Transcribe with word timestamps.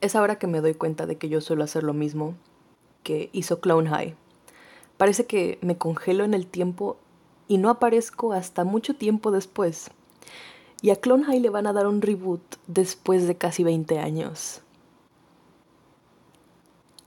Es 0.00 0.14
ahora 0.14 0.38
que 0.38 0.46
me 0.46 0.60
doy 0.60 0.74
cuenta 0.74 1.06
de 1.06 1.16
que 1.16 1.28
yo 1.28 1.40
suelo 1.40 1.64
hacer 1.64 1.82
lo 1.82 1.94
mismo 1.94 2.34
que 3.02 3.30
hizo 3.32 3.60
Clone 3.60 3.88
High. 3.88 4.14
Parece 4.96 5.26
que 5.26 5.58
me 5.62 5.78
congelo 5.78 6.24
en 6.24 6.34
el 6.34 6.46
tiempo 6.46 6.96
y 7.48 7.58
no 7.58 7.70
aparezco 7.70 8.32
hasta 8.32 8.64
mucho 8.64 8.94
tiempo 8.94 9.30
después. 9.30 9.90
Y 10.82 10.90
a 10.90 10.96
Clone 10.96 11.24
High 11.24 11.40
le 11.40 11.50
van 11.50 11.66
a 11.66 11.72
dar 11.72 11.86
un 11.86 12.02
reboot 12.02 12.42
después 12.66 13.26
de 13.26 13.36
casi 13.36 13.64
20 13.64 13.98
años. 13.98 14.62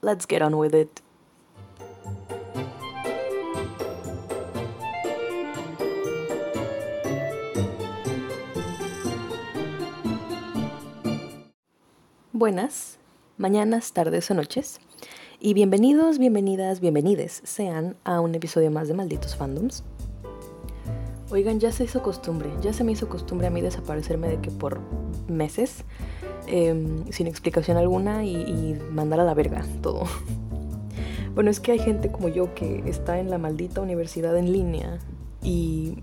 Let's 0.02 0.26
get 0.28 0.42
on 0.42 0.54
with 0.56 0.74
it. 0.74 1.02
Buenas, 12.40 13.00
mañanas, 13.38 13.92
tardes 13.92 14.32
o 14.32 14.34
noches. 14.34 14.80
Y 15.42 15.54
bienvenidos, 15.54 16.20
bienvenidas, 16.20 16.80
bienvenides 16.80 17.42
sean 17.44 17.98
a 18.06 18.22
un 18.22 18.34
episodio 18.34 18.72
más 18.72 18.88
de 18.88 18.94
Malditos 18.94 19.36
Fandoms. 19.36 19.84
Oigan, 21.32 21.60
ya 21.60 21.74
se 21.74 21.84
hizo 21.84 22.02
costumbre, 22.02 22.50
ya 22.62 22.72
se 22.72 22.86
me 22.86 22.94
hizo 22.94 23.10
costumbre 23.10 23.48
a 23.48 23.50
mí 23.50 23.60
desaparecerme 23.60 24.30
de 24.30 24.40
que 24.40 24.52
por 24.52 24.80
meses, 25.28 25.84
em, 26.48 27.04
sin 27.12 27.28
explicación 27.28 27.76
alguna 27.76 28.24
y, 28.24 28.38
y 28.38 28.80
mandar 28.90 29.20
a 29.20 29.26
la 29.26 29.34
verga 29.34 29.66
todo. 29.82 30.06
Bueno, 31.36 31.52
es 31.52 31.60
que 31.60 31.74
hay 31.74 31.80
gente 31.80 32.10
como 32.10 32.30
yo 32.30 32.54
que 32.56 32.84
está 32.86 33.20
en 33.20 33.30
la 33.30 33.38
maldita 33.38 33.82
universidad 33.82 34.38
en 34.38 34.52
línea 34.52 35.00
y, 35.44 35.98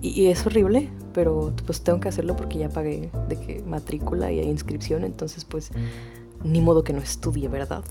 y, 0.00 0.26
es 0.26 0.44
horrible, 0.46 0.90
pero 1.16 1.50
pues 1.64 1.80
tengo 1.80 1.98
que 1.98 2.10
hacerlo 2.10 2.36
porque 2.36 2.58
ya 2.58 2.68
pagué 2.68 3.08
de 3.26 3.40
que 3.40 3.62
matrícula 3.66 4.30
y 4.30 4.40
inscripción, 4.42 5.02
entonces 5.02 5.46
pues 5.46 5.70
ni 6.44 6.60
modo 6.60 6.84
que 6.84 6.92
no 6.92 7.00
estudie, 7.00 7.48
¿verdad? 7.48 7.82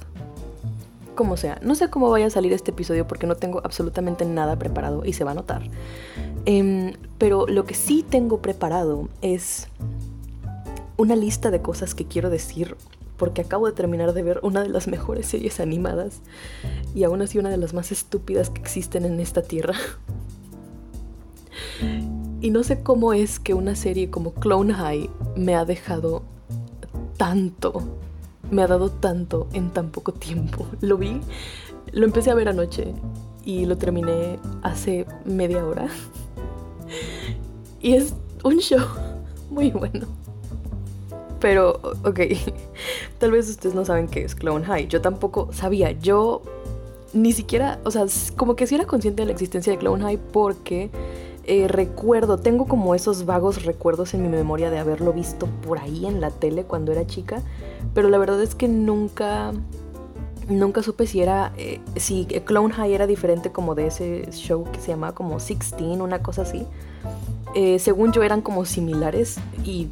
Como 1.16 1.36
sea, 1.36 1.58
no 1.64 1.74
sé 1.74 1.90
cómo 1.90 2.12
vaya 2.12 2.28
a 2.28 2.30
salir 2.30 2.54
este 2.54 2.70
episodio 2.70 3.08
porque 3.08 3.26
no 3.26 3.34
tengo 3.34 3.62
absolutamente 3.64 4.26
nada 4.26 4.60
preparado 4.60 5.04
y 5.06 5.14
se 5.14 5.24
va 5.24 5.32
a 5.32 5.34
notar. 5.34 5.64
Em, 6.46 6.94
pero 7.18 7.48
lo 7.48 7.66
que 7.66 7.74
sí 7.74 8.06
tengo 8.08 8.44
preparado 8.44 9.10
es 9.24 9.70
una 10.96 11.16
lista 11.16 11.50
de 11.50 11.64
cosas 11.64 11.96
que 11.96 12.06
quiero 12.06 12.30
decir 12.30 12.78
porque 13.18 13.42
acabo 13.42 13.66
de 13.66 13.74
terminar 13.74 14.14
de 14.14 14.22
ver 14.22 14.40
una 14.44 14.62
de 14.62 14.70
las 14.70 14.88
mejores 14.88 15.26
series 15.26 15.60
animadas 15.60 16.20
y 16.94 17.06
aún 17.06 17.24
así 17.24 17.40
una 17.40 17.50
de 17.50 17.58
las 17.58 17.74
más 17.74 17.92
estúpidas 17.92 18.52
que 18.52 18.62
existen 18.62 19.04
en 19.04 19.20
esta 19.20 19.42
tierra. 19.42 19.74
Y 22.42 22.52
no 22.52 22.64
sé 22.64 22.82
cómo 22.84 23.14
es 23.14 23.40
que 23.40 23.54
una 23.54 23.76
serie 23.76 24.10
como 24.10 24.34
Clone 24.34 24.74
High 24.74 25.10
me 25.36 25.56
ha 25.56 25.66
dejado 25.66 26.24
tanto, 27.18 27.82
me 28.52 28.62
ha 28.62 28.68
dado 28.68 28.90
tanto 28.92 29.48
en 29.54 29.72
tan 29.72 29.90
poco 29.90 30.14
tiempo. 30.14 30.68
Lo 30.82 30.98
vi, 30.98 31.22
lo 31.92 32.06
empecé 32.06 32.32
a 32.32 32.36
ver 32.36 32.50
anoche 32.50 32.94
y 33.46 33.66
lo 33.66 33.78
terminé 33.78 34.40
hace 34.64 35.06
media 35.26 35.66
hora. 35.66 35.88
Y 37.82 37.94
es 37.94 38.16
un 38.44 38.58
show 38.58 38.84
muy 39.52 39.70
bueno. 39.70 40.08
Pero, 41.40 41.80
ok, 42.04 42.20
tal 43.20 43.30
vez 43.30 43.48
ustedes 43.48 43.76
no 43.76 43.86
saben 43.86 44.08
qué 44.08 44.24
es 44.24 44.34
Clone 44.34 44.66
High. 44.66 44.88
Yo 44.88 45.02
tampoco 45.02 45.50
sabía. 45.54 45.92
Yo 45.92 46.42
ni 47.14 47.32
siquiera, 47.32 47.80
o 47.84 47.92
sea, 47.92 48.06
como 48.36 48.56
que 48.56 48.66
sí 48.66 48.74
era 48.74 48.86
consciente 48.86 49.22
de 49.22 49.28
la 49.28 49.34
existencia 49.34 49.72
de 49.72 49.78
Clone 49.78 50.04
High 50.04 50.18
porque 50.32 50.90
eh, 51.48 51.68
recuerdo, 51.68 52.38
tengo 52.38 52.66
como 52.66 52.96
esos 52.96 53.26
vagos 53.26 53.64
recuerdos 53.66 54.14
en 54.14 54.24
mi 54.24 54.30
memoria 54.30 54.72
de 54.72 54.80
haberlo 54.80 55.14
visto 55.14 55.48
por 55.66 55.78
ahí 55.78 56.06
en 56.06 56.20
la 56.20 56.32
tele 56.32 56.64
cuando 56.64 56.92
era 56.92 57.06
chica. 57.06 57.42
Pero 57.94 58.10
la 58.10 58.18
verdad 58.18 58.42
es 58.42 58.56
que 58.56 58.68
nunca, 58.68 59.54
nunca 60.50 60.82
supe 60.82 61.06
si 61.06 61.22
era, 61.22 61.54
eh, 61.58 61.80
si 61.96 62.26
Clone 62.26 62.74
High 62.74 62.94
era 62.94 63.08
diferente 63.08 63.52
como 63.52 63.76
de 63.76 63.88
ese 63.88 64.28
show 64.32 64.64
que 64.72 64.80
se 64.80 64.88
llamaba 64.88 65.14
como 65.14 65.38
16, 65.38 66.00
una 66.00 66.24
cosa 66.24 66.42
así. 66.42 66.66
Eh, 67.54 67.80
según 67.80 68.12
yo 68.12 68.24
eran 68.24 68.42
como 68.42 68.66
similares 68.66 69.38
y 69.64 69.88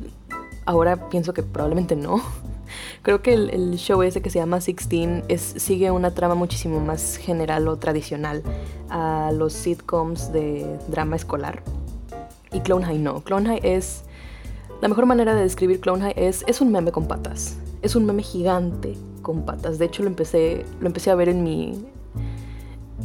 ahora 0.66 1.10
pienso 1.10 1.34
que 1.34 1.44
probablemente 1.44 1.96
no. 1.96 2.22
Creo 3.02 3.22
que 3.22 3.34
el, 3.34 3.76
show 3.76 4.02
ese 4.02 4.22
que 4.22 4.30
se 4.30 4.40
llama 4.40 4.60
16 4.60 5.24
es, 5.28 5.42
sigue 5.42 5.92
una 5.92 6.12
trama 6.12 6.36
muchísimo 6.36 6.80
más 6.80 7.18
general 7.18 7.68
o 7.68 7.78
tradicional 7.78 8.44
a 8.90 9.32
los 9.34 9.54
sitcoms 9.54 10.32
de 10.32 10.66
drama 10.88 11.16
escolar. 11.16 11.64
Y 12.52 12.62
Clone 12.62 12.86
High 12.86 13.00
no. 13.00 13.22
Clone 13.22 13.50
High 13.50 13.62
es... 13.64 14.04
La 14.82 14.90
mejor 14.90 15.06
manera 15.06 15.34
de 15.34 15.42
describir 15.42 15.80
Clone 15.80 16.02
High 16.02 16.14
es, 16.18 16.44
es 16.48 16.60
un 16.62 16.72
meme 16.72 16.92
con 16.92 17.08
patas. 17.08 17.58
Es 17.82 17.96
un 17.96 18.06
meme 18.06 18.22
gigante 18.22 18.96
con 19.22 19.44
patas. 19.44 19.80
De 19.80 19.86
hecho 19.86 20.04
lo 20.04 20.10
empecé, 20.10 20.66
lo 20.80 20.88
empecé 20.88 21.10
a 21.10 21.16
ver 21.16 21.30
en 21.30 21.44
mi, 21.44 21.86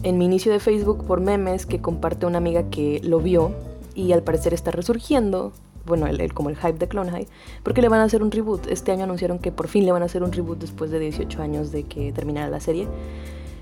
en 0.02 0.18
mi 0.18 0.26
inicio 0.26 0.52
de 0.52 0.60
Facebook 0.60 1.06
por 1.06 1.20
memes 1.20 1.66
que 1.66 1.80
comparte 1.80 2.26
una 2.26 2.38
amiga 2.38 2.68
que 2.70 3.00
lo 3.02 3.20
vio 3.20 3.52
y 3.94 4.12
al 4.12 4.22
parecer 4.22 4.54
está 4.54 4.70
resurgiendo 4.70 5.52
bueno, 5.88 6.06
el, 6.06 6.32
como 6.34 6.50
el 6.50 6.56
hype 6.56 6.74
de 6.74 6.88
Clone 6.88 7.10
High, 7.10 7.26
porque 7.62 7.82
le 7.82 7.88
van 7.88 8.00
a 8.00 8.04
hacer 8.04 8.22
un 8.22 8.30
reboot. 8.30 8.66
Este 8.68 8.92
año 8.92 9.04
anunciaron 9.04 9.38
que 9.38 9.50
por 9.52 9.68
fin 9.68 9.84
le 9.84 9.92
van 9.92 10.02
a 10.02 10.04
hacer 10.06 10.22
un 10.22 10.32
reboot 10.32 10.58
después 10.58 10.90
de 10.90 10.98
18 10.98 11.42
años 11.42 11.72
de 11.72 11.84
que 11.84 12.12
terminara 12.12 12.48
la 12.48 12.60
serie. 12.60 12.86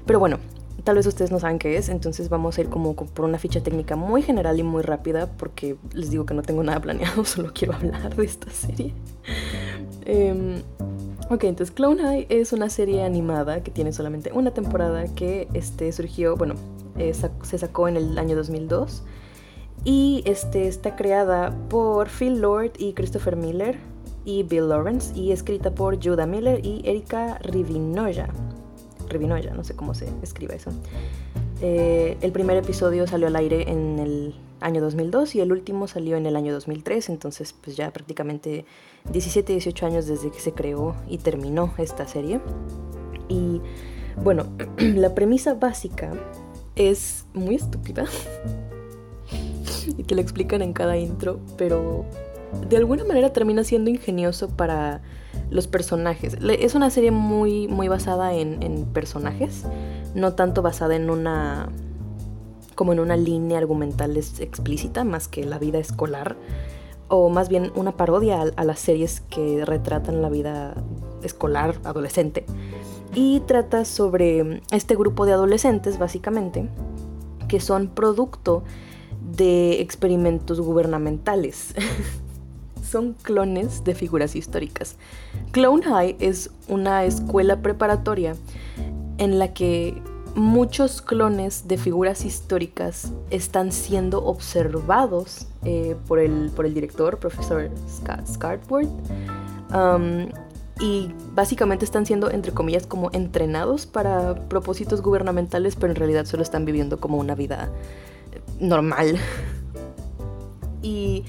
Pero 0.05 0.19
bueno, 0.19 0.39
tal 0.85 0.97
vez 0.97 1.07
ustedes 1.07 1.31
no 1.31 1.41
saben 1.41 1.59
qué 1.59 1.77
es, 1.77 1.89
entonces 1.89 2.29
vamos 2.29 2.59
a 2.59 2.61
ir 2.61 2.69
como 2.69 2.95
por 2.95 3.25
una 3.25 3.39
ficha 3.39 3.61
técnica 3.63 3.97
muy 3.97 4.23
general 4.23 4.59
y 4.59 4.63
muy 4.63 4.83
rápida, 4.83 5.27
porque 5.37 5.77
les 5.93 6.11
digo 6.11 6.27
que 6.27 6.35
no 6.35 6.43
tengo 6.43 6.63
nada 6.63 6.81
planeado, 6.81 7.25
solo 7.25 7.53
quiero 7.53 7.75
hablar 7.75 8.15
de 8.15 8.25
esta 8.25 8.51
serie. 8.51 8.93
Em, 10.05 10.63
ok, 11.31 11.45
entonces 11.45 11.75
Clone 11.75 12.03
High 12.03 12.27
es 12.29 12.53
una 12.53 12.71
serie 12.71 13.03
animada 13.03 13.63
que 13.63 13.71
tiene 13.71 13.93
solamente 13.93 14.31
una 14.33 14.53
temporada 14.53 15.07
que 15.15 15.49
este, 15.55 15.91
surgió, 15.93 16.37
bueno, 16.37 16.55
eh, 16.99 17.13
se 17.43 17.59
sacó 17.59 17.89
en 17.89 17.97
el 17.97 18.19
año 18.19 18.37
2002 18.37 19.03
y 19.85 20.23
este, 20.25 20.67
está 20.69 20.97
creada 20.97 21.55
por 21.69 22.09
Phil 22.09 22.41
Lord 22.41 22.73
y 22.79 22.93
Christopher 22.93 23.37
Miller 23.37 23.79
y 24.25 24.43
Bill 24.43 24.69
Lawrence 24.69 25.19
y 25.19 25.31
escrita 25.31 25.71
por 25.71 26.03
Judah 26.03 26.27
Miller 26.27 26.65
y 26.65 26.83
Erika 26.85 27.39
Rivinoya. 27.39 28.29
Rivinoya, 29.09 29.55
no 29.55 29.63
sé 29.63 29.75
cómo 29.75 29.95
se 29.95 30.09
escribe 30.23 30.57
eso. 30.57 30.71
Eh, 31.63 32.19
el 32.21 32.33
primer 32.33 32.57
episodio 32.57 33.07
salió 33.07 33.29
al 33.29 33.37
aire 33.37 33.71
en 33.71 33.99
el 33.99 34.35
año 34.61 34.81
2002 34.83 35.37
y 35.37 35.41
el 35.41 35.53
último 35.53 35.87
salió 35.87 36.17
en 36.17 36.27
el 36.27 36.37
año 36.37 36.53
2003, 36.53 37.09
entonces 37.09 37.53
pues 37.53 37.77
ya 37.77 37.93
prácticamente 37.93 38.65
17, 39.13 39.53
18 39.53 39.87
años 39.87 40.07
desde 40.07 40.31
que 40.31 40.41
se 40.41 40.53
creó 40.53 40.97
y 41.09 41.19
terminó 41.19 41.73
esta 41.79 42.07
serie. 42.07 42.41
Y 43.29 43.61
bueno, 44.23 44.47
la 44.79 45.15
premisa 45.15 45.55
básica 45.55 46.13
es 46.75 47.27
muy 47.33 47.55
estúpida. 47.55 48.05
y 49.97 50.03
te 50.03 50.15
lo 50.15 50.21
explican 50.21 50.63
en 50.63 50.73
cada 50.73 50.97
intro, 50.97 51.41
pero 51.57 52.05
de 52.69 52.77
alguna 52.77 53.05
manera 53.05 53.33
termina 53.33 53.65
siendo 53.65 53.91
ingenioso 53.91 54.49
para 54.49 55.01
los 55.51 55.67
personajes. 55.67 56.37
Es 56.59 56.75
una 56.75 56.91
serie 56.91 57.11
muy, 57.11 57.69
muy 57.69 57.89
basada 57.89 58.35
en, 58.35 58.87
personajes, 58.93 59.65
no 60.15 60.35
tanto 60.35 60.63
basada 60.63 60.97
en 60.97 61.11
una 61.11 61.69
como 62.75 62.93
en 62.93 63.01
una 63.01 63.17
línea 63.17 63.57
argumental 63.57 64.17
explícita 64.19 65.03
más 65.05 65.29
que 65.29 65.47
la 65.47 65.59
vida 65.59 65.79
escolar 65.79 66.37
o 67.09 67.31
más 67.31 67.49
bien 67.49 67.73
una 67.75 67.97
parodia 67.97 68.43
a, 68.55 68.65
las 68.65 68.81
series 68.81 69.21
que 69.23 69.65
retratan 69.65 70.21
la 70.21 70.29
vida 70.29 70.75
escolar 71.23 71.77
adolescente 71.85 72.45
y 73.15 73.41
trata 73.41 73.87
sobre 73.87 74.61
este 74.73 74.95
grupo 74.95 75.25
de 75.25 75.33
adolescentes 75.33 75.99
básicamente 75.99 76.69
que 77.49 77.61
son 77.61 77.89
producto 77.89 78.63
de 79.37 79.81
experimentos 79.81 80.61
gubernamentales. 80.61 81.75
Son 82.83 83.15
clones 83.15 83.85
de 83.85 83.95
figuras 83.95 84.37
históricas. 84.37 84.97
Clone 85.53 85.83
High 85.83 86.17
es 86.21 86.51
una 86.69 87.05
escuela 87.05 87.61
preparatoria 87.61 88.37
en 89.19 89.39
la 89.39 89.53
que 89.53 90.01
muchos 90.37 91.01
clones 91.01 91.67
de 91.67 91.79
figuras 91.79 92.25
históricas 92.25 93.11
están 93.31 93.73
siendo 93.73 94.23
observados 94.25 95.47
eh, 95.65 95.97
por, 96.07 96.19
el, 96.19 96.51
por, 96.55 96.67
el, 96.67 96.75
director, 96.75 97.19
profesor 97.19 97.71
Scott 97.89 98.61
um, 98.71 100.29
y 100.79 101.11
básicamente 101.35 101.87
están 101.87 102.05
siendo, 102.05 102.31
entre 102.31 102.53
comillas, 102.53 102.87
como 102.87 103.11
entrenados 103.15 103.87
para 103.87 104.35
propósitos 104.35 105.01
gubernamentales, 105.01 105.75
pero 105.75 105.93
en 105.93 105.97
realidad 105.97 106.27
solo 106.27 106.43
están 106.43 106.67
viviendo 106.67 107.01
como 107.01 107.17
una 107.17 107.35
vida 107.35 107.71
normal. 108.61 109.19
Y 110.83 111.25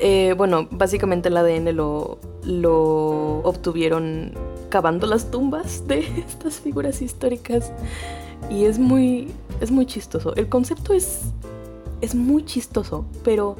eh, 0.00 0.34
bueno, 0.36 0.68
básicamente 0.70 1.28
el 1.28 1.36
ADN 1.36 1.76
lo, 1.76 2.18
lo 2.44 3.38
obtuvieron 3.40 4.32
cavando 4.68 5.06
las 5.06 5.30
tumbas 5.30 5.86
de 5.86 6.00
estas 6.26 6.60
figuras 6.60 7.02
históricas. 7.02 7.72
Y 8.50 8.64
es 8.64 8.78
muy, 8.78 9.30
es 9.60 9.70
muy 9.70 9.86
chistoso. 9.86 10.34
El 10.34 10.48
concepto 10.48 10.92
es, 10.92 11.20
es 12.00 12.14
muy 12.14 12.44
chistoso, 12.44 13.04
pero 13.22 13.56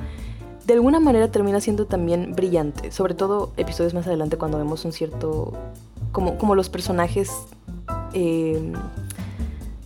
de 0.67 0.75
alguna 0.75 1.01
manera 1.01 1.31
termina 1.31 1.61
siendo 1.61 1.87
también 1.87 2.35
brillante, 2.35 2.91
sobre 2.93 3.15
todo 3.15 3.53
episodios 3.57 3.95
más 3.95 4.07
adelante 4.07 4.37
cuando 4.37 4.59
vemos 4.59 4.85
un 4.85 4.93
cierto, 4.93 5.53
como, 6.13 6.39
como 6.39 6.55
los 6.55 6.69
personajes 6.69 7.31
eh, 8.15 8.73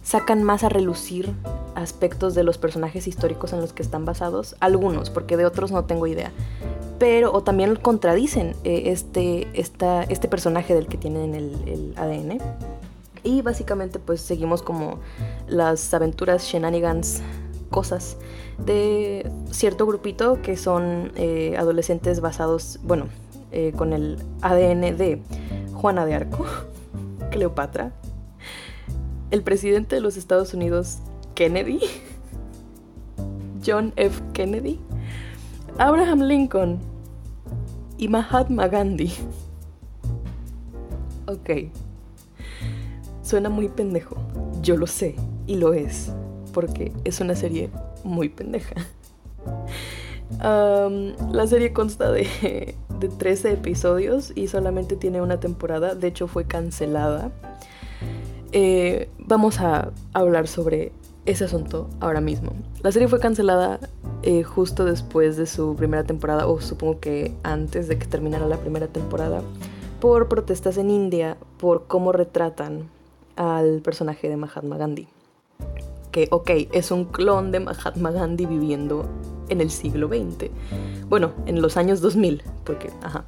sacan 0.02 0.42
más 0.42 0.64
a 0.64 0.68
relucir 0.68 1.32
aspectos 1.76 2.34
de 2.34 2.42
los 2.42 2.58
personajes 2.58 3.06
históricos 3.06 3.52
en 3.52 3.60
los 3.60 3.72
que 3.72 3.82
están 3.82 4.04
basados, 4.04 4.56
algunos, 4.60 5.10
porque 5.10 5.36
de 5.36 5.46
otros 5.46 5.70
no 5.70 5.84
tengo 5.84 6.06
idea, 6.06 6.32
pero 6.98 7.32
o 7.32 7.42
también 7.42 7.76
contradicen 7.76 8.56
eh, 8.64 8.84
este, 8.86 9.48
este 9.54 10.28
personaje 10.28 10.74
del 10.74 10.86
que 10.86 10.96
tienen 10.96 11.34
el, 11.34 11.68
el 11.68 11.94
ADN. 11.96 12.38
Y 13.22 13.42
básicamente 13.42 13.98
pues 13.98 14.20
seguimos 14.20 14.62
como 14.62 15.00
las 15.48 15.92
aventuras 15.92 16.44
shenanigans 16.44 17.22
cosas 17.70 18.16
de 18.64 19.30
cierto 19.50 19.86
grupito 19.86 20.40
que 20.42 20.56
son 20.56 21.12
eh, 21.16 21.56
adolescentes 21.58 22.20
basados, 22.20 22.78
bueno, 22.82 23.06
eh, 23.52 23.72
con 23.76 23.92
el 23.92 24.18
ADN 24.42 24.96
de 24.96 25.20
Juana 25.74 26.06
de 26.06 26.14
Arco, 26.14 26.46
Cleopatra, 27.30 27.92
el 29.30 29.42
presidente 29.42 29.96
de 29.96 30.00
los 30.00 30.16
Estados 30.16 30.54
Unidos, 30.54 30.98
Kennedy, 31.36 31.78
John 33.64 33.92
F. 33.94 34.20
Kennedy, 34.32 34.80
Abraham 35.78 36.22
Lincoln 36.22 36.80
y 37.98 38.08
Mahatma 38.08 38.66
Gandhi. 38.66 39.12
Ok. 41.26 41.70
Suena 43.22 43.48
muy 43.48 43.68
pendejo, 43.68 44.16
yo 44.62 44.76
lo 44.76 44.88
sé, 44.88 45.14
y 45.46 45.56
lo 45.56 45.72
es 45.72 46.10
porque 46.56 46.90
es 47.04 47.20
una 47.20 47.34
serie 47.34 47.68
muy 48.02 48.30
pendeja. 48.30 48.76
la 50.40 51.46
serie 51.46 51.74
consta 51.74 52.10
de, 52.10 52.74
de 52.98 53.08
13 53.08 53.52
episodios 53.52 54.32
y 54.34 54.48
solamente 54.48 54.96
tiene 54.96 55.20
una 55.20 55.38
temporada, 55.38 55.94
de 55.94 56.08
hecho 56.08 56.28
fue 56.28 56.46
cancelada. 56.46 57.30
Eh, 58.52 59.10
vamos 59.18 59.60
a 59.60 59.92
hablar 60.14 60.48
sobre 60.48 60.92
ese 61.26 61.44
asunto 61.44 61.88
ahora 62.00 62.20
mismo. 62.20 62.52
La 62.82 62.92
serie 62.92 63.08
fue 63.08 63.20
cancelada 63.20 63.80
eh, 64.22 64.42
justo 64.42 64.84
después 64.84 65.36
de 65.36 65.46
su 65.46 65.76
primera 65.76 66.04
temporada, 66.04 66.46
o 66.46 66.60
supongo 66.60 67.00
que 67.00 67.34
antes 67.42 67.88
de 67.88 67.98
que 67.98 68.06
terminara 68.06 68.46
la 68.46 68.56
primera 68.56 68.86
temporada, 68.86 69.42
por 70.00 70.28
protestas 70.28 70.78
en 70.78 70.90
India 70.90 71.36
por 71.58 71.86
cómo 71.86 72.12
retratan 72.12 72.88
al 73.36 73.80
personaje 73.82 74.28
de 74.28 74.36
Mahatma 74.36 74.76
Gandhi 74.76 75.08
que, 76.16 76.28
ok, 76.30 76.50
es 76.72 76.92
un 76.92 77.04
clon 77.04 77.50
de 77.52 77.60
Mahatma 77.60 78.10
Gandhi 78.10 78.46
viviendo 78.46 79.04
en 79.50 79.60
el 79.60 79.70
siglo 79.70 80.08
XX. 80.08 80.48
Bueno, 81.10 81.32
en 81.44 81.60
los 81.60 81.76
años 81.76 82.00
2000, 82.00 82.42
porque, 82.64 82.90
ajá. 83.02 83.26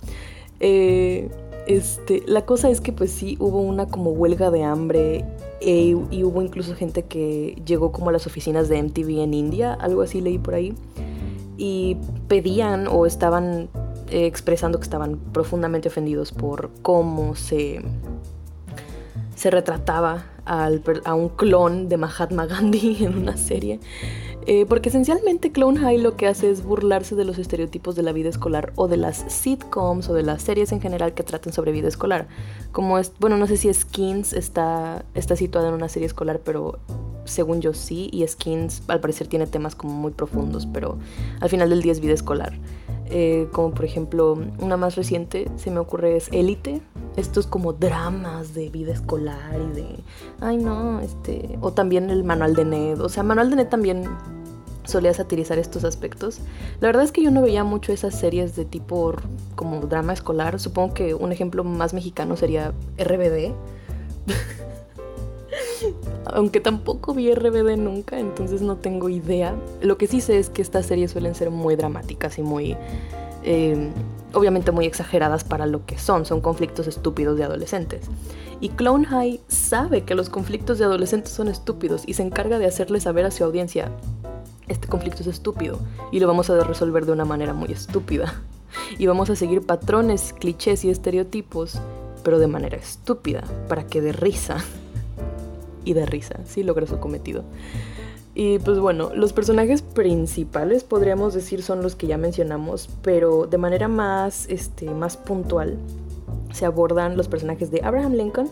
Eh, 0.59 1.29
este, 1.69 2.23
la 2.27 2.47
cosa 2.47 2.71
es 2.71 2.81
que 2.81 2.93
pues 2.93 3.13
sí, 3.13 3.37
hubo 3.39 3.61
una 3.61 3.87
como 3.87 4.11
huelga 4.11 4.51
de 4.51 4.65
hambre 4.65 5.27
e, 5.61 5.95
y 6.11 6.25
hubo 6.25 6.41
incluso 6.41 6.75
gente 6.75 7.03
que 7.03 7.61
llegó 7.67 7.93
como 7.93 8.09
a 8.09 8.13
las 8.13 8.27
oficinas 8.27 8.71
de 8.71 8.83
MTV 8.83 9.21
en 9.21 9.35
India, 9.35 9.75
algo 9.75 10.01
así 10.01 10.23
leí 10.23 10.39
por 10.39 10.55
ahí, 10.55 10.75
y 11.59 11.99
pedían 12.27 12.87
o 12.89 13.05
estaban 13.05 13.69
eh, 14.11 14.25
expresando 14.25 14.79
que 14.79 14.85
estaban 14.85 15.19
profundamente 15.19 15.89
ofendidos 15.89 16.33
por 16.33 16.71
cómo 16.81 17.35
se, 17.35 17.83
se 19.37 19.51
retrataba 19.51 20.25
a 20.47 21.15
un 21.15 21.29
clon 21.29 21.91
de 21.91 21.99
Mahatma 21.99 22.47
Gandhi 22.47 22.97
en 23.05 23.19
una 23.19 23.37
serie. 23.37 23.79
Eh, 24.51 24.65
porque 24.65 24.89
esencialmente 24.89 25.53
Clone 25.53 25.79
High 25.79 25.99
lo 25.99 26.17
que 26.17 26.27
hace 26.27 26.49
es 26.49 26.65
burlarse 26.65 27.15
de 27.15 27.27
los 27.27 27.37
estereotipos 27.37 27.95
de 27.97 28.03
la 28.03 28.13
vida 28.13 28.31
escolar 28.31 28.73
o 28.77 28.89
de 28.89 28.97
las 28.97 29.27
sitcoms 29.29 30.09
o 30.09 30.15
de 30.15 30.23
las 30.23 30.41
series 30.41 30.73
en 30.73 30.81
general 30.81 31.13
que 31.13 31.23
traten 31.23 31.53
sobre 31.53 31.71
vida 31.71 31.87
escolar. 31.87 32.29
Como 32.73 32.99
es, 32.99 33.13
bueno, 33.19 33.37
no 33.37 33.47
sé 33.47 33.59
si 33.59 33.71
Skins 33.71 34.33
está, 34.33 35.05
está 35.13 35.37
situada 35.37 35.69
en 35.69 35.75
una 35.75 35.91
serie 35.91 36.07
escolar, 36.07 36.41
pero 36.43 36.79
según 37.27 37.61
yo 37.61 37.75
sí, 37.75 38.09
y 38.11 38.27
Skins 38.27 38.85
al 38.89 39.01
parecer 39.01 39.27
tiene 39.27 39.47
temas 39.47 39.75
como 39.75 39.93
muy 39.93 40.13
profundos, 40.13 40.65
pero 40.65 40.97
al 41.41 41.51
final 41.51 41.69
del 41.69 41.83
día 41.83 41.93
es 41.93 42.01
vida 42.01 42.15
escolar. 42.15 42.55
Eh, 43.11 43.49
como 43.53 43.73
por 43.73 43.85
ejemplo, 43.85 44.39
una 44.59 44.77
más 44.77 44.95
reciente 44.95 45.51
se 45.57 45.71
me 45.71 45.79
ocurre 45.79 46.17
es 46.17 46.29
Élite. 46.33 46.83
Estos 47.17 47.47
como 47.47 47.73
dramas 47.73 48.55
de 48.55 48.69
vida 48.69 48.93
escolar 48.93 49.61
y 49.61 49.75
de, 49.75 49.87
ay 50.41 50.57
no, 50.59 51.01
este, 51.01 51.59
o 51.61 51.73
también 51.73 52.11
el 52.11 52.23
manual 52.23 52.55
de 52.55 52.65
Ned. 52.65 53.01
O 53.01 53.09
sea, 53.09 53.23
manual 53.23 53.51
de 53.51 53.57
Ned 53.57 53.69
también 53.69 54.05
solía 54.85 55.13
satirizar 55.13 55.59
estos 55.59 55.85
aspectos. 55.85 56.41
La 56.81 56.89
verdad 56.89 57.05
es 57.05 57.13
que 57.13 57.23
yo 57.23 57.31
no 57.31 57.43
veía 57.43 57.65
mucho 57.65 57.93
esas 57.93 58.19
series 58.19 58.57
de 58.57 58.65
tipo 58.65 59.15
como 59.55 59.81
drama 59.81 60.13
escolar. 60.13 60.59
Supongo 60.61 60.95
que 60.95 61.15
un 61.15 61.33
ejemplo 61.33 61.65
más 61.65 61.95
mexicano 61.95 62.37
sería 62.37 62.73
RBD. 62.99 63.53
Aunque 66.27 66.61
tampoco 66.61 67.15
vi 67.15 67.33
RBD 67.33 67.77
nunca, 67.77 68.19
entonces 68.19 68.63
no 68.63 68.77
tengo 68.77 69.09
idea. 69.09 69.55
Lo 69.81 69.99
que 69.99 70.07
sí 70.07 70.21
sé 70.21 70.39
es 70.39 70.51
que 70.51 70.63
estas 70.63 70.87
series 70.87 71.11
suelen 71.11 71.35
ser 71.35 71.51
muy 71.51 71.77
dramáticas 71.77 72.39
y 72.39 72.43
muy... 72.43 72.77
Eh, 73.45 73.91
obviamente 74.35 74.73
muy 74.73 74.87
exageradas 74.87 75.45
para 75.45 75.67
lo 75.67 75.87
que 75.87 75.99
son, 75.99 76.27
son 76.27 76.41
conflictos 76.41 76.87
estúpidos 76.87 77.39
de 77.39 77.45
adolescentes. 77.45 78.07
Y 78.61 78.71
Clone 78.71 79.07
High 79.07 79.41
sabe 79.49 80.03
que 80.03 80.15
los 80.15 80.29
conflictos 80.29 80.79
de 80.79 80.85
adolescentes 80.85 81.33
son 81.33 81.49
estúpidos 81.49 82.03
y 82.07 82.15
se 82.15 82.23
encarga 82.23 82.59
de 82.59 82.67
hacerle 82.67 83.01
saber 83.01 83.25
a 83.25 83.31
su 83.31 83.45
audiencia, 83.45 83.91
este 84.67 84.89
conflicto 84.89 85.23
es 85.23 85.29
estúpido 85.29 85.79
y 86.13 86.21
lo 86.21 86.27
vamos 86.27 86.51
a 86.51 86.63
resolver 86.63 87.07
de 87.07 87.13
una 87.13 87.25
manera 87.25 87.55
muy 87.55 87.73
estúpida. 87.73 88.43
Y 88.99 89.07
vamos 89.07 89.31
a 89.31 89.37
seguir 89.37 89.63
patrones, 89.63 90.35
clichés 90.39 90.85
y 90.85 90.91
estereotipos, 90.91 91.79
pero 92.23 92.39
de 92.39 92.47
manera 92.47 92.77
estúpida, 92.77 93.43
para 93.67 93.87
que 93.87 94.01
dé 94.01 94.13
risa 94.13 94.59
y 95.89 95.95
de 95.95 96.05
risa, 96.05 96.41
sí 96.45 96.63
logra 96.63 96.87
su 96.87 96.99
cometido. 96.99 97.45
Y 98.35 98.59
pues 98.59 98.79
bueno, 98.79 99.11
los 99.15 99.33
personajes 99.33 99.81
principales 99.81 100.85
podríamos 100.85 101.33
decir 101.33 101.63
son 101.63 101.83
los 101.83 101.97
que 101.97 102.07
ya 102.07 102.19
mencionamos, 102.19 102.91
pero 103.01 103.47
de 103.47 103.57
manera 103.57 103.89
más, 103.89 104.47
este, 104.51 104.91
más 104.91 105.17
puntual 105.17 105.79
se 106.53 106.67
abordan 106.67 107.17
los 107.17 107.27
personajes 107.27 107.71
de 107.71 107.81
Abraham 107.83 108.13
Lincoln 108.13 108.51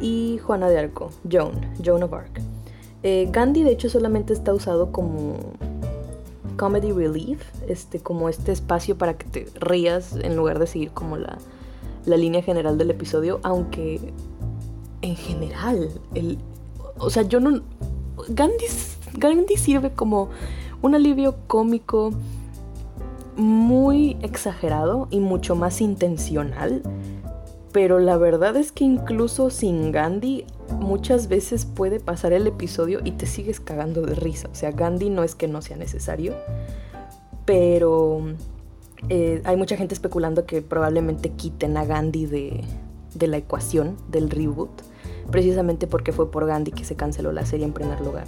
y 0.00 0.38
Juana 0.42 0.68
de 0.68 0.78
Arco, 0.80 1.10
Joan, 1.30 1.52
Joan 1.84 2.02
of 2.02 2.12
Arc. 2.12 2.40
Eh, 3.04 3.28
Gandhi 3.30 3.62
de 3.62 3.70
hecho 3.70 3.88
solamente 3.88 4.32
está 4.32 4.52
usado 4.52 4.90
como 4.90 5.36
comedy 6.56 6.90
relief, 6.90 7.40
este, 7.68 8.00
como 8.00 8.28
este 8.28 8.50
espacio 8.50 8.98
para 8.98 9.16
que 9.16 9.24
te 9.26 9.46
rías 9.60 10.16
en 10.16 10.36
lugar 10.36 10.58
de 10.58 10.66
seguir 10.66 10.90
como 10.90 11.16
la, 11.16 11.38
la 12.06 12.16
línea 12.16 12.42
general 12.42 12.76
del 12.76 12.90
episodio, 12.90 13.38
aunque 13.44 14.00
en 15.02 15.16
general 15.16 15.90
el, 16.14 16.38
o 16.98 17.10
sea, 17.10 17.22
yo 17.22 17.40
no... 17.40 17.62
Gandhi, 18.28 18.66
Gandhi 19.14 19.56
sirve 19.56 19.92
como 19.92 20.28
un 20.82 20.94
alivio 20.94 21.36
cómico 21.46 22.12
muy 23.36 24.16
exagerado 24.22 25.08
y 25.10 25.20
mucho 25.20 25.56
más 25.56 25.80
intencional. 25.80 26.82
Pero 27.72 27.98
la 27.98 28.18
verdad 28.18 28.56
es 28.56 28.70
que 28.70 28.84
incluso 28.84 29.48
sin 29.48 29.92
Gandhi 29.92 30.44
muchas 30.78 31.28
veces 31.28 31.64
puede 31.64 32.00
pasar 32.00 32.34
el 32.34 32.46
episodio 32.46 33.00
y 33.02 33.12
te 33.12 33.26
sigues 33.26 33.60
cagando 33.60 34.02
de 34.02 34.14
risa. 34.14 34.48
O 34.52 34.54
sea, 34.54 34.72
Gandhi 34.72 35.08
no 35.08 35.22
es 35.22 35.34
que 35.34 35.48
no 35.48 35.62
sea 35.62 35.78
necesario, 35.78 36.34
pero 37.46 38.20
eh, 39.08 39.40
hay 39.44 39.56
mucha 39.56 39.76
gente 39.76 39.94
especulando 39.94 40.44
que 40.44 40.60
probablemente 40.60 41.30
quiten 41.30 41.78
a 41.78 41.86
Gandhi 41.86 42.26
de, 42.26 42.64
de 43.14 43.26
la 43.26 43.38
ecuación 43.38 43.96
del 44.10 44.28
reboot 44.28 44.91
precisamente 45.30 45.86
porque 45.86 46.12
fue 46.12 46.30
por 46.30 46.46
Gandhi 46.46 46.72
que 46.72 46.84
se 46.84 46.96
canceló 46.96 47.32
la 47.32 47.46
serie 47.46 47.66
en 47.66 47.72
primer 47.72 48.00
lugar. 48.00 48.26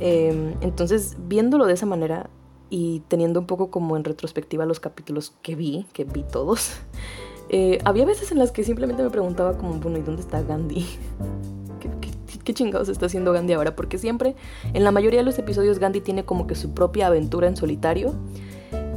Em, 0.00 0.54
entonces, 0.62 1.16
viéndolo 1.28 1.66
de 1.66 1.74
esa 1.74 1.86
manera 1.86 2.30
y 2.70 3.00
teniendo 3.08 3.40
un 3.40 3.46
poco 3.46 3.70
como 3.70 3.96
en 3.96 4.04
retrospectiva 4.04 4.64
los 4.64 4.80
capítulos 4.80 5.34
que 5.42 5.54
vi, 5.54 5.86
que 5.92 6.04
vi 6.04 6.22
todos, 6.22 6.72
eh, 7.50 7.78
había 7.84 8.06
veces 8.06 8.32
en 8.32 8.38
las 8.38 8.50
que 8.50 8.64
simplemente 8.64 9.02
me 9.02 9.10
preguntaba 9.10 9.58
como, 9.58 9.74
bueno, 9.74 9.98
¿y 9.98 10.02
dónde 10.02 10.22
está 10.22 10.42
Gandhi? 10.42 10.86
¿Qué, 12.44 12.54
chingados 12.54 12.88
está 12.88 13.06
haciendo 13.06 13.32
Gandhi 13.32 13.52
ahora? 13.52 13.76
Porque 13.76 13.98
siempre, 13.98 14.34
en 14.72 14.82
la 14.82 14.90
mayoría 14.90 15.20
de 15.20 15.24
los 15.24 15.38
episodios, 15.38 15.78
Gandhi 15.78 16.00
tiene 16.00 16.24
como 16.24 16.46
que 16.46 16.56
su 16.56 16.72
propia 16.72 17.06
aventura 17.06 17.46
en 17.46 17.56
solitario. 17.56 18.14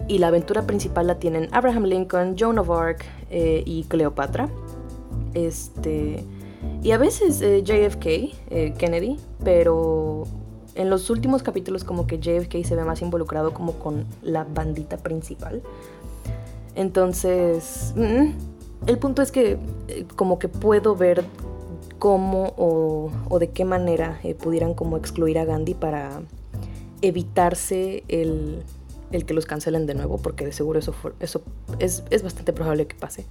Y 0.07 0.17
la 0.17 0.27
aventura 0.27 0.63
principal 0.63 1.07
la 1.07 1.19
tienen 1.19 1.49
Abraham 1.51 1.83
Lincoln, 1.83 2.35
Joan 2.37 2.57
of 2.57 2.69
Arc 2.71 3.05
eh, 3.29 3.63
y 3.65 3.83
Cleopatra. 3.83 4.49
Este. 5.33 6.25
Y 6.81 6.91
a 6.91 6.97
veces 6.97 7.41
eh, 7.41 7.63
JFK, 7.63 8.05
eh, 8.05 8.73
Kennedy, 8.77 9.17
pero 9.43 10.23
en 10.75 10.89
los 10.89 11.09
últimos 11.09 11.43
capítulos 11.43 11.83
como 11.83 12.07
que 12.07 12.19
JFK 12.19 12.63
se 12.65 12.75
ve 12.75 12.83
más 12.83 13.01
involucrado 13.01 13.53
como 13.53 13.73
con 13.73 14.05
la 14.21 14.43
bandita 14.43 14.97
principal. 14.97 15.61
Entonces, 16.75 17.93
mm, 17.95 18.31
el 18.87 18.97
punto 18.97 19.21
es 19.21 19.31
que 19.31 19.59
eh, 19.87 20.05
como 20.15 20.39
que 20.39 20.49
puedo 20.49 20.95
ver 20.95 21.23
cómo 21.99 22.53
o, 22.57 23.11
o 23.29 23.39
de 23.39 23.51
qué 23.51 23.63
manera 23.63 24.19
pudieran 24.39 24.73
como 24.73 24.97
excluir 24.97 25.39
a 25.39 25.45
Gandhi 25.45 25.73
para 25.73 26.21
evitarse 27.01 28.03
el, 28.07 28.63
el 29.13 29.25
que 29.25 29.33
los 29.33 29.45
cancelen 29.45 29.85
de 29.85 29.93
nuevo, 29.93 30.17
porque 30.17 30.45
de 30.45 30.51
seguro 30.51 30.79
eso, 30.79 30.93
eso 31.19 31.43
es, 31.79 32.03
es, 32.09 32.23
bastante 32.23 32.51
probable 32.51 32.87
que 32.87 32.95
pase. 32.95 33.25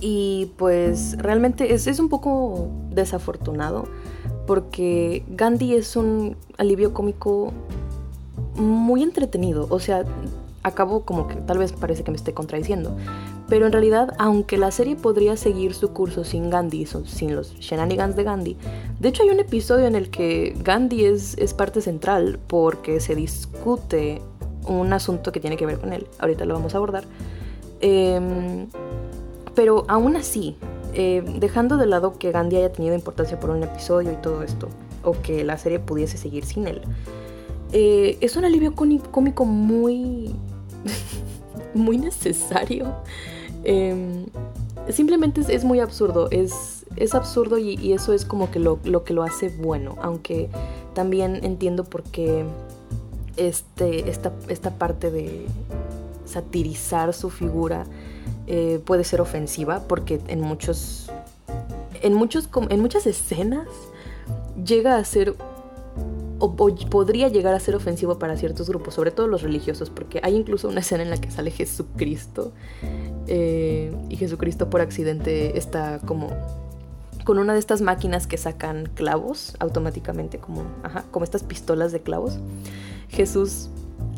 Y 0.00 0.52
pues 0.56 1.16
realmente 1.18 1.72
es, 1.74 1.86
es 1.86 1.98
un 1.98 2.08
poco 2.08 2.68
desafortunado, 2.90 3.88
porque 4.46 5.24
Gandhi 5.28 5.74
es 5.74 5.96
un 5.96 6.36
alivio 6.58 6.92
cómico 6.92 7.52
muy 8.56 9.02
entretenido, 9.02 9.66
o 9.70 9.80
sea, 9.80 10.04
acabo 10.62 11.04
como 11.04 11.28
que 11.28 11.36
tal 11.36 11.58
vez 11.58 11.72
parece 11.72 12.02
que 12.02 12.10
me 12.10 12.16
esté 12.16 12.34
contradiciendo, 12.34 12.96
pero 13.48 13.66
en 13.66 13.72
realidad, 13.72 14.14
aunque 14.18 14.58
la 14.58 14.70
serie 14.70 14.96
podría 14.96 15.36
seguir 15.36 15.74
su 15.74 15.92
curso 15.92 16.24
sin 16.24 16.50
Gandhi, 16.50 16.86
sin 16.86 17.36
los 17.36 17.54
shenanigans 17.54 18.16
de 18.16 18.24
Gandhi, 18.24 18.56
de 18.98 19.08
hecho 19.08 19.22
hay 19.22 19.30
un 19.30 19.40
episodio 19.40 19.86
en 19.86 19.94
el 19.94 20.10
que 20.10 20.56
Gandhi 20.62 21.04
es, 21.04 21.38
es 21.38 21.54
parte 21.54 21.80
central 21.80 22.40
porque 22.48 23.00
se 23.00 23.14
discute 23.14 24.20
un 24.66 24.92
asunto 24.92 25.32
que 25.32 25.40
tiene 25.40 25.56
que 25.56 25.66
ver 25.66 25.78
con 25.78 25.92
él. 25.92 26.06
Ahorita 26.18 26.44
lo 26.44 26.54
vamos 26.54 26.74
a 26.74 26.78
abordar. 26.78 27.04
Em, 27.80 28.66
pero 29.56 29.84
aún 29.88 30.14
así, 30.14 30.54
eh, 30.94 31.24
dejando 31.40 31.78
de 31.78 31.86
lado 31.86 32.18
que 32.18 32.30
Gandhi 32.30 32.56
haya 32.56 32.70
tenido 32.70 32.94
importancia 32.94 33.40
por 33.40 33.50
un 33.50 33.64
episodio 33.64 34.12
y 34.12 34.16
todo 34.16 34.44
esto, 34.44 34.68
o 35.02 35.12
que 35.20 35.42
la 35.42 35.58
serie 35.58 35.80
pudiese 35.80 36.18
seguir 36.18 36.44
sin 36.44 36.68
él, 36.68 36.82
eh, 37.72 38.18
es 38.20 38.36
un 38.36 38.44
alivio 38.44 38.74
cómico 38.74 39.44
muy, 39.44 40.36
muy 41.74 41.98
necesario. 41.98 42.94
Em, 43.64 44.26
simplemente 44.90 45.40
es, 45.48 45.64
muy 45.64 45.80
absurdo, 45.80 46.28
es, 46.30 46.84
es 46.94 47.14
absurdo 47.14 47.58
y, 47.58 47.92
eso 47.92 48.12
es 48.12 48.24
como 48.24 48.50
que 48.50 48.60
lo, 48.60 48.80
que 49.04 49.14
lo 49.14 49.22
hace 49.22 49.48
bueno, 49.48 49.96
aunque 50.02 50.50
también 50.94 51.40
entiendo 51.42 51.82
por 51.84 52.02
qué 52.04 52.44
este, 53.36 54.08
esta, 54.08 54.32
esta 54.48 54.70
parte 54.78 55.10
de 55.10 55.46
satirizar 56.26 57.12
su 57.14 57.30
figura 57.30 57.86
eh, 58.46 58.80
puede 58.84 59.04
ser 59.04 59.20
ofensiva, 59.20 59.84
porque 59.88 60.20
en 60.28 60.40
muchos, 60.40 61.10
en 62.02 62.14
muchos, 62.14 62.48
en 62.68 62.80
muchas 62.80 63.06
escenas 63.06 63.66
llega 64.62 64.96
a 64.96 65.04
ser 65.04 65.34
o, 66.38 66.54
podría 66.54 67.28
llegar 67.28 67.54
a 67.54 67.60
ser 67.60 67.74
ofensivo 67.74 68.18
para 68.18 68.36
ciertos 68.36 68.68
grupos, 68.68 68.94
sobre 68.94 69.10
todo 69.10 69.26
los 69.26 69.42
religiosos, 69.42 69.90
porque 69.90 70.20
hay 70.22 70.34
incluso 70.34 70.68
una 70.68 70.80
escena 70.80 71.02
en 71.02 71.10
la 71.10 71.16
que 71.16 71.30
sale 71.30 71.50
Jesucristo 71.50 72.52
eh, 73.26 73.94
y 74.08 74.16
Jesucristo 74.16 74.68
por 74.68 74.80
accidente 74.80 75.58
está 75.58 75.98
como 76.00 76.28
con 77.24 77.38
una 77.38 77.54
de 77.54 77.58
estas 77.58 77.80
máquinas 77.80 78.28
que 78.28 78.36
sacan 78.36 78.88
clavos 78.94 79.56
automáticamente, 79.58 80.38
como, 80.38 80.62
como 81.10 81.24
estas 81.24 81.42
pistolas 81.42 81.90
de 81.90 82.00
clavos. 82.00 82.38
Jesús 83.08 83.68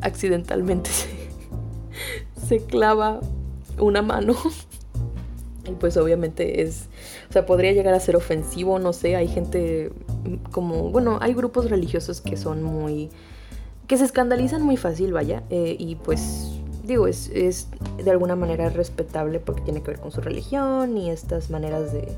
accidentalmente 0.03 0.91
se 0.93 1.28
clava 2.69 3.21
una 3.79 4.03
mano 4.03 4.35
y 5.69 5.73
pues 5.73 5.97
obviamente 5.97 6.63
es, 6.63 6.87
o 7.29 7.33
sea, 7.33 7.47
podría 7.47 7.73
llegar 7.73 7.95
a 7.95 8.01
ser 8.01 8.17
ofensivo, 8.17 8.79
no 8.79 8.93
sé, 8.93 9.17
hay 9.17 9.29
gente 9.29 9.93
como, 10.51 10.91
bueno, 10.91 11.19
hay 11.21 11.35
grupos 11.35 11.71
religiosos 11.71 12.21
que 12.21 12.37
son 12.37 12.63
muy, 12.63 13.11
que 13.87 13.97
se 13.97 14.05
escandalizan 14.05 14.63
muy 14.63 14.77
fácil, 14.77 15.13
vaya, 15.13 15.43
eh, 15.51 15.77
y 15.79 15.97
pues 15.97 16.53
digo, 16.85 17.07
es, 17.07 17.31
es 17.35 17.69
de 18.03 18.11
alguna 18.11 18.35
manera 18.35 18.71
respetable 18.71 19.41
porque 19.41 19.61
tiene 19.61 19.83
que 19.83 19.91
ver 19.91 20.01
con 20.01 20.11
su 20.11 20.23
religión 20.23 20.97
y 20.97 21.11
estas 21.11 21.51
maneras 21.51 21.93
de, 21.93 22.09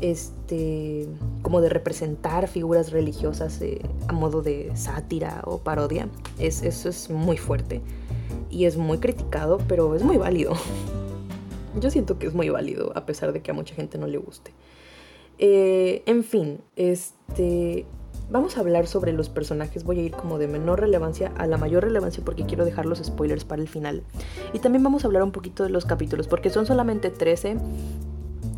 este, 0.00 1.08
como 1.42 1.60
de 1.60 1.68
representar 1.68 2.46
figuras 2.46 2.92
religiosas 2.92 3.60
eh, 3.60 3.80
a 4.06 4.12
modo 4.12 4.40
de 4.40 4.70
sátira 4.76 5.42
o 5.44 5.58
parodia. 5.58 6.08
Es, 6.38 6.62
eso 6.62 6.88
es 6.88 7.10
muy 7.10 7.36
fuerte 7.36 7.82
y 8.56 8.64
es 8.64 8.78
muy 8.78 8.98
criticado, 8.98 9.58
pero 9.68 9.94
es 9.94 10.02
muy 10.02 10.16
válido. 10.16 10.54
Yo 11.80 11.90
siento 11.90 12.18
que 12.18 12.26
es 12.26 12.32
muy 12.32 12.48
válido, 12.48 12.90
a 12.94 13.04
pesar 13.04 13.34
de 13.34 13.42
que 13.42 13.50
a 13.50 13.54
mucha 13.54 13.74
gente 13.74 13.98
no 13.98 14.06
le 14.06 14.16
guste. 14.16 14.52
Eh, 15.38 16.02
en 16.06 16.24
fin, 16.24 16.60
este, 16.74 17.84
vamos 18.30 18.56
a 18.56 18.60
hablar 18.60 18.86
sobre 18.86 19.12
los 19.12 19.28
personajes. 19.28 19.84
Voy 19.84 20.00
a 20.00 20.02
ir 20.04 20.12
como 20.12 20.38
de 20.38 20.48
menor 20.48 20.80
relevancia 20.80 21.32
a 21.36 21.46
la 21.46 21.58
mayor 21.58 21.84
relevancia 21.84 22.24
porque 22.24 22.46
quiero 22.46 22.64
dejar 22.64 22.86
los 22.86 22.98
spoilers 22.98 23.44
para 23.44 23.60
el 23.60 23.68
final. 23.68 24.04
Y 24.54 24.60
también 24.60 24.82
vamos 24.82 25.04
a 25.04 25.08
hablar 25.08 25.22
un 25.22 25.32
poquito 25.32 25.62
de 25.62 25.68
los 25.68 25.84
capítulos 25.84 26.26
porque 26.26 26.48
son 26.48 26.64
solamente 26.64 27.10
13 27.10 27.58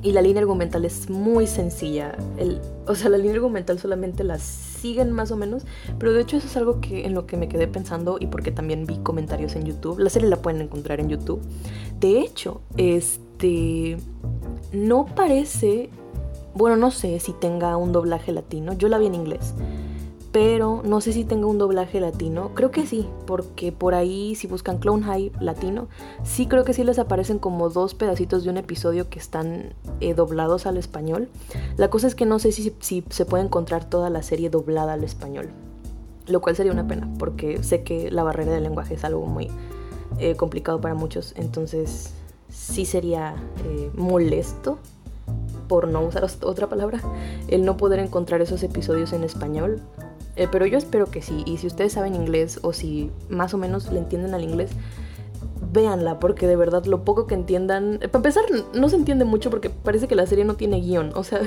y 0.02 0.12
la 0.12 0.22
línea 0.22 0.40
argumental 0.40 0.84
es 0.84 1.10
muy 1.10 1.46
sencilla. 1.46 2.16
El, 2.36 2.60
o 2.86 2.94
sea, 2.94 3.08
la 3.08 3.18
línea 3.18 3.34
argumental 3.34 3.78
solamente 3.78 4.24
la 4.24 4.38
siguen 4.38 5.10
más 5.10 5.32
o 5.32 5.36
menos, 5.36 5.64
pero 5.98 6.12
de 6.12 6.20
hecho 6.22 6.36
eso 6.36 6.46
es 6.46 6.56
algo 6.56 6.80
que 6.80 7.04
en 7.04 7.14
lo 7.14 7.26
que 7.26 7.36
me 7.36 7.48
quedé 7.48 7.66
pensando 7.66 8.18
y 8.20 8.26
porque 8.26 8.52
también 8.52 8.86
vi 8.86 8.98
comentarios 8.98 9.56
en 9.56 9.64
YouTube. 9.64 9.98
La 9.98 10.10
serie 10.10 10.28
la 10.28 10.36
pueden 10.36 10.60
encontrar 10.60 11.00
en 11.00 11.08
YouTube. 11.08 11.40
De 11.98 12.20
hecho, 12.20 12.60
este 12.76 13.96
no 14.72 15.06
parece, 15.06 15.90
bueno, 16.54 16.76
no 16.76 16.90
sé 16.90 17.18
si 17.18 17.32
tenga 17.32 17.76
un 17.76 17.92
doblaje 17.92 18.32
latino. 18.32 18.74
Yo 18.74 18.88
la 18.88 18.98
vi 18.98 19.06
en 19.06 19.14
inglés 19.14 19.54
pero 20.32 20.82
no 20.84 21.00
sé 21.00 21.12
si 21.12 21.24
tenga 21.24 21.46
un 21.46 21.58
doblaje 21.58 22.00
latino. 22.00 22.50
Creo 22.54 22.70
que 22.70 22.86
sí, 22.86 23.08
porque 23.26 23.72
por 23.72 23.94
ahí 23.94 24.34
si 24.34 24.46
buscan 24.46 24.78
Clone 24.78 25.04
High 25.04 25.32
latino, 25.40 25.88
sí 26.22 26.46
creo 26.46 26.64
que 26.64 26.74
sí 26.74 26.84
les 26.84 26.98
aparecen 26.98 27.38
como 27.38 27.70
dos 27.70 27.94
pedacitos 27.94 28.44
de 28.44 28.50
un 28.50 28.58
episodio 28.58 29.08
que 29.08 29.18
están 29.18 29.74
eh, 30.00 30.14
doblados 30.14 30.66
al 30.66 30.76
español. 30.76 31.28
La 31.76 31.88
cosa 31.88 32.06
es 32.06 32.14
que 32.14 32.26
no 32.26 32.38
sé 32.38 32.52
si, 32.52 32.72
se 32.80 33.24
puede 33.24 33.44
encontrar 33.44 33.88
toda 33.88 34.10
la 34.10 34.22
serie 34.22 34.50
doblada 34.50 34.92
al 34.94 35.04
español, 35.04 35.48
lo 36.26 36.40
cual 36.40 36.56
sería 36.56 36.72
una 36.72 36.86
pena, 36.86 37.08
porque 37.18 37.62
sé 37.62 37.82
que 37.82 38.10
la 38.10 38.22
barrera 38.22 38.52
del 38.52 38.64
lenguaje 38.64 38.94
es 38.94 39.04
algo 39.04 39.24
muy 39.24 39.48
eh, 40.18 40.36
complicado 40.36 40.80
para 40.80 40.94
muchos, 40.94 41.32
entonces 41.36 42.12
sí 42.50 42.84
sería 42.84 43.34
eh, 43.64 43.90
molesto 43.94 44.78
por 45.68 45.86
no 45.86 46.00
usar 46.00 46.26
otra 46.42 46.66
palabra, 46.66 47.00
el 47.48 47.64
no 47.64 47.76
poder 47.76 47.98
encontrar 48.00 48.40
esos 48.40 48.62
episodios 48.62 49.12
en 49.12 49.22
español. 49.22 49.82
Eh, 50.38 50.46
pero 50.50 50.64
yo 50.66 50.78
espero 50.78 51.06
que 51.06 51.20
sí. 51.20 51.42
Y 51.44 51.58
si 51.58 51.66
ustedes 51.66 51.92
saben 51.92 52.14
inglés 52.14 52.60
o 52.62 52.72
si 52.72 53.10
más 53.28 53.52
o 53.54 53.58
menos 53.58 53.90
le 53.92 53.98
entienden 53.98 54.34
al 54.34 54.44
inglés, 54.44 54.70
véanla, 55.72 56.20
porque 56.20 56.46
de 56.46 56.54
verdad 56.54 56.84
lo 56.84 57.04
poco 57.04 57.26
que 57.26 57.34
entiendan. 57.34 57.94
Eh, 57.94 58.08
para 58.08 58.20
empezar, 58.20 58.44
no 58.72 58.88
se 58.88 58.96
entiende 58.96 59.24
mucho 59.24 59.50
porque 59.50 59.68
parece 59.68 60.06
que 60.06 60.14
la 60.14 60.26
serie 60.26 60.44
no 60.44 60.54
tiene 60.54 60.80
guion. 60.80 61.10
O 61.16 61.24
sea, 61.24 61.40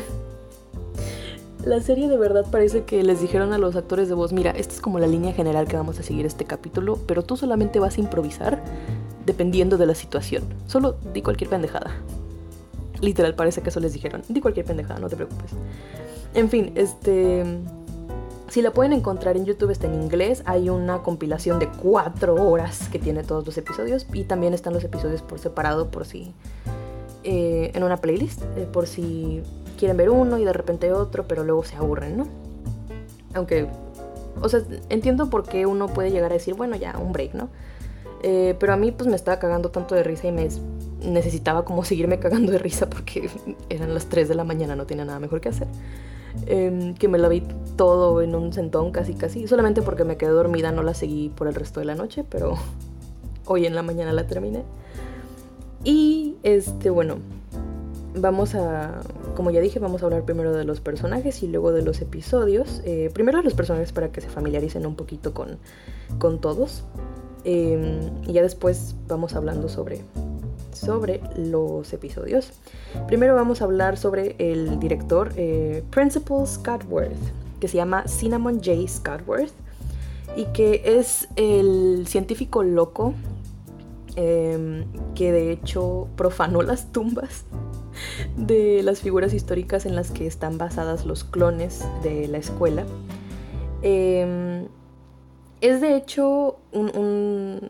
la 1.65 1.79
serie 1.79 2.10
de 2.10 2.17
verdad 2.17 2.45
parece 2.51 2.83
que 2.83 3.01
les 3.01 3.21
dijeron 3.21 3.53
a 3.53 3.57
los 3.57 3.77
actores 3.77 4.10
de 4.10 4.13
voz: 4.13 4.33
Mira, 4.33 4.51
esta 4.51 4.74
es 4.74 4.81
como 4.81 5.00
la 5.00 5.07
línea 5.07 5.31
general 5.31 5.69
que 5.69 5.77
vamos 5.77 5.98
a 5.98 6.03
seguir 6.03 6.25
este 6.25 6.43
capítulo, 6.43 7.00
pero 7.07 7.24
tú 7.24 7.38
solamente 7.38 7.79
vas 7.79 7.98
a 7.98 8.01
improvisar 8.01 8.62
dependiendo 9.25 9.77
de 9.77 9.86
la 9.86 9.95
situación. 9.95 10.43
Solo 10.67 10.98
di 11.13 11.21
cualquier 11.21 11.50
pendejada. 11.50 11.95
Literal, 13.00 13.36
parece 13.36 13.62
que 13.62 13.69
eso 13.69 13.79
les 13.79 13.93
dijeron. 13.93 14.21
Di 14.27 14.41
cualquier 14.41 14.65
pendejada, 14.65 15.00
no 15.00 15.07
te 15.07 15.15
preocupes. 15.15 15.51
En 16.33 16.50
fin, 16.50 16.74
este. 16.75 17.45
Si 18.51 18.62
la 18.62 18.72
pueden 18.72 18.91
encontrar 18.91 19.38
en 19.38 19.46
YouTube, 19.46 19.72
está 19.72 19.88
en 19.88 19.93
inglés. 19.93 20.43
Hay 20.46 20.70
una 20.70 21.03
compilación 21.03 21.58
de 21.58 21.70
cuatro 21.70 22.36
horas 22.36 22.89
que 22.91 23.00
tiene 23.00 23.24
todos 23.24 23.46
los 23.46 23.58
episodios. 23.58 24.05
Y 24.12 24.25
también 24.25 24.53
están 24.53 24.74
los 24.74 24.84
episodios 24.84 25.22
por 25.22 25.39
separado, 25.39 25.89
por 25.89 26.05
si. 26.05 26.34
Eh, 27.24 27.72
en 27.74 27.84
una 27.84 27.96
playlist, 27.96 28.41
eh, 28.58 28.67
por 28.70 28.88
si 28.88 29.41
quieren 29.79 29.96
ver 29.96 30.10
uno 30.10 30.38
y 30.38 30.43
de 30.43 30.51
repente 30.51 30.91
otro, 30.91 31.29
pero 31.29 31.46
luego 31.46 31.63
se 31.63 31.77
aburren, 31.77 32.17
¿no? 32.17 32.27
Aunque. 33.36 33.70
O 34.41 34.50
sea, 34.50 34.60
entiendo 34.89 35.29
por 35.29 35.43
qué 35.43 35.65
uno 35.65 35.88
puede 35.88 36.12
llegar 36.12 36.31
a 36.31 36.34
decir, 36.34 36.53
bueno, 36.53 36.75
ya, 36.75 36.98
un 36.98 37.13
break, 37.13 37.34
¿no? 37.34 37.48
Eh, 38.22 38.58
pero 38.60 38.74
a 38.74 38.75
mí, 38.75 38.91
pues 38.91 39.10
me 39.10 39.15
estaba 39.15 39.39
cagando 39.39 39.72
tanto 39.72 39.96
de 39.96 40.03
risa 40.03 40.27
y 40.27 40.34
me 40.34 40.50
necesitaba 41.01 41.63
como 41.63 41.86
seguirme 41.86 42.20
cagando 42.20 42.51
de 42.51 42.58
risa 42.58 42.89
porque 42.89 43.29
eran 43.70 43.93
las 43.93 44.08
3 44.08 44.27
de 44.27 44.36
la 44.36 44.43
mañana, 44.43 44.75
no 44.75 44.86
tenía 44.86 45.05
nada 45.05 45.20
mejor 45.20 45.39
que 45.39 45.48
hacer. 45.48 45.67
Em, 46.45 46.93
que 46.95 47.07
me 47.07 47.17
la 47.17 47.27
vi 47.27 47.43
todo 47.75 48.21
en 48.21 48.35
un 48.35 48.53
sentón 48.53 48.91
casi 48.91 49.13
casi. 49.13 49.47
Solamente 49.47 49.81
porque 49.81 50.03
me 50.03 50.17
quedé 50.17 50.31
dormida 50.31 50.71
no 50.71 50.83
la 50.83 50.93
seguí 50.93 51.29
por 51.29 51.47
el 51.47 51.55
resto 51.55 51.79
de 51.79 51.85
la 51.85 51.95
noche, 51.95 52.23
pero 52.27 52.55
hoy 53.45 53.65
en 53.65 53.75
la 53.75 53.81
mañana 53.83 54.13
la 54.13 54.27
terminé. 54.27 54.63
Y 55.83 56.35
este, 56.43 56.89
bueno, 56.89 57.17
vamos 58.15 58.55
a, 58.55 59.01
como 59.35 59.51
ya 59.51 59.61
dije, 59.61 59.79
vamos 59.79 60.03
a 60.03 60.05
hablar 60.05 60.23
primero 60.23 60.53
de 60.53 60.63
los 60.63 60.79
personajes 60.79 61.41
y 61.43 61.47
luego 61.47 61.71
de 61.71 61.81
los 61.81 62.01
episodios. 62.01 62.81
Eh, 62.85 63.09
primero 63.13 63.39
de 63.39 63.43
los 63.43 63.53
personajes 63.53 63.91
para 63.91 64.11
que 64.11 64.21
se 64.21 64.29
familiaricen 64.29 64.85
un 64.85 64.95
poquito 64.95 65.33
con, 65.33 65.57
con 66.19 66.39
todos. 66.39 66.83
Em, 67.43 68.11
y 68.27 68.33
ya 68.33 68.43
después 68.43 68.95
vamos 69.07 69.33
hablando 69.33 69.67
sobre 69.67 70.01
sobre 70.74 71.22
los 71.36 71.92
episodios. 71.94 72.51
Primero 73.08 73.36
vamos 73.36 73.62
a 73.62 73.66
hablar 73.66 73.98
sobre 73.98 74.36
el 74.40 74.80
director 74.80 75.32
eh, 75.36 75.84
Principal 75.90 76.48
Scottworth, 76.48 77.18
que 77.60 77.68
se 77.68 77.78
llama 77.78 78.08
Cinnamon 78.08 78.62
J. 78.63 78.88
Scottworth, 78.88 79.51
y 80.36 80.46
que 80.54 80.82
es 80.86 81.28
el 81.36 82.06
científico 82.08 82.63
loco 82.63 83.13
em, 84.16 84.86
que 85.16 85.32
de 85.32 85.51
hecho 85.51 86.08
profanó 86.16 86.62
las 86.62 86.92
tumbas 86.92 87.46
de 88.38 88.82
las 88.84 89.01
figuras 89.01 89.34
históricas 89.34 89.86
en 89.86 89.96
las 89.96 90.12
que 90.12 90.25
están 90.28 90.58
basadas 90.58 91.06
los 91.06 91.24
clones 91.24 91.86
de 92.04 92.28
la 92.28 92.38
escuela. 92.38 92.86
Em, 93.82 94.68
Es 95.62 95.80
de 95.80 95.96
hecho 95.96 96.58
un, 96.72 97.62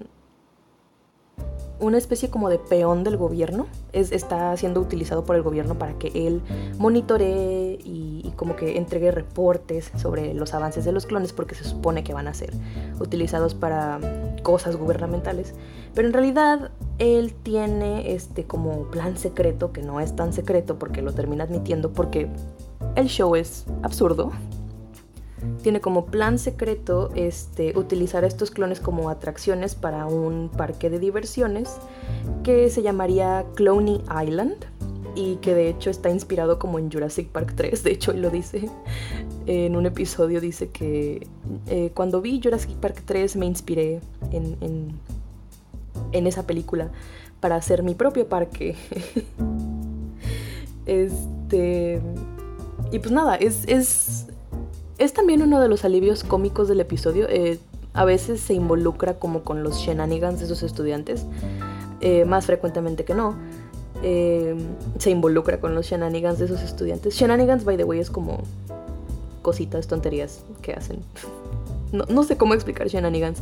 una 1.81 1.97
especie 1.97 2.29
como 2.29 2.49
de 2.49 2.59
peón 2.59 3.03
del 3.03 3.17
gobierno. 3.17 3.67
Es, 3.91 4.11
está 4.11 4.55
siendo 4.55 4.79
utilizado 4.79 5.25
por 5.25 5.35
el 5.35 5.41
gobierno 5.41 5.77
para 5.77 5.93
que 5.93 6.27
él 6.27 6.41
monitoree 6.77 7.79
y, 7.83 8.31
como 8.35 8.55
que 8.55 8.77
entregue 8.77 9.11
reportes 9.11 9.91
sobre 9.97 10.33
los 10.33 10.53
avances 10.53 10.85
de 10.85 10.91
los 10.91 11.05
clones 11.05 11.33
porque 11.33 11.53
se 11.53 11.63
supone 11.63 12.03
que 12.03 12.13
van 12.13 12.27
a 12.27 12.33
ser 12.33 12.51
utilizados 12.99 13.53
para 13.53 13.99
cosas 14.41 14.77
gubernamentales. 14.77 15.53
Pero 15.93 16.07
en 16.07 16.13
realidad 16.13 16.71
él 16.97 17.33
tiene 17.33 18.13
este 18.13 18.45
como 18.45 18.85
plan 18.89 19.17
secreto 19.17 19.73
que 19.73 19.81
no 19.81 19.99
es 19.99 20.15
tan 20.15 20.33
secreto 20.33 20.79
porque 20.79 21.01
lo 21.01 21.13
termina 21.13 21.43
admitiendo 21.43 21.91
porque 21.91 22.29
el 22.95 23.07
show 23.07 23.35
es 23.35 23.65
absurdo 23.83 24.31
tiene 25.61 25.81
como 25.81 26.05
plan 26.05 26.39
secreto 26.39 27.09
este, 27.15 27.77
utilizar 27.77 28.23
estos 28.23 28.51
clones 28.51 28.79
como 28.79 29.09
atracciones 29.09 29.75
para 29.75 30.05
un 30.05 30.49
parque 30.49 30.89
de 30.89 30.99
diversiones 30.99 31.77
que 32.43 32.69
se 32.69 32.81
llamaría 32.81 33.45
Cloney 33.55 34.01
Island 34.23 34.55
y 35.15 35.35
que 35.37 35.53
de 35.53 35.69
hecho 35.69 35.89
está 35.89 36.09
inspirado 36.09 36.57
como 36.57 36.79
en 36.79 36.91
Jurassic 36.91 37.27
Park 37.27 37.53
3, 37.55 37.83
de 37.83 37.91
hecho 37.91 38.13
lo 38.13 38.29
dice 38.29 38.69
en 39.45 39.75
un 39.75 39.85
episodio, 39.85 40.39
dice 40.39 40.69
que 40.69 41.27
eh, 41.67 41.91
cuando 41.93 42.21
vi 42.21 42.39
Jurassic 42.41 42.71
Park 42.75 43.03
3 43.05 43.35
me 43.35 43.45
inspiré 43.45 43.99
en, 44.31 44.57
en, 44.61 44.91
en 46.11 46.27
esa 46.27 46.45
película 46.45 46.91
para 47.39 47.55
hacer 47.55 47.83
mi 47.83 47.95
propio 47.95 48.27
parque. 48.29 48.75
este... 50.85 52.01
Y 52.91 52.99
pues 52.99 53.11
nada, 53.11 53.35
es, 53.35 53.63
es 53.67 54.27
es 55.01 55.13
también 55.13 55.41
uno 55.41 55.59
de 55.59 55.67
los 55.67 55.83
alivios 55.83 56.23
cómicos 56.23 56.67
del 56.67 56.79
episodio. 56.79 57.27
Eh, 57.27 57.57
a 57.93 58.05
veces 58.05 58.39
se 58.39 58.53
involucra 58.53 59.15
como 59.15 59.41
con 59.41 59.63
los 59.63 59.79
shenanigans 59.79 60.39
de 60.39 60.45
sus 60.45 60.61
estudiantes, 60.61 61.25
eh, 62.01 62.23
más 62.25 62.45
frecuentemente 62.45 63.03
que 63.03 63.15
no. 63.15 63.35
Eh, 64.03 64.55
se 64.99 65.09
involucra 65.09 65.59
con 65.59 65.73
los 65.73 65.87
shenanigans 65.87 66.37
de 66.37 66.47
sus 66.47 66.61
estudiantes. 66.61 67.15
Shenanigans, 67.15 67.65
by 67.65 67.77
the 67.77 67.83
way, 67.83 67.99
es 67.99 68.11
como 68.11 68.43
cositas, 69.41 69.87
tonterías 69.87 70.43
que 70.61 70.73
hacen. 70.73 70.99
No, 71.91 72.23
sé 72.23 72.37
cómo 72.37 72.53
explicar 72.53 72.87
shenanigans. 72.87 73.41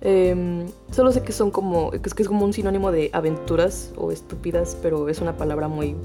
solo 0.00 1.10
sé 1.12 1.22
que 1.22 1.32
son 1.32 1.50
como. 1.50 1.90
que 1.90 2.00
es 2.04 2.28
como 2.28 2.44
un 2.44 2.52
sinónimo 2.52 2.92
de 2.92 3.10
aventuras 3.12 3.92
o 3.96 4.12
estúpidas, 4.12 4.78
pero 4.80 5.08
es 5.08 5.20
una 5.20 5.36
palabra 5.36 5.66
muy 5.66 5.96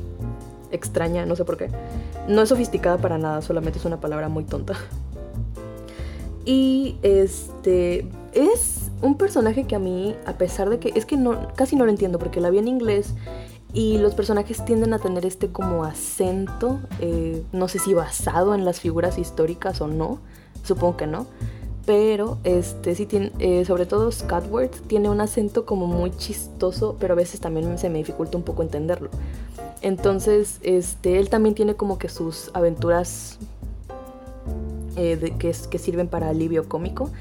extraña, 0.72 1.26
no 1.26 1.36
sé 1.36 1.46
por 1.46 1.58
qué. 1.58 1.70
No 2.28 2.42
es 2.42 2.50
sofisticada 2.50 2.98
para 2.98 3.18
nada, 3.18 3.42
solamente 3.42 3.80
es 3.80 3.86
una 3.86 4.00
palabra 4.00 4.30
muy 4.30 4.44
tonta. 4.44 4.76
Y 6.46 6.96
este 7.02 8.08
es 8.32 8.90
un 9.02 9.18
personaje 9.18 9.66
que 9.66 9.76
a 9.76 9.80
mí, 9.80 10.16
a 10.26 10.38
pesar 10.38 10.70
de 10.70 10.80
que 10.80 10.94
es 10.96 11.06
que 11.06 11.18
casi 11.56 11.76
no 11.76 11.84
lo 11.84 11.92
entiendo 11.92 12.20
porque 12.20 12.40
la 12.40 12.50
vi 12.50 12.60
en 12.60 12.70
inglés 12.70 13.14
y 13.74 13.98
los 13.98 14.16
personajes 14.16 14.64
tienden 14.64 14.94
a 14.94 15.00
tener 15.00 15.26
este 15.26 15.50
como 15.50 15.84
acento, 15.84 16.80
eh, 17.02 17.44
no 17.52 17.68
sé 17.68 17.80
si 17.80 17.94
basado 17.94 18.56
en 18.56 18.64
las 18.64 18.80
figuras 18.80 19.18
históricas 19.18 19.82
o 19.82 19.88
no, 19.88 20.20
supongo 20.64 20.98
que 20.98 21.08
no, 21.08 21.28
pero 21.86 22.38
este 22.44 22.96
sí 22.96 23.06
tiene, 23.06 23.32
eh, 23.40 23.66
sobre 23.66 23.86
todo 23.86 24.12
Scotward 24.12 24.72
tiene 24.88 25.10
un 25.10 25.22
acento 25.22 25.66
como 25.66 25.86
muy 25.86 26.12
chistoso, 26.12 26.98
pero 27.00 27.14
a 27.14 27.18
veces 27.18 27.40
también 27.40 27.78
se 27.78 27.90
me 27.90 27.98
dificulta 27.98 28.38
un 28.38 28.44
poco 28.44 28.64
entenderlo. 28.64 29.10
Entonces, 29.82 30.60
este, 30.64 31.20
él 31.20 31.30
también 31.30 31.56
tiene 31.56 31.76
como 31.76 31.98
que 31.98 32.10
sus 32.10 32.52
aventuras 32.54 33.38
eh, 34.96 35.34
que, 35.38 35.54
sirven 35.78 36.08
para 36.08 36.30
alivio 36.30 36.68
cómico. 36.68 37.12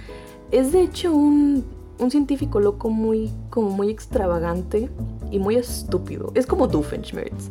Es 0.51 0.73
de 0.73 0.81
hecho 0.81 1.13
un, 1.13 1.65
científico 2.11 2.61
loco 2.61 2.89
muy, 2.89 3.31
como 3.51 3.71
muy 3.71 3.91
extravagante 3.91 4.89
y 5.31 5.39
muy 5.39 5.57
estúpido. 5.57 6.33
Es 6.35 6.47
como 6.47 6.69
Doofenshmirtz, 6.69 7.51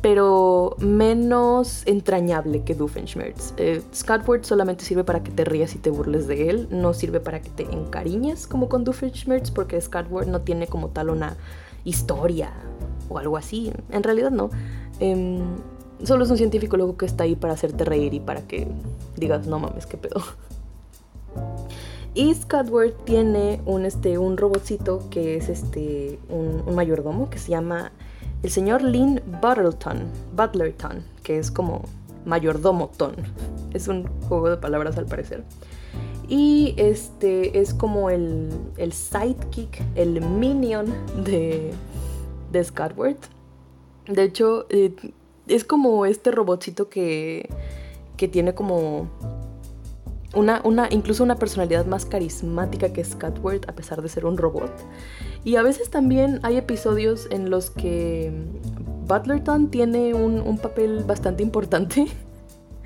pero 0.00 0.76
menos 0.78 1.82
entrañable 1.86 2.62
que 2.62 2.74
Doofenshmirtz. 2.74 3.52
Eh, 3.58 3.82
Scotward 3.94 4.44
solamente 4.44 4.84
sirve 4.84 5.04
para 5.04 5.22
que 5.22 5.30
te 5.30 5.44
rías 5.44 5.74
y 5.74 5.78
te 5.78 5.90
burles 5.90 6.26
de 6.26 6.48
él, 6.48 6.68
no 6.70 6.94
sirve 6.94 7.20
para 7.20 7.42
que 7.42 7.50
te 7.50 7.64
encariñes 7.64 8.46
como 8.46 8.70
con 8.70 8.84
Doofenshmirtz, 8.84 9.50
porque 9.50 9.78
Scotward 9.78 10.28
no 10.28 10.40
tiene 10.40 10.68
como 10.68 10.88
tal 10.88 11.10
una 11.10 11.36
historia 11.84 12.52
o 13.08 13.18
algo 13.18 13.36
así. 13.36 13.72
En 13.90 14.02
realidad 14.02 14.30
no. 14.30 14.50
Em, 15.00 15.40
solo 16.04 16.24
es 16.24 16.30
un 16.30 16.36
científico 16.36 16.76
luego 16.76 16.96
que 16.96 17.06
está 17.06 17.24
ahí 17.24 17.36
para 17.36 17.54
hacerte 17.54 17.84
reír 17.84 18.14
y 18.14 18.20
para 18.20 18.42
que 18.42 18.66
digas, 19.16 19.46
no 19.46 19.58
mames, 19.58 19.86
qué 19.86 19.96
pedo. 19.96 20.22
Y 22.14 22.34
Scudward 22.34 22.94
tiene 23.04 23.60
un, 23.64 23.84
este, 23.84 24.18
un 24.18 24.36
robotcito 24.36 25.08
que 25.10 25.36
es 25.36 25.48
este, 25.48 26.18
un, 26.28 26.74
mayordomo 26.74 27.30
que 27.30 27.38
se 27.38 27.50
llama 27.50 27.92
el 28.42 28.50
señor 28.50 28.82
Lynn 28.82 29.20
Buttleton, 29.40 30.04
Butlerton, 30.34 31.04
que 31.22 31.38
es 31.38 31.50
como 31.50 31.82
mayordomo 32.24 32.90
ton. 32.96 33.14
Es 33.72 33.86
un 33.86 34.08
juego 34.28 34.50
de 34.50 34.56
palabras 34.56 34.96
al 34.96 35.06
parecer. 35.06 35.44
Y 36.28 36.74
este 36.76 37.60
es 37.60 37.72
como 37.72 38.10
el, 38.10 38.50
el 38.76 38.92
sidekick, 38.92 39.82
el 39.94 40.20
minion 40.20 40.86
de, 41.24 41.72
de 42.52 42.64
Scudward. 42.64 43.18
De 44.06 44.22
hecho, 44.22 44.66
eh, 44.70 44.94
es 45.46 45.64
como 45.64 46.06
este 46.06 46.30
robotcito 46.30 46.88
que, 46.88 47.48
que 48.16 48.28
tiene 48.28 48.54
como 48.54 49.08
una, 50.34 50.60
una, 50.64 50.88
incluso 50.90 51.24
una 51.24 51.36
personalidad 51.36 51.86
más 51.86 52.04
carismática 52.04 52.92
que 52.92 53.04
Scudward 53.04 53.68
a 53.68 53.72
pesar 53.72 54.02
de 54.02 54.08
ser 54.08 54.26
un 54.26 54.36
robot. 54.36 54.72
Y 55.44 55.56
a 55.56 55.62
veces 55.62 55.90
también 55.90 56.40
hay 56.42 56.56
episodios 56.56 57.28
en 57.30 57.50
los 57.50 57.70
que 57.70 58.32
Butlerton 59.06 59.70
tiene 59.70 60.14
un, 60.14 60.40
un 60.40 60.58
papel 60.58 61.04
bastante 61.04 61.42
importante 61.42 62.06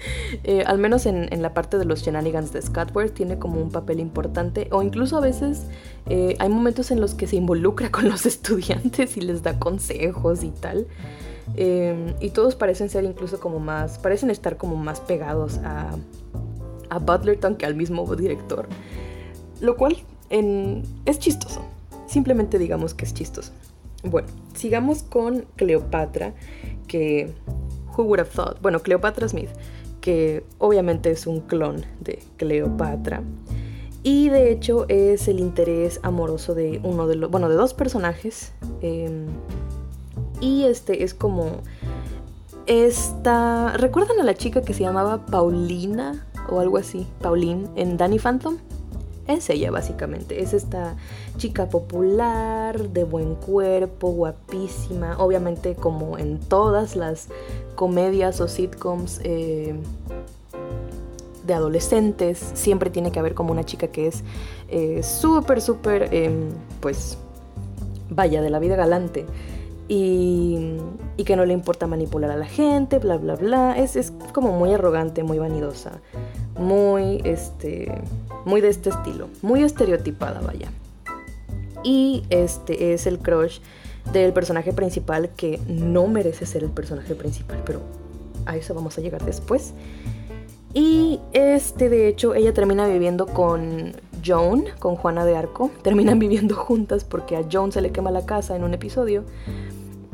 Eh, 0.45 0.65
al 0.67 0.79
menos 0.79 1.07
en, 1.07 1.43
la 1.43 1.55
parte 1.55 1.79
de 1.79 1.85
los 1.85 2.03
shenanigans 2.03 2.53
de 2.53 2.63
Scotward 2.63 3.11
tiene 3.11 3.39
como 3.39 3.61
un 3.61 3.71
papel 3.71 4.01
importante 4.01 4.67
o 4.73 4.83
incluso 4.83 5.19
a 5.19 5.21
veces 5.21 5.67
eh, 6.07 6.37
hay 6.39 6.49
momentos 6.49 6.91
en 6.91 7.01
los 7.01 7.15
que 7.15 7.27
se 7.27 7.37
involucra 7.37 7.91
con 7.91 8.09
los 8.09 8.27
estudiantes 8.33 9.17
y 9.17 9.21
les 9.21 9.43
da 9.43 9.59
consejos 9.59 10.43
y 10.43 10.51
tal. 10.51 10.87
Eh, 11.57 12.15
y 12.21 12.31
todos 12.31 12.55
parecen 12.55 12.89
ser 12.89 13.05
incluso 13.05 13.41
como 13.41 13.59
más, 13.59 13.99
parecen 13.99 14.31
estar 14.31 14.57
como 14.57 14.77
más 14.77 15.01
pegados 15.01 15.59
a, 15.59 15.91
a 16.89 16.99
Butlerton 16.99 17.57
que 17.57 17.67
al 17.67 17.75
mismo 17.75 18.05
director. 18.17 18.67
Lo 19.61 19.77
cual 19.77 19.97
es 20.31 21.19
chistoso. 21.19 21.63
Simplemente 22.07 22.59
digamos 22.59 22.95
que 22.95 23.05
es 23.05 23.13
chistoso. 23.13 23.53
Bueno, 24.03 24.29
sigamos 24.55 25.03
con 25.03 25.45
Cleopatra, 25.57 26.35
que... 26.89 27.33
Who 27.97 28.05
would 28.05 28.21
have 28.21 28.31
thought? 28.31 28.63
Bueno, 28.63 28.81
Cleopatra 28.81 29.29
Smith 29.29 29.51
que 30.03 30.45
obviamente 30.59 31.11
es 31.11 31.27
un 31.27 31.41
clon 31.41 31.87
de 32.01 32.23
Cleopatra. 32.37 33.23
Y 34.03 34.29
de 34.29 34.51
hecho 34.51 34.85
es 34.89 35.29
el 35.29 35.39
interés 35.39 36.01
amoroso 36.03 36.55
de 36.55 36.81
uno 36.83 37.07
de 37.07 37.15
los, 37.15 37.31
bueno, 37.31 37.49
de 37.49 37.55
dos 37.55 37.73
personajes. 37.73 38.53
Em, 38.83 39.27
y 40.41 40.65
este 40.65 41.05
es 41.05 41.15
como 41.15 41.63
esta, 42.67 43.77
¿recuerdan 43.77 44.21
a 44.21 44.25
la 44.25 44.35
chica 44.35 44.61
que 44.63 44.75
se 44.75 44.83
llamaba 44.83 45.25
Paulina 45.25 46.27
o 46.51 46.59
algo 46.59 46.79
así? 46.79 47.07
Pauline 47.21 47.69
en 47.77 47.97
Danny 47.97 48.19
Phantom. 48.19 48.59
Es 49.27 49.49
ella 49.51 49.71
básicamente, 49.71 50.43
es 50.43 50.53
esta 50.53 50.97
chica 51.37 51.69
popular, 51.69 52.91
de 52.91 53.05
buen 53.05 53.37
cuerpo, 53.37 54.11
guapísima, 54.11 55.17
obviamente 55.19 55.77
como 55.77 56.19
en 56.19 56.41
todas 56.41 56.97
las 56.97 57.29
comedias 57.77 58.41
o 58.41 58.49
sitcoms 58.49 59.21
eh, 59.23 59.77
de 61.47 61.55
adolescentes, 61.55 62.39
siempre 62.55 62.91
tiene 62.91 63.13
que 63.13 63.19
haber 63.19 63.35
como 63.35 63.53
una 63.53 63.65
chica 63.65 63.89
que 63.89 64.09
es 64.09 64.23
eh, 64.69 65.03
súper, 65.03 65.61
súper, 65.61 66.13
em, 66.15 66.51
pues, 66.81 67.19
vaya, 68.11 68.43
de 68.43 68.51
la 68.51 68.59
vida 68.59 68.77
galante. 68.77 69.27
Y, 69.89 70.79
que 71.25 71.37
no 71.37 71.45
le 71.45 71.53
importa 71.53 71.87
manipular 71.87 72.33
a 72.33 72.37
la 72.37 72.47
gente, 72.47 72.99
bla, 72.99 73.17
bla, 73.17 73.37
bla. 73.37 73.79
Es, 73.79 73.95
es 73.95 74.13
como 74.33 74.51
muy 74.59 74.73
arrogante, 74.73 75.23
muy 75.23 75.39
vanidosa, 75.39 76.01
muy, 76.59 77.21
este, 77.23 77.93
muy 78.45 78.61
de 78.61 78.69
este 78.69 78.91
estilo, 78.91 79.29
muy 79.43 79.63
estereotipada, 79.63 80.41
vaya. 80.41 80.71
Y 81.85 82.25
este 82.31 82.93
es 82.93 83.07
el 83.07 83.19
crush 83.19 83.61
del 84.13 84.33
personaje 84.33 84.73
principal 84.73 85.31
que 85.31 85.61
no 85.69 86.07
merece 86.07 86.47
ser 86.47 86.65
el 86.65 86.71
personaje 86.71 87.15
principal, 87.15 87.63
pero 87.65 87.81
a 88.47 88.57
eso 88.57 88.75
vamos 88.75 88.99
a 88.99 89.01
llegar 89.01 89.25
después. 89.25 89.73
Y 90.75 91.21
este, 91.33 91.89
de 91.89 92.09
hecho, 92.09 92.35
ella 92.35 92.55
termina 92.55 92.87
viviendo 92.87 93.27
con 93.27 93.93
Joan, 94.25 94.65
con 94.79 94.97
Juana 94.97 95.25
de 95.25 95.37
Arco. 95.37 95.71
Terminan 95.83 96.19
viviendo 96.19 96.55
juntas 96.55 97.05
porque 97.05 97.37
a 97.37 97.45
Joan 97.51 97.73
se 97.73 97.81
le 97.81 97.91
quema 97.91 98.11
la 98.11 98.25
casa 98.25 98.57
en 98.57 98.65
un 98.65 98.75
episodio. 98.75 99.25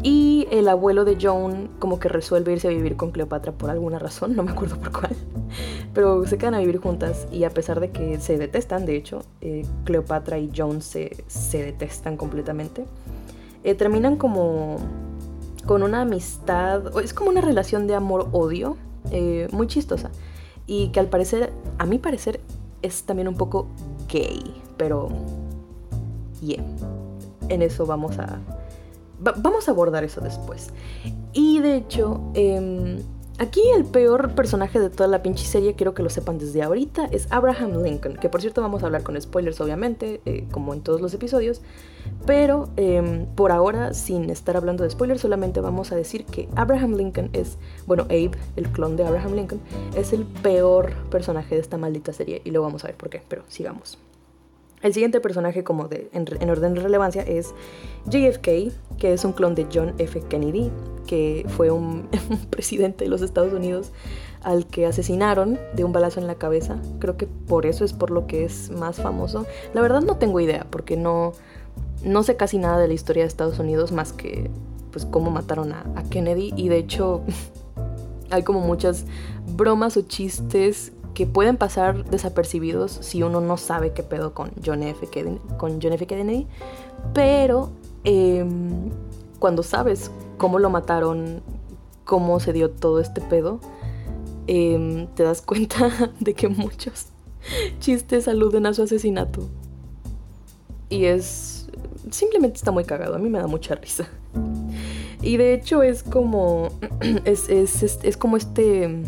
Y 0.02 0.46
el 0.52 0.68
abuelo 0.68 1.04
de 1.04 1.18
Joan 1.20 1.70
como 1.80 1.98
que 1.98 2.08
resuelve 2.08 2.52
irse 2.52 2.68
a 2.68 2.70
vivir 2.70 2.96
con 2.96 3.10
Cleopatra 3.10 3.52
por 3.52 3.70
alguna 3.70 3.98
razón, 3.98 4.36
no 4.36 4.42
me 4.42 4.52
acuerdo 4.52 4.78
por 4.78 4.92
cuál. 4.92 5.16
Pero 5.92 6.26
se 6.26 6.38
quedan 6.38 6.54
a 6.54 6.60
vivir 6.60 6.78
juntas 6.78 7.26
y 7.32 7.44
a 7.44 7.50
pesar 7.50 7.80
de 7.80 7.90
que 7.90 8.20
se 8.20 8.38
detestan, 8.38 8.86
de 8.86 8.96
hecho, 8.96 9.22
eh, 9.40 9.66
Cleopatra 9.84 10.38
y 10.38 10.50
Joan 10.54 10.82
se, 10.82 11.24
se 11.26 11.62
detestan 11.64 12.16
completamente, 12.16 12.84
eh, 13.64 13.74
terminan 13.74 14.16
como 14.16 14.76
con 15.66 15.82
una 15.82 16.02
amistad, 16.02 16.96
es 17.02 17.12
como 17.12 17.30
una 17.30 17.40
relación 17.40 17.86
de 17.86 17.94
amor-odio 17.94 18.76
eh, 19.10 19.48
muy 19.50 19.66
chistosa. 19.66 20.10
Y 20.66 20.88
que 20.88 21.00
al 21.00 21.06
parecer, 21.06 21.52
a 21.78 21.86
mi 21.86 21.98
parecer, 21.98 22.40
es 22.82 23.02
también 23.02 23.26
un 23.26 23.36
poco 23.36 23.66
gay, 24.08 24.54
pero... 24.76 25.08
Yeah, 26.40 26.62
en 27.48 27.62
eso 27.62 27.84
vamos 27.84 28.16
a 28.20 28.38
vamos 29.18 29.68
a 29.68 29.70
abordar 29.70 30.04
eso 30.04 30.20
después. 30.20 30.70
Y 31.32 31.60
de 31.60 31.76
hecho, 31.76 32.20
em, 32.34 32.98
aquí 33.38 33.62
el 33.74 33.84
peor 33.84 34.34
personaje 34.34 34.80
de 34.80 34.90
toda 34.90 35.08
la 35.08 35.22
pinche 35.22 35.46
serie, 35.46 35.74
quiero 35.74 35.94
que 35.94 36.02
lo 36.02 36.10
sepan 36.10 36.38
desde 36.38 36.62
ahorita, 36.62 37.06
es 37.06 37.26
Abraham 37.30 37.82
Lincoln. 37.82 38.16
Que 38.16 38.28
por 38.28 38.40
cierto 38.40 38.60
vamos 38.60 38.82
a 38.82 38.86
hablar 38.86 39.02
con 39.02 39.20
spoilers, 39.20 39.60
obviamente, 39.60 40.20
eh, 40.24 40.46
como 40.50 40.74
en 40.74 40.80
todos 40.80 41.00
los 41.00 41.14
episodios. 41.14 41.60
Pero 42.26 42.70
em, 42.76 43.26
por 43.26 43.52
ahora, 43.52 43.94
sin 43.94 44.30
estar 44.30 44.56
hablando 44.56 44.84
de 44.84 44.90
spoilers, 44.90 45.20
solamente 45.20 45.60
vamos 45.60 45.92
a 45.92 45.96
decir 45.96 46.24
que 46.24 46.48
Abraham 46.56 46.94
Lincoln 46.94 47.30
es, 47.32 47.58
bueno, 47.86 48.04
Abe, 48.04 48.32
el 48.56 48.68
clon 48.68 48.96
de 48.96 49.06
Abraham 49.06 49.34
Lincoln, 49.34 49.60
es 49.94 50.12
el 50.12 50.24
peor 50.24 50.92
personaje 51.10 51.54
de 51.54 51.60
esta 51.60 51.76
maldita 51.76 52.12
serie. 52.12 52.42
Y 52.44 52.50
luego 52.50 52.66
vamos 52.66 52.84
a 52.84 52.88
ver 52.88 52.96
por 52.96 53.10
qué, 53.10 53.22
pero 53.28 53.42
sigamos. 53.48 53.98
El 54.82 54.94
siguiente 54.94 55.20
personaje 55.20 55.64
como 55.64 55.88
de, 55.88 56.08
en, 56.12 56.50
orden 56.50 56.74
de 56.74 56.80
relevancia 56.80 57.22
es 57.22 57.54
JFK, 58.06 58.72
que 58.98 59.12
es 59.12 59.24
un 59.24 59.32
clon 59.32 59.54
de 59.54 59.66
John 59.72 59.94
F. 59.98 60.20
Kennedy, 60.28 60.70
que 61.06 61.44
fue 61.48 61.70
un, 61.72 62.08
presidente 62.50 63.04
de 63.04 63.10
los 63.10 63.22
Estados 63.22 63.52
Unidos 63.52 63.92
al 64.42 64.66
que 64.66 64.86
asesinaron 64.86 65.58
de 65.74 65.84
un 65.84 65.92
balazo 65.92 66.20
en 66.20 66.26
la 66.26 66.36
cabeza. 66.36 66.78
Creo 67.00 67.16
que 67.16 67.26
por 67.26 67.66
eso 67.66 67.84
es 67.84 67.92
por 67.92 68.10
lo 68.10 68.26
que 68.26 68.44
es 68.44 68.70
más 68.70 68.96
famoso. 68.96 69.46
La 69.74 69.80
verdad 69.80 70.00
no 70.00 70.16
tengo 70.16 70.38
idea, 70.38 70.66
porque 70.70 70.96
no, 70.96 71.32
no 72.04 72.22
sé 72.22 72.36
casi 72.36 72.58
nada 72.58 72.78
de 72.78 72.86
la 72.86 72.94
historia 72.94 73.24
de 73.24 73.28
Estados 73.28 73.58
Unidos 73.58 73.90
más 73.90 74.12
que 74.12 74.48
pues 74.92 75.04
cómo 75.04 75.30
mataron 75.30 75.72
a 75.72 76.04
Kennedy. 76.08 76.52
Y 76.56 76.68
de 76.68 76.78
hecho 76.78 77.22
hay 78.30 78.44
como 78.44 78.60
muchas 78.60 79.06
bromas 79.56 79.96
o 79.96 80.02
chistes 80.02 80.92
que 81.14 81.26
pueden 81.26 81.56
pasar 81.56 82.04
desapercibidos 82.04 82.92
si 82.92 83.22
uno 83.22 83.40
no 83.40 83.56
sabe 83.56 83.92
qué 83.92 84.02
pedo 84.02 84.34
con 84.34 84.52
John 84.64 84.82
F. 84.82 85.06
Kennedy, 85.08 85.40
con 85.58 85.80
F. 85.82 86.06
Kennedy 86.06 86.46
pero 87.12 87.70
em, 88.04 88.90
cuando 89.38 89.62
sabes 89.62 90.10
cómo 90.36 90.58
lo 90.58 90.70
mataron, 90.70 91.42
cómo 92.04 92.40
se 92.40 92.52
dio 92.52 92.70
todo 92.70 93.00
este 93.00 93.20
pedo, 93.20 93.60
em, 94.46 95.06
te 95.08 95.22
das 95.22 95.42
cuenta 95.42 96.12
de 96.20 96.34
que 96.34 96.48
muchos 96.48 97.06
chistes 97.80 98.28
aluden 98.28 98.66
a 98.66 98.74
su 98.74 98.82
asesinato. 98.82 99.48
Y 100.90 101.04
es... 101.04 101.68
simplemente 102.10 102.56
está 102.56 102.70
muy 102.70 102.84
cagado, 102.84 103.14
a 103.14 103.18
mí 103.18 103.28
me 103.28 103.38
da 103.38 103.46
mucha 103.46 103.74
risa. 103.74 104.08
Y 105.22 105.36
de 105.36 105.54
hecho 105.54 105.82
es 105.82 106.02
como... 106.02 106.68
es, 107.24 107.48
es 107.48 108.16
como 108.16 108.36
este 108.36 109.02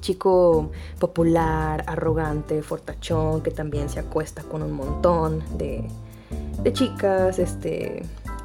chico 0.00 0.70
popular, 0.98 1.84
arrogante, 1.86 2.62
fortachón, 2.62 3.42
que 3.42 3.50
también 3.50 3.88
se 3.88 4.00
acuesta 4.00 4.42
con 4.42 4.62
un 4.62 4.72
montón 4.72 5.42
de, 5.56 5.88
de 6.62 6.72
chicas, 6.72 7.38
este, 7.38 8.02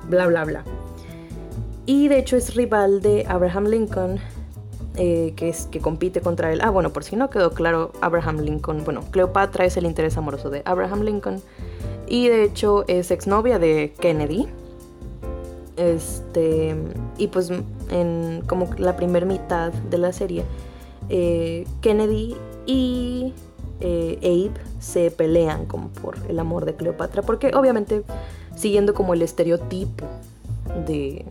bla, 0.10 0.28
bla, 0.28 0.46
bla. 0.46 0.63
Y 1.86 2.08
de 2.08 2.20
hecho 2.20 2.38
es 2.38 2.56
rival 2.56 3.02
de 3.02 3.26
Abraham 3.28 3.66
Lincoln, 3.66 4.20
eh, 4.96 5.34
que, 5.36 5.50
es, 5.50 5.66
que 5.66 5.80
compite 5.80 6.22
contra 6.22 6.54
él. 6.54 6.62
Ah, 6.62 6.70
bueno, 6.70 6.94
por 6.94 7.04
si 7.04 7.16
no 7.16 7.30
quedó 7.30 7.52
claro, 7.52 7.92
Abraham 8.02 8.39
Lincoln, 8.42 8.84
bueno, 8.84 9.02
Cleopatra 9.12 9.66
es 9.66 9.76
el 9.76 9.86
interés 9.86 10.18
amoroso 10.18 10.50
de 10.50 10.62
Abraham 10.66 11.02
Lincoln. 11.02 11.42
Y 12.08 12.28
de 12.28 12.44
hecho 12.44 12.86
es 12.88 13.12
exnovia 13.12 13.60
de 13.60 13.94
Kennedy. 14.00 14.48
Este, 15.76 16.76
y 17.18 17.28
pues 17.28 17.52
en 17.89 18.44
como 18.46 18.70
la 18.78 18.96
primera 18.96 19.26
mitad 19.26 19.74
de 19.74 19.98
la 19.98 20.13
serie 20.13 20.44
eh, 21.15 21.67
Kennedy 21.82 22.36
y 22.65 23.34
eh, 23.82 24.17
Abe 24.23 24.60
se 24.80 25.12
pelean 25.12 25.67
como 25.67 25.89
por 25.89 26.17
el 26.28 26.39
amor 26.39 26.65
de 26.65 26.73
Cleopatra, 26.76 27.21
porque 27.21 27.52
obviamente 27.54 28.04
siguiendo 28.56 28.95
como 28.95 29.13
el 29.13 29.21
estereotipo 29.21 30.08
de, 30.88 31.23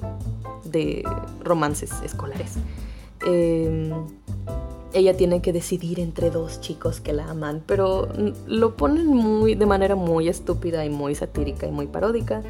de 0.64 1.05
romances 1.42 1.90
escolares. 2.05 2.55
Em, 3.27 3.90
ella 4.92 5.16
tiene 5.16 5.42
que 5.42 5.53
decidir 5.53 5.99
entre 5.99 6.31
dos 6.31 6.61
chicos 6.61 7.01
que 7.01 7.12
la 7.12 7.29
aman, 7.29 7.64
pero 7.66 8.07
lo 8.47 8.77
ponen 8.77 9.09
muy, 9.09 9.57
de 9.57 9.66
manera 9.66 9.97
muy 9.97 10.29
estúpida 10.29 10.85
y 10.85 10.90
muy 10.90 11.16
satírica 11.16 11.66
y 11.66 11.73
muy 11.73 11.88
paródica. 11.88 12.42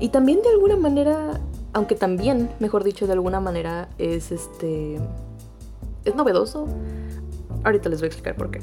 Y 0.00 0.08
también 0.08 0.42
de 0.42 0.48
alguna 0.48 0.76
manera, 0.76 1.38
aunque 1.72 1.94
también, 1.94 2.50
mejor 2.58 2.82
dicho, 2.82 3.06
de 3.06 3.12
alguna 3.12 3.38
manera 3.38 3.90
es 3.98 4.32
este 4.32 4.98
es 6.08 6.14
novedoso. 6.14 6.66
Ahorita 7.64 7.88
les 7.88 8.00
voy 8.00 8.06
a 8.06 8.08
explicar 8.08 8.36
por 8.36 8.50
qué. 8.50 8.60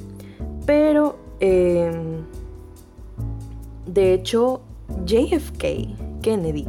Pero, 0.66 1.18
em, 1.40 2.24
de 3.86 4.14
hecho, 4.14 4.62
JFK, 5.06 6.22
Kennedy, 6.22 6.68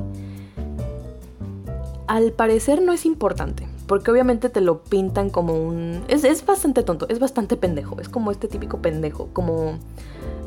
al 2.06 2.32
parecer 2.32 2.82
no 2.82 2.92
es 2.92 3.06
importante. 3.06 3.66
Porque 3.86 4.10
obviamente 4.10 4.48
te 4.48 4.60
lo 4.60 4.82
pintan 4.82 5.30
como 5.30 5.54
un... 5.54 6.02
Es, 6.08 6.24
es, 6.24 6.44
bastante 6.44 6.82
tonto, 6.82 7.06
es 7.08 7.20
bastante 7.20 7.56
pendejo. 7.56 8.00
Es 8.00 8.08
como 8.08 8.32
este 8.32 8.48
típico 8.48 8.78
pendejo. 8.82 9.28
Como... 9.32 9.78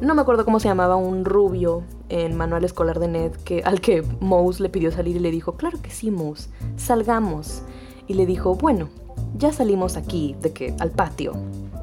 No 0.01 0.13
me 0.13 0.21
acuerdo 0.21 0.45
cómo 0.45 0.59
se 0.59 0.67
llamaba 0.67 0.97
un 0.97 1.25
rubio 1.25 1.83
en 2.09 2.35
manual 2.35 2.63
escolar 2.63 2.99
de 2.99 3.07
Ned 3.07 3.31
que, 3.31 3.61
al 3.63 3.81
que 3.81 4.03
Mouse 4.19 4.59
le 4.59 4.69
pidió 4.69 4.91
salir 4.91 5.15
y 5.15 5.19
le 5.19 5.31
dijo, 5.31 5.53
claro 5.53 5.81
que 5.81 5.89
sí, 5.89 6.11
Mouse, 6.11 6.49
salgamos. 6.75 7.63
Y 8.07 8.13
le 8.13 8.25
dijo, 8.25 8.55
bueno, 8.55 8.89
ya 9.37 9.51
salimos 9.51 9.97
aquí, 9.97 10.35
de 10.41 10.51
que 10.51 10.73
al 10.79 10.91
patio. 10.91 11.33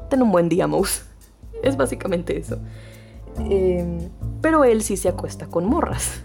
Ten 0.09 0.21
un 0.21 0.31
buen 0.31 0.49
día, 0.49 0.67
Mouse. 0.67 1.03
Es 1.63 1.77
básicamente 1.77 2.37
eso. 2.37 2.59
Em, 3.39 4.09
pero 4.41 4.63
él 4.63 4.81
sí 4.81 4.97
se 4.97 5.09
acuesta 5.09 5.47
con 5.47 5.65
morras. 5.65 6.21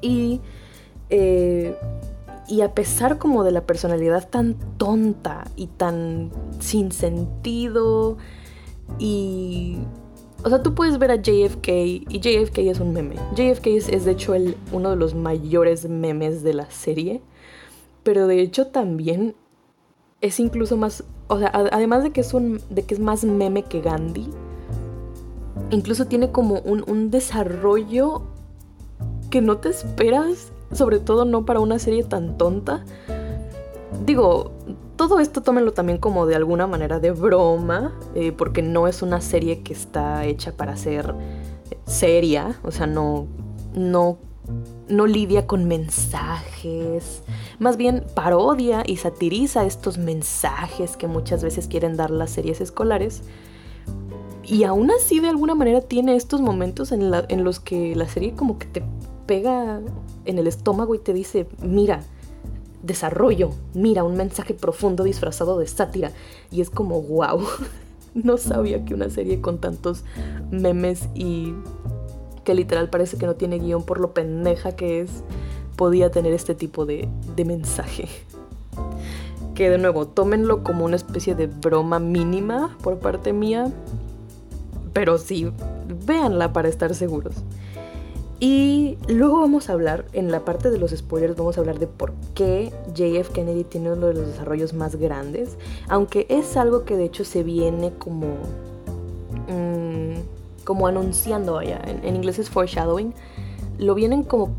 Y, 0.00 0.40
eh, 1.08 1.76
y 2.46 2.60
a 2.60 2.74
pesar 2.74 3.18
como 3.18 3.44
de 3.44 3.52
la 3.52 3.62
personalidad 3.62 4.28
tan 4.28 4.54
tonta 4.76 5.44
y 5.56 5.68
tan 5.68 6.30
sin 6.60 6.92
sentido 6.92 8.18
y... 8.98 9.78
O 10.44 10.50
sea, 10.50 10.62
tú 10.62 10.74
puedes 10.74 10.98
ver 10.98 11.10
a 11.10 11.16
JFK 11.16 11.68
y 12.06 12.20
JFK 12.20 12.58
es 12.58 12.78
un 12.78 12.92
meme. 12.92 13.16
JFK 13.34 13.66
es, 13.68 14.04
de 14.04 14.10
hecho 14.10 14.34
el, 14.34 14.58
uno 14.72 14.90
de 14.90 14.96
los 14.96 15.14
mayores 15.14 15.88
memes 15.88 16.42
de 16.42 16.52
la 16.52 16.70
serie. 16.70 17.22
Pero 18.02 18.26
de 18.26 18.40
hecho 18.40 18.66
también 18.66 19.34
es 20.24 20.40
incluso 20.40 20.78
más, 20.78 21.04
o 21.28 21.38
sea, 21.38 21.50
además 21.52 22.02
de 22.02 22.10
que 22.10 22.22
es 22.22 22.32
un, 22.32 22.58
de 22.70 22.84
que 22.84 22.94
es 22.94 23.00
más 23.00 23.24
meme 23.24 23.62
que 23.62 23.82
Gandhi, 23.82 24.30
incluso 25.70 26.06
tiene 26.06 26.32
como 26.32 26.60
un, 26.60 27.10
desarrollo 27.10 28.22
que 29.28 29.42
no 29.42 29.58
te 29.58 29.68
esperas, 29.68 30.50
sobre 30.72 30.98
todo 30.98 31.26
no 31.26 31.44
para 31.44 31.60
una 31.60 31.78
serie 31.78 32.04
tan 32.04 32.38
tonta. 32.38 32.84
Digo, 34.06 34.52
todo 34.96 35.20
esto 35.20 35.42
tómenlo 35.42 35.74
también 35.74 35.98
como 35.98 36.24
de 36.24 36.36
alguna 36.36 36.66
manera 36.66 37.00
de 37.00 37.10
broma, 37.10 37.92
eh, 38.14 38.32
porque 38.32 38.62
no 38.62 38.88
es 38.88 39.02
una 39.02 39.20
serie 39.20 39.60
que 39.60 39.74
está 39.74 40.24
hecha 40.24 40.52
para 40.52 40.78
ser 40.78 41.14
seria, 41.84 42.58
o 42.62 42.70
sea, 42.70 42.86
no, 42.86 43.26
no 43.74 44.16
no 44.88 45.06
lidia 45.06 45.46
con 45.46 45.64
mensajes, 45.66 47.22
más 47.58 47.76
bien 47.76 48.04
parodia 48.14 48.82
y 48.86 48.96
satiriza 48.96 49.64
estos 49.64 49.98
mensajes 49.98 50.96
que 50.96 51.06
muchas 51.06 51.42
veces 51.42 51.68
quieren 51.68 51.96
dar 51.96 52.10
las 52.10 52.30
series 52.30 52.60
escolares. 52.60 53.22
Y 54.46 54.64
aún 54.64 54.90
así 54.90 55.20
de 55.20 55.28
alguna 55.28 55.54
manera 55.54 55.80
tiene 55.80 56.16
estos 56.16 56.40
momentos 56.40 56.92
en, 56.92 57.10
los 57.44 57.60
que 57.60 57.96
la 57.96 58.06
serie 58.06 58.34
como 58.34 58.58
que 58.58 58.66
te 58.66 58.82
pega 59.26 59.80
en 60.26 60.38
el 60.38 60.46
estómago 60.46 60.94
y 60.94 60.98
te 60.98 61.14
dice, 61.14 61.46
mira, 61.62 62.02
desarrollo, 62.82 63.50
mira, 63.72 64.04
un 64.04 64.16
mensaje 64.16 64.52
profundo 64.52 65.04
disfrazado 65.04 65.58
de 65.58 65.66
sátira. 65.66 66.12
Y 66.50 66.60
es 66.60 66.68
como, 66.68 67.00
wow, 67.00 67.40
no 68.14 68.36
sabía 68.36 68.84
que 68.84 68.92
una 68.92 69.08
serie 69.08 69.40
con 69.40 69.58
tantos 69.58 70.04
memes 70.50 71.08
y 71.14 71.54
que 72.44 72.54
literal 72.54 72.90
parece 72.90 73.16
que 73.16 73.26
no 73.26 73.34
tiene 73.34 73.58
guion 73.58 73.82
por 73.82 73.98
lo 73.98 74.14
pendeja 74.14 74.72
que 74.72 75.00
es, 75.00 75.10
podía 75.76 76.10
tener 76.10 76.32
este 76.32 76.54
tipo 76.54 76.86
de, 76.86 77.08
mensaje. 77.44 78.08
Que 79.54 79.70
de 79.70 79.78
nuevo, 79.78 80.06
tómenlo 80.06 80.62
como 80.62 80.84
una 80.84 80.96
especie 80.96 81.34
de 81.34 81.46
broma 81.46 81.98
mínima 81.98 82.76
por 82.82 82.98
parte 82.98 83.32
mía, 83.32 83.72
pero 84.92 85.18
sí, 85.18 85.52
véanla 86.06 86.52
para 86.52 86.68
estar 86.68 86.94
seguros. 86.94 87.34
Y 88.40 88.98
luego 89.08 89.40
vamos 89.40 89.70
a 89.70 89.74
hablar, 89.74 90.06
en 90.12 90.30
la 90.30 90.44
parte 90.44 90.70
de 90.70 90.78
los 90.78 90.90
spoilers, 90.90 91.36
vamos 91.36 91.56
a 91.56 91.60
hablar 91.60 91.78
de 91.78 91.86
por 91.86 92.12
qué 92.34 92.72
JF 92.94 93.30
Kennedy 93.30 93.64
tiene 93.64 93.92
uno 93.92 94.08
de 94.08 94.14
los 94.14 94.26
desarrollos 94.26 94.74
más 94.74 94.96
grandes, 94.96 95.56
aunque 95.88 96.26
es 96.28 96.56
algo 96.56 96.84
que 96.84 96.96
de 96.96 97.04
hecho 97.04 97.24
se 97.24 97.42
viene 97.42 97.92
como... 97.96 98.26
Mm, 99.48 100.33
como 100.64 100.86
anunciando 100.86 101.58
allá, 101.58 101.80
en, 101.84 102.16
inglés 102.16 102.38
es 102.38 102.50
foreshadowing, 102.50 103.14
lo 103.78 103.94
vienen 103.94 104.22
como, 104.22 104.54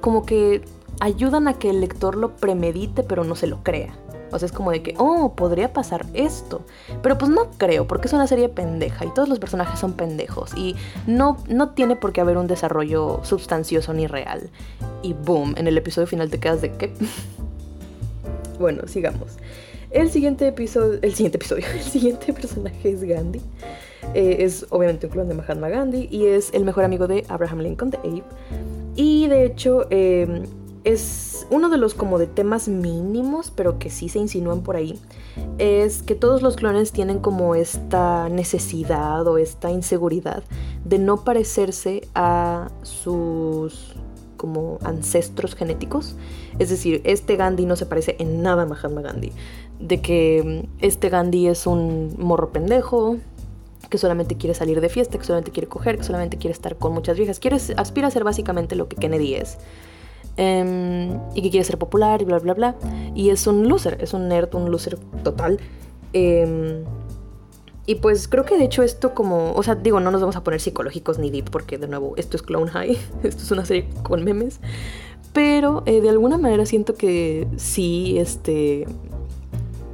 como 0.00 0.24
que 0.24 0.62
ayudan 1.00 1.48
a 1.48 1.54
que 1.54 1.70
el 1.70 1.80
lector 1.80 2.16
lo 2.16 2.36
premedite 2.36 3.02
pero 3.02 3.24
no 3.24 3.34
se 3.34 3.46
lo 3.46 3.62
crea. 3.62 3.94
O 4.30 4.38
sea, 4.38 4.46
es 4.46 4.52
como 4.52 4.70
de 4.70 4.82
que, 4.82 4.94
oh, 4.98 5.34
podría 5.34 5.72
pasar 5.72 6.06
esto. 6.12 6.62
Pero 7.02 7.16
pues 7.16 7.30
no 7.30 7.50
creo, 7.56 7.86
porque 7.86 8.08
es 8.08 8.12
una 8.12 8.26
serie 8.26 8.48
pendeja 8.48 9.04
y 9.04 9.10
todos 9.14 9.28
los 9.28 9.38
personajes 9.38 9.80
son 9.80 9.94
pendejos. 9.94 10.52
Y 10.54 10.76
no, 11.06 11.38
no 11.48 11.70
tiene 11.70 11.96
por 11.96 12.12
qué 12.12 12.20
haber 12.20 12.36
un 12.36 12.46
desarrollo 12.46 13.20
sustancioso 13.22 13.94
ni 13.94 14.06
real. 14.06 14.50
Y 15.02 15.14
boom, 15.14 15.54
en 15.56 15.66
el 15.66 15.78
episodio 15.78 16.06
final 16.06 16.30
te 16.30 16.38
quedas 16.38 16.60
de 16.60 16.72
qué. 16.72 16.92
bueno, 18.58 18.82
sigamos. 18.86 19.36
El 19.90 20.10
siguiente 20.10 20.46
episodio, 20.46 20.98
el 21.00 21.14
siguiente 21.14 21.38
episodio, 21.38 21.66
el 21.72 21.82
siguiente 21.82 22.32
personaje 22.32 22.90
es 22.90 23.02
Gandhi. 23.02 23.40
Eh, 24.14 24.44
es 24.44 24.66
obviamente 24.70 25.06
un 25.06 25.12
clon 25.12 25.28
de 25.28 25.34
Mahatma 25.34 25.68
Gandhi 25.68 26.08
y 26.10 26.26
es 26.26 26.52
el 26.54 26.64
mejor 26.64 26.84
amigo 26.84 27.06
de 27.06 27.24
Abraham 27.28 27.60
Lincoln, 27.60 27.90
de 27.90 27.98
Abe. 27.98 28.24
Y 28.96 29.28
de 29.28 29.44
hecho, 29.44 29.86
eh, 29.90 30.44
es 30.84 31.46
uno 31.50 31.68
de 31.68 31.76
los 31.76 31.94
como 31.94 32.18
de 32.18 32.26
temas 32.26 32.68
mínimos, 32.68 33.50
pero 33.50 33.78
que 33.78 33.90
sí 33.90 34.08
se 34.08 34.18
insinúan 34.18 34.62
por 34.62 34.76
ahí, 34.76 34.98
es 35.58 36.02
que 36.02 36.14
todos 36.14 36.42
los 36.42 36.56
clones 36.56 36.92
tienen 36.92 37.18
como 37.18 37.54
esta 37.54 38.28
necesidad 38.28 39.26
o 39.26 39.38
esta 39.38 39.70
inseguridad 39.70 40.42
de 40.84 40.98
no 40.98 41.24
parecerse 41.24 42.08
a 42.14 42.70
sus 42.82 43.94
como 44.36 44.78
ancestros 44.84 45.54
genéticos. 45.54 46.16
Es 46.58 46.70
decir, 46.70 47.02
este 47.04 47.36
Gandhi 47.36 47.66
no 47.66 47.76
se 47.76 47.86
parece 47.86 48.16
en 48.18 48.42
nada 48.42 48.62
a 48.62 48.66
Mahatma 48.66 49.02
Gandhi. 49.02 49.32
De 49.80 50.00
que 50.00 50.64
mm, 50.64 50.82
este 50.82 51.08
Gandhi 51.08 51.48
es 51.48 51.66
un 51.66 52.14
morro 52.18 52.50
pendejo, 52.50 53.16
que 53.88 53.98
solamente 53.98 54.36
quiere 54.36 54.54
salir 54.54 54.80
de 54.80 54.88
fiesta, 54.88 55.18
que 55.18 55.24
solamente 55.24 55.50
quiere 55.50 55.68
coger, 55.68 55.98
que 55.98 56.04
solamente 56.04 56.36
quiere 56.36 56.52
estar 56.52 56.76
con 56.76 56.92
muchas 56.92 57.16
viejas. 57.16 57.38
Quiere, 57.38 57.56
aspira 57.76 58.08
a 58.08 58.10
ser 58.10 58.24
básicamente 58.24 58.76
lo 58.76 58.88
que 58.88 58.96
Kennedy 58.96 59.34
es. 59.34 59.58
Em, 60.36 61.18
y 61.34 61.42
que 61.42 61.50
quiere 61.50 61.64
ser 61.64 61.78
popular 61.78 62.22
y 62.22 62.24
bla, 62.24 62.38
bla, 62.38 62.54
bla. 62.54 62.76
Y 63.14 63.30
es 63.30 63.46
un 63.46 63.68
loser, 63.68 63.98
es 64.00 64.12
un 64.12 64.28
nerd, 64.28 64.54
un 64.54 64.70
loser 64.70 64.96
total. 65.24 65.58
Em, 66.12 66.84
y 67.86 67.96
pues 67.96 68.28
creo 68.28 68.44
que 68.44 68.58
de 68.58 68.64
hecho 68.64 68.82
esto 68.82 69.14
como, 69.14 69.52
o 69.52 69.62
sea, 69.62 69.74
digo, 69.74 69.98
no 69.98 70.10
nos 70.10 70.20
vamos 70.20 70.36
a 70.36 70.44
poner 70.44 70.60
psicológicos 70.60 71.18
ni 71.18 71.30
deep 71.30 71.50
porque 71.50 71.78
de 71.78 71.88
nuevo, 71.88 72.14
esto 72.16 72.36
es 72.36 72.42
Clone 72.42 72.70
High, 72.70 72.98
esto 73.22 73.42
es 73.42 73.50
una 73.50 73.64
serie 73.64 73.88
con 74.02 74.24
memes. 74.24 74.60
Pero 75.32 75.82
eh, 75.86 76.00
de 76.00 76.10
alguna 76.10 76.38
manera 76.38 76.66
siento 76.66 76.94
que 76.94 77.48
sí, 77.56 78.18
este, 78.18 78.86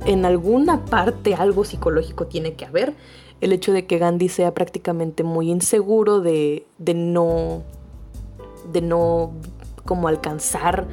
en 0.07 0.25
alguna 0.25 0.85
parte 0.85 1.35
algo 1.35 1.65
psicológico 1.65 2.27
tiene 2.27 2.55
que 2.55 2.65
haber. 2.65 2.95
El 3.45 3.53
hecho 3.53 3.75
de 3.75 3.85
que 3.85 3.99
Gandhi 3.99 4.31
sea 4.31 4.55
prácticamente 4.55 5.23
muy 5.23 5.51
inseguro 5.51 6.23
de, 6.23 6.67
de 6.79 6.95
no, 6.95 7.61
de 8.73 8.81
no 8.81 9.33
como 9.85 10.09
alcanzar 10.09 10.87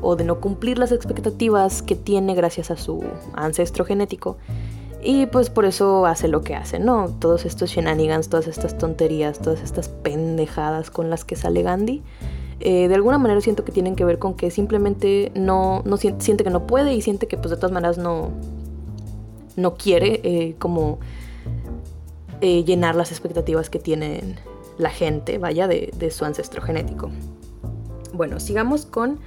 o 0.00 0.16
de 0.16 0.24
no 0.24 0.40
cumplir 0.40 0.78
las 0.78 0.90
expectativas 0.90 1.82
que 1.82 1.96
tiene 1.96 2.34
gracias 2.34 2.70
a 2.70 2.78
su 2.78 3.04
ancestro 3.34 3.84
genético. 3.84 4.38
Y 5.02 5.26
pues 5.26 5.50
por 5.50 5.66
eso 5.66 6.06
hace 6.06 6.28
lo 6.28 6.40
que 6.40 6.54
hace, 6.54 6.78
¿no? 6.78 7.10
Todos 7.18 7.44
estos 7.44 7.72
shenanigans, 7.72 8.30
todas 8.30 8.46
estas 8.46 8.78
tonterías, 8.78 9.38
todas 9.40 9.62
estas 9.62 9.90
pendejadas 9.90 10.90
con 10.90 11.10
las 11.10 11.26
que 11.26 11.36
sale 11.36 11.62
Gandhi. 11.62 12.02
Eh, 12.60 12.88
de 12.88 12.94
alguna 12.94 13.18
manera 13.18 13.42
siento 13.42 13.66
que 13.66 13.72
tienen 13.72 13.96
que 13.96 14.06
ver 14.06 14.18
con 14.18 14.32
que 14.32 14.50
simplemente 14.50 15.30
no, 15.34 15.82
no 15.84 15.98
siente, 15.98 16.42
que 16.42 16.48
no 16.48 16.66
puede 16.66 16.94
y 16.94 17.02
siente 17.02 17.26
que 17.26 17.36
pues 17.36 17.50
de 17.50 17.56
todas 17.56 17.72
maneras 17.72 17.98
no, 17.98 18.30
no 19.56 19.74
quiere 19.74 20.22
eh, 20.24 20.56
como 20.58 21.00
eh, 22.40 22.64
llenar 22.64 22.94
las 22.94 23.10
expectativas 23.10 23.70
que 23.70 23.78
tienen 23.78 24.36
la 24.78 24.90
gente, 24.90 25.38
vaya, 25.38 25.66
de, 25.66 26.10
su 26.10 26.24
ancestro 26.24 26.62
genético. 26.62 27.10
Bueno, 28.12 28.40
sigamos 28.40 28.86
con 28.86 29.18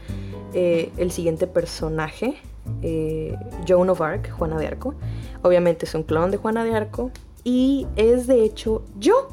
eh, 0.54 0.92
el 0.98 1.12
siguiente 1.12 1.46
personaje, 1.48 2.36
eh, 2.82 3.36
Joan 3.68 3.90
of 3.90 4.02
Arc, 4.02 4.32
Juana 4.32 4.58
de 4.58 4.68
Arco. 4.68 4.96
Obviamente 5.42 5.86
es 5.86 5.94
un 5.94 6.04
clon 6.04 6.32
de 6.32 6.38
Juana 6.38 6.64
de 6.64 6.74
Arco 6.74 7.12
y 7.44 7.88
es 7.96 8.28
de 8.28 8.44
hecho 8.44 8.84
yo. 9.00 9.30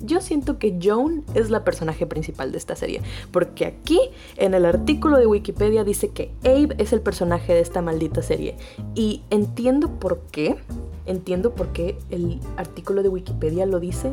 Yo 0.00 0.20
siento 0.20 0.58
que 0.58 0.78
Joan 0.80 1.24
es 1.34 1.48
la 1.48 1.64
personaje 1.64 2.06
principal 2.06 2.52
de 2.52 2.58
esta 2.58 2.76
serie, 2.76 3.00
porque 3.32 3.64
aquí 3.64 3.98
en 4.36 4.52
el 4.52 4.66
artículo 4.66 5.18
de 5.18 5.26
Wikipedia 5.26 5.84
dice 5.84 6.10
que 6.10 6.30
Abe 6.44 6.76
es 6.78 6.92
el 6.92 7.00
personaje 7.00 7.54
de 7.54 7.60
esta 7.60 7.80
maldita 7.80 8.20
serie. 8.20 8.56
Y 8.94 9.22
entiendo 9.30 9.88
por 9.98 10.20
qué, 10.30 10.56
entiendo 11.06 11.54
por 11.54 11.68
qué 11.68 11.98
el 12.10 12.40
artículo 12.56 13.02
de 13.02 13.08
Wikipedia 13.08 13.66
lo 13.66 13.80
dice 13.80 14.12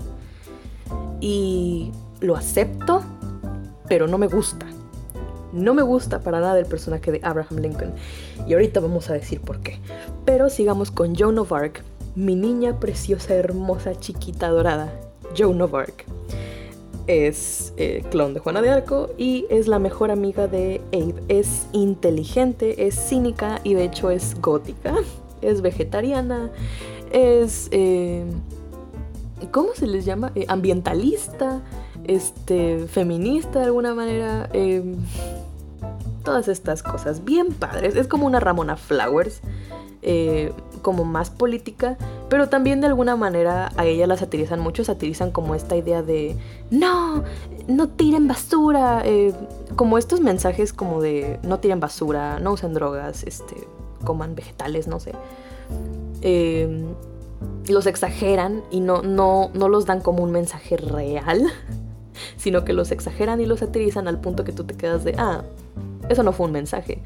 y 1.19 1.91
lo 2.19 2.36
acepto, 2.36 3.01
pero 3.88 4.08
no 4.08 4.17
me 4.17 4.27
gusta. 4.27 4.65
No 5.51 5.73
me 5.75 5.84
gusta 5.84 6.21
para 6.21 6.39
nada 6.39 6.58
el 6.58 6.65
personaje 6.65 7.12
de 7.12 7.19
Abraham 7.23 7.60
Lincoln. 7.60 7.93
Y 8.47 8.53
ahorita 8.53 8.79
vamos 8.79 9.10
a 9.10 9.13
decir 9.13 9.39
por 9.39 9.60
qué. 9.60 9.79
Pero 10.25 10.49
sigamos 10.49 10.89
con 10.89 11.15
Joan 11.15 11.38
of 11.38 11.51
Arc, 11.53 11.84
mi 12.15 12.36
niña 12.36 12.79
preciosa, 12.79 13.36
hermosa, 13.36 13.95
chiquita, 13.95 14.49
dorada. 14.49 14.91
Joan 15.38 15.62
of 15.62 15.73
Arc. 15.75 16.06
Es 17.06 17.73
eh, 17.77 18.03
clon 18.10 18.34
de 18.34 18.39
Juana 18.39 18.62
de 18.62 18.69
Arco 18.69 19.10
y 19.17 19.45
es 19.49 19.67
la 19.67 19.77
mejor 19.77 20.10
amiga 20.10 20.47
de 20.47 20.82
Abe. 20.93 21.21
Es 21.27 21.67
inteligente, 21.73 22.88
es 22.88 22.95
cínica 22.95 23.60
y 23.63 23.73
de 23.73 23.84
hecho 23.84 24.10
es 24.10 24.39
gótica. 24.41 24.95
Es 25.43 25.62
vegetariana, 25.62 26.51
es... 27.13 27.69
Eh, 27.71 28.25
¿Cómo 29.51 29.69
se 29.75 29.88
les 29.88 30.06
llama? 30.06 30.32
Eh, 30.36 30.45
ambientalista 30.47 31.62
este, 32.06 32.88
feminista 32.88 33.60
de 33.60 33.65
alguna 33.65 33.93
manera. 33.93 34.49
Em, 34.53 34.95
todas 36.23 36.47
estas 36.47 36.82
cosas 36.82 37.25
bien 37.25 37.47
padres. 37.53 37.97
Es 37.97 38.08
como 38.08 38.25
una 38.25 38.39
Ramona 38.39 38.77
Flowers, 38.77 39.41
eh, 40.01 40.53
como 40.82 41.03
más 41.03 41.29
política, 41.29 41.97
pero 42.29 42.47
también 42.47 42.79
de 42.79 42.88
alguna 42.88 43.17
manera 43.17 43.73
a 43.75 43.86
ella 43.86 44.08
la 44.08 44.15
satirizan 44.15 44.62
mucho, 44.62 44.86
satirizan 44.86 45.32
como 45.32 45.53
esta 45.53 45.75
idea 45.75 46.01
de 46.01 46.38
no, 46.71 47.25
no 47.67 47.89
tiren 47.89 48.29
basura, 48.29 49.03
como 49.75 49.97
estos 49.97 50.21
mensajes 50.21 50.71
como 50.71 51.01
de 51.01 51.39
no 51.43 51.60
tiren 51.60 51.82
basura, 51.82 52.39
no 52.39 52.53
usen 52.53 52.73
drogas, 52.73 53.23
este, 53.23 53.67
coman 54.04 54.36
vegetales, 54.36 54.88
no 54.88 55.00
sé. 55.00 55.12
Em, 56.22 56.94
los 57.68 57.86
exageran 57.88 58.63
y 58.72 58.80
no, 58.80 59.02
no, 59.02 59.50
no 59.54 59.70
los 59.70 59.86
dan 59.86 60.02
como 60.02 60.24
un 60.24 60.32
mensaje 60.32 60.78
real 60.78 61.46
sino 62.38 62.63
que 62.66 62.74
los 62.74 62.92
exageran 62.92 63.42
y 63.42 63.46
los 63.46 63.60
satirizan 63.60 64.08
al 64.08 64.20
punto 64.20 64.44
que 64.44 64.52
tú 64.52 64.63
te 64.63 64.76
quedas 64.76 65.04
de, 65.04 65.16
ah, 65.18 65.44
eso 66.10 66.24
no 66.24 66.32
fue 66.34 66.48
un 66.48 66.52
mensaje. 66.52 67.02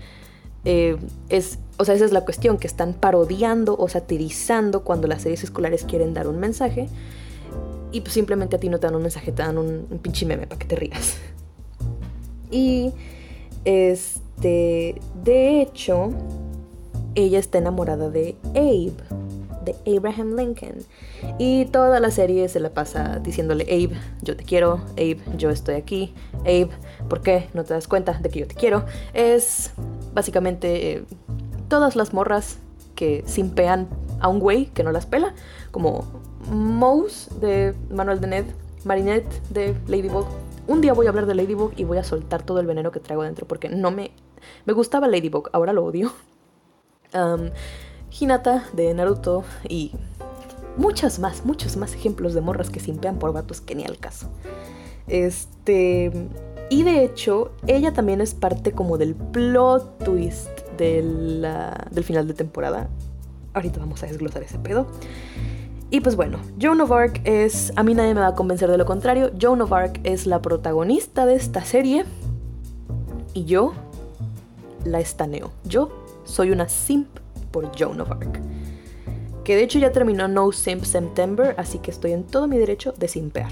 Eh, 0.66 0.98
es, 1.30 1.60
o 1.78 1.86
sea, 1.86 1.96
esa 1.96 2.06
es 2.06 2.12
la 2.12 2.26
cuestión, 2.26 2.58
que 2.58 2.68
están 2.68 2.94
parodiando 2.94 3.78
o 3.78 3.88
satirizando 3.88 4.84
cuando 4.84 5.08
las 5.08 5.22
series 5.22 5.44
escolares 5.44 5.84
quieren 5.84 6.14
dar 6.14 6.28
un 6.28 6.40
mensaje 6.40 6.90
y 7.92 8.02
pues 8.02 8.14
simplemente 8.14 8.58
a 8.58 8.60
ti 8.60 8.70
no 8.70 8.80
te 8.80 8.88
dan 8.88 8.96
un 8.96 9.04
mensaje, 9.04 9.32
te 9.32 9.44
dan 9.44 9.58
un 9.58 10.00
pinche 10.02 10.26
meme 10.26 10.48
para 10.48 10.60
que 10.60 10.68
te 10.68 10.76
rías. 10.76 11.18
Y 12.50 12.94
este, 13.66 14.96
de 15.22 15.62
hecho, 15.62 16.12
ella 17.18 17.40
está 17.40 17.58
enamorada 17.58 18.10
de 18.10 18.38
Abe 18.52 18.94
de 19.66 19.98
Abraham 19.98 20.36
Lincoln. 20.38 20.78
Y 21.38 21.66
toda 21.66 22.00
la 22.00 22.12
serie 22.12 22.48
se 22.48 22.60
la 22.60 22.70
pasa 22.70 23.20
diciéndole, 23.20 23.64
Abe, 23.64 23.98
yo 24.22 24.38
te 24.38 24.44
quiero, 24.44 24.82
Abe, 24.94 25.20
yo 25.36 25.50
estoy 25.50 25.76
aquí, 25.76 26.14
Abe, 26.42 26.70
¿por 27.10 27.22
qué 27.22 27.50
no 27.54 27.64
te 27.64 27.74
das 27.74 27.88
cuenta 27.88 28.14
de 28.14 28.30
que 28.30 28.40
yo 28.40 28.48
te 28.48 28.56
quiero? 28.56 28.86
Es 29.14 29.72
básicamente 30.14 30.94
eh, 30.94 31.04
todas 31.68 31.96
las 31.96 32.14
morras 32.14 32.60
que 32.96 33.24
simpean 33.26 33.88
a 34.20 34.30
un 34.30 34.40
güey 34.40 34.68
que 34.68 34.84
no 34.84 34.92
las 34.92 35.06
pela, 35.06 35.34
como 35.72 36.06
Mouse 36.50 37.30
de 37.42 37.76
Manuel 37.90 38.22
de 38.22 38.28
Ned, 38.28 38.46
Marinette 38.86 39.42
de 39.50 39.76
Ladybug. 39.88 40.26
Un 40.68 40.82
día 40.82 40.94
voy 40.94 41.08
a 41.08 41.10
hablar 41.10 41.26
de 41.26 41.36
Ladybug 41.36 41.74
y 41.76 41.84
voy 41.84 41.98
a 41.98 42.04
soltar 42.04 42.44
todo 42.44 42.60
el 42.60 42.68
veneno 42.68 42.92
que 42.92 43.00
traigo 43.00 43.24
dentro 43.24 43.48
porque 43.48 43.70
no 43.70 43.92
me... 43.92 44.12
Me 44.66 44.74
gustaba 44.74 45.08
Ladybug, 45.08 45.50
ahora 45.52 45.74
lo 45.74 45.84
odio. 45.84 46.12
Um, 47.14 47.52
Hinata 48.12 48.66
de 48.74 48.94
Naruto 48.94 49.44
y 49.68 49.92
muchas 50.78 51.20
más, 51.20 51.46
muchos 51.46 51.78
más 51.78 51.94
ejemplos 51.94 52.34
de 52.34 52.42
morras 52.42 52.70
que 52.70 52.80
simpean 52.80 53.20
por 53.20 53.34
vatos 53.34 53.62
que 53.62 53.76
ni 53.76 53.84
al 53.84 53.98
caso. 53.98 54.30
Este. 55.08 56.30
Y 56.70 56.84
de 56.84 57.04
hecho, 57.04 57.52
ella 57.66 57.94
también 57.94 58.20
es 58.20 58.34
parte 58.34 58.74
como 58.74 58.98
del 58.98 59.16
plot 59.16 60.04
twist 60.04 60.50
del 60.78 62.04
final 62.04 62.28
de 62.28 62.34
temporada. 62.34 62.90
Ahorita 63.54 63.80
vamos 63.80 64.04
a 64.04 64.08
desglosar 64.08 64.44
ese 64.44 64.60
pedo. 64.60 64.88
Y 65.90 66.02
pues 66.02 66.18
bueno, 66.18 66.40
Joan 66.62 66.82
of 66.82 66.92
Arc 66.92 67.22
es, 67.24 67.72
a 67.78 67.84
mí 67.84 67.94
nadie 67.94 68.14
me 68.14 68.20
va 68.20 68.28
a 68.28 68.36
convencer 68.36 68.70
de 68.70 68.78
lo 68.78 68.86
contrario, 68.86 69.32
Joan 69.42 69.62
of 69.62 69.72
Arc 69.72 70.02
es 70.04 70.28
la 70.28 70.42
protagonista 70.42 71.26
de 71.26 71.36
esta 71.36 71.64
serie 71.64 72.04
y 73.34 73.46
yo 73.46 73.72
la 74.84 75.00
estaneo. 75.00 75.52
Yo 75.64 76.07
soy 76.28 76.52
una 76.52 76.70
simp 76.70 77.08
por 77.52 77.72
Joan 77.78 78.02
of 78.02 78.12
Arc. 78.12 78.42
Que 79.44 79.56
de 79.56 79.64
hecho 79.64 79.80
ya 79.80 79.92
terminó 79.92 80.28
No 80.28 80.52
Simp 80.52 80.84
September, 80.84 81.56
así 81.58 81.80
que 81.80 81.90
estoy 81.90 82.12
en 82.12 82.26
todo 82.26 82.48
mi 82.48 82.58
derecho 82.58 82.94
de 82.98 83.08
simpear. 83.08 83.50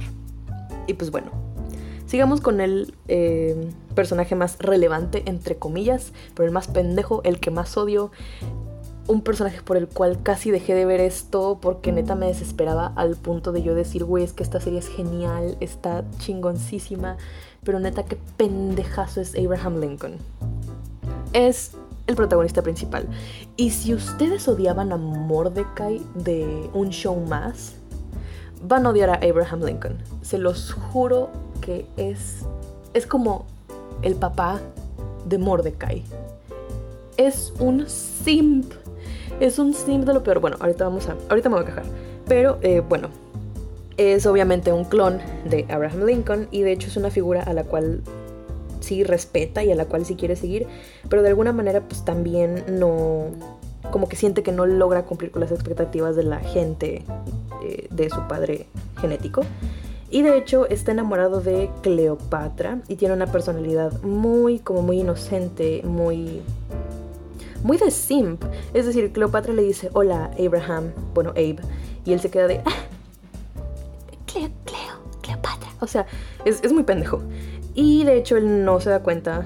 Y 0.87 0.93
pues 0.93 1.09
bueno, 1.09 1.31
sigamos 2.05 2.41
con 2.41 2.59
el 2.59 2.93
eh, 3.07 3.69
personaje 3.95 4.35
más 4.35 4.59
relevante, 4.59 5.23
entre 5.25 5.55
comillas, 5.55 6.11
pero 6.35 6.45
el 6.45 6.53
más 6.53 6.67
pendejo, 6.67 7.21
el 7.23 7.39
que 7.39 7.49
más 7.49 7.77
odio. 7.77 8.11
Un 9.07 9.21
personaje 9.21 9.61
por 9.61 9.77
el 9.77 9.87
cual 9.87 10.21
casi 10.21 10.51
dejé 10.51 10.73
de 10.73 10.85
ver 10.85 10.99
esto 10.99 11.59
porque 11.61 11.91
neta 11.91 12.15
me 12.15 12.25
desesperaba 12.25 12.91
al 12.95 13.15
punto 13.15 13.51
de 13.51 13.61
yo 13.61 13.75
decir, 13.75 14.03
güey, 14.03 14.23
es 14.23 14.33
que 14.33 14.43
esta 14.43 14.59
serie 14.59 14.79
es 14.79 14.87
genial, 14.87 15.57
está 15.59 16.03
chingoncísima, 16.17 17.17
pero 17.63 17.79
neta 17.79 18.03
qué 18.03 18.17
pendejazo 18.35 19.21
es 19.21 19.35
Abraham 19.35 19.79
Lincoln. 19.79 20.17
Es 21.33 21.77
el 22.07 22.15
protagonista 22.15 22.61
principal. 22.61 23.07
Y 23.57 23.71
si 23.71 23.93
ustedes 23.93 24.47
odiaban 24.47 24.91
a 24.91 24.97
Mordecai 24.97 26.01
de 26.13 26.69
un 26.73 26.89
show 26.89 27.15
más, 27.15 27.75
van 28.61 28.85
a 28.85 28.89
odiar 28.89 29.09
a 29.09 29.15
Abraham 29.15 29.63
Lincoln. 29.63 29.97
Se 30.21 30.37
los 30.37 30.73
juro 30.73 31.29
que 31.61 31.85
es, 31.97 32.45
es 32.93 33.07
como 33.07 33.45
el 34.01 34.15
papá 34.15 34.59
de 35.25 35.37
Mordecai. 35.37 36.03
Es 37.17 37.53
un 37.59 37.87
simp. 37.87 38.71
Es 39.39 39.59
un 39.59 39.73
simp 39.73 40.05
de 40.05 40.13
lo 40.13 40.23
peor. 40.23 40.39
Bueno, 40.39 40.57
ahorita 40.59 40.85
vamos 40.85 41.07
a. 41.09 41.15
Ahorita 41.29 41.49
me 41.49 41.55
voy 41.55 41.63
a 41.63 41.67
quejar. 41.67 41.85
Pero 42.27 42.57
eh, 42.61 42.81
bueno. 42.87 43.09
Es 43.97 44.25
obviamente 44.25 44.73
un 44.73 44.83
clon 44.83 45.19
de 45.49 45.65
Abraham 45.69 46.03
Lincoln. 46.05 46.47
Y 46.51 46.61
de 46.63 46.73
hecho 46.73 46.87
es 46.87 46.97
una 46.97 47.09
figura 47.09 47.43
a 47.43 47.53
la 47.53 47.63
cual 47.63 48.01
sí 48.85 49.03
respeta 49.03 49.63
y 49.63 49.71
a 49.71 49.75
la 49.75 49.85
cual 49.85 50.05
sí 50.05 50.15
quiere 50.15 50.35
seguir. 50.35 50.67
Pero 51.09 51.21
de 51.21 51.29
alguna 51.29 51.51
manera, 51.51 51.81
pues 51.81 52.05
también 52.05 52.63
no. 52.69 53.27
Como 53.91 54.09
que 54.09 54.15
siente 54.15 54.43
que 54.43 54.51
no 54.51 54.65
logra 54.65 55.03
cumplir 55.03 55.31
con 55.31 55.41
las 55.41 55.51
expectativas 55.51 56.15
de 56.15 56.23
la 56.23 56.39
gente 56.39 57.03
eh, 57.63 57.87
de 57.91 58.09
su 58.09 58.27
padre 58.27 58.67
genético. 58.99 59.43
Y 60.09 60.21
de 60.21 60.37
hecho 60.37 60.67
está 60.67 60.91
enamorado 60.91 61.41
de 61.41 61.69
Cleopatra 61.81 62.79
y 62.87 62.95
tiene 62.95 63.13
una 63.13 63.27
personalidad 63.27 64.01
muy, 64.03 64.59
como 64.59 64.81
muy 64.81 64.99
inocente, 64.99 65.81
muy... 65.83 66.41
Muy 67.63 67.77
de 67.77 67.89
simp. 67.89 68.43
Es 68.73 68.85
decir, 68.85 69.11
Cleopatra 69.11 69.51
le 69.51 69.63
dice, 69.63 69.89
hola 69.93 70.31
Abraham, 70.39 70.91
bueno, 71.13 71.31
Abe. 71.31 71.57
Y 72.05 72.13
él 72.13 72.19
se 72.19 72.29
queda 72.29 72.47
de... 72.47 72.61
Ah, 72.65 72.85
Cleo, 74.27 74.49
Cleo, 74.65 75.19
Cleopatra. 75.21 75.69
O 75.81 75.87
sea, 75.87 76.05
es, 76.45 76.63
es 76.63 76.71
muy 76.71 76.83
pendejo. 76.83 77.21
Y 77.75 78.05
de 78.05 78.17
hecho 78.17 78.37
él 78.37 78.65
no 78.65 78.79
se 78.79 78.89
da 78.89 79.03
cuenta, 79.03 79.45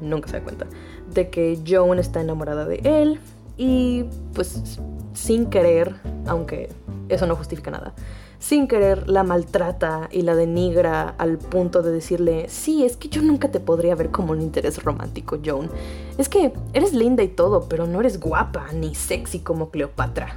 nunca 0.00 0.28
se 0.28 0.38
da 0.38 0.42
cuenta, 0.42 0.66
de 1.12 1.30
que 1.30 1.58
Joan 1.66 1.98
está 1.98 2.20
enamorada 2.20 2.64
de 2.64 2.80
él. 2.82 3.20
Y 3.56 4.06
pues 4.34 4.80
sin 5.12 5.50
querer, 5.50 5.96
aunque 6.26 6.70
eso 7.10 7.26
no 7.26 7.36
justifica 7.36 7.70
nada, 7.70 7.92
sin 8.38 8.68
querer 8.68 9.08
la 9.08 9.22
maltrata 9.22 10.08
y 10.10 10.22
la 10.22 10.34
denigra 10.34 11.14
al 11.18 11.36
punto 11.36 11.82
de 11.82 11.92
decirle, 11.92 12.46
sí, 12.48 12.84
es 12.84 12.96
que 12.96 13.10
yo 13.10 13.20
nunca 13.20 13.50
te 13.50 13.60
podría 13.60 13.94
ver 13.94 14.10
como 14.10 14.32
un 14.32 14.40
interés 14.40 14.82
romántico, 14.82 15.38
Joan. 15.44 15.70
Es 16.16 16.30
que 16.30 16.54
eres 16.72 16.94
linda 16.94 17.22
y 17.22 17.28
todo, 17.28 17.68
pero 17.68 17.86
no 17.86 18.00
eres 18.00 18.18
guapa 18.18 18.66
ni 18.72 18.94
sexy 18.94 19.40
como 19.40 19.70
Cleopatra. 19.70 20.36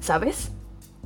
¿Sabes? 0.00 0.52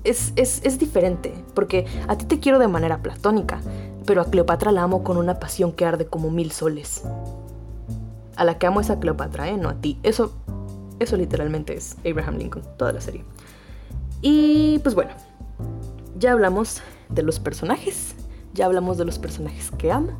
Es, 0.04 0.34
es, 0.36 0.60
es 0.62 0.78
diferente, 0.78 1.32
porque 1.54 1.86
a 2.06 2.18
ti 2.18 2.26
te 2.26 2.38
quiero 2.38 2.58
de 2.58 2.68
manera 2.68 3.00
platónica, 3.00 3.62
pero 4.06 4.20
a 4.20 4.26
Cleopatra 4.26 4.72
la 4.72 4.82
amo 4.82 5.02
con 5.02 5.16
una 5.16 5.38
pasión 5.38 5.72
que 5.72 5.84
arde 5.84 6.06
como 6.06 6.30
mil 6.30 6.52
soles. 6.52 7.02
A 8.36 8.44
la 8.44 8.58
que 8.58 8.66
amo 8.66 8.80
es 8.80 8.90
a 8.90 8.98
Cleopatra, 8.98 9.48
¿eh? 9.48 9.56
No 9.56 9.68
a 9.68 9.74
ti. 9.74 9.98
Eso, 10.02 10.32
eso 10.98 11.16
literalmente 11.16 11.74
es 11.74 11.96
Abraham 12.04 12.36
Lincoln, 12.38 12.64
toda 12.76 12.92
la 12.92 13.00
serie. 13.00 13.24
Y 14.20 14.78
pues 14.80 14.94
bueno, 14.94 15.12
ya 16.18 16.32
hablamos 16.32 16.80
de 17.08 17.22
los 17.22 17.40
personajes, 17.40 18.14
ya 18.54 18.66
hablamos 18.66 18.98
de 18.98 19.04
los 19.04 19.18
personajes 19.18 19.70
que 19.72 19.92
amo, 19.92 20.12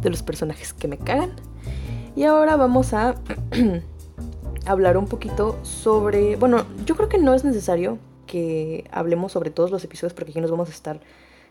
de 0.00 0.10
los 0.10 0.22
personajes 0.22 0.72
que 0.72 0.88
me 0.88 0.98
cagan. 0.98 1.32
Y 2.14 2.24
ahora 2.24 2.56
vamos 2.56 2.92
a 2.92 3.14
hablar 4.66 4.96
un 4.96 5.06
poquito 5.06 5.58
sobre... 5.62 6.36
Bueno, 6.36 6.64
yo 6.84 6.96
creo 6.96 7.08
que 7.08 7.18
no 7.18 7.34
es 7.34 7.44
necesario 7.44 7.98
que 8.26 8.88
hablemos 8.92 9.32
sobre 9.32 9.50
todos 9.50 9.70
los 9.70 9.84
episodios 9.84 10.12
porque 10.12 10.30
aquí 10.30 10.40
nos 10.40 10.50
vamos 10.50 10.68
a 10.68 10.72
estar 10.72 11.00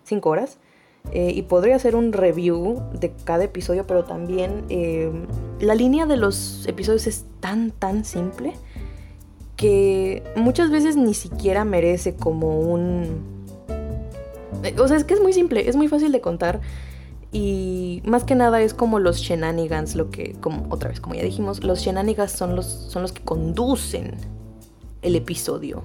5 0.04 0.30
horas. 0.30 0.58
Eh, 1.11 1.33
y 1.35 1.41
podría 1.41 1.75
hacer 1.75 1.95
un 1.95 2.13
review 2.13 2.81
de 2.97 3.11
cada 3.25 3.43
episodio, 3.43 3.85
pero 3.85 4.05
también 4.05 4.63
eh, 4.69 5.11
la 5.59 5.75
línea 5.75 6.05
de 6.05 6.15
los 6.15 6.65
episodios 6.67 7.05
es 7.05 7.25
tan, 7.41 7.71
tan 7.71 8.05
simple 8.05 8.53
que 9.57 10.23
muchas 10.37 10.71
veces 10.71 10.95
ni 10.95 11.13
siquiera 11.13 11.65
merece 11.65 12.15
como 12.15 12.59
un 12.59 13.41
o 14.79 14.87
sea, 14.87 14.97
es 14.97 15.03
que 15.03 15.13
es 15.13 15.21
muy 15.21 15.33
simple, 15.33 15.67
es 15.67 15.75
muy 15.75 15.87
fácil 15.87 16.11
de 16.11 16.21
contar. 16.21 16.61
Y 17.31 18.01
más 18.05 18.23
que 18.25 18.35
nada 18.35 18.61
es 18.61 18.73
como 18.73 18.99
los 18.99 19.17
shenanigans, 19.17 19.95
lo 19.95 20.09
que, 20.09 20.33
como 20.41 20.67
otra 20.69 20.89
vez, 20.89 20.99
como 20.99 21.15
ya 21.15 21.23
dijimos, 21.23 21.63
los 21.63 21.79
shenanigans 21.79 22.31
son 22.31 22.55
los, 22.55 22.65
son 22.65 23.01
los 23.01 23.13
que 23.13 23.23
conducen 23.23 24.15
el 25.01 25.15
episodio. 25.15 25.83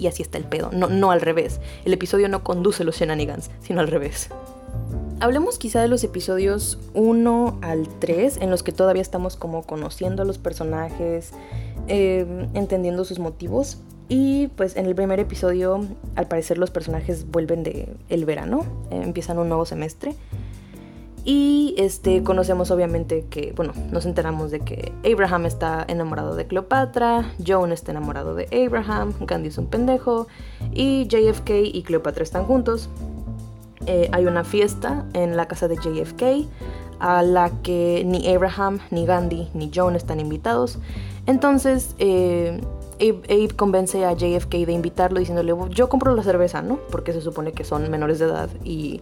Y 0.00 0.06
así 0.06 0.22
está 0.22 0.38
el 0.38 0.44
pedo, 0.44 0.70
no, 0.72 0.88
no 0.88 1.10
al 1.10 1.20
revés. 1.20 1.60
El 1.84 1.92
episodio 1.92 2.28
no 2.28 2.42
conduce 2.42 2.84
los 2.84 2.96
shenanigans, 2.96 3.50
sino 3.60 3.80
al 3.80 3.88
revés. 3.88 4.30
Hablemos 5.20 5.58
quizá 5.58 5.82
de 5.82 5.88
los 5.88 6.02
episodios 6.02 6.78
1 6.94 7.58
al 7.60 7.86
3, 7.98 8.38
en 8.38 8.50
los 8.50 8.62
que 8.62 8.72
todavía 8.72 9.02
estamos 9.02 9.36
como 9.36 9.64
conociendo 9.64 10.22
a 10.22 10.24
los 10.24 10.38
personajes, 10.38 11.32
eh, 11.88 12.48
entendiendo 12.54 13.04
sus 13.04 13.18
motivos. 13.18 13.76
Y 14.08 14.48
pues 14.56 14.76
en 14.76 14.86
el 14.86 14.94
primer 14.94 15.20
episodio, 15.20 15.86
al 16.16 16.26
parecer 16.26 16.56
los 16.56 16.70
personajes 16.70 17.30
vuelven 17.30 17.62
de 17.62 17.94
el 18.08 18.24
verano, 18.24 18.64
eh, 18.90 19.02
empiezan 19.04 19.38
un 19.38 19.48
nuevo 19.48 19.66
semestre. 19.66 20.14
Y 21.24 21.74
este 21.76 22.22
conocemos 22.22 22.70
obviamente 22.70 23.26
que, 23.28 23.52
bueno, 23.54 23.72
nos 23.90 24.06
enteramos 24.06 24.50
de 24.50 24.60
que 24.60 24.92
Abraham 25.04 25.46
está 25.46 25.84
enamorado 25.86 26.34
de 26.34 26.46
Cleopatra, 26.46 27.30
Joan 27.46 27.72
está 27.72 27.90
enamorado 27.90 28.34
de 28.34 28.48
Abraham, 28.66 29.12
Gandhi 29.20 29.48
es 29.48 29.58
un 29.58 29.66
pendejo 29.66 30.28
y 30.72 31.06
JFK 31.08 31.50
y 31.64 31.82
Cleopatra 31.82 32.22
están 32.22 32.44
juntos. 32.44 32.88
Eh, 33.86 34.08
hay 34.12 34.26
una 34.26 34.44
fiesta 34.44 35.06
en 35.12 35.36
la 35.36 35.46
casa 35.46 35.68
de 35.68 35.76
JFK 35.76 36.48
a 37.00 37.22
la 37.22 37.50
que 37.62 38.02
ni 38.06 38.28
Abraham, 38.32 38.78
ni 38.90 39.06
Gandhi, 39.06 39.48
ni 39.54 39.70
Joan 39.74 39.96
están 39.96 40.20
invitados. 40.20 40.78
Entonces, 41.26 41.94
eh, 41.98 42.60
Abe, 43.00 43.48
convence 43.56 44.04
a 44.04 44.12
JFK 44.12 44.66
de 44.66 44.72
invitarlo 44.72 45.18
diciéndole, 45.18 45.54
yo 45.70 45.88
compro 45.88 46.14
la 46.14 46.22
cerveza, 46.22 46.60
¿no? 46.60 46.78
Porque 46.90 47.12
se 47.12 47.22
supone 47.22 47.52
que 47.52 47.64
son 47.64 47.90
menores 47.90 48.18
de 48.18 48.26
edad 48.26 48.50
y 48.62 49.00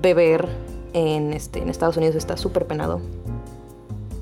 beber 0.00 0.48
en, 0.96 1.34
este, 1.34 1.60
en 1.60 1.68
Estados 1.68 1.98
Unidos 1.98 2.16
está 2.16 2.38
súper 2.38 2.66
penado. 2.66 3.00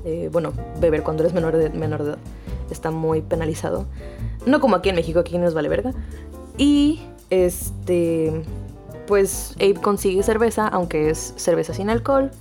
Eh, 0.03 0.29
bueno, 0.31 0.51
beber 0.79 1.03
cuando 1.03 1.23
eres 1.23 1.33
menor 1.33 1.55
de, 1.55 1.69
menor 1.69 2.03
de 2.03 2.09
edad 2.11 2.17
está 2.69 2.91
muy 2.91 3.21
penalizado. 3.21 3.85
No 4.45 4.59
como 4.59 4.75
aquí 4.75 4.89
en 4.89 4.95
México, 4.95 5.19
aquí 5.19 5.37
nos 5.37 5.53
vale 5.53 5.69
verga. 5.69 5.93
Y 6.57 7.01
este, 7.29 8.43
pues 9.07 9.55
Abe 9.55 9.75
consigue 9.75 10.21
cerveza, 10.21 10.67
aunque 10.67 11.09
es 11.09 11.33
cerveza 11.37 11.73
sin 11.73 11.89
alcohol. 11.89 12.31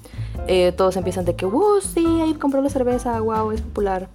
Eh, 0.49 0.73
todos 0.77 0.97
empiezan 0.97 1.25
de 1.25 1.37
que, 1.37 1.47
wow, 1.47 1.81
sí, 1.81 2.05
Abe 2.21 2.39
compró 2.39 2.61
la 2.61 2.71
cerveza, 2.71 3.21
wow, 3.21 3.53
es 3.53 3.61
popular. 3.61 4.09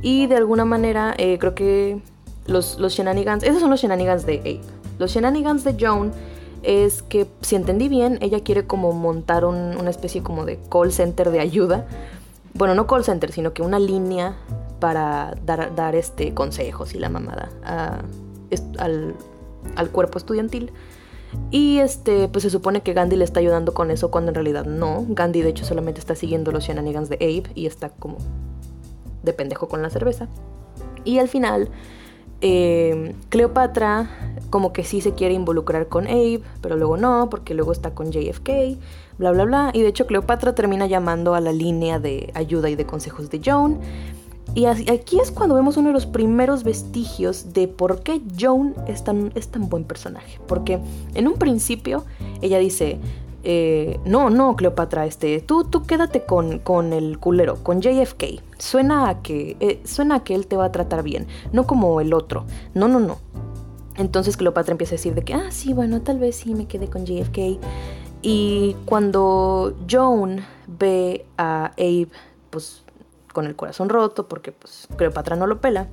Y 0.00 0.26
de 0.26 0.36
alguna 0.36 0.64
manera, 0.64 1.14
eh, 1.18 1.38
creo 1.38 1.54
que 1.54 2.00
los, 2.46 2.78
los 2.80 2.94
shenanigans, 2.94 3.44
esos 3.44 3.60
son 3.60 3.70
los 3.70 3.80
shenanigans 3.80 4.26
de 4.26 4.40
Abe. 4.40 4.60
Los 4.98 5.12
shenanigans 5.12 5.62
de 5.62 5.76
Joan 5.78 6.12
es 6.62 7.02
que, 7.02 7.26
si 7.40 7.56
entendí 7.56 7.88
bien, 7.88 8.18
ella 8.20 8.40
quiere 8.40 8.66
como 8.66 8.92
montar 8.92 9.44
una 9.44 9.90
especie 9.90 10.22
como 10.22 10.44
de 10.44 10.58
call 10.70 10.92
center 10.92 11.30
de 11.30 11.40
ayuda. 11.40 11.86
Bueno, 12.54 12.74
no 12.74 12.86
call 12.86 13.04
center, 13.04 13.32
sino 13.32 13.52
que 13.52 13.62
una 13.62 13.78
línea 13.78 14.36
para 14.78 15.34
dar, 15.44 15.74
dar 15.74 15.94
este, 15.94 16.34
consejos 16.34 16.94
y 16.94 16.98
la 16.98 17.08
mamada 17.08 17.48
al, 18.78 19.14
al 19.76 19.90
cuerpo 19.90 20.18
estudiantil. 20.18 20.72
Y 21.50 21.78
este, 21.78 22.28
pues 22.28 22.42
se 22.42 22.50
supone 22.50 22.82
que 22.82 22.92
Gandhi 22.92 23.16
le 23.16 23.24
está 23.24 23.40
ayudando 23.40 23.72
con 23.72 23.90
eso 23.90 24.10
cuando 24.10 24.30
en 24.30 24.34
realidad 24.34 24.66
no. 24.66 25.06
Gandhi 25.08 25.40
de 25.42 25.48
hecho 25.48 25.64
solamente 25.64 25.98
está 25.98 26.14
siguiendo 26.14 26.52
los 26.52 26.64
shenanigans 26.64 27.08
de 27.08 27.16
Abe 27.16 27.50
y 27.54 27.66
está 27.66 27.88
como 27.88 28.18
de 29.22 29.32
pendejo 29.32 29.68
con 29.68 29.82
la 29.82 29.90
cerveza. 29.90 30.28
Y 31.04 31.18
al 31.18 31.28
final, 31.28 31.70
eh, 32.40 33.14
Cleopatra 33.28 34.10
como 34.52 34.74
que 34.74 34.84
sí 34.84 35.00
se 35.00 35.14
quiere 35.14 35.32
involucrar 35.32 35.88
con 35.88 36.06
Abe, 36.06 36.42
pero 36.60 36.76
luego 36.76 36.98
no, 36.98 37.30
porque 37.30 37.54
luego 37.54 37.72
está 37.72 37.94
con 37.94 38.12
JFK, 38.12 38.50
bla, 39.16 39.32
bla, 39.32 39.44
bla. 39.44 39.70
Y 39.72 39.80
de 39.80 39.88
hecho 39.88 40.06
Cleopatra 40.06 40.54
termina 40.54 40.86
llamando 40.86 41.34
a 41.34 41.40
la 41.40 41.52
línea 41.52 41.98
de 41.98 42.30
ayuda 42.34 42.68
y 42.68 42.76
de 42.76 42.84
consejos 42.84 43.30
de 43.30 43.40
Joan. 43.42 43.80
Y 44.54 44.66
aquí 44.66 45.18
es 45.18 45.30
cuando 45.30 45.54
vemos 45.54 45.78
uno 45.78 45.88
de 45.88 45.94
los 45.94 46.04
primeros 46.04 46.64
vestigios 46.64 47.54
de 47.54 47.66
por 47.66 48.02
qué 48.02 48.20
Joan 48.38 48.74
es 48.86 49.02
tan, 49.04 49.32
es 49.34 49.48
tan 49.48 49.70
buen 49.70 49.84
personaje. 49.84 50.38
Porque 50.46 50.80
en 51.14 51.28
un 51.28 51.34
principio 51.34 52.04
ella 52.42 52.58
dice, 52.58 53.00
eh, 53.44 54.00
no, 54.04 54.28
no, 54.28 54.54
Cleopatra, 54.54 55.06
este, 55.06 55.40
tú, 55.40 55.64
tú 55.64 55.84
quédate 55.84 56.26
con, 56.26 56.58
con 56.58 56.92
el 56.92 57.18
culero, 57.18 57.56
con 57.62 57.80
JFK. 57.80 58.42
Suena 58.58 59.08
a, 59.08 59.22
que, 59.22 59.56
eh, 59.60 59.80
suena 59.84 60.16
a 60.16 60.24
que 60.24 60.34
él 60.34 60.46
te 60.46 60.56
va 60.56 60.66
a 60.66 60.72
tratar 60.72 61.02
bien, 61.02 61.26
no 61.52 61.66
como 61.66 62.02
el 62.02 62.12
otro. 62.12 62.44
No, 62.74 62.86
no, 62.86 63.00
no. 63.00 63.16
Entonces 63.96 64.36
Cleopatra 64.36 64.72
empieza 64.72 64.94
a 64.94 64.96
decir 64.96 65.14
de 65.14 65.22
que, 65.22 65.34
ah, 65.34 65.50
sí, 65.50 65.72
bueno, 65.72 66.00
tal 66.00 66.18
vez 66.18 66.36
sí 66.36 66.54
me 66.54 66.66
quede 66.66 66.88
con 66.88 67.04
JFK. 67.04 67.58
Y 68.22 68.76
cuando 68.84 69.74
Joan 69.90 70.44
ve 70.66 71.26
a 71.36 71.72
Abe, 71.76 72.08
pues 72.50 72.84
con 73.32 73.46
el 73.46 73.56
corazón 73.56 73.88
roto, 73.88 74.28
porque 74.28 74.52
pues 74.52 74.88
Cleopatra 74.96 75.36
no 75.36 75.46
lo 75.46 75.60
pela, 75.60 75.88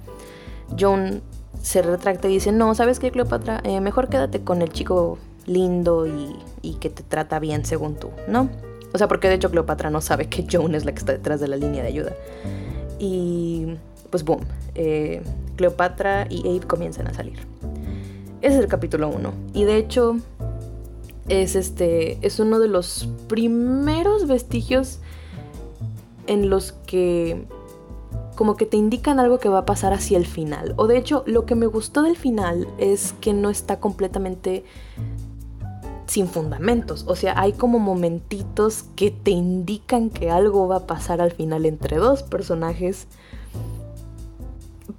Joan 0.78 1.22
se 1.62 1.82
retracta 1.82 2.28
y 2.28 2.34
dice, 2.34 2.52
no, 2.52 2.76
¿sabes 2.76 3.00
qué, 3.00 3.12
Cleopatra? 3.12 3.62
Eh, 3.64 3.82
mejor 3.82 4.10
quédate 4.10 4.42
con 4.42 4.62
el 4.62 4.70
chico 4.72 5.18
lindo 5.46 6.06
y, 6.06 6.36
y, 6.62 6.76
que 6.76 6.90
te 6.90 7.02
trata 7.02 7.40
bien 7.40 7.66
según 7.66 7.96
tú, 7.96 8.12
¿no? 8.28 8.50
O 8.94 8.98
sea, 8.98 9.08
porque 9.08 9.28
de 9.30 9.36
hecho 9.36 9.50
Cleopatra 9.50 9.90
no 9.90 10.02
sabe 10.02 10.28
que 10.28 10.46
Joan 10.50 10.76
es 10.76 10.86
la 10.86 10.92
que 10.92 11.00
está 11.00 11.14
detrás 11.14 11.40
de 11.40 11.48
la 11.48 11.56
línea 11.56 11.82
de 11.82 11.88
ayuda. 11.90 12.14
Y 13.00 13.76
pues 14.10 14.24
boom, 14.24 14.42
eh, 14.76 15.22
Cleopatra 15.56 16.28
y 16.30 16.48
Abe 16.48 16.68
comienzan 16.68 17.08
a 17.08 17.14
salir. 17.14 17.40
Ese 18.42 18.56
es 18.56 18.62
el 18.62 18.68
capítulo 18.68 19.10
1. 19.10 19.34
Y 19.54 19.66
de 19.66 19.78
hecho 19.78 20.18
es, 21.28 21.56
este, 21.56 22.26
es 22.26 22.40
uno 22.40 22.60
de 22.60 22.68
los 22.68 23.10
primeros 23.28 24.28
vestigios 24.28 25.00
en 26.28 26.50
los 26.50 26.72
que 26.72 27.46
como 28.36 28.56
que 28.56 28.66
te 28.66 28.78
indican 28.78 29.20
algo 29.20 29.38
que 29.38 29.50
va 29.50 29.60
a 29.60 29.66
pasar 29.66 29.92
hacia 29.92 30.18
el 30.18 30.26
final. 30.26 30.74
O 30.78 30.88
de 30.88 30.98
hecho, 30.98 31.24
lo 31.28 31.46
que 31.46 31.56
me 31.56 31.66
gustó 31.66 32.04
del 32.04 32.16
final 32.16 32.70
es 32.78 33.14
que 33.20 33.34
no 33.34 33.50
está 33.50 33.82
completamente 33.82 34.64
sin 36.08 36.28
fundamentos. 36.28 37.04
O 37.08 37.18
sea, 37.18 37.38
hay 37.38 37.52
como 37.52 37.80
momentitos 37.80 38.86
que 38.96 39.12
te 39.12 39.32
indican 39.32 40.10
que 40.10 40.32
algo 40.32 40.70
va 40.70 40.78
a 40.78 40.88
pasar 40.88 41.20
al 41.20 41.34
final 41.34 41.66
entre 41.66 41.98
dos 41.98 42.24
personajes. 42.24 43.08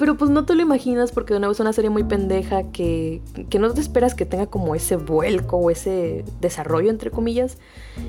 Pero 0.00 0.16
pues 0.16 0.30
no 0.30 0.46
te 0.46 0.54
lo 0.54 0.62
imaginas 0.62 1.12
porque 1.12 1.34
de 1.34 1.40
nuevo 1.40 1.52
es 1.52 1.60
una 1.60 1.74
serie 1.74 1.90
muy 1.90 2.04
pendeja 2.04 2.62
que, 2.72 3.20
que 3.50 3.58
no 3.58 3.70
te 3.74 3.82
esperas 3.82 4.14
que 4.14 4.24
tenga 4.24 4.46
como 4.46 4.74
ese 4.74 4.96
vuelco 4.96 5.58
o 5.58 5.70
ese 5.70 6.24
desarrollo, 6.40 6.88
entre 6.88 7.10
comillas. 7.10 7.58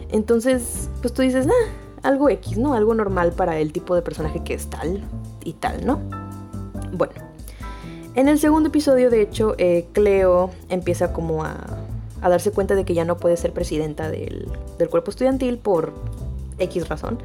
Entonces, 0.09 0.89
pues 1.01 1.13
tú 1.13 1.21
dices, 1.21 1.47
ah, 1.47 2.07
algo 2.07 2.29
X, 2.29 2.57
¿no? 2.57 2.75
Algo 2.75 2.93
normal 2.93 3.33
para 3.33 3.59
el 3.59 3.73
tipo 3.73 3.93
de 3.93 4.01
personaje 4.03 4.41
que 4.41 4.53
es 4.53 4.69
tal 4.69 5.03
y 5.43 5.51
tal, 5.51 5.85
¿no? 5.85 5.99
Bueno, 6.93 7.11
en 8.15 8.29
el 8.29 8.39
segundo 8.39 8.69
episodio, 8.69 9.09
de 9.09 9.21
hecho, 9.21 9.55
eh, 9.57 9.85
Cleo 9.91 10.49
empieza 10.69 11.11
como 11.11 11.43
a, 11.43 11.57
a, 12.21 12.29
darse 12.29 12.51
cuenta 12.51 12.75
de 12.75 12.85
que 12.85 12.93
ya 12.93 13.03
no 13.03 13.17
puede 13.17 13.35
ser 13.35 13.51
presidenta 13.51 14.09
del, 14.09 14.47
del 14.79 14.87
cuerpo 14.87 15.11
estudiantil 15.11 15.57
por 15.57 15.91
X 16.57 16.87
razón. 16.87 17.19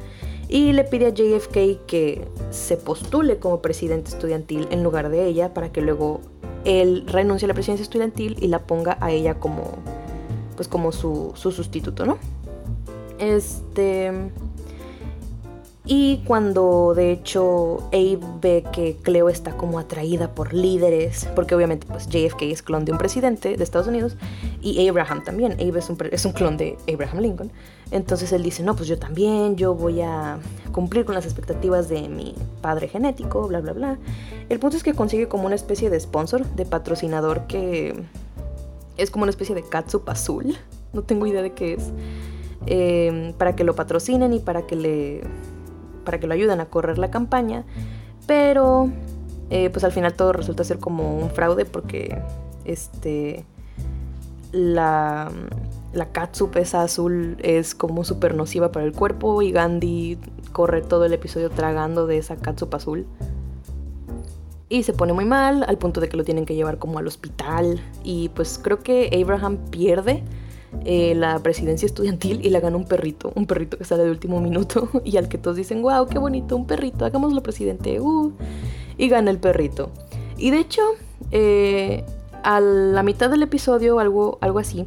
Y 0.49 0.71
le 0.71 0.83
pide 0.83 1.07
a 1.07 1.09
JFK 1.09 1.85
que 1.85 2.27
se 2.51 2.77
postule 2.77 3.37
como 3.37 3.61
presidente 3.61 4.09
estudiantil 4.09 4.67
en 4.71 4.83
lugar 4.83 5.09
de 5.09 5.25
ella 5.25 5.53
para 5.53 5.71
que 5.71 5.81
luego 5.81 6.21
él 6.63 7.05
renuncie 7.07 7.45
a 7.45 7.49
la 7.49 7.53
presidencia 7.53 7.83
estudiantil 7.83 8.37
y 8.39 8.47
la 8.47 8.59
ponga 8.59 8.97
a 9.01 9.11
ella 9.11 9.35
como 9.35 9.63
pues 10.55 10.67
como 10.67 10.91
su, 10.91 11.33
su 11.35 11.51
sustituto, 11.51 12.05
¿no? 12.05 12.17
Este 13.19 14.11
y 15.89 16.17
cuando 16.25 16.93
de 16.93 17.11
hecho 17.13 17.87
Abe 17.93 18.19
ve 18.41 18.63
que 18.73 18.97
Cleo 19.01 19.29
está 19.29 19.55
como 19.55 19.79
atraída 19.79 20.35
por 20.35 20.53
líderes, 20.53 21.29
porque 21.33 21.55
obviamente 21.55 21.87
pues 21.87 22.09
JFK 22.09 22.41
es 22.41 22.61
clon 22.61 22.83
de 22.83 22.91
un 22.91 22.97
presidente 22.97 23.55
de 23.55 23.63
Estados 23.63 23.87
Unidos 23.87 24.17
y 24.61 24.85
Abraham 24.89 25.23
también, 25.23 25.53
Abe 25.53 25.79
es 25.79 25.89
un, 25.89 25.97
es 26.11 26.25
un 26.25 26.33
clon 26.33 26.57
de 26.57 26.77
Abraham 26.93 27.19
Lincoln, 27.19 27.51
entonces 27.91 28.31
él 28.33 28.43
dice, 28.43 28.63
no, 28.63 28.75
pues 28.75 28.89
yo 28.89 28.99
también, 28.99 29.55
yo 29.55 29.73
voy 29.73 30.01
a 30.01 30.39
cumplir 30.71 31.05
con 31.05 31.15
las 31.15 31.25
expectativas 31.25 31.87
de 31.89 32.09
mi 32.09 32.35
padre 32.61 32.87
genético, 32.87 33.47
bla, 33.47 33.61
bla, 33.61 33.73
bla. 33.73 33.97
El 34.49 34.59
punto 34.59 34.77
es 34.77 34.83
que 34.83 34.93
consigue 34.93 35.27
como 35.27 35.45
una 35.45 35.55
especie 35.55 35.89
de 35.89 35.99
sponsor, 35.99 36.45
de 36.45 36.65
patrocinador 36.65 37.47
que 37.47 38.03
es 38.97 39.11
como 39.11 39.23
una 39.23 39.29
especie 39.29 39.55
de 39.55 39.63
catsup 39.63 40.09
azul, 40.09 40.55
no 40.93 41.03
tengo 41.03 41.25
idea 41.27 41.41
de 41.41 41.53
qué 41.53 41.73
es, 41.73 41.91
eh, 42.65 43.33
para 43.37 43.55
que 43.55 43.63
lo 43.63 43.75
patrocinen 43.75 44.33
y 44.33 44.39
para 44.39 44.65
que 44.65 44.75
le 44.75 45.21
para 46.03 46.19
que 46.19 46.27
lo 46.27 46.33
ayuden 46.33 46.61
a 46.61 46.67
correr 46.67 46.97
la 46.97 47.11
campaña, 47.11 47.65
pero 48.27 48.89
eh, 49.49 49.69
pues 49.69 49.83
al 49.83 49.91
final 49.91 50.13
todo 50.13 50.31
resulta 50.31 50.63
ser 50.63 50.79
como 50.79 51.17
un 51.17 51.29
fraude 51.29 51.65
porque 51.65 52.21
este 52.63 53.45
la, 54.51 55.29
la 55.93 56.11
catsup 56.11 56.55
esa 56.57 56.83
azul 56.83 57.37
es 57.39 57.75
como 57.75 58.03
súper 58.03 58.35
nociva 58.35 58.71
para 58.71 58.85
el 58.85 58.91
cuerpo 58.91 59.41
y 59.41 59.51
Gandhi 59.51 60.17
corre 60.51 60.81
todo 60.81 61.05
el 61.05 61.13
episodio 61.13 61.49
tragando 61.49 62.07
de 62.07 62.17
esa 62.17 62.35
catsup 62.35 62.73
azul. 62.75 63.05
Y 64.69 64.83
se 64.83 64.91
pone 64.91 65.13
muy 65.13 65.23
mal 65.23 65.63
al 65.63 65.77
punto 65.77 66.01
de 66.01 66.09
que 66.09 66.17
lo 66.17 66.25
tienen 66.25 66.45
que 66.45 66.53
llevar 66.53 66.77
como 66.77 66.99
al 66.99 67.07
hospital 67.07 67.79
y 68.03 68.29
pues 68.29 68.59
creo 68.61 68.79
que 68.79 69.09
Abraham 69.23 69.57
pierde 69.71 70.23
eh, 70.83 71.15
la 71.15 71.39
presidencia 71.39 71.85
estudiantil 71.85 72.45
y 72.45 72.49
la 72.49 72.59
gana 72.59 72.75
un 72.75 72.85
perrito, 72.85 73.31
un 73.35 73.45
perrito 73.45 73.77
que 73.77 73.85
sale 73.85 74.03
de 74.03 74.11
último 74.11 74.41
minuto 74.41 74.89
y 75.05 75.15
al 75.15 75.29
que 75.29 75.37
todos 75.37 75.55
dicen, 75.55 75.81
wow, 75.81 76.05
qué 76.07 76.19
bonito, 76.19 76.57
un 76.57 76.67
perrito, 76.67 77.05
hagámoslo 77.05 77.41
presidente, 77.41 78.01
uh, 78.01 78.33
y 78.97 79.07
gana 79.07 79.31
el 79.31 79.39
perrito. 79.39 79.89
Y 80.37 80.51
de 80.51 80.59
hecho, 80.59 80.81
eh, 81.31 82.03
a 82.43 82.59
la 82.59 83.03
mitad 83.03 83.29
del 83.29 83.43
episodio, 83.43 83.99
algo, 83.99 84.37
algo 84.41 84.59
así, 84.59 84.85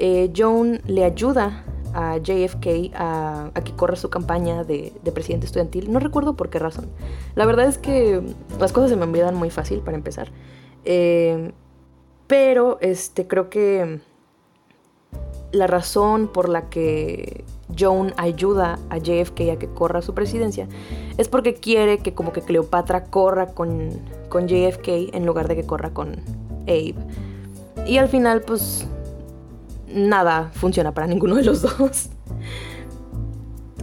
eh, 0.00 0.32
Joan 0.36 0.80
le 0.86 1.04
ayuda 1.04 1.64
a 1.92 2.16
JFK 2.16 2.92
a, 2.94 3.50
que 3.64 3.72
corra 3.76 3.96
su 3.96 4.10
campaña 4.10 4.64
de, 4.64 4.92
presidente 5.14 5.46
estudiantil. 5.46 5.92
No 5.92 6.00
recuerdo 6.00 6.34
por 6.34 6.50
qué 6.50 6.58
razón. 6.58 6.86
La 7.34 7.46
verdad 7.46 7.66
es 7.66 7.78
que 7.78 8.22
las 8.58 8.72
cosas 8.72 8.90
se 8.90 8.96
me 8.96 9.04
olvidan 9.04 9.34
muy 9.34 9.50
fácil 9.50 9.80
para 9.80 9.96
empezar. 9.96 10.32
pero 12.26 12.78
este, 12.80 13.26
creo 13.26 13.50
que 13.50 14.00
la 15.52 15.66
razón 15.66 16.28
por 16.28 16.48
la 16.48 16.68
que 16.70 17.44
Joan 17.78 18.14
ayuda 18.16 18.78
a 18.88 18.98
JFK 18.98 19.40
a 19.52 19.56
que 19.56 19.68
corra 19.68 20.02
su 20.02 20.14
presidencia 20.14 20.68
es 21.18 21.28
porque 21.28 21.54
quiere 21.54 21.98
que 21.98 22.14
como 22.14 22.32
que 22.32 22.42
Cleopatra 22.42 23.04
corra 23.04 23.48
con, 23.48 23.90
con 24.28 24.48
JFK 24.48 25.12
en 25.12 25.26
lugar 25.26 25.48
de 25.48 25.56
que 25.56 25.66
corra 25.66 25.90
con 25.90 26.16
Abe. 26.62 26.94
Y 27.86 27.98
al 27.98 28.08
final 28.08 28.42
pues 28.42 28.86
nada 29.94 30.50
funciona 30.54 30.92
para 30.92 31.06
ninguno 31.06 31.34
de 31.34 31.44
los 31.44 31.62
dos. 31.78 32.10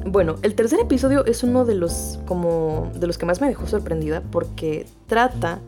Bueno, 0.06 0.36
el 0.42 0.56
tercer 0.56 0.80
episodio 0.80 1.26
es 1.26 1.44
uno 1.44 1.66
de 1.66 1.76
los 1.76 2.20
como 2.26 2.92
de 2.96 3.08
los 3.08 3.18
que 3.18 3.26
más 3.26 3.42
me 3.42 3.48
dejó 3.48 3.68
sorprendida 3.68 4.22
porque 4.32 4.86
trata 5.06 5.60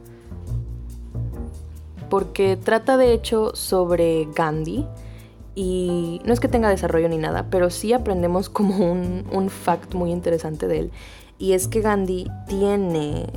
porque 2.09 2.57
trata 2.57 2.97
de 2.97 3.13
hecho 3.13 3.51
sobre 3.53 4.27
Gandhi 4.33 4.85
y 5.55 6.21
no 6.25 6.33
es 6.33 6.39
que 6.39 6.47
tenga 6.47 6.69
desarrollo 6.69 7.09
ni 7.09 7.17
nada, 7.17 7.47
pero 7.49 7.69
sí 7.69 7.93
aprendemos 7.93 8.49
como 8.49 8.91
un, 8.91 9.25
un 9.31 9.49
fact 9.49 9.93
muy 9.93 10.11
interesante 10.11 10.67
de 10.67 10.79
él. 10.79 10.91
Y 11.37 11.53
es 11.53 11.67
que 11.67 11.81
Gandhi 11.81 12.27
tiene 12.47 13.27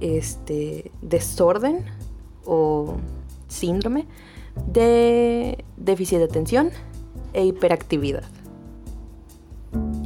este 0.00 0.90
desorden 1.02 1.84
o 2.44 2.96
síndrome 3.48 4.06
de 4.66 5.64
déficit 5.76 6.18
de 6.18 6.24
atención 6.24 6.70
e 7.32 7.44
hiperactividad. 7.44 8.24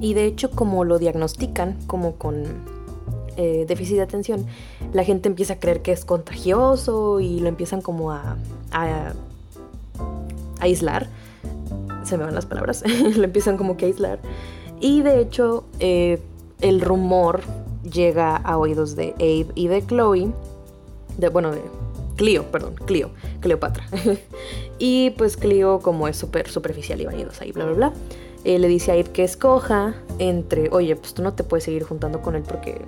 Y 0.01 0.15
de 0.15 0.27
hecho, 0.27 0.51
como 0.51 0.85
lo 0.85 0.99
diagnostican 0.99 1.79
como 1.87 2.17
con 2.17 2.45
eh, 3.37 3.65
déficit 3.67 3.97
de 3.97 4.03
atención, 4.03 4.47
la 4.93 5.05
gente 5.05 5.29
empieza 5.29 5.55
a 5.55 5.61
creer 5.61 5.83
que 5.83 5.93
es 5.93 6.05
contagioso 6.05 7.21
y 7.21 7.41
lo 7.41 7.49
empiezan 7.49 7.81
como 7.81 8.13
a, 8.13 8.37
a 8.71 9.15
aislar 10.61 11.09
se 12.05 12.19
me 12.19 12.25
van 12.25 12.35
las 12.35 12.47
palabras, 12.47 12.85
lo 13.17 13.25
empiezan 13.25 13.57
como 13.57 13.77
que 13.77 13.87
a 13.87 13.89
aislar. 13.89 14.19
Y 14.81 15.03
de 15.03 15.21
hecho, 15.21 15.65
eh, 15.81 16.21
el 16.61 16.81
rumor 16.81 17.43
llega 17.83 18.37
a 18.37 18.59
oídos 18.59 18.97
de 18.97 19.15
Abe 19.15 19.47
y 19.55 19.69
de 19.69 19.85
Chloe, 19.87 20.33
de, 21.19 21.29
bueno, 21.29 21.51
de 21.51 21.63
Clio, 22.17 22.45
perdón, 22.51 22.75
Clio, 22.87 23.11
Cleopatra. 23.41 23.87
y 24.79 25.11
pues 25.11 25.37
Clio, 25.37 25.81
como 25.81 26.09
es 26.09 26.17
súper 26.17 26.49
superficial 26.49 27.01
y 27.01 27.07
vanidosa 27.07 27.45
y 27.45 27.53
bla, 27.53 27.65
bla, 27.65 27.75
bla, 27.75 27.93
eh, 28.45 28.59
le 28.59 28.69
dice 28.69 28.93
a 28.93 28.95
Abe 28.95 29.05
que 29.05 29.25
escoja 29.25 29.95
entre, 30.19 30.69
oye, 30.71 30.97
pues 30.97 31.15
tú 31.15 31.23
no 31.23 31.33
te 31.35 31.45
puedes 31.45 31.65
seguir 31.65 31.83
juntando 31.83 32.21
con 32.21 32.35
él 32.37 32.43
porque 32.47 32.81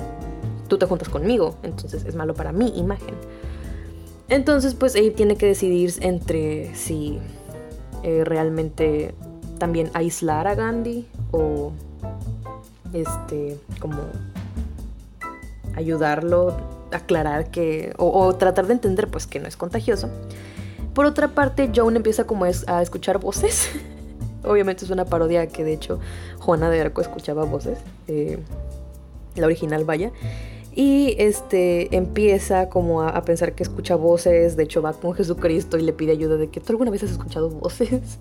tú 0.68 0.78
te 0.78 0.86
juntas 0.86 1.08
conmigo, 1.08 1.56
entonces 1.62 2.04
es 2.04 2.14
malo 2.14 2.34
para 2.34 2.52
mi 2.52 2.78
imagen. 2.78 3.14
Entonces, 4.28 4.74
pues 4.74 4.96
Abe 4.96 5.10
tiene 5.10 5.36
que 5.36 5.46
decidir 5.46 5.92
entre 6.00 6.74
si 6.74 7.18
eh, 8.02 8.24
realmente 8.24 9.14
también 9.58 9.90
aislar 9.94 10.46
a 10.46 10.54
Gandhi 10.54 11.06
o 11.30 11.72
este 12.92 13.58
como 13.80 14.02
ayudarlo, 15.74 16.56
aclarar 16.92 17.50
que, 17.50 17.92
o, 17.98 18.34
tratar 18.34 18.66
de 18.66 18.74
entender 18.74 19.08
pues 19.08 19.26
que 19.26 19.40
no 19.40 19.48
es 19.48 19.56
contagioso. 19.56 20.08
Por 20.94 21.06
otra 21.06 21.28
parte, 21.28 21.70
Joan 21.74 21.96
empieza 21.96 22.24
como 22.24 22.44
a 22.44 22.82
escuchar 22.82 23.18
voces. 23.18 23.70
Obviamente 24.44 24.84
es 24.84 24.90
una 24.90 25.04
parodia 25.04 25.48
que 25.48 25.64
de 25.64 25.72
hecho 25.72 25.98
Juana 26.38 26.70
de 26.70 26.80
Arco 26.80 27.00
escuchaba 27.00 27.44
voces. 27.44 27.78
Eh, 28.08 28.38
la 29.34 29.46
original 29.46 29.84
vaya. 29.84 30.12
Y 30.74 31.16
este 31.18 31.94
empieza 31.96 32.68
como 32.68 33.02
a, 33.02 33.22
pensar 33.22 33.54
que 33.54 33.62
escucha 33.62 33.96
voces. 33.96 34.56
De 34.56 34.64
hecho, 34.64 34.82
va 34.82 34.92
con 34.92 35.14
Jesucristo 35.14 35.78
y 35.78 35.82
le 35.82 35.92
pide 35.92 36.12
ayuda 36.12 36.36
de 36.36 36.48
que 36.48 36.60
tú 36.60 36.72
alguna 36.72 36.90
vez 36.90 37.02
has 37.02 37.10
escuchado 37.12 37.48
voces. 37.48 38.18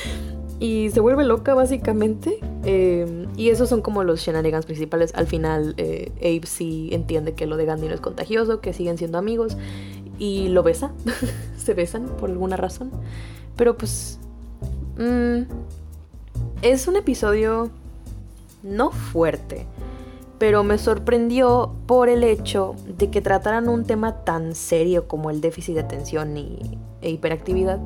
y 0.60 0.90
se 0.90 1.00
vuelve 1.00 1.24
loca, 1.24 1.54
básicamente. 1.54 2.38
Eh, 2.64 3.23
y 3.36 3.50
esos 3.50 3.68
son 3.68 3.82
como 3.82 4.04
los 4.04 4.20
shenanigans 4.20 4.66
principales. 4.66 5.12
Al 5.14 5.26
final, 5.26 5.74
eh, 5.76 6.12
Abe 6.18 6.46
sí 6.46 6.88
entiende 6.92 7.34
que 7.34 7.46
lo 7.46 7.56
de 7.56 7.64
Gandhi 7.64 7.88
no 7.88 7.94
es 7.94 8.00
contagioso, 8.00 8.60
que 8.60 8.72
siguen 8.72 8.98
siendo 8.98 9.18
amigos. 9.18 9.56
Y 10.18 10.48
lo 10.48 10.62
besa. 10.62 10.92
se 11.56 11.74
besan 11.74 12.06
por 12.06 12.30
alguna 12.30 12.56
razón. 12.56 12.90
Pero 13.56 13.76
pues. 13.76 14.18
Mm, 14.98 15.42
es 16.62 16.86
un 16.86 16.96
episodio 16.96 17.70
no 18.62 18.90
fuerte 18.90 19.66
pero 20.38 20.62
me 20.64 20.76
sorprendió 20.76 21.72
por 21.86 22.08
el 22.08 22.24
hecho 22.24 22.74
de 22.98 23.08
que 23.08 23.20
trataran 23.20 23.68
un 23.68 23.84
tema 23.84 24.24
tan 24.24 24.54
serio 24.54 25.06
como 25.08 25.30
el 25.30 25.40
déficit 25.40 25.74
de 25.74 25.80
atención 25.80 26.36
y, 26.36 26.78
e 27.00 27.10
hiperactividad. 27.10 27.78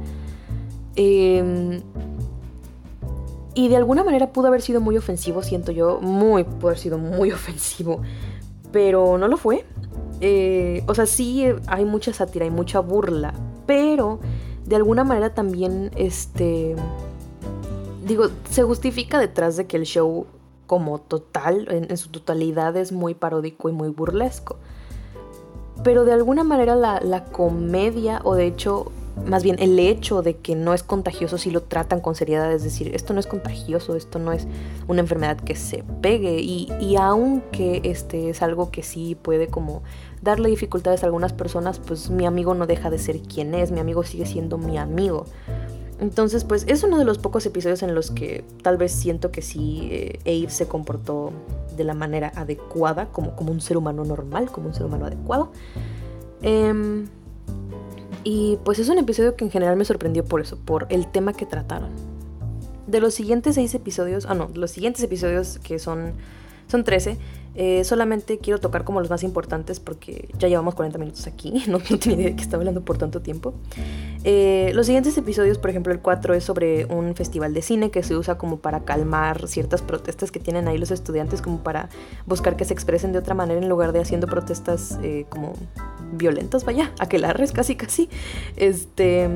Em, 0.97 1.81
y 3.55 3.69
de 3.69 3.77
alguna 3.77 4.05
manera 4.05 4.33
pudo 4.33 4.49
haber 4.49 4.63
sido 4.63 4.81
muy 4.81 4.97
ofensivo, 4.97 5.43
siento 5.43 5.73
yo, 5.73 6.01
muy, 6.01 6.45
pudo 6.45 6.69
haber 6.69 6.79
sido 6.79 6.99
muy 6.99 7.33
ofensivo, 7.33 8.03
pero 8.73 9.19
no 9.19 9.29
lo 9.29 9.37
fue. 9.37 9.65
Eh, 10.21 10.83
o 10.87 10.95
sea, 10.95 11.07
sí 11.07 11.45
hay 11.67 11.85
mucha 11.85 12.13
sátira, 12.13 12.45
hay 12.45 12.51
mucha 12.51 12.81
burla, 12.81 13.35
pero 13.67 14.19
de 14.67 14.77
alguna 14.77 15.05
manera 15.05 15.35
también, 15.35 15.91
este, 15.97 16.77
digo, 18.05 18.29
se 18.51 18.63
justifica 18.65 19.19
detrás 19.19 19.57
de 19.57 19.67
que 19.67 19.77
el 19.77 19.85
show 19.85 20.27
como 20.69 21.01
total, 21.01 21.67
en, 21.71 21.97
su 21.97 22.11
totalidad 22.11 22.77
es 22.77 22.93
muy 22.93 23.15
paródico 23.15 23.69
y 23.69 23.73
muy 23.73 23.89
burlesco. 23.89 24.59
Pero 25.83 26.05
de 26.05 26.13
alguna 26.13 26.45
manera 26.45 26.77
la, 26.77 27.25
comedia, 27.25 28.21
o 28.23 28.35
de 28.35 28.47
hecho, 28.47 28.93
más 29.27 29.43
bien 29.43 29.57
el 29.59 29.79
hecho 29.79 30.23
de 30.23 30.37
que 30.37 30.55
no 30.55 30.75
es 30.75 30.83
contagioso 30.83 31.39
si 31.39 31.51
lo 31.51 31.63
tratan 31.63 32.01
con 32.01 32.15
seriedad, 32.15 32.53
es 32.53 32.63
decir, 32.63 32.95
esto 32.95 33.13
no 33.13 33.21
es 33.21 33.27
contagioso, 33.27 33.97
esto 33.97 34.19
no 34.19 34.33
es 34.33 34.47
una 34.87 35.01
enfermedad 35.01 35.37
que 35.39 35.55
se 35.55 35.85
pegue 36.01 36.41
y, 36.41 36.69
y 36.81 36.97
aunque 36.97 37.81
este 37.85 38.31
es 38.31 38.43
algo 38.43 38.71
que 38.71 38.83
sí 38.83 39.15
puede 39.15 39.49
como 39.49 39.83
darle 40.23 40.49
dificultades 40.49 41.03
a 41.03 41.07
algunas 41.07 41.33
personas, 41.33 41.79
pues 41.79 42.11
mi 42.11 42.27
amigo 42.27 42.55
no 42.55 42.67
deja 42.67 42.91
de 42.91 42.99
ser 42.99 43.21
quien 43.21 43.55
es, 43.55 43.71
mi 43.71 43.81
amigo 43.81 44.03
sigue 44.03 44.27
siendo 44.27 44.59
mi 44.59 44.79
amigo. 44.79 45.27
Entonces, 46.01 46.45
pues 46.45 46.65
es 46.69 46.85
uno 46.85 46.99
de 46.99 47.05
los 47.05 47.19
pocos 47.19 47.45
episodios 47.47 47.83
en 47.83 47.95
los 47.95 48.11
que 48.11 48.45
tal 48.63 48.77
vez 48.77 48.93
siento 48.93 49.33
que 49.33 49.43
sí 49.43 49.89
eh, 49.91 50.19
Abe 50.25 50.51
se 50.51 50.69
comportó 50.69 51.33
de 51.77 51.85
la 51.85 51.95
manera 51.95 52.33
adecuada, 52.37 53.07
como, 53.07 53.35
como 53.35 53.51
un 53.51 53.61
ser 53.61 53.77
humano 53.77 54.05
normal, 54.05 54.51
como 54.51 54.69
un 54.69 54.75
ser 54.75 54.87
humano 54.87 55.07
adecuado. 55.07 55.51
Em, 56.41 57.09
y 58.25 58.59
pues 58.65 58.79
es 58.79 58.89
un 58.89 58.99
episodio 58.99 59.37
que 59.37 59.45
en 59.45 59.51
general 59.51 59.77
me 59.77 59.85
sorprendió 59.85 60.25
por 60.25 60.41
eso, 60.41 60.59
por 60.59 60.87
el 60.91 61.07
tema 61.07 61.33
que 61.33 61.47
trataron. 61.47 61.91
De 62.87 63.01
los 63.01 63.15
siguientes 63.15 63.55
seis 63.55 63.75
episodios, 63.75 64.27
ah 64.27 64.35
no, 64.35 64.51
los 64.55 64.71
siguientes 64.71 65.03
episodios 65.03 65.59
que 65.59 65.79
son, 65.79 66.15
son 66.69 66.85
13, 66.85 67.19
eh, 67.55 67.85
solamente 67.85 68.39
quiero 68.39 68.61
tocar 68.61 68.85
como 68.85 69.01
los 69.01 69.11
más 69.11 69.23
importantes 69.23 69.81
porque 69.81 70.29
ya 70.39 70.49
llevamos 70.49 70.75
40 70.75 70.99
minutos 70.99 71.27
aquí, 71.27 71.65
no, 71.69 71.79
tenía 71.81 72.17
idea 72.17 72.31
de 72.31 72.37
que 72.37 72.43
estaba 72.43 72.61
hablando 72.61 72.85
por 72.85 72.99
tanto 72.99 73.21
tiempo. 73.21 73.55
Eh, 74.25 74.73
los 74.75 74.87
siguientes 74.87 75.17
episodios, 75.17 75.59
por 75.59 75.71
ejemplo 75.71 75.93
el 75.93 76.01
4 76.01 76.35
es 76.35 76.45
sobre 76.45 76.85
un 76.87 77.15
festival 77.15 77.55
de 77.55 77.63
cine 77.63 77.91
que 77.91 78.03
se 78.03 78.17
usa 78.17 78.39
como 78.39 78.59
para 78.59 78.85
calmar 78.85 79.49
ciertas 79.49 79.83
protestas 79.83 80.31
que 80.31 80.41
tienen 80.41 80.69
ahí 80.69 80.79
los 80.79 80.91
estudiantes, 80.91 81.43
como 81.43 81.63
para 81.63 81.89
buscar 82.27 82.57
que 82.57 82.65
se 82.65 82.75
expresen 82.75 83.13
de 83.13 83.19
otra 83.19 83.35
manera 83.35 83.61
en 83.61 83.69
lugar 83.69 83.93
de 83.93 84.01
haciendo 84.01 84.27
protestas 84.27 84.99
eh, 85.03 85.27
como 85.29 85.55
violentas, 86.13 86.65
vaya, 86.65 86.93
aquelarres 86.99 87.53
casi 87.53 87.77
casi. 87.77 88.09
Este... 88.57 89.29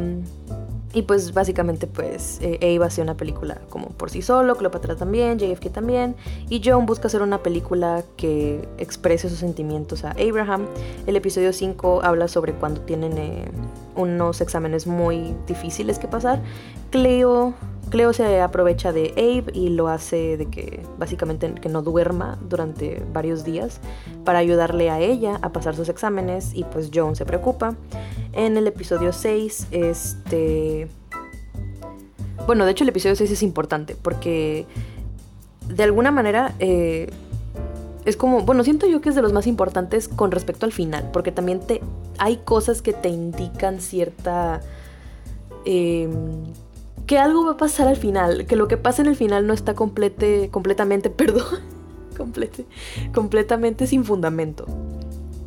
Y 0.94 1.02
pues 1.02 1.32
básicamente 1.32 1.86
pues 1.86 2.38
eh, 2.42 2.78
hace 2.82 3.00
una 3.00 3.16
película 3.16 3.60
como 3.70 3.88
por 3.88 4.10
sí 4.10 4.20
solo, 4.22 4.56
Cleopatra 4.56 4.96
también, 4.96 5.38
JFK 5.38 5.70
también, 5.70 6.14
y 6.50 6.60
John 6.64 6.84
busca 6.84 7.06
hacer 7.08 7.22
una 7.22 7.42
película 7.42 8.04
que 8.16 8.68
exprese 8.78 9.28
sus 9.28 9.38
sentimientos 9.38 10.04
a 10.04 10.10
Abraham. 10.10 10.66
El 11.06 11.16
episodio 11.16 11.52
5 11.52 12.00
habla 12.02 12.28
sobre 12.28 12.52
cuando 12.52 12.82
tienen 12.82 13.16
eh, 13.16 13.50
unos 13.96 14.40
exámenes 14.40 14.86
muy 14.86 15.34
difíciles 15.46 15.98
que 15.98 16.08
pasar. 16.08 16.40
Cleo, 16.90 17.54
Cleo 17.92 18.14
se 18.14 18.40
aprovecha 18.40 18.90
de 18.90 19.12
Abe 19.18 19.52
y 19.52 19.68
lo 19.68 19.88
hace 19.88 20.38
de 20.38 20.46
que 20.46 20.82
básicamente 20.96 21.52
que 21.52 21.68
no 21.68 21.82
duerma 21.82 22.38
durante 22.48 23.04
varios 23.12 23.44
días 23.44 23.80
para 24.24 24.38
ayudarle 24.38 24.88
a 24.88 24.98
ella 24.98 25.38
a 25.42 25.52
pasar 25.52 25.76
sus 25.76 25.90
exámenes 25.90 26.54
y 26.54 26.64
pues 26.64 26.90
John 26.92 27.16
se 27.16 27.26
preocupa. 27.26 27.76
En 28.32 28.56
el 28.56 28.66
episodio 28.66 29.12
6, 29.12 29.66
este... 29.72 30.88
Bueno, 32.46 32.64
de 32.64 32.70
hecho 32.70 32.84
el 32.84 32.88
episodio 32.88 33.14
6 33.14 33.30
es 33.30 33.42
importante 33.42 33.94
porque 33.94 34.64
de 35.68 35.82
alguna 35.82 36.10
manera 36.10 36.54
eh, 36.60 37.10
es 38.06 38.16
como, 38.16 38.40
bueno, 38.40 38.64
siento 38.64 38.86
yo 38.86 39.02
que 39.02 39.10
es 39.10 39.14
de 39.14 39.20
los 39.20 39.34
más 39.34 39.46
importantes 39.46 40.08
con 40.08 40.30
respecto 40.30 40.64
al 40.64 40.72
final, 40.72 41.10
porque 41.12 41.30
también 41.30 41.60
te 41.60 41.82
hay 42.16 42.38
cosas 42.38 42.80
que 42.80 42.94
te 42.94 43.10
indican 43.10 43.82
cierta... 43.82 44.62
Em, 45.66 46.44
que 47.06 47.18
algo 47.18 47.44
va 47.44 47.52
a 47.52 47.56
pasar 47.56 47.88
al 47.88 47.96
final, 47.96 48.46
que 48.46 48.56
lo 48.56 48.68
que 48.68 48.76
pasa 48.76 49.02
en 49.02 49.08
el 49.08 49.16
final 49.16 49.46
no 49.46 49.54
está 49.54 49.74
complete, 49.74 50.48
completamente, 50.50 51.10
perdón, 51.10 51.60
complete, 52.16 52.66
completamente 53.12 53.86
sin 53.86 54.04
fundamento. 54.04 54.66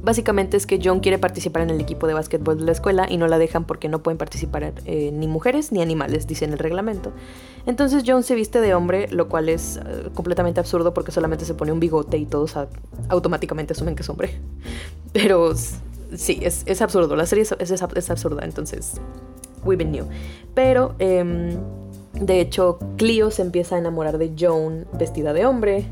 Básicamente 0.05 0.55
es 0.55 0.67
que 0.67 0.79
John 0.83 0.99
quiere 0.99 1.17
participar 1.17 1.63
en 1.63 1.71
el 1.71 1.81
equipo 1.81 2.05
de 2.05 2.13
básquetbol 2.13 2.59
de 2.59 2.65
la 2.65 2.73
escuela 2.73 3.07
y 3.09 3.17
no 3.17 3.27
la 3.27 3.39
dejan 3.39 3.65
porque 3.65 3.89
no 3.89 4.03
pueden 4.03 4.19
participar 4.19 4.75
eh, 4.85 5.09
ni 5.11 5.27
mujeres 5.27 5.71
ni 5.71 5.81
animales, 5.81 6.27
dice 6.27 6.45
en 6.45 6.53
el 6.53 6.59
reglamento. 6.59 7.11
Entonces 7.65 8.03
John 8.05 8.21
se 8.21 8.35
viste 8.35 8.61
de 8.61 8.75
hombre, 8.75 9.07
lo 9.09 9.27
cual 9.29 9.49
es 9.49 9.77
eh, 9.77 10.09
completamente 10.13 10.59
absurdo 10.59 10.93
porque 10.93 11.11
solamente 11.11 11.43
se 11.43 11.55
pone 11.55 11.71
un 11.71 11.79
bigote 11.79 12.19
y 12.19 12.27
todos 12.27 12.53
automáticamente 13.09 13.73
asumen 13.73 13.95
que 13.95 14.03
es 14.03 14.09
hombre. 14.09 14.39
Pero 15.11 15.55
sí, 16.15 16.39
es, 16.43 16.81
absurdo, 16.83 17.15
la 17.15 17.25
serie 17.25 17.43
es, 17.43 17.81
absurda, 18.11 18.45
entonces 18.45 19.01
we 19.65 19.75
been 19.75 19.91
new. 19.91 20.05
Pero... 20.53 20.95
Em, 20.99 21.57
de 22.19 22.39
hecho, 22.39 22.79
Cleo 22.97 23.29
se 23.29 23.41
empieza 23.41 23.75
a 23.75 23.79
enamorar 23.79 24.17
de 24.17 24.33
Joan 24.39 24.87
vestida 24.93 25.33
de 25.33 25.45
hombre. 25.45 25.85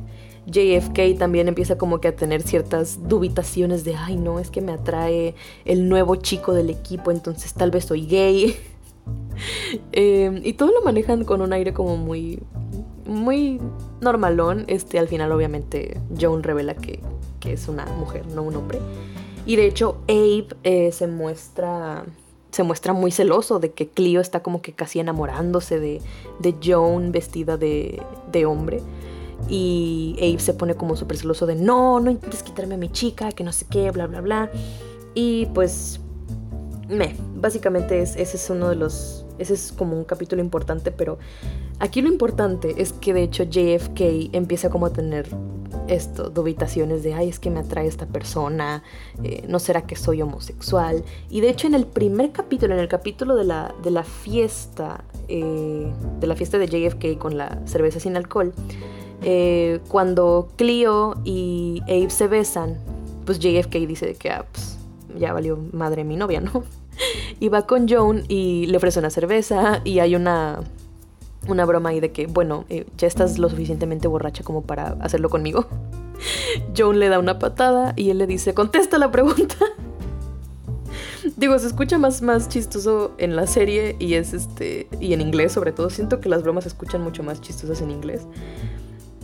JFK 0.46 1.18
también 1.18 1.48
empieza 1.48 1.78
como 1.78 2.00
que 2.00 2.10
a 2.10 2.16
tener 2.16 2.42
ciertas 2.42 3.08
dubitaciones 3.08 3.84
de, 3.84 3.96
ay 3.96 4.18
no, 4.18 4.40
es 4.40 4.50
que 4.50 4.62
me 4.62 4.74
atrae 4.74 5.36
el 5.66 5.88
nuevo 5.88 6.16
chico 6.18 6.54
del 6.54 6.70
equipo, 6.70 7.12
entonces 7.12 7.54
tal 7.54 7.72
vez 7.72 7.86
soy 7.86 8.06
gay. 8.06 8.56
Em, 9.92 10.40
y 10.46 10.54
todo 10.54 10.72
lo 10.72 10.82
manejan 10.84 11.26
con 11.26 11.42
un 11.42 11.52
aire 11.52 11.74
como 11.74 11.98
muy, 11.98 12.40
muy 13.06 13.60
normalón. 14.00 14.64
Este, 14.68 14.98
al 14.98 15.10
final 15.10 15.32
obviamente 15.34 16.00
Joan 16.18 16.44
revela 16.44 16.76
que, 16.76 17.02
es 17.46 17.68
una 17.68 17.86
mujer, 17.86 18.26
no 18.28 18.44
un 18.44 18.56
hombre. 18.56 18.80
Y 19.46 19.58
de 19.58 19.66
hecho 19.66 19.98
Abe 20.08 20.48
eh, 20.64 20.92
se 20.94 21.08
muestra 21.08 22.06
se 22.54 22.62
muestra 22.62 22.94
muy 22.94 23.10
celoso 23.10 23.58
de 23.58 23.72
que 23.72 23.88
Cleo 23.88 24.22
está 24.22 24.44
como 24.44 24.62
que 24.62 24.74
casi 24.74 25.00
enamorándose 25.00 25.80
de, 25.80 26.02
de 26.40 26.56
Joan 26.64 27.12
vestida 27.12 27.58
de, 27.58 28.00
de 28.32 28.46
hombre. 28.46 28.80
Y 29.50 30.16
Abe 30.20 30.40
se 30.40 30.54
pone 30.54 30.76
como 30.76 30.96
súper 30.96 31.18
celoso 31.18 31.48
de 31.48 31.56
no, 31.56 32.00
no 32.00 32.12
intentes 32.12 32.44
quitarme 32.44 32.76
a 32.76 32.78
mi 32.78 32.90
chica, 32.90 33.32
que 33.32 33.44
no 33.44 33.52
sé 33.52 33.66
qué, 33.72 33.90
bla, 33.90 34.06
bla, 34.06 34.22
bla. 34.22 34.52
Y 35.16 35.48
pues, 35.48 36.00
me, 36.88 37.16
básicamente 37.36 38.00
es, 38.00 38.16
ese 38.18 38.38
es 38.38 38.48
uno 38.52 38.70
de 38.70 38.76
los, 38.76 39.26
ese 39.40 39.56
es 39.56 39.72
como 39.72 39.98
un 39.98 40.04
capítulo 40.04 40.40
importante, 40.40 40.92
pero 40.92 41.18
aquí 41.80 42.04
lo 42.04 42.08
importante 42.08 42.76
es 42.78 42.94
que 42.94 43.16
de 43.16 43.24
hecho 43.24 43.46
JFK 43.46 44.30
empieza 44.34 44.70
como 44.70 44.86
a 44.86 44.94
tener 44.94 45.28
esto, 45.88 46.30
dubitaciones 46.30 47.04
de, 47.04 47.14
ay, 47.14 47.30
es 47.30 47.40
que 47.40 47.50
me 47.50 47.60
atrae 47.60 47.88
esta 47.88 48.06
persona, 48.06 48.84
eh, 49.24 49.44
no 49.48 49.60
será 49.60 49.84
que 49.84 49.96
soy 49.96 50.22
homosexual. 50.22 51.04
Y 51.30 51.42
de 51.42 51.50
hecho 51.50 51.68
en 51.68 51.76
el 51.76 51.86
primer 51.86 52.32
capítulo, 52.32 52.74
en 52.74 52.80
el 52.80 52.88
capítulo 52.88 53.36
de 53.36 53.44
la, 53.44 53.74
de 53.84 53.92
la 53.92 54.04
fiesta, 54.04 55.04
eh, 55.28 55.92
de 56.20 56.28
la 56.28 56.36
fiesta 56.36 56.58
de 56.58 56.68
JFK 56.68 57.18
con 57.18 57.38
la 57.38 57.60
cerveza 57.66 58.00
sin 58.00 58.18
alcohol, 58.18 58.54
eh, 59.24 59.80
cuando 59.88 60.50
Cleo 60.58 61.16
y 61.24 61.82
Abe 61.84 62.10
se 62.10 62.28
besan, 62.28 62.78
pues 63.26 63.40
JFK 63.40 63.74
dice 63.88 64.16
que 64.16 64.30
ah, 64.30 64.46
pues, 64.52 64.78
ya 65.18 65.34
valió 65.34 65.58
madre 65.72 66.04
mi 66.04 66.16
novia, 66.16 66.42
¿no? 66.42 66.64
Y 67.40 67.50
va 67.50 67.66
con 67.66 67.90
Joan 67.90 68.24
y 68.28 68.68
le 68.68 68.78
ofrece 68.78 69.00
una 69.00 69.10
cerveza 69.10 69.82
y 69.84 70.00
hay 70.00 70.16
una, 70.16 70.62
una 71.48 71.66
broma 71.66 71.90
ahí 71.90 72.00
de 72.00 72.12
que, 72.12 72.28
bueno, 72.28 72.66
eh, 72.70 72.86
ya 72.98 73.08
estás 73.08 73.38
lo 73.40 73.50
suficientemente 73.50 74.08
borracha 74.08 74.44
como 74.44 74.64
para 74.64 74.98
hacerlo 75.02 75.30
conmigo. 75.30 75.68
Joan 76.78 77.00
le 77.00 77.10
da 77.10 77.20
una 77.20 77.40
patada 77.40 77.94
y 77.96 78.10
él 78.10 78.18
le 78.18 78.28
dice, 78.28 78.54
contesta 78.54 78.98
la 78.98 79.12
pregunta. 79.12 79.56
Digo, 81.38 81.58
se 81.58 81.68
escucha 81.68 81.98
más, 81.98 82.22
más 82.22 82.50
chistoso 82.50 83.14
en 83.18 83.36
la 83.36 83.48
serie 83.48 83.96
y 84.00 84.16
es 84.16 84.34
este. 84.34 84.88
y 85.00 85.14
en 85.14 85.22
inglés 85.22 85.54
sobre 85.54 85.72
todo. 85.72 85.90
Siento 85.90 86.20
que 86.20 86.30
las 86.30 86.44
bromas 86.44 86.66
se 86.66 86.70
escuchan 86.70 87.02
mucho 87.02 87.24
más 87.24 87.42
chistosas 87.42 87.82
en 87.82 87.92
inglés. 87.92 88.28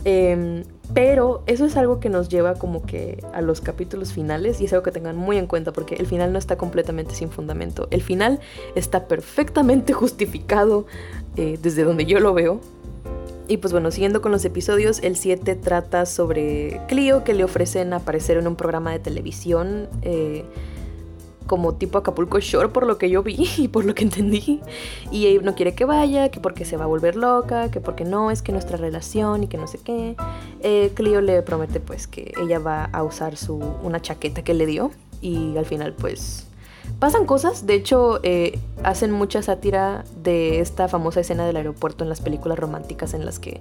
Em, 0.04 0.64
pero 0.94 1.42
eso 1.46 1.64
es 1.64 1.76
algo 1.76 2.00
que 2.00 2.08
nos 2.08 2.28
lleva 2.28 2.54
como 2.54 2.82
que 2.84 3.22
a 3.32 3.40
los 3.42 3.60
capítulos 3.60 4.12
finales 4.12 4.60
y 4.60 4.64
es 4.64 4.72
algo 4.72 4.82
que 4.82 4.90
tengan 4.90 5.16
muy 5.16 5.36
en 5.36 5.46
cuenta 5.46 5.72
porque 5.72 5.94
el 5.94 6.06
final 6.06 6.32
no 6.32 6.38
está 6.38 6.56
completamente 6.56 7.14
sin 7.14 7.30
fundamento. 7.30 7.86
El 7.90 8.02
final 8.02 8.40
está 8.74 9.06
perfectamente 9.06 9.92
justificado 9.94 10.86
eh, 11.36 11.58
desde 11.62 11.84
donde 11.84 12.06
yo 12.06 12.18
lo 12.20 12.34
veo. 12.34 12.60
Y 13.46 13.56
pues 13.56 13.72
bueno, 13.72 13.90
siguiendo 13.90 14.22
con 14.22 14.30
los 14.30 14.44
episodios, 14.44 15.00
el 15.02 15.16
7 15.16 15.56
trata 15.56 16.06
sobre 16.06 16.80
Clio 16.86 17.24
que 17.24 17.34
le 17.34 17.42
ofrecen 17.42 17.92
aparecer 17.92 18.36
en 18.36 18.46
un 18.46 18.54
programa 18.54 18.92
de 18.92 19.00
televisión. 19.00 19.88
Eh, 20.02 20.44
como 21.50 21.74
tipo 21.74 21.98
Acapulco 21.98 22.38
Shore 22.38 22.68
por 22.68 22.86
lo 22.86 22.96
que 22.96 23.10
yo 23.10 23.24
vi 23.24 23.50
y 23.58 23.66
por 23.66 23.84
lo 23.84 23.92
que 23.92 24.04
entendí. 24.04 24.60
Y 25.10 25.26
Abe 25.26 25.44
no 25.44 25.56
quiere 25.56 25.74
que 25.74 25.84
vaya, 25.84 26.28
que 26.28 26.38
porque 26.38 26.64
se 26.64 26.76
va 26.76 26.84
a 26.84 26.86
volver 26.86 27.16
loca, 27.16 27.72
que 27.72 27.80
porque 27.80 28.04
no, 28.04 28.30
es 28.30 28.40
que 28.40 28.52
nuestra 28.52 28.76
relación 28.76 29.42
y 29.42 29.48
que 29.48 29.58
no 29.58 29.66
sé 29.66 29.78
qué. 29.82 30.14
Eh, 30.60 30.92
Clio 30.94 31.20
le 31.20 31.42
promete 31.42 31.80
pues 31.80 32.06
que 32.06 32.32
ella 32.40 32.60
va 32.60 32.84
a 32.84 33.02
usar 33.02 33.36
su, 33.36 33.56
una 33.82 34.00
chaqueta 34.00 34.42
que 34.42 34.54
le 34.54 34.64
dio 34.64 34.92
y 35.20 35.56
al 35.56 35.66
final 35.66 35.92
pues 35.92 36.46
pasan 37.00 37.24
cosas. 37.24 37.66
De 37.66 37.74
hecho, 37.74 38.20
eh, 38.22 38.60
hacen 38.84 39.10
mucha 39.10 39.42
sátira 39.42 40.04
de 40.22 40.60
esta 40.60 40.86
famosa 40.86 41.20
escena 41.20 41.44
del 41.46 41.56
aeropuerto 41.56 42.04
en 42.04 42.10
las 42.10 42.20
películas 42.20 42.58
románticas 42.58 43.14
en 43.14 43.24
las 43.24 43.40
que 43.40 43.60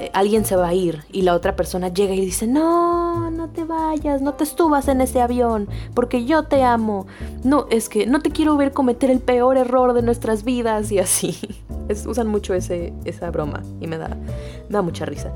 eh, 0.00 0.10
alguien 0.14 0.44
se 0.44 0.56
va 0.56 0.68
a 0.68 0.74
ir 0.74 1.04
y 1.12 1.22
la 1.22 1.34
otra 1.34 1.54
persona 1.54 1.88
llega 1.88 2.14
y 2.14 2.20
dice, 2.20 2.46
no, 2.46 3.30
no 3.30 3.50
te 3.50 3.64
vayas, 3.64 4.22
no 4.22 4.34
te 4.34 4.44
estubas 4.44 4.88
en 4.88 5.02
ese 5.02 5.20
avión, 5.20 5.68
porque 5.94 6.24
yo 6.24 6.44
te 6.44 6.64
amo. 6.64 7.06
No, 7.44 7.66
es 7.70 7.88
que 7.88 8.06
no 8.06 8.20
te 8.20 8.30
quiero 8.30 8.56
ver 8.56 8.72
cometer 8.72 9.10
el 9.10 9.20
peor 9.20 9.58
error 9.58 9.92
de 9.92 10.02
nuestras 10.02 10.42
vidas 10.42 10.90
y 10.90 10.98
así. 10.98 11.38
usan 12.06 12.28
mucho 12.28 12.54
ese, 12.54 12.92
esa 13.04 13.30
broma 13.30 13.62
y 13.80 13.86
me 13.86 13.98
da, 13.98 14.16
da 14.68 14.80
mucha 14.80 15.04
risa. 15.04 15.32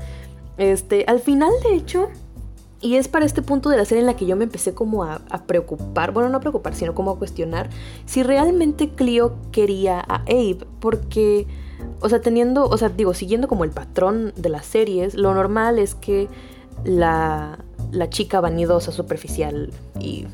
Este, 0.57 1.03
al 1.07 1.19
final, 1.19 1.51
de 1.63 1.75
hecho, 1.75 2.09
y 2.85 2.97
es 2.97 3.07
para 3.07 3.25
este 3.25 3.41
punto 3.41 3.69
de 3.69 3.77
la 3.77 3.85
serie 3.85 4.01
en 4.01 4.05
la 4.05 4.15
que 4.15 4.27
yo 4.27 4.35
me 4.35 4.43
empecé 4.43 4.75
como 4.75 5.03
a, 5.03 5.19
preocupar, 5.47 6.11
bueno, 6.11 6.29
no 6.29 6.37
a 6.37 6.39
preocupar, 6.39 6.75
sino 6.75 6.93
como 6.93 7.09
a 7.09 7.17
cuestionar 7.17 7.67
si 8.05 8.21
realmente 8.21 8.89
Clio 8.89 9.33
quería 9.51 9.99
a 9.99 10.17
Abe, 10.27 10.59
porque 10.79 11.47
o 11.99 12.09
sea, 12.09 12.21
teniendo, 12.21 12.69
o 12.69 12.77
sea, 12.77 12.89
digo, 12.89 13.15
siguiendo 13.15 13.47
como 13.47 13.63
el 13.63 13.71
patrón 13.71 14.33
de 14.35 14.49
las 14.49 14.67
series, 14.67 15.15
lo 15.15 15.33
normal 15.33 15.79
es 15.79 15.95
que 15.95 16.27
la, 16.83 17.57
la 17.91 18.07
chica 18.11 18.39
vanidosa, 18.39 18.91
superficial 18.91 19.73
y 19.99 20.27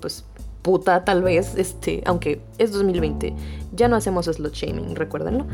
pues 0.00 0.24
puta 0.62 1.04
tal 1.04 1.22
vez, 1.22 1.54
este, 1.56 2.02
aunque 2.04 2.40
es 2.58 2.72
2020, 2.72 3.32
ya 3.76 3.86
no 3.86 3.94
hacemos 3.94 4.26
slot 4.26 4.54
shaming, 4.54 4.96
recuérdenlo. 4.96 5.46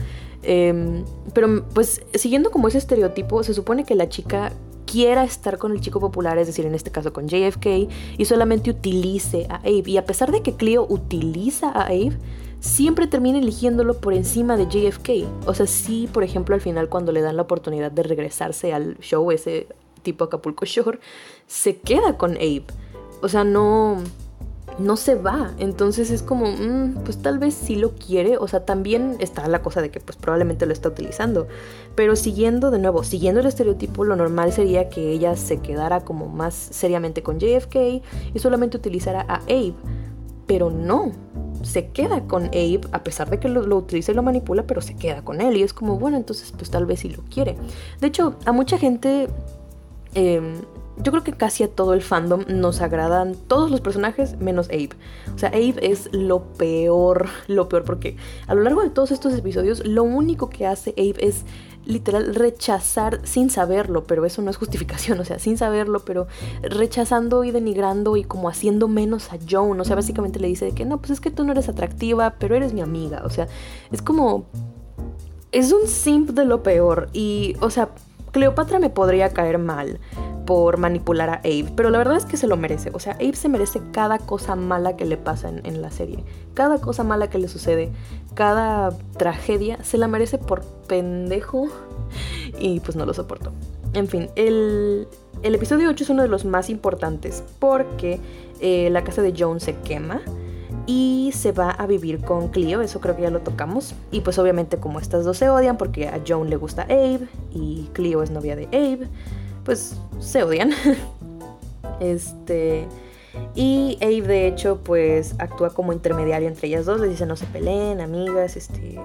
Em, 0.42 1.04
pero 1.34 1.62
pues 1.74 2.00
siguiendo 2.14 2.50
como 2.50 2.68
ese 2.68 2.78
estereotipo, 2.78 3.42
se 3.42 3.52
supone 3.52 3.84
que 3.84 3.94
la 3.94 4.08
chica 4.08 4.52
quiera 4.90 5.24
estar 5.24 5.58
con 5.58 5.72
el 5.72 5.80
chico 5.80 6.00
popular, 6.00 6.38
es 6.38 6.46
decir, 6.46 6.64
en 6.66 6.74
este 6.74 6.90
caso 6.90 7.12
con 7.12 7.28
JFK, 7.28 7.66
y 8.16 8.24
solamente 8.24 8.70
utilice 8.70 9.46
a 9.50 9.56
Abe. 9.56 9.84
Y 9.86 9.96
a 9.98 10.04
pesar 10.04 10.32
de 10.32 10.42
que 10.42 10.54
Cleo 10.54 10.86
utiliza 10.88 11.68
a 11.68 11.86
Abe, 11.86 12.16
siempre 12.60 13.06
termina 13.06 13.38
eligiéndolo 13.38 14.00
por 14.00 14.14
encima 14.14 14.56
de 14.56 14.66
JFK. 14.66 15.46
O 15.46 15.54
sea, 15.54 15.66
sí, 15.66 16.08
por 16.12 16.24
ejemplo, 16.24 16.54
al 16.54 16.60
final 16.60 16.88
cuando 16.88 17.12
le 17.12 17.20
dan 17.20 17.36
la 17.36 17.42
oportunidad 17.42 17.92
de 17.92 18.02
regresarse 18.02 18.72
al 18.72 18.98
show, 19.00 19.30
ese 19.30 19.66
tipo 20.02 20.24
Acapulco 20.24 20.64
Shore, 20.64 20.98
se 21.46 21.76
queda 21.76 22.16
con 22.16 22.36
Abe. 22.36 22.64
O 23.20 23.28
sea, 23.28 23.44
no 23.44 23.98
no 24.78 24.96
se 24.96 25.14
va. 25.14 25.52
Entonces 25.58 26.10
es 26.10 26.22
como, 26.22 26.46
mm, 26.46 27.04
pues 27.04 27.18
tal 27.18 27.38
vez 27.38 27.54
sí 27.54 27.76
lo 27.76 27.92
quiere. 27.92 28.38
O 28.38 28.48
sea, 28.48 28.64
también 28.64 29.16
está 29.18 29.46
la 29.48 29.62
cosa 29.62 29.82
de 29.82 29.90
que 29.90 30.00
pues 30.00 30.16
probablemente 30.16 30.66
lo 30.66 30.72
está 30.72 30.88
utilizando. 30.88 31.48
Pero 31.94 32.16
siguiendo 32.16 32.70
de 32.70 32.78
nuevo, 32.78 33.02
siguiendo 33.02 33.40
el 33.40 33.46
estereotipo, 33.46 34.04
lo 34.04 34.16
normal 34.16 34.52
sería 34.52 34.88
que 34.88 35.10
ella 35.10 35.36
se 35.36 35.58
quedara 35.58 36.00
como 36.00 36.28
más 36.28 36.54
seriamente 36.54 37.22
con 37.22 37.38
JFK 37.38 37.76
y 38.34 38.38
solamente 38.38 38.76
utilizara 38.76 39.24
a 39.28 39.36
Abe. 39.42 39.74
Pero 40.46 40.70
no, 40.70 41.12
se 41.62 41.88
queda 41.88 42.22
con 42.22 42.46
Abe, 42.46 42.80
a 42.92 43.02
pesar 43.02 43.28
de 43.30 43.38
que 43.38 43.48
lo, 43.48 43.76
utiliza 43.76 44.12
y 44.12 44.14
lo 44.14 44.22
manipula, 44.22 44.62
pero 44.66 44.80
se 44.80 44.96
queda 44.96 45.22
con 45.22 45.40
él. 45.40 45.56
Y 45.56 45.62
es 45.62 45.74
como, 45.74 45.98
bueno, 45.98 46.16
entonces 46.16 46.52
pues 46.56 46.70
tal 46.70 46.86
vez 46.86 47.00
sí 47.00 47.10
lo 47.10 47.22
quiere. 47.24 47.56
De 48.00 48.06
hecho, 48.06 48.36
a 48.46 48.52
mucha 48.52 48.78
gente, 48.78 49.28
em, 50.14 50.54
yo 51.02 51.12
creo 51.12 51.24
que 51.24 51.32
casi 51.32 51.62
a 51.62 51.68
todo 51.68 51.94
el 51.94 52.02
fandom 52.02 52.44
nos 52.48 52.80
agradan 52.80 53.34
todos 53.34 53.70
los 53.70 53.80
personajes 53.80 54.38
menos 54.38 54.68
Abe. 54.68 54.90
O 55.34 55.38
sea, 55.38 55.50
Abe 55.50 55.76
es 55.80 56.08
lo 56.12 56.42
peor, 56.54 57.28
lo 57.46 57.68
peor, 57.68 57.84
porque 57.84 58.16
a 58.46 58.54
lo 58.54 58.62
largo 58.62 58.82
de 58.82 58.90
todos 58.90 59.10
estos 59.10 59.34
episodios, 59.34 59.86
lo 59.86 60.02
único 60.02 60.50
que 60.50 60.66
hace 60.66 60.90
Abe 60.96 61.16
es 61.18 61.44
literal 61.84 62.34
rechazar 62.34 63.20
sin 63.24 63.48
saberlo, 63.48 64.04
pero 64.04 64.26
eso 64.26 64.42
no 64.42 64.50
es 64.50 64.56
justificación, 64.56 65.18
o 65.20 65.24
sea, 65.24 65.38
sin 65.38 65.56
saberlo, 65.56 66.00
pero 66.00 66.26
rechazando 66.62 67.44
y 67.44 67.50
denigrando 67.50 68.16
y 68.16 68.24
como 68.24 68.48
haciendo 68.48 68.88
menos 68.88 69.32
a 69.32 69.38
Joan, 69.48 69.80
o 69.80 69.84
sea, 69.84 69.96
básicamente 69.96 70.40
le 70.40 70.48
dice 70.48 70.72
que 70.72 70.84
no, 70.84 70.98
pues 70.98 71.12
es 71.12 71.20
que 71.20 71.30
tú 71.30 71.44
no 71.44 71.52
eres 71.52 71.68
atractiva, 71.68 72.36
pero 72.38 72.56
eres 72.56 72.72
mi 72.72 72.80
amiga, 72.80 73.22
o 73.24 73.30
sea, 73.30 73.48
es 73.90 74.02
como... 74.02 74.46
Es 75.50 75.72
un 75.72 75.88
simp 75.88 76.32
de 76.32 76.44
lo 76.44 76.62
peor 76.62 77.08
y, 77.14 77.56
o 77.62 77.70
sea, 77.70 77.88
Cleopatra 78.32 78.78
me 78.78 78.90
podría 78.90 79.30
caer 79.30 79.56
mal 79.56 79.98
por 80.48 80.78
manipular 80.78 81.28
a 81.28 81.34
Abe, 81.40 81.70
pero 81.76 81.90
la 81.90 81.98
verdad 81.98 82.16
es 82.16 82.24
que 82.24 82.38
se 82.38 82.46
lo 82.46 82.56
merece. 82.56 82.88
O 82.94 83.00
sea, 83.00 83.12
Abe 83.16 83.34
se 83.34 83.50
merece 83.50 83.82
cada 83.92 84.18
cosa 84.18 84.56
mala 84.56 84.96
que 84.96 85.04
le 85.04 85.18
pasa 85.18 85.50
en, 85.50 85.60
en, 85.66 85.82
la 85.82 85.90
serie. 85.90 86.24
Cada 86.54 86.80
cosa 86.80 87.04
mala 87.04 87.28
que 87.28 87.36
le 87.36 87.48
sucede, 87.48 87.90
cada 88.32 88.96
tragedia, 89.18 89.84
se 89.84 89.98
la 89.98 90.08
merece 90.08 90.38
por 90.38 90.64
pendejo 90.86 91.68
y 92.58 92.80
pues 92.80 92.96
no 92.96 93.04
lo 93.04 93.12
soporto. 93.12 93.52
En 93.92 94.08
fin, 94.08 94.30
el, 94.36 95.06
el 95.42 95.54
episodio 95.54 95.90
8 95.90 96.04
es 96.04 96.08
uno 96.08 96.22
de 96.22 96.28
los 96.28 96.46
más 96.46 96.70
importantes 96.70 97.44
porque 97.58 98.18
eh, 98.62 98.88
la 98.90 99.04
casa 99.04 99.20
de 99.20 99.34
Joan 99.36 99.60
se 99.60 99.76
quema 99.76 100.22
y 100.86 101.32
se 101.34 101.52
va 101.52 101.72
a 101.72 101.86
vivir 101.86 102.22
con 102.22 102.48
Clio, 102.48 102.80
eso 102.80 103.02
creo 103.02 103.14
que 103.14 103.20
ya 103.20 103.30
lo 103.30 103.40
tocamos. 103.40 103.94
Y 104.10 104.22
pues 104.22 104.38
obviamente 104.38 104.78
como 104.78 104.98
estas 104.98 105.26
dos 105.26 105.36
se 105.36 105.50
odian 105.50 105.76
porque 105.76 106.08
a 106.08 106.22
Joan 106.26 106.48
le 106.48 106.56
gusta 106.56 106.84
Abe 106.84 107.28
y 107.52 107.90
Clio 107.92 108.22
es 108.22 108.30
novia 108.30 108.56
de 108.56 108.64
Abe, 108.68 109.08
pues 109.68 109.96
se 110.18 110.42
odian. 110.42 110.72
este... 112.00 112.88
Y 113.54 113.98
Abe 114.00 114.22
de 114.22 114.48
hecho 114.48 114.78
pues 114.82 115.34
actúa 115.38 115.74
como 115.74 115.92
intermediario 115.92 116.48
entre 116.48 116.68
ellas 116.68 116.86
dos, 116.86 117.00
les 117.00 117.10
dice 117.10 117.26
no 117.26 117.36
se 117.36 117.44
peleen, 117.44 118.00
amigas, 118.00 118.56
este... 118.56 118.98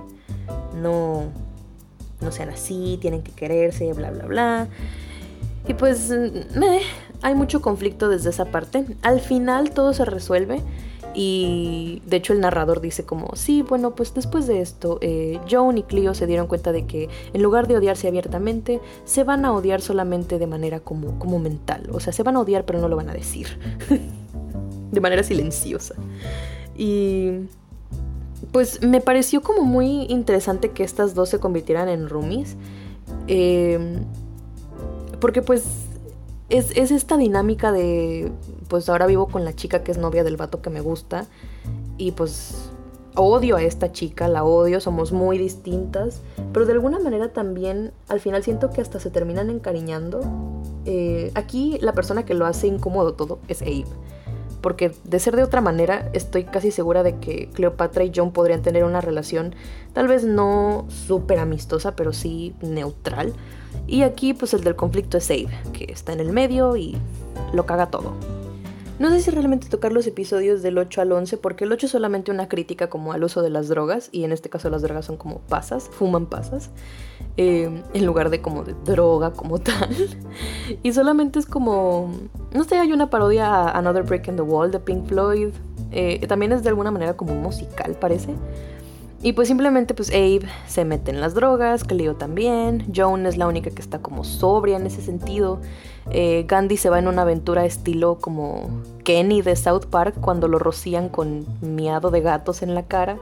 No, 0.82 1.26
no 2.22 2.32
sean 2.32 2.49
así, 2.49 2.97
tienen 3.01 3.24
que 3.24 3.34
quererse, 3.34 3.91
bla, 3.91 4.09
bla, 4.11 4.26
bla. 4.26 4.68
Y 5.68 5.74
pues 5.74 6.09
meh, 6.55 6.80
hay 7.22 7.36
mucho 7.36 7.61
conflicto 7.61 8.07
desde 8.07 8.30
esa 8.30 8.45
parte. 8.45 8.86
Al 9.01 9.20
final 9.20 9.72
todo 9.72 9.91
se 9.91 10.05
resuelve 10.05 10.61
y 11.14 12.01
de 12.05 12.18
hecho 12.18 12.34
el 12.34 12.39
narrador 12.39 12.82
dice 12.82 13.05
como, 13.05 13.36
sí, 13.36 13.61
bueno, 13.61 13.95
pues 13.95 14.14
después 14.14 14.47
de 14.47 14.61
esto, 14.61 14.97
eh, 15.01 15.39
Joan 15.49 15.78
y 15.78 15.84
Clio 15.84 16.14
se 16.14 16.28
dieron 16.28 16.47
cuenta 16.47 16.72
de 16.72 16.86
que 16.86 17.09
en 17.34 17.41
lugar 17.43 17.68
de 17.68 17.78
odiarse 17.78 18.07
abiertamente, 18.07 18.82
se 19.05 19.24
van 19.24 19.45
a 19.45 19.53
odiar 19.53 19.82
solamente 19.82 20.39
de 20.39 20.47
manera 20.47 20.80
como, 20.80 21.20
como 21.20 21.39
mental. 21.39 21.89
O 21.91 21.99
sea, 21.99 22.14
se 22.14 22.24
van 22.24 22.36
a 22.36 22.41
odiar 22.41 22.66
pero 22.66 22.80
no 22.80 22.88
lo 22.88 22.95
van 22.95 23.09
a 23.09 23.14
decir. 23.14 23.47
de 24.91 25.01
manera 25.01 25.24
silenciosa. 25.24 25.95
Y 26.78 27.32
pues 28.51 28.82
me 28.82 29.01
pareció 29.01 29.41
como 29.41 29.64
muy 29.64 30.03
interesante 30.03 30.70
que 30.70 30.84
estas 30.84 31.16
dos 31.16 31.30
se 31.30 31.39
convirtieran 31.39 31.89
en 31.89 32.09
roomies. 32.09 32.55
Eh, 33.28 33.99
porque 35.20 35.41
pues 35.41 35.64
es, 36.54 36.72
es, 36.76 36.91
esta 36.91 37.18
dinámica 37.18 37.72
de, 37.72 38.32
pues 38.68 38.88
ahora 38.88 39.08
vivo 39.08 39.28
con 39.28 39.43
la 39.43 39.54
chica 39.54 39.84
que 39.84 39.91
es 39.91 39.97
novia 39.97 40.24
del 40.24 40.38
vato 40.38 40.62
que 40.62 40.70
me 40.70 40.82
gusta. 40.82 41.26
Y 41.97 42.12
pues 42.12 42.70
odio 43.16 43.56
a 43.56 43.64
esta 43.64 43.91
chica, 43.91 44.28
la 44.28 44.43
odio, 44.43 44.80
somos 44.80 45.12
muy 45.12 45.38
distintas. 45.38 46.22
Pero 46.54 46.66
de 46.66 46.74
alguna 46.74 46.99
manera 46.99 47.30
también 47.34 47.91
al 48.08 48.20
final 48.20 48.43
siento 48.43 48.70
que 48.70 48.82
hasta 48.82 48.99
se 48.99 49.10
terminan 49.10 49.49
encariñando. 49.49 50.22
Eh, 50.86 51.32
aquí 51.34 51.80
la 51.82 51.93
persona 51.93 52.24
que 52.24 52.36
lo 52.36 52.45
hace 52.45 52.68
incómodo 52.68 53.14
todo 53.14 53.39
es 53.47 53.62
Abe 53.62 53.86
porque 54.62 54.93
de 55.04 55.20
ser 55.20 55.36
de 55.36 55.43
otra 55.43 55.60
manera 55.60 56.10
estoy 56.14 56.45
casi 56.45 56.72
segura 56.72 57.04
de 57.04 57.18
que 57.18 57.49
Cleopatra 57.49 58.06
y 58.06 58.14
John 58.16 58.32
podrían 58.32 58.62
tener 58.62 58.86
una 58.86 59.01
relación 59.01 59.54
tal 59.91 60.08
vez 60.08 60.24
no 60.24 60.86
súper 60.88 61.39
amistosa, 61.39 61.97
pero 61.97 62.14
sí 62.14 62.56
neutral. 62.62 63.34
Y 63.88 64.04
aquí 64.04 64.34
pues 64.34 64.54
el 64.54 64.64
del 64.64 64.76
conflicto 64.76 65.18
es 65.18 65.30
Abe, 65.30 65.50
que 65.74 65.86
está 65.92 66.14
en 66.14 66.20
el 66.20 66.32
medio 66.32 66.76
y 66.76 66.98
lo 67.54 67.66
caga 67.66 67.88
todo. 67.88 68.14
No 69.00 69.10
sé 69.10 69.22
si 69.22 69.32
realmente 69.32 69.70
tocar 69.70 69.92
los 69.92 70.06
episodios 70.06 70.62
del 70.62 70.78
8 70.78 71.02
al 71.02 71.12
11, 71.12 71.38
porque 71.38 71.64
el 71.64 71.72
8 71.72 71.88
es 71.88 71.92
solamente 71.92 72.32
una 72.32 72.48
crítica 72.48 72.90
como 72.90 73.12
al 73.12 73.24
uso 73.24 73.42
de 73.42 73.50
las 73.50 73.68
drogas, 73.68 74.10
y 74.12 74.24
en 74.24 74.32
este 74.32 74.50
caso 74.50 74.70
las 74.70 74.84
drogas 74.84 75.06
son 75.06 75.18
como 75.18 75.40
pasas, 75.40 75.90
fuman 75.92 76.28
pasas, 76.28 76.70
eh, 77.36 77.82
en 77.94 78.06
lugar 78.06 78.30
de 78.30 78.42
como 78.42 78.64
de 78.64 78.76
droga 78.86 79.32
como 79.32 79.58
tal. 79.60 79.90
y 80.84 80.94
solamente 80.94 81.40
es 81.40 81.48
como, 81.48 82.12
no 82.54 82.64
sé, 82.66 82.78
hay 82.78 82.94
una 82.94 83.10
parodia 83.10 83.48
a 83.48 83.78
Another 83.78 84.04
Break 84.04 84.28
in 84.28 84.36
the 84.36 84.44
Wall 84.44 84.70
de 84.70 84.80
Pink 84.80 85.08
Floyd, 85.08 85.50
eh, 85.92 86.26
también 86.28 86.52
es 86.52 86.62
de 86.62 86.70
alguna 86.70 86.92
manera 86.92 87.18
como 87.18 87.34
musical, 87.34 87.96
parece. 88.00 88.36
Y 89.24 89.32
pues 89.32 89.48
simplemente 89.48 89.94
pues 89.94 90.10
Abe 90.10 90.42
se 90.68 90.84
mete 90.84 91.10
en 91.10 91.22
las 91.22 91.34
drogas, 91.34 91.86
Cleo 91.86 92.16
también, 92.16 92.92
Joan 92.94 93.26
es 93.26 93.38
la 93.38 93.48
única 93.48 93.72
que 93.72 93.82
está 93.82 94.00
como 94.00 94.26
sobria 94.26 94.76
en 94.76 94.86
ese 94.86 95.02
sentido. 95.02 95.62
Eh, 96.12 96.44
Gandhi 96.46 96.76
se 96.76 96.90
va 96.90 97.00
en 97.00 97.08
una 97.08 97.22
aventura 97.22 97.64
estilo 97.64 98.18
como 98.20 98.70
Kenny 99.06 99.42
de 99.42 99.56
South 99.56 99.86
Park 99.90 100.16
cuando 100.20 100.50
lo 100.50 100.60
rocían 100.60 101.08
con 101.08 101.46
miado 101.62 102.12
de 102.12 102.20
gatos 102.20 102.64
en 102.64 102.76
la 102.76 102.86
cara. 102.86 103.18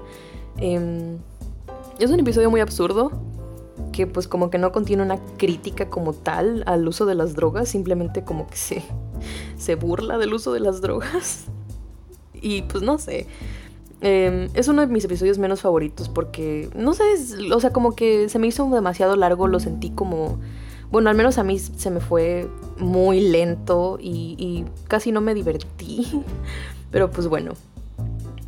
Em, 0.58 1.20
es 2.00 2.10
un 2.10 2.20
episodio 2.20 2.50
muy 2.50 2.62
absurdo 2.62 3.12
que 3.92 4.08
pues 4.08 4.28
como 4.28 4.50
que 4.50 4.58
no 4.58 4.72
contiene 4.72 5.04
una 5.04 5.20
crítica 5.38 5.88
como 5.92 6.14
tal 6.14 6.64
al 6.66 6.88
uso 6.88 7.06
de 7.06 7.14
las 7.14 7.36
drogas, 7.36 7.70
simplemente 7.70 8.24
como 8.24 8.48
que 8.48 8.58
se, 8.58 8.84
se 9.56 9.76
burla 9.76 10.18
del 10.18 10.34
uso 10.34 10.52
de 10.52 10.62
las 10.62 10.82
drogas. 10.82 11.46
Y 12.44 12.64
pues 12.64 12.84
no 12.84 12.98
sé. 12.98 13.28
Em, 14.02 14.50
es 14.56 14.68
uno 14.68 14.82
de 14.82 14.88
mis 14.88 15.06
episodios 15.06 15.38
menos 15.38 15.62
favoritos 15.62 16.10
porque, 16.10 16.70
no 16.76 16.94
sé, 16.94 17.04
o 17.54 17.60
sea, 17.60 17.72
como 17.72 17.96
que 17.96 18.30
se 18.30 18.40
me 18.40 18.48
hizo 18.48 18.68
demasiado 18.70 19.16
largo, 19.16 19.48
lo 19.48 19.60
sentí 19.60 19.92
como, 19.92 20.40
bueno, 20.90 21.12
al 21.12 21.16
menos 21.16 21.38
a 21.38 21.44
mí 21.44 21.60
se 21.60 21.92
me 21.92 22.00
fue 22.00 22.50
muy 22.80 23.22
lento 23.22 24.00
y, 24.02 24.66
casi 24.88 25.12
no 25.12 25.22
me 25.22 25.36
divertí, 25.36 26.24
pero 26.92 27.12
pues 27.12 27.28
bueno. 27.28 27.54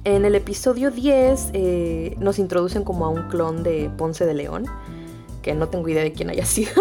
En 0.06 0.26
el 0.26 0.36
episodio 0.36 0.92
10 0.92 1.52
eh, 1.54 2.18
nos 2.20 2.38
introducen 2.38 2.84
como 2.84 3.06
a 3.06 3.10
un 3.10 3.30
clon 3.30 3.64
de 3.64 3.90
Ponce 3.96 4.26
de 4.26 4.34
León, 4.34 4.66
que 5.42 5.54
no 5.54 5.70
tengo 5.70 5.88
idea 5.88 6.04
de 6.04 6.12
quién 6.12 6.30
haya 6.30 6.46
sido, 6.48 6.74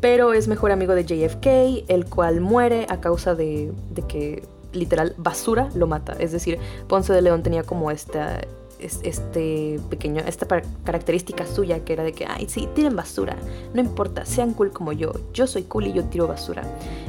pero 0.00 0.34
es 0.34 0.48
mejor 0.48 0.72
amigo 0.72 0.94
de 0.94 1.04
JFK, 1.04 1.88
el 1.88 2.04
cual 2.04 2.40
muere 2.40 2.86
a 2.90 3.00
causa 3.00 3.34
de, 3.34 3.72
de 3.90 4.02
que 4.02 4.42
literal 4.72 5.14
basura 5.16 5.68
lo 5.74 5.86
mata. 5.86 6.14
Es 6.18 6.32
decir, 6.32 6.58
Ponce 6.88 7.12
de 7.12 7.22
León 7.22 7.42
tenía 7.42 7.62
como 7.62 7.90
esta, 7.90 8.40
este 8.78 9.80
pequeño, 9.90 10.22
esta 10.26 10.46
característica 10.84 11.46
suya 11.46 11.84
que 11.84 11.92
era 11.92 12.02
de 12.02 12.12
que, 12.12 12.26
ay, 12.26 12.46
sí, 12.48 12.68
tiren 12.74 12.96
basura, 12.96 13.36
no 13.74 13.80
importa, 13.80 14.24
sean 14.24 14.52
cool 14.54 14.72
como 14.72 14.92
yo, 14.92 15.12
yo 15.32 15.46
soy 15.46 15.62
cool 15.64 15.86
y 15.86 15.92
yo 15.92 16.04
tiro 16.04 16.26
basura. 16.26 16.62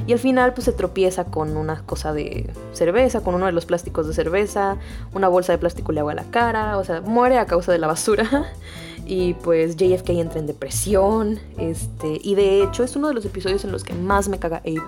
Y 0.07 0.13
al 0.13 0.19
final 0.19 0.53
pues 0.53 0.65
se 0.65 0.73
tropieza 0.73 1.25
con 1.25 1.57
una 1.57 1.83
cosa 1.85 2.13
de 2.13 2.49
cerveza, 2.73 3.21
con 3.21 3.35
uno 3.35 3.45
de 3.45 3.51
los 3.51 3.65
plásticos 3.65 4.07
de 4.07 4.13
cerveza, 4.13 4.77
una 5.13 5.27
bolsa 5.27 5.53
de 5.53 5.57
plástico 5.57 5.91
le 5.91 6.01
agua 6.01 6.13
la 6.13 6.25
cara, 6.25 6.77
o 6.77 6.83
sea, 6.83 7.01
muere 7.01 7.37
a 7.37 7.45
causa 7.45 7.71
de 7.71 7.79
la 7.79 7.87
basura. 7.87 8.53
Y 9.05 9.33
pues 9.33 9.75
JFK 9.75 10.11
entra 10.11 10.39
en 10.39 10.47
depresión, 10.47 11.37
este, 11.57 12.21
y 12.23 12.35
de 12.35 12.63
hecho 12.63 12.85
es 12.85 12.95
uno 12.95 13.09
de 13.09 13.13
los 13.13 13.25
episodios 13.25 13.65
en 13.65 13.73
los 13.73 13.83
que 13.83 13.93
más 13.93 14.29
me 14.29 14.39
caga 14.39 14.59
Abe, 14.59 14.81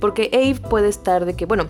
porque 0.00 0.28
Abe 0.34 0.68
puede 0.68 0.88
estar 0.88 1.24
de 1.24 1.34
que, 1.34 1.46
bueno, 1.46 1.64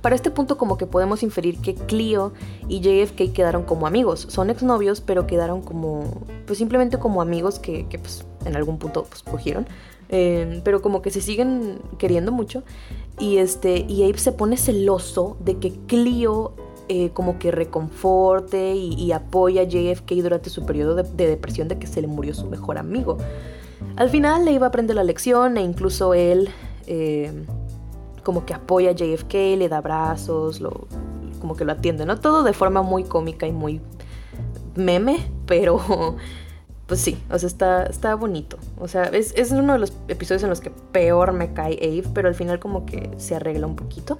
para 0.00 0.14
este 0.14 0.30
punto 0.30 0.56
como 0.56 0.78
que 0.78 0.86
podemos 0.86 1.22
inferir 1.22 1.58
que 1.58 1.74
Clio 1.74 2.32
y 2.68 2.80
JFK 2.80 3.32
quedaron 3.32 3.64
como 3.64 3.86
amigos. 3.86 4.26
Son 4.28 4.50
exnovios, 4.50 5.00
pero 5.00 5.26
quedaron 5.26 5.60
como, 5.62 6.22
pues 6.46 6.58
simplemente 6.58 6.98
como 6.98 7.20
amigos 7.20 7.58
que, 7.58 7.86
pues 8.00 8.24
en 8.44 8.56
algún 8.56 8.78
punto 8.78 9.04
pues 9.04 9.22
cogieron. 9.22 9.66
Eh, 10.08 10.60
pero 10.64 10.82
como 10.82 11.02
que 11.02 11.10
se 11.10 11.20
siguen 11.20 11.80
queriendo 11.98 12.32
mucho. 12.32 12.62
Y, 13.18 13.36
este, 13.36 13.84
y 13.88 14.04
Abe 14.04 14.18
se 14.18 14.32
pone 14.32 14.56
celoso 14.56 15.36
de 15.40 15.58
que 15.58 15.72
Clio 15.86 16.54
eh, 16.88 17.10
como 17.10 17.38
que 17.38 17.50
reconforte 17.50 18.74
y, 18.74 19.12
apoya 19.12 19.62
a 19.62 19.64
JFK 19.64 20.12
durante 20.22 20.50
su 20.50 20.66
periodo 20.66 20.94
de, 20.94 21.26
depresión 21.26 21.68
de 21.68 21.78
que 21.78 21.86
se 21.86 22.00
le 22.00 22.08
murió 22.08 22.34
su 22.34 22.46
mejor 22.46 22.78
amigo. 22.78 23.18
Al 23.96 24.10
final 24.10 24.44
le 24.44 24.52
iba 24.52 24.66
a 24.66 24.68
aprender 24.68 24.96
la 24.96 25.04
lección 25.04 25.58
e 25.58 25.62
incluso 25.62 26.14
él... 26.14 26.48
Eh, 26.86 27.44
como 28.22 28.44
que 28.46 28.54
apoya 28.54 28.90
a 28.90 28.92
JFK, 28.92 29.34
le 29.56 29.68
da 29.68 29.78
abrazos, 29.78 30.60
lo, 30.60 30.86
como 31.40 31.56
que 31.56 31.64
lo 31.64 31.72
atiende, 31.72 32.06
¿no? 32.06 32.18
Todo 32.18 32.42
de 32.42 32.52
forma 32.52 32.82
muy 32.82 33.04
cómica 33.04 33.46
y 33.46 33.52
muy 33.52 33.80
meme, 34.76 35.30
pero 35.46 35.80
pues 36.86 37.00
sí, 37.00 37.22
o 37.30 37.38
sea, 37.38 37.46
está, 37.46 37.84
está 37.84 38.14
bonito. 38.14 38.58
O 38.78 38.88
sea, 38.88 39.04
es, 39.04 39.32
es, 39.36 39.50
uno 39.50 39.72
de 39.72 39.78
los 39.78 39.92
episodios 40.08 40.42
en 40.42 40.50
los 40.50 40.60
que 40.60 40.70
peor 40.70 41.32
me 41.32 41.52
cae 41.52 41.78
Ave, 41.82 42.04
pero 42.14 42.28
al 42.28 42.34
final 42.34 42.58
como 42.58 42.86
que 42.86 43.10
se 43.16 43.34
arregla 43.34 43.66
un 43.66 43.76
poquito. 43.76 44.18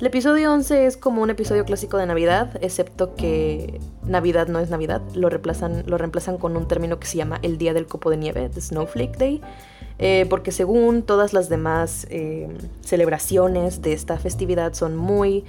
El 0.00 0.06
episodio 0.06 0.52
11 0.52 0.86
es 0.86 0.96
como 0.96 1.22
un 1.22 1.30
episodio 1.30 1.64
clásico 1.64 1.96
de 1.96 2.06
Navidad, 2.06 2.58
excepto 2.60 3.14
que 3.14 3.80
Navidad 4.06 4.48
no 4.48 4.58
es 4.58 4.70
Navidad, 4.70 5.02
lo 5.14 5.28
reemplazan, 5.28 5.84
lo 5.86 5.98
reemplazan 5.98 6.36
con 6.36 6.56
un 6.56 6.68
término 6.68 6.98
que 6.98 7.06
se 7.06 7.16
llama 7.16 7.38
el 7.42 7.58
Día 7.58 7.74
del 7.74 7.86
Copo 7.86 8.10
de 8.10 8.16
Nieve, 8.16 8.48
The 8.48 8.60
Snowflake 8.60 9.16
Day. 9.16 9.40
Eh, 9.98 10.26
porque 10.28 10.50
según 10.50 11.02
todas 11.02 11.32
las 11.32 11.48
demás 11.48 12.06
eh, 12.10 12.48
celebraciones 12.80 13.80
de 13.80 13.92
esta 13.92 14.18
festividad 14.18 14.74
son 14.74 14.96
muy 14.96 15.44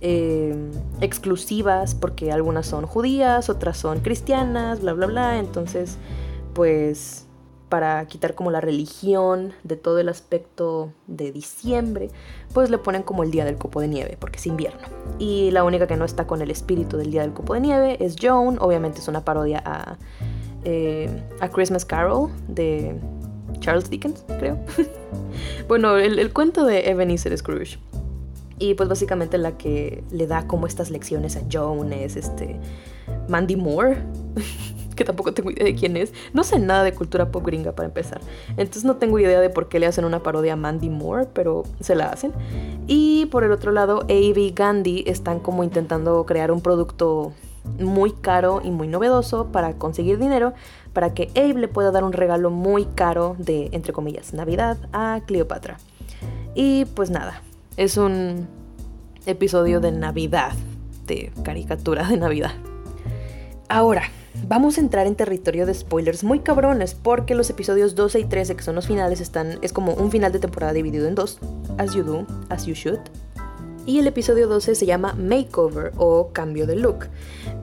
eh, 0.00 0.54
exclusivas, 1.02 1.94
porque 1.94 2.32
algunas 2.32 2.66
son 2.66 2.86
judías, 2.86 3.50
otras 3.50 3.76
son 3.76 4.00
cristianas, 4.00 4.80
bla, 4.80 4.94
bla, 4.94 5.06
bla. 5.06 5.38
Entonces, 5.38 5.98
pues 6.54 7.26
para 7.68 8.04
quitar 8.06 8.34
como 8.34 8.50
la 8.50 8.60
religión 8.60 9.52
de 9.62 9.76
todo 9.76 10.00
el 10.00 10.08
aspecto 10.08 10.92
de 11.06 11.30
diciembre, 11.30 12.08
pues 12.52 12.68
le 12.68 12.78
ponen 12.78 13.02
como 13.02 13.22
el 13.22 13.30
día 13.30 13.44
del 13.44 13.58
copo 13.58 13.80
de 13.80 13.86
nieve, 13.86 14.16
porque 14.18 14.38
es 14.38 14.46
invierno. 14.46 14.88
Y 15.20 15.52
la 15.52 15.62
única 15.62 15.86
que 15.86 15.96
no 15.96 16.04
está 16.04 16.26
con 16.26 16.42
el 16.42 16.50
espíritu 16.50 16.96
del 16.96 17.12
día 17.12 17.20
del 17.20 17.32
copo 17.32 17.54
de 17.54 17.60
nieve 17.60 18.04
es 18.04 18.16
Joan, 18.20 18.56
obviamente 18.60 18.98
es 18.98 19.06
una 19.06 19.24
parodia 19.24 19.62
a, 19.64 19.98
a 21.40 21.48
Christmas 21.48 21.84
Carol 21.84 22.30
de 22.48 22.98
Charles 23.60 23.88
Dickens, 23.90 24.24
creo. 24.38 24.58
bueno, 25.68 25.96
el, 25.96 26.32
cuento 26.32 26.64
de 26.64 26.90
Ebenezer 26.90 27.36
Scrooge. 27.36 27.78
Y 28.58 28.74
pues 28.74 28.88
básicamente 28.88 29.38
la 29.38 29.56
que 29.56 30.04
le 30.10 30.26
da 30.26 30.46
como 30.46 30.66
estas 30.66 30.90
lecciones 30.90 31.36
a 31.36 31.42
Joan 31.50 31.92
es 31.94 32.16
este 32.16 32.60
Mandy 33.28 33.56
Moore, 33.56 34.02
que 34.96 35.04
tampoco 35.04 35.32
tengo 35.32 35.50
idea 35.50 35.64
de 35.64 35.74
quién 35.74 35.96
es. 35.96 36.12
No 36.34 36.44
sé 36.44 36.58
nada 36.58 36.84
de 36.84 36.92
cultura 36.92 37.30
pop 37.30 37.44
gringa 37.46 37.72
para 37.72 37.86
empezar. 37.86 38.20
Entonces 38.58 38.84
no 38.84 38.96
tengo 38.96 39.18
idea 39.18 39.40
de 39.40 39.48
por 39.48 39.68
qué 39.68 39.78
le 39.78 39.86
hacen 39.86 40.04
una 40.04 40.22
parodia 40.22 40.54
a 40.54 40.56
Mandy 40.56 40.90
Moore, 40.90 41.26
pero 41.32 41.62
se 41.80 41.94
la 41.94 42.10
hacen. 42.10 42.32
Y 42.86 43.26
por 43.26 43.44
el 43.44 43.52
otro 43.52 43.72
lado, 43.72 44.00
Avi 44.02 44.46
y 44.46 44.50
Gandhi 44.50 45.04
están 45.06 45.40
como 45.40 45.64
intentando 45.64 46.26
crear 46.26 46.50
un 46.50 46.60
producto 46.60 47.32
muy 47.78 48.12
caro 48.12 48.60
y 48.64 48.70
muy 48.70 48.88
novedoso 48.88 49.46
para 49.52 49.74
conseguir 49.74 50.18
dinero 50.18 50.54
para 50.92 51.14
que 51.14 51.30
Abe 51.36 51.54
le 51.54 51.68
pueda 51.68 51.90
dar 51.90 52.04
un 52.04 52.12
regalo 52.12 52.50
muy 52.50 52.84
caro 52.84 53.36
de, 53.38 53.68
entre 53.72 53.92
comillas, 53.92 54.32
Navidad 54.32 54.76
a 54.92 55.20
Cleopatra. 55.26 55.78
Y 56.54 56.84
pues 56.86 57.10
nada, 57.10 57.42
es 57.76 57.96
un 57.96 58.48
episodio 59.26 59.80
de 59.80 59.92
Navidad, 59.92 60.52
de 61.06 61.32
caricatura 61.44 62.06
de 62.08 62.16
Navidad. 62.16 62.52
Ahora, 63.68 64.02
vamos 64.48 64.78
a 64.78 64.80
entrar 64.80 65.06
en 65.06 65.14
territorio 65.14 65.66
de 65.66 65.74
spoilers 65.74 66.24
muy 66.24 66.40
cabrones 66.40 66.94
porque 66.94 67.34
los 67.34 67.50
episodios 67.50 67.94
12 67.94 68.20
y 68.20 68.24
13, 68.24 68.56
que 68.56 68.62
son 68.62 68.74
los 68.74 68.86
finales, 68.86 69.20
están 69.20 69.58
es 69.62 69.72
como 69.72 69.94
un 69.94 70.10
final 70.10 70.32
de 70.32 70.40
temporada 70.40 70.72
dividido 70.72 71.06
en 71.06 71.14
dos, 71.14 71.38
as 71.78 71.94
you 71.94 72.02
do, 72.02 72.26
as 72.48 72.66
you 72.66 72.74
should. 72.74 73.00
Y 73.90 73.98
el 73.98 74.06
episodio 74.06 74.46
12 74.46 74.76
se 74.76 74.86
llama 74.86 75.14
Makeover 75.14 75.90
o 75.96 76.28
Cambio 76.32 76.64
de 76.64 76.76
Look. 76.76 77.08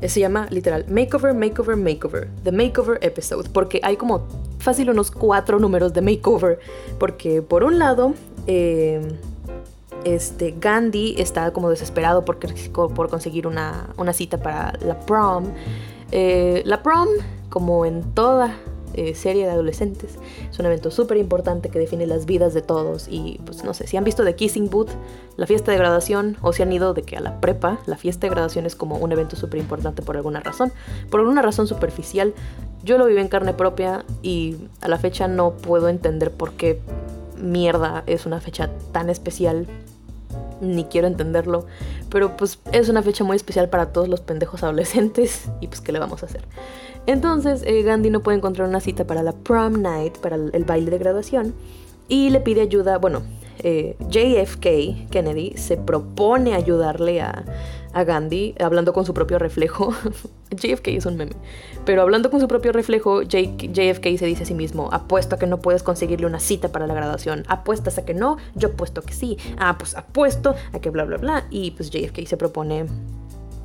Eh, 0.02 0.10
se 0.10 0.20
llama 0.20 0.48
literal 0.50 0.84
Makeover, 0.90 1.34
Makeover, 1.34 1.78
Makeover. 1.78 2.28
The 2.44 2.52
Makeover 2.52 3.00
Episode. 3.02 3.50
Porque 3.50 3.80
hay 3.82 3.96
como 3.96 4.28
fácil 4.60 4.90
unos 4.90 5.10
cuatro 5.10 5.58
números 5.58 5.94
de 5.94 6.02
Makeover. 6.02 6.60
Porque 7.00 7.42
por 7.42 7.64
un 7.64 7.80
lado, 7.80 8.14
eh, 8.46 9.00
este, 10.04 10.54
Gandhi 10.60 11.16
está 11.18 11.54
como 11.54 11.70
desesperado 11.70 12.26
por, 12.26 12.40
por 12.94 13.10
conseguir 13.10 13.48
una, 13.48 13.88
cita 14.12 14.38
para 14.38 14.74
la 14.82 15.00
prom. 15.00 15.46
Eh, 16.12 16.62
la 16.66 16.84
prom, 16.84 17.08
como 17.48 17.86
en 17.86 18.04
toda 18.14 18.54
eh, 18.98 19.16
serie 19.16 19.45
de 19.45 19.52
adolescentes. 19.52 20.18
Es 20.50 20.58
un 20.60 20.66
evento 20.66 20.91
súper 20.91 21.18
importante 21.18 21.70
que 21.70 21.80
define 21.80 22.08
las 22.08 22.26
vidas 22.26 22.54
de 22.54 22.62
todos 22.62 23.08
y 23.10 23.39
pues 23.45 23.64
no 23.64 23.74
sé, 23.74 23.88
si 23.88 23.95
han 23.95 24.04
visto 24.04 24.24
The 24.24 24.36
Kissing 24.36 24.70
Booth, 24.70 24.89
la 25.36 25.45
fiesta 25.45 25.72
de 25.72 25.78
graduación 25.78 26.36
o 26.41 26.52
si 26.52 26.64
han 26.64 26.74
ido 26.74 26.93
de 26.93 27.04
que 27.04 27.16
a 27.16 27.20
la 27.20 27.39
prepa, 27.39 27.80
la 27.86 27.95
fiesta 27.95 28.26
de 28.28 28.32
graduación 28.32 28.66
es 28.66 28.76
como 28.76 28.98
un 28.98 29.12
evento 29.12 29.36
súper 29.36 29.60
importante 29.60 30.02
por 30.02 30.18
alguna 30.18 30.39
razón, 30.39 30.72
por 31.12 31.20
alguna 31.20 31.43
razón 31.43 31.68
superficial. 31.68 32.34
Yo 32.84 32.98
lo 32.98 33.06
viví 33.06 33.22
en 33.22 33.28
carne 33.28 33.54
propia 33.54 34.04
y 34.22 34.58
a 34.82 34.88
la 34.88 34.98
fecha 34.98 35.28
no 35.28 35.52
puedo 35.52 35.89
entender 35.89 36.32
por 36.32 36.54
qué 36.54 36.82
mierda 37.39 38.04
es 38.08 38.26
una 38.26 38.41
fecha 38.41 38.72
tan 38.91 39.10
especial 39.12 39.68
ni 40.62 40.86
quiero 40.86 41.08
entenderlo, 41.08 41.66
pero 42.10 42.36
pues 42.36 42.60
es 42.72 42.89
una 42.89 43.04
fecha 43.04 43.24
muy 43.24 43.36
especial 43.36 43.70
para 43.70 43.91
todos 43.91 44.08
los 44.08 44.22
pendejos 44.22 44.64
adolescentes 44.64 45.50
y 45.62 45.68
pues 45.68 45.82
qué 45.82 45.91
le 45.91 46.00
vamos 46.00 46.24
a 46.24 46.26
hacer. 46.26 46.41
Entonces 47.08 47.64
eh, 47.66 47.82
Gandhi 47.84 48.10
no 48.10 48.20
puede 48.20 48.38
encontrar 48.38 48.68
una 48.68 48.82
cita 48.82 49.08
para 49.08 49.24
la 49.24 49.32
prom 49.32 49.82
night, 49.82 50.18
para 50.18 50.36
el, 50.36 50.64
baile 50.66 50.91
de 50.91 50.97
graduación, 50.97 51.55
y 52.10 52.30
le 52.30 52.41
pide 52.41 52.62
ayuda, 52.62 52.97
bueno, 52.97 53.24
eh, 53.60 53.95
JFK 54.10 55.10
Kennedy 55.10 55.53
se 55.55 55.78
propone 55.78 56.53
ayudarle 56.53 57.22
a, 57.22 57.45
Gandhi, 58.05 58.53
hablando 58.60 58.93
con 58.93 59.05
su 59.05 59.14
propio 59.16 59.39
reflejo. 59.39 59.91
JFK 60.51 60.89
es 60.89 61.08
un 61.08 61.18
meme. 61.18 61.32
Pero 61.84 62.03
hablando 62.03 62.30
con 62.30 62.39
su 62.39 62.47
propio 62.47 62.72
reflejo, 62.72 63.24
JFK 63.24 64.18
se 64.20 64.26
dice 64.28 64.43
a 64.43 64.45
sí 64.45 64.53
mismo, 64.53 64.89
apuesto 64.91 65.36
a 65.36 65.39
que 65.39 65.47
no 65.47 65.58
puedes 65.62 65.82
conseguirle 65.82 66.28
una 66.28 66.39
cita 66.39 66.72
para 66.72 66.86
la 66.86 66.93
graduación. 66.93 67.43
Apuestas 67.47 67.97
a 67.97 68.05
que 68.05 68.14
no, 68.14 68.38
yo 68.53 68.68
apuesto 68.68 69.01
a 69.01 69.03
que 69.03 69.14
sí. 69.14 69.39
Ah, 69.58 69.80
pues 69.80 69.95
apuesto 69.95 70.53
a 70.74 70.80
que 70.80 70.91
bla, 70.91 71.05
bla, 71.05 71.18
bla. 71.18 71.47
Y 71.49 71.72
pues 71.72 71.89
JFK 71.89 72.28
se 72.28 72.38
propone 72.38 72.86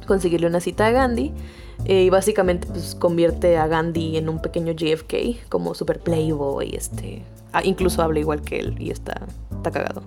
conseguirle 0.07 0.47
una 0.47 0.61
cita 0.61 0.86
a 0.86 0.93
Gandhi. 0.93 1.34
Eh, 1.85 2.05
y 2.05 2.11
básicamente 2.11 2.68
pues 2.68 2.95
convierte 2.95 3.57
a 3.57 3.66
Gandhi 3.66 4.16
en 4.16 4.28
un 4.28 4.41
pequeño 4.41 4.72
JFK, 4.72 5.49
como 5.49 5.74
super 5.74 5.99
playboy, 6.01 6.74
este... 6.74 7.22
Ah, 7.53 7.61
incluso 7.64 8.03
habla 8.03 8.18
igual 8.18 8.41
que 8.41 8.61
él 8.61 8.76
y 8.80 8.91
está, 8.91 9.26
está 9.51 9.70
cagado. 9.70 10.03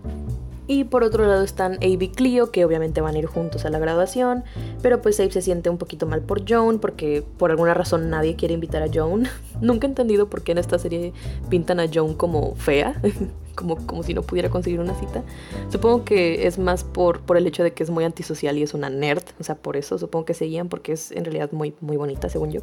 Y 0.67 0.85
por 0.85 1.03
otro 1.03 1.27
lado 1.27 1.43
están 1.43 1.75
Abe 1.75 2.05
y 2.05 2.09
Cleo, 2.09 2.51
que 2.51 2.65
obviamente 2.65 2.99
van 3.01 3.15
a 3.15 3.19
ir 3.19 3.27
juntos 3.27 3.65
a 3.65 3.69
la 3.69 3.77
graduación, 3.77 4.43
pero 4.81 5.01
pues 5.01 5.19
Abe 5.19 5.31
se 5.31 5.41
siente 5.41 5.69
un 5.69 5.77
poquito 5.77 6.07
mal 6.07 6.21
por 6.21 6.49
Joan, 6.49 6.79
porque 6.79 7.23
por 7.37 7.51
alguna 7.51 7.75
razón 7.75 8.09
nadie 8.09 8.35
quiere 8.35 8.55
invitar 8.55 8.81
a 8.81 8.87
Joan. 8.91 9.27
Nunca 9.61 9.85
he 9.85 9.89
entendido 9.89 10.27
por 10.27 10.41
qué 10.41 10.53
en 10.53 10.57
esta 10.57 10.79
serie 10.79 11.13
pintan 11.49 11.79
a 11.79 11.85
Joan 11.91 12.15
como 12.15 12.55
fea, 12.55 12.99
como, 13.55 13.85
como 13.85 14.01
si 14.01 14.15
no 14.15 14.23
pudiera 14.23 14.49
conseguir 14.49 14.79
una 14.79 14.95
cita. 14.95 15.23
Supongo 15.69 16.03
que 16.03 16.47
es 16.47 16.57
más 16.57 16.83
por, 16.83 17.21
por 17.21 17.37
el 17.37 17.45
hecho 17.45 17.63
de 17.63 17.73
que 17.73 17.83
es 17.83 17.91
muy 17.91 18.03
antisocial 18.03 18.57
y 18.57 18.63
es 18.63 18.73
una 18.73 18.89
nerd, 18.89 19.23
o 19.39 19.43
sea, 19.43 19.55
por 19.55 19.77
eso 19.77 19.99
supongo 19.99 20.25
que 20.25 20.33
seguían, 20.33 20.67
porque 20.67 20.93
es 20.93 21.11
en 21.11 21.25
realidad 21.25 21.51
muy, 21.51 21.75
muy 21.79 21.97
bonita, 21.97 22.27
según 22.27 22.51
yo. 22.51 22.61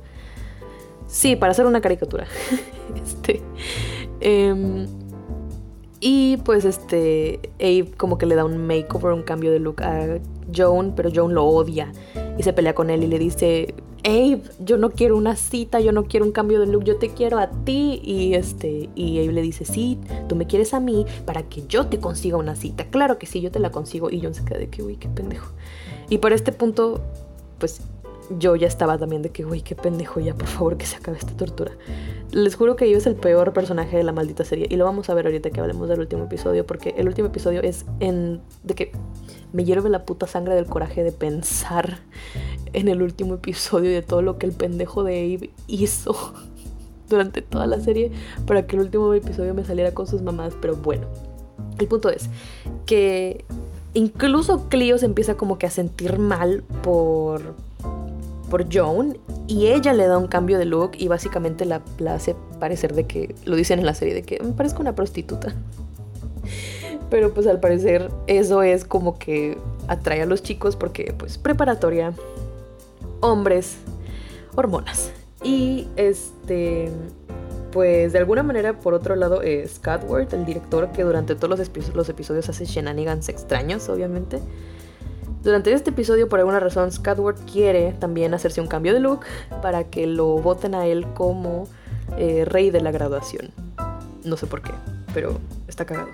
Sí, 1.07 1.37
para 1.37 1.53
hacer 1.53 1.67
una 1.67 1.81
caricatura. 1.81 2.27
este. 2.97 3.43
Eh, 4.21 4.87
y 6.05 6.37
pues 6.39 6.65
este, 6.65 7.39
Abe 7.61 7.93
como 7.97 8.19
que 8.19 8.27
le 8.27 8.35
da 8.35 8.45
un 8.45 8.67
makeover, 8.67 9.13
un 9.13 9.23
cambio 9.23 9.53
de 9.53 9.61
look 9.61 9.85
a 9.85 10.19
Joan, 10.53 10.95
pero 10.97 11.11
Joan 11.15 11.33
lo 11.33 11.45
odia 11.45 11.93
y 12.37 12.43
se 12.43 12.53
pelea 12.53 12.75
con 12.75 12.91
él 12.91 13.05
y 13.05 13.07
le 13.07 13.21
dice, 13.21 13.73
Abe, 14.05 14.43
yo 14.59 14.79
no 14.79 14.91
quiero 14.91 15.17
una 15.17 15.37
cita, 15.37 15.79
yo 15.79 15.93
no 15.93 16.07
quiero 16.07 16.27
un 16.27 16.33
cambio 16.33 16.59
de 16.59 16.67
look, 16.67 16.83
yo 16.83 16.97
te 16.97 17.11
quiero 17.11 17.39
a 17.39 17.51
ti. 17.65 18.01
Y 18.03 18.35
este, 18.35 18.91
y 18.97 19.21
Abe 19.21 19.33
le 19.33 19.43
dice, 19.43 19.65
sí, 19.65 19.97
tú 20.29 20.35
me 20.35 20.49
quieres 20.49 20.75
a 20.75 20.81
mí 20.81 21.07
para 21.25 21.45
que 21.45 21.65
yo 21.69 21.87
te 21.87 22.01
consiga 22.01 22.37
una 22.37 22.57
cita. 22.57 22.87
Claro 22.87 23.19
que 23.19 23.27
sí, 23.27 23.41
yo 23.41 23.53
te 23.53 23.61
la 23.61 23.71
consigo. 23.71 24.11
Y 24.11 24.21
Joan 24.21 24.35
se 24.35 24.45
queda 24.45 24.59
de 24.59 24.69
que, 24.69 24.83
uy, 24.83 24.97
qué 24.97 25.09
pendejo. 25.09 25.53
Y 26.11 26.19
por 26.19 26.33
este 26.33 26.51
punto, 26.51 27.01
pues 27.59 27.81
yo 28.39 28.57
ya 28.57 28.67
estaba 28.67 28.99
también 28.99 29.23
de 29.23 29.31
que, 29.31 29.45
uy, 29.45 29.63
qué 29.63 29.75
pendejo, 29.75 30.21
ya 30.21 30.35
por 30.35 30.47
favor 30.47 30.77
que 30.77 30.87
se 30.87 30.97
acabe 30.97 31.19
esta 31.19 31.37
tortura. 31.37 31.73
Les 32.31 32.55
juro 32.55 32.77
que 32.77 32.91
yo 32.91 32.97
es 32.97 33.07
el 33.07 33.15
peor 33.15 33.53
personaje 33.53 33.97
de 33.97 34.05
la 34.05 34.13
maldita 34.13 34.45
serie. 34.45 34.67
Y 34.71 34.77
lo 34.77 34.85
vamos 34.85 35.11
a 35.11 35.15
ver 35.15 35.27
ahorita 35.27 35.51
que 35.51 35.61
hablemos 35.61 35.89
del 35.89 36.01
último 36.01 36.25
episodio. 36.25 36.67
Porque 36.67 36.95
el 36.97 37.07
último 37.07 37.29
episodio 37.29 37.63
es 37.63 37.85
en. 38.01 38.41
de 38.65 38.75
que 38.75 38.93
me 39.53 39.65
hierve 39.65 39.91
la 39.91 40.05
puta 40.05 40.27
sangre 40.27 40.55
del 40.55 40.67
coraje 40.67 41.05
de 41.05 41.13
pensar 41.13 41.99
en 42.73 42.89
el 42.89 43.03
último 43.03 43.35
episodio 43.35 43.91
y 43.91 43.95
de 43.95 44.03
todo 44.03 44.23
lo 44.23 44.39
que 44.39 44.47
el 44.47 44.53
pendejo 44.53 45.05
de 45.05 45.37
Abe 45.37 45.51
hizo 45.67 46.15
durante 47.11 47.43
toda 47.43 47.67
la 47.67 47.79
serie 47.81 48.11
para 48.47 48.67
que 48.67 48.77
el 48.77 48.83
último 48.83 49.13
episodio 49.13 49.53
me 49.53 49.65
saliera 49.65 49.93
con 49.93 50.07
sus 50.07 50.23
mamás. 50.23 50.55
Pero 50.61 50.77
bueno, 50.77 51.07
el 51.79 51.87
punto 51.87 52.09
es 52.09 52.31
que 52.87 53.45
incluso 53.95 54.69
Cleo 54.69 54.99
se 54.99 55.07
empieza 55.07 55.37
como 55.37 55.59
que 55.59 55.67
a 55.67 55.71
sentir 55.71 56.19
mal 56.19 56.63
por 56.83 57.55
por 58.53 58.67
Joan 58.71 59.17
y 59.47 59.69
ella 59.69 59.95
le 59.95 60.07
da 60.07 60.19
un 60.19 60.27
cambio 60.27 60.59
de 60.59 60.67
look 60.67 60.91
y 60.99 61.09
básicamente 61.09 61.65
la, 61.65 61.81
hace 62.11 62.37
parecer 62.61 62.93
de 62.93 63.07
que, 63.07 63.35
lo 63.47 63.57
dicen 63.57 63.79
en 63.79 63.87
la 63.87 63.95
serie, 63.95 64.13
de 64.13 64.25
que 64.25 64.39
me 64.43 64.53
parezco 64.53 64.83
una 64.83 64.95
prostituta. 64.95 65.55
Pero 67.11 67.33
pues 67.33 67.47
al 67.47 67.61
parecer 67.61 68.11
eso 68.27 68.63
es 68.63 68.85
como 68.85 69.19
que 69.19 69.57
atrae 69.89 70.21
a 70.21 70.27
los 70.27 70.43
chicos 70.43 70.77
porque 70.77 71.15
pues 71.17 71.39
preparatoria, 71.39 72.13
hombres, 73.21 73.79
hormonas. 74.55 75.13
Y 75.43 75.89
este, 75.97 76.91
pues 77.71 78.13
de 78.13 78.19
alguna 78.19 78.43
manera 78.43 78.81
por 78.81 78.93
otro 78.93 79.17
lado 79.17 79.41
es 79.41 79.77
Scott 79.77 80.03
el 80.35 80.45
director 80.45 80.93
que 80.93 81.05
durante 81.05 81.37
todos 81.37 81.59
los, 81.59 81.95
los 81.95 82.09
episodios 82.11 82.51
hace 82.51 82.67
shenanigans 82.67 83.31
extraños, 83.31 83.89
obviamente. 83.89 84.41
Durante 85.43 85.73
este 85.73 85.91
episodio, 85.91 86.29
por 86.29 86.39
alguna 86.39 86.61
razón, 86.61 86.93
Scudward 86.93 87.37
quiere 87.51 87.95
también 87.99 88.33
hacerse 88.33 88.61
un 88.61 88.69
cambio 88.69 88.95
de 88.95 89.01
look 89.01 89.21
para 89.61 89.85
que 89.85 90.07
lo 90.07 90.39
voten 90.39 90.75
a 90.75 90.87
él 90.87 91.05
como 91.15 91.67
eh, 92.17 92.45
rey 92.45 92.71
de 92.71 92.81
la 92.81 92.93
graduación. 92.93 93.51
No 94.25 94.37
sé 94.37 94.47
por 94.47 94.63
qué, 94.63 94.71
pero 95.13 95.41
está 95.67 95.85
cagado. 95.85 96.11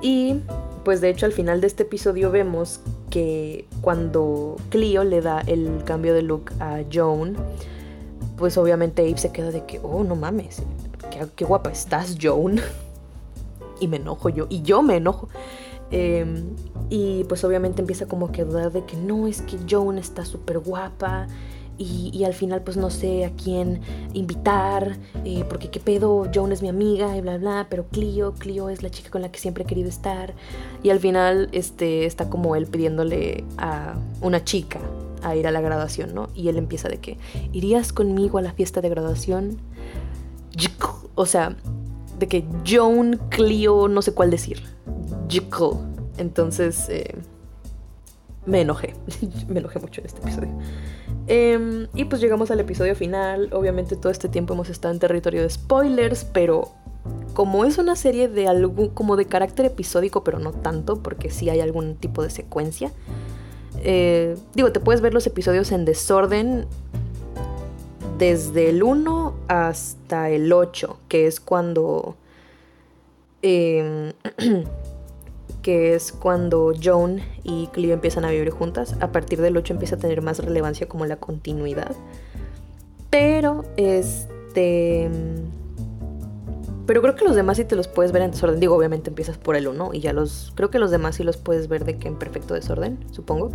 Y 0.00 0.40
pues 0.84 1.00
de 1.00 1.10
hecho 1.10 1.26
al 1.26 1.32
final 1.32 1.60
de 1.60 1.66
este 1.66 1.82
episodio 1.82 2.30
vemos 2.30 2.80
que 3.10 3.66
cuando 3.80 4.56
Cleo 4.70 5.02
le 5.02 5.20
da 5.20 5.40
el 5.40 5.82
cambio 5.84 6.14
de 6.14 6.22
look 6.22 6.52
a 6.60 6.82
Joan, 6.92 7.36
pues 8.38 8.56
obviamente 8.56 9.02
Abe 9.02 9.18
se 9.18 9.32
queda 9.32 9.50
de 9.50 9.66
que, 9.66 9.80
oh, 9.82 10.04
no 10.04 10.14
mames, 10.14 10.62
qué 11.34 11.44
guapa 11.44 11.72
estás, 11.72 12.16
Joan. 12.22 12.60
y 13.80 13.88
me 13.88 13.96
enojo 13.96 14.28
yo, 14.28 14.46
y 14.48 14.62
yo 14.62 14.80
me 14.82 14.96
enojo. 14.96 15.28
Em, 15.90 16.54
y 16.88 17.24
pues 17.24 17.42
obviamente 17.44 17.80
empieza 17.80 18.06
como 18.06 18.30
que 18.32 18.42
a 18.42 18.44
dudar 18.44 18.72
de 18.72 18.84
que 18.84 18.96
no, 18.96 19.26
es 19.26 19.42
que 19.42 19.56
Joan 19.68 19.98
está 19.98 20.24
súper 20.24 20.58
guapa. 20.58 21.26
Y, 21.82 22.24
al 22.24 22.34
final 22.34 22.60
pues 22.60 22.76
no 22.76 22.90
sé 22.90 23.24
a 23.24 23.30
quién 23.30 23.80
invitar, 24.12 24.98
eh, 25.24 25.46
porque 25.48 25.70
qué 25.70 25.80
pedo, 25.80 26.28
Joan 26.34 26.52
es 26.52 26.60
mi 26.60 26.68
amiga 26.68 27.16
y 27.16 27.22
bla 27.22 27.38
bla, 27.38 27.68
pero 27.70 27.86
Clio, 27.86 28.34
Clio 28.34 28.68
es 28.68 28.82
la 28.82 28.90
chica 28.90 29.08
con 29.08 29.22
la 29.22 29.32
que 29.32 29.40
siempre 29.40 29.64
he 29.64 29.66
querido 29.66 29.88
estar. 29.88 30.34
Y 30.82 30.90
al 30.90 31.00
final 31.00 31.48
este, 31.52 32.04
está 32.04 32.28
como 32.28 32.54
él 32.54 32.66
pidiéndole 32.66 33.44
a 33.56 33.94
una 34.20 34.44
chica 34.44 34.78
a 35.22 35.34
ir 35.36 35.46
a 35.46 35.50
la 35.50 35.62
graduación, 35.62 36.14
¿no? 36.14 36.28
Y 36.34 36.48
él 36.48 36.58
empieza 36.58 36.90
de 36.90 36.98
que, 36.98 37.16
¿irías 37.52 37.94
conmigo 37.94 38.36
a 38.36 38.42
la 38.42 38.52
fiesta 38.52 38.82
de 38.82 38.90
graduación? 38.90 39.56
O 41.14 41.24
sea, 41.26 41.56
de 42.18 42.28
que 42.28 42.44
Joan, 42.66 43.18
Clio, 43.30 43.88
no 43.88 44.02
sé 44.02 44.12
cuál 44.12 44.30
decir. 44.30 44.62
Entonces 46.20 46.88
eh, 46.88 47.14
me 48.46 48.60
enojé, 48.60 48.94
me 49.48 49.60
enojé 49.60 49.78
mucho 49.78 50.00
en 50.00 50.06
este 50.06 50.20
episodio. 50.20 50.50
Em, 51.26 51.86
y 51.94 52.04
pues 52.04 52.20
llegamos 52.20 52.50
al 52.50 52.60
episodio 52.60 52.94
final. 52.94 53.50
Obviamente 53.52 53.96
todo 53.96 54.12
este 54.12 54.28
tiempo 54.28 54.54
hemos 54.54 54.68
estado 54.68 54.92
en 54.92 55.00
territorio 55.00 55.42
de 55.42 55.50
spoilers, 55.50 56.24
pero 56.24 56.72
como 57.34 57.64
es 57.64 57.78
una 57.78 57.96
serie 57.96 58.28
de 58.28 58.48
algo 58.48 58.92
como 58.94 59.16
de 59.16 59.26
carácter 59.26 59.66
episódico, 59.66 60.24
pero 60.24 60.38
no 60.38 60.52
tanto, 60.52 61.02
porque 61.02 61.30
sí 61.30 61.48
hay 61.48 61.60
algún 61.60 61.96
tipo 61.96 62.22
de 62.22 62.30
secuencia. 62.30 62.92
Eh, 63.82 64.36
digo, 64.54 64.72
te 64.72 64.80
puedes 64.80 65.00
ver 65.00 65.14
los 65.14 65.26
episodios 65.26 65.72
en 65.72 65.86
desorden 65.86 66.66
desde 68.18 68.68
el 68.68 68.82
1 68.82 69.34
hasta 69.48 70.28
el 70.28 70.52
8, 70.52 70.98
que 71.08 71.26
es 71.26 71.40
cuando... 71.40 72.16
Eh, 73.42 74.12
que 75.62 75.94
es 75.94 76.12
cuando 76.12 76.72
Joan 76.82 77.20
y 77.42 77.68
Cleo 77.68 77.92
empiezan 77.92 78.24
a 78.24 78.30
vivir 78.30 78.50
juntas. 78.50 78.96
A 79.00 79.12
partir 79.12 79.40
del 79.40 79.56
8 79.56 79.74
empieza 79.74 79.96
a 79.96 79.98
tener 79.98 80.22
más 80.22 80.38
relevancia 80.38 80.88
como 80.88 81.06
la 81.06 81.16
continuidad. 81.16 81.94
Pero, 83.10 83.64
este... 83.76 85.10
Pero 86.86 87.02
creo 87.02 87.14
que 87.14 87.24
los 87.24 87.36
demás 87.36 87.56
sí 87.56 87.64
te 87.64 87.76
los 87.76 87.86
puedes 87.86 88.10
ver 88.10 88.22
en 88.22 88.32
desorden. 88.32 88.58
Digo, 88.58 88.74
obviamente 88.74 89.10
empiezas 89.10 89.38
por 89.38 89.56
el 89.56 89.68
1 89.68 89.90
y 89.92 90.00
ya 90.00 90.12
los... 90.12 90.52
Creo 90.54 90.70
que 90.70 90.78
los 90.78 90.90
demás 90.90 91.16
sí 91.16 91.22
los 91.22 91.36
puedes 91.36 91.68
ver 91.68 91.84
de 91.84 91.98
que 91.98 92.08
en 92.08 92.16
perfecto 92.16 92.54
desorden, 92.54 92.98
supongo. 93.10 93.50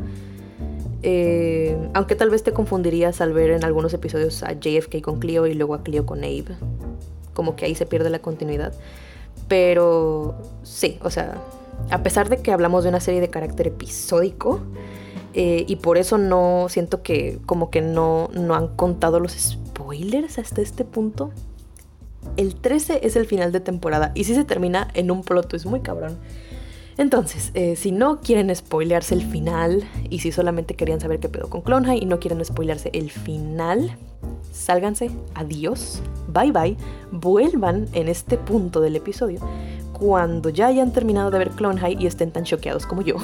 Eh, 1.04 1.78
aunque 1.94 2.16
tal 2.16 2.30
vez 2.30 2.44
te 2.44 2.52
confundirías 2.52 3.22
al 3.22 3.34
ver 3.34 3.52
en 3.52 3.64
algunos 3.64 3.94
episodios 3.94 4.42
a 4.44 4.54
JFK 4.54 5.02
con 5.02 5.20
Cleo 5.20 5.46
y 5.48 5.54
luego 5.54 5.74
a 5.74 5.84
Cleo 5.84 6.06
con 6.06 6.20
Abe. 6.20 6.56
Como 7.34 7.56
que 7.56 7.66
ahí 7.66 7.76
se 7.76 7.86
pierde 7.86 8.10
la 8.10 8.20
continuidad. 8.20 8.74
Pero 9.48 10.36
sí, 10.64 10.98
o 11.04 11.10
sea, 11.10 11.36
a 11.90 12.04
pesar 12.04 12.30
de 12.30 12.38
que 12.38 12.52
hablamos 12.52 12.84
de 12.84 12.90
una 12.90 13.00
serie 13.00 13.22
de 13.22 13.30
carácter 13.30 13.68
episódico, 13.68 14.62
eh, 15.38 15.66
y 15.68 15.76
por 15.76 15.98
eso 15.98 16.18
no 16.18 16.68
siento 16.70 17.04
que 17.04 17.40
como 17.46 17.70
que 17.70 17.82
no, 17.82 18.30
no 18.34 18.56
han 18.56 18.70
contado 18.70 19.20
los 19.20 19.34
spoilers 19.34 20.40
hasta 20.40 20.62
este 20.62 20.86
punto. 20.86 21.32
El 22.38 22.56
13 22.56 23.02
es 23.04 23.18
el 23.18 23.26
final 23.26 23.52
de 23.52 23.60
temporada 23.60 24.14
y 24.16 24.24
si 24.24 24.34
se 24.34 24.46
termina 24.46 24.88
en 24.94 25.12
un 25.12 25.24
plot 25.24 25.54
es 25.54 25.66
muy 25.66 25.82
cabrón. 25.82 26.18
Entonces, 26.98 27.52
eh, 27.54 27.76
si 27.76 27.92
no 27.92 28.22
quieren 28.22 28.56
spoilearse 28.56 29.14
el 29.14 29.24
final 29.24 29.84
y 30.10 30.20
si 30.20 30.32
solamente 30.32 30.76
querían 30.76 31.02
saber 31.02 31.20
qué 31.20 31.28
pedo 31.28 31.50
con 31.50 31.60
Clone 31.60 31.86
High 31.86 32.00
y 32.02 32.06
no 32.06 32.22
quieren 32.22 32.44
spoilearse 32.44 32.90
el 32.94 33.12
final, 33.12 33.98
sálganse, 34.54 35.12
adiós, 35.34 36.02
bye 36.30 36.54
bye, 36.54 36.78
vuelvan 37.12 37.90
en 37.92 38.08
este 38.08 38.38
punto 38.38 38.80
del 38.80 38.96
episodio 38.96 39.42
cuando 39.98 40.50
ya 40.50 40.68
hayan 40.68 40.92
terminado 40.92 41.32
de 41.32 41.40
ver 41.40 41.52
Clone 41.52 41.80
High 41.80 41.98
y 42.00 42.08
estén 42.08 42.32
tan 42.32 42.44
choqueados 42.44 42.86
como 42.86 43.02
yo. 43.02 43.16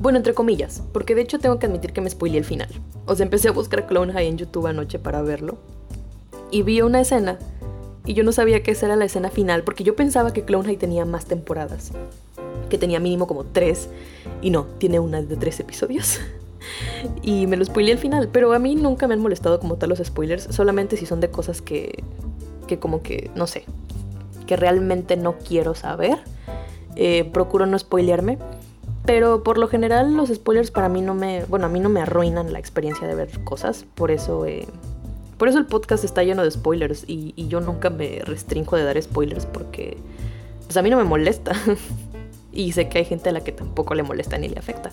Bueno, 0.00 0.18
entre 0.18 0.34
comillas, 0.34 0.82
porque 0.92 1.14
de 1.14 1.22
hecho 1.22 1.38
tengo 1.38 1.58
que 1.58 1.66
admitir 1.66 1.92
que 1.92 2.00
me 2.00 2.10
spoileé 2.10 2.38
el 2.38 2.44
final. 2.44 2.68
O 3.06 3.16
sea, 3.16 3.24
empecé 3.24 3.48
a 3.48 3.52
buscar 3.52 3.86
Clone 3.86 4.12
High 4.12 4.26
en 4.28 4.38
YouTube 4.38 4.66
anoche 4.66 4.98
para 4.98 5.22
verlo. 5.22 5.56
Y 6.50 6.62
vi 6.62 6.82
una 6.82 7.00
escena. 7.00 7.38
Y 8.04 8.12
yo 8.12 8.22
no 8.22 8.32
sabía 8.32 8.62
que 8.62 8.72
esa 8.72 8.86
era 8.86 8.96
la 8.96 9.06
escena 9.06 9.30
final, 9.30 9.64
porque 9.64 9.82
yo 9.82 9.96
pensaba 9.96 10.32
que 10.32 10.44
Clone 10.44 10.66
High 10.66 10.76
tenía 10.76 11.04
más 11.04 11.24
temporadas. 11.24 11.92
que 12.68 12.78
tenía 12.78 13.00
mínimo 13.00 13.26
como 13.26 13.44
tres, 13.44 13.88
y 14.42 14.50
no, 14.50 14.66
tiene 14.78 14.98
una 14.98 15.22
de 15.22 15.36
tres 15.36 15.60
episodios. 15.60 16.20
y 17.22 17.46
me 17.46 17.56
lo 17.56 17.64
spoileé 17.64 17.92
al 17.92 17.98
final, 17.98 18.28
pero 18.32 18.52
a 18.52 18.58
mí 18.58 18.74
nunca 18.74 19.06
me 19.06 19.14
han 19.14 19.20
molestado 19.20 19.60
como 19.60 19.76
tal 19.76 19.90
los 19.90 19.98
spoilers, 19.98 20.48
solamente 20.50 20.96
si 20.96 21.06
son 21.06 21.20
de 21.20 21.30
cosas 21.30 21.62
que, 21.62 22.02
que 22.66 22.78
como 22.78 23.02
que, 23.02 23.30
no 23.34 23.46
sé, 23.46 23.64
que 24.46 24.56
realmente 24.56 25.16
no 25.16 25.38
quiero 25.38 25.74
saber. 25.74 26.18
Eh, 26.96 27.24
procuro 27.32 27.66
no 27.66 27.78
spoilearme. 27.78 28.38
Pero 29.04 29.42
por 29.42 29.58
lo 29.58 29.68
general 29.68 30.14
los 30.14 30.30
spoilers 30.30 30.70
para 30.70 30.88
mí 30.88 31.02
no 31.02 31.14
me, 31.14 31.44
bueno, 31.44 31.66
a 31.66 31.68
mí 31.68 31.78
no 31.78 31.90
me 31.90 32.00
arruinan 32.00 32.52
la 32.52 32.58
experiencia 32.58 33.06
de 33.06 33.14
ver 33.14 33.44
cosas, 33.44 33.84
por 33.94 34.10
eso, 34.10 34.46
eh, 34.46 34.66
por 35.36 35.48
eso 35.48 35.58
el 35.58 35.66
podcast 35.66 36.04
está 36.04 36.22
lleno 36.22 36.42
de 36.42 36.50
spoilers 36.50 37.04
y, 37.06 37.34
yo 37.48 37.60
nunca 37.60 37.90
me 37.90 38.20
restringo 38.20 38.76
de 38.76 38.84
dar 38.84 39.00
spoilers 39.02 39.44
porque, 39.44 39.98
pues 40.64 40.78
a 40.78 40.82
mí 40.82 40.88
no 40.88 40.96
me 40.96 41.04
molesta 41.04 41.52
y 42.52 42.72
sé 42.72 42.88
que 42.88 42.98
hay 42.98 43.04
gente 43.04 43.28
a 43.28 43.32
la 43.32 43.42
que 43.42 43.52
tampoco 43.52 43.94
le 43.94 44.04
molesta 44.04 44.38
ni 44.38 44.48
le 44.48 44.58
afecta, 44.58 44.90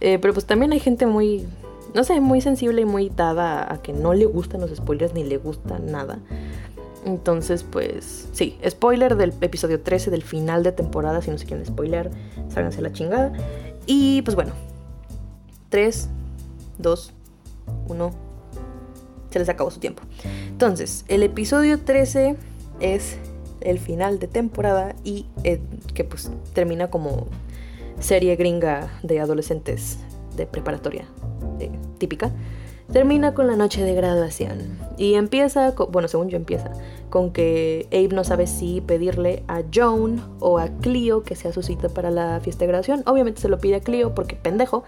eh, 0.00 0.18
pero 0.18 0.34
pues 0.34 0.44
también 0.44 0.72
hay 0.72 0.80
gente 0.80 1.06
muy, 1.06 1.46
no 1.94 2.02
sé, 2.02 2.20
muy 2.20 2.40
sensible 2.40 2.82
y 2.82 2.86
muy 2.86 3.08
dada 3.08 3.72
a 3.72 3.80
que 3.80 3.92
no 3.92 4.14
le 4.14 4.26
gustan 4.26 4.62
los 4.62 4.74
spoilers 4.74 5.14
ni 5.14 5.22
le 5.22 5.36
gusta 5.36 5.78
nada. 5.78 6.18
Entonces, 7.08 7.62
pues 7.62 8.28
sí, 8.32 8.58
spoiler 8.68 9.16
del 9.16 9.32
episodio 9.40 9.80
13 9.80 10.10
del 10.10 10.22
final 10.22 10.62
de 10.62 10.72
temporada, 10.72 11.22
si 11.22 11.30
no 11.30 11.38
se 11.38 11.46
quieren 11.46 11.64
spoiler, 11.64 12.10
sálganse 12.50 12.82
la 12.82 12.92
chingada. 12.92 13.32
Y 13.86 14.20
pues 14.22 14.34
bueno, 14.34 14.52
3, 15.70 16.06
2, 16.76 17.12
1, 17.88 18.10
se 19.30 19.38
les 19.38 19.48
acabó 19.48 19.70
su 19.70 19.80
tiempo. 19.80 20.02
Entonces, 20.50 21.06
el 21.08 21.22
episodio 21.22 21.80
13 21.80 22.36
es 22.80 23.16
el 23.62 23.78
final 23.78 24.18
de 24.18 24.26
temporada 24.26 24.94
y 25.02 25.24
eh, 25.44 25.60
que 25.94 26.04
pues 26.04 26.30
termina 26.52 26.90
como 26.90 27.26
serie 28.00 28.36
gringa 28.36 28.90
de 29.02 29.20
adolescentes 29.20 29.98
de 30.36 30.46
preparatoria 30.46 31.06
eh, 31.58 31.70
típica 31.96 32.30
termina 32.92 33.34
con 33.34 33.46
la 33.46 33.56
noche 33.56 33.82
de 33.82 33.94
graduación 33.94 34.78
y 34.96 35.14
empieza, 35.14 35.74
bueno, 35.90 36.08
según 36.08 36.28
yo 36.28 36.36
empieza, 36.36 36.72
con 37.10 37.32
que 37.32 37.86
Abe 37.92 38.08
no 38.08 38.24
sabe 38.24 38.46
si 38.46 38.80
pedirle 38.80 39.42
a 39.46 39.62
Joan 39.72 40.22
o 40.40 40.58
a 40.58 40.68
Cleo 40.68 41.22
que 41.22 41.36
sea 41.36 41.52
su 41.52 41.62
cita 41.62 41.88
para 41.88 42.10
la 42.10 42.40
fiesta 42.40 42.60
de 42.60 42.68
graduación. 42.68 43.02
Obviamente 43.06 43.40
se 43.40 43.48
lo 43.48 43.58
pide 43.58 43.76
a 43.76 43.80
Cleo 43.80 44.14
porque 44.14 44.36
pendejo. 44.36 44.84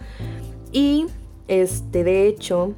Y 0.73 1.07
este, 1.49 2.05
de 2.05 2.27
hecho, 2.27 2.73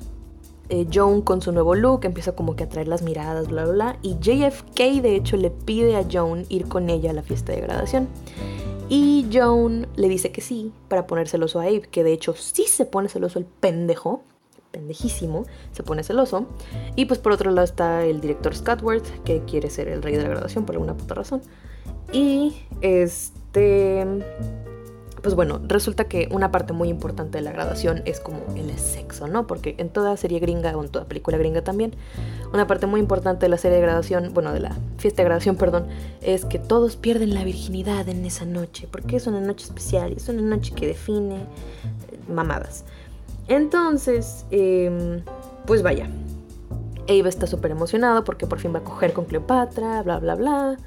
eh, 0.68 0.86
Joan 0.92 1.22
con 1.22 1.40
su 1.40 1.52
nuevo 1.52 1.74
look 1.74 2.04
empieza 2.04 2.32
como 2.32 2.56
que 2.56 2.64
a 2.64 2.68
traer 2.68 2.88
las 2.88 3.02
miradas, 3.02 3.48
bla, 3.48 3.64
bla, 3.64 3.72
bla. 3.72 3.98
Y 4.02 4.16
JFK 4.18 5.02
de 5.02 5.16
hecho 5.16 5.36
le 5.36 5.50
pide 5.50 5.96
a 5.96 6.04
Joan 6.10 6.46
ir 6.48 6.66
con 6.66 6.90
ella 6.90 7.10
a 7.10 7.14
la 7.14 7.22
fiesta 7.22 7.52
de 7.52 7.60
graduación. 7.60 8.08
Y 8.88 9.26
Joan 9.32 9.86
le 9.96 10.08
dice 10.08 10.32
que 10.32 10.40
sí 10.40 10.72
para 10.88 11.06
poner 11.06 11.28
celoso 11.28 11.60
a 11.60 11.64
Abe, 11.64 11.82
que 11.82 12.04
de 12.04 12.12
hecho 12.12 12.34
sí 12.34 12.64
se 12.66 12.84
pone 12.84 13.08
celoso 13.08 13.38
el 13.38 13.46
pendejo 13.46 14.22
pendejísimo, 14.72 15.46
se 15.70 15.84
pone 15.84 16.02
celoso. 16.02 16.46
Y 16.96 17.04
pues 17.04 17.20
por 17.20 17.32
otro 17.32 17.50
lado 17.52 17.64
está 17.64 18.04
el 18.04 18.20
director 18.20 18.56
Scotworth, 18.56 19.06
que 19.22 19.42
quiere 19.44 19.70
ser 19.70 19.86
el 19.88 20.02
rey 20.02 20.16
de 20.16 20.22
la 20.22 20.30
graduación 20.30 20.64
por 20.64 20.74
alguna 20.74 20.94
puta 20.94 21.14
razón. 21.14 21.42
Y 22.12 22.56
este... 22.80 24.04
Pues 25.22 25.36
bueno, 25.36 25.60
resulta 25.68 26.06
que 26.06 26.26
una 26.32 26.50
parte 26.50 26.72
muy 26.72 26.88
importante 26.88 27.38
de 27.38 27.42
la 27.42 27.52
graduación 27.52 28.02
es 28.06 28.18
como 28.18 28.40
el 28.56 28.76
sexo, 28.76 29.28
¿no? 29.28 29.46
Porque 29.46 29.76
en 29.78 29.88
toda 29.88 30.16
serie 30.16 30.40
gringa, 30.40 30.76
o 30.76 30.82
en 30.82 30.90
toda 30.90 31.04
película 31.04 31.38
gringa 31.38 31.62
también, 31.62 31.94
una 32.52 32.66
parte 32.66 32.86
muy 32.86 32.98
importante 32.98 33.46
de 33.46 33.48
la 33.48 33.56
serie 33.56 33.76
de 33.76 33.82
graduación, 33.82 34.34
bueno, 34.34 34.52
de 34.52 34.58
la 34.58 34.76
fiesta 34.98 35.22
de 35.22 35.26
graduación, 35.26 35.54
perdón, 35.54 35.86
es 36.22 36.44
que 36.44 36.58
todos 36.58 36.96
pierden 36.96 37.34
la 37.34 37.44
virginidad 37.44 38.08
en 38.08 38.26
esa 38.26 38.44
noche, 38.44 38.88
porque 38.90 39.14
es 39.14 39.28
una 39.28 39.40
noche 39.40 39.64
especial, 39.66 40.12
es 40.12 40.28
una 40.28 40.42
noche 40.42 40.74
que 40.74 40.88
define 40.88 41.46
mamadas. 42.28 42.84
Entonces, 43.52 44.46
em, 44.50 45.20
pues 45.66 45.82
vaya. 45.82 46.08
Ava 47.06 47.28
está 47.28 47.46
súper 47.46 47.70
emocionado 47.70 48.24
porque 48.24 48.46
por 48.46 48.58
fin 48.58 48.72
va 48.74 48.78
a 48.78 48.82
coger 48.82 49.12
con 49.12 49.26
Cleopatra, 49.26 50.02
bla, 50.02 50.18
bla, 50.20 50.36
bla. 50.36 50.78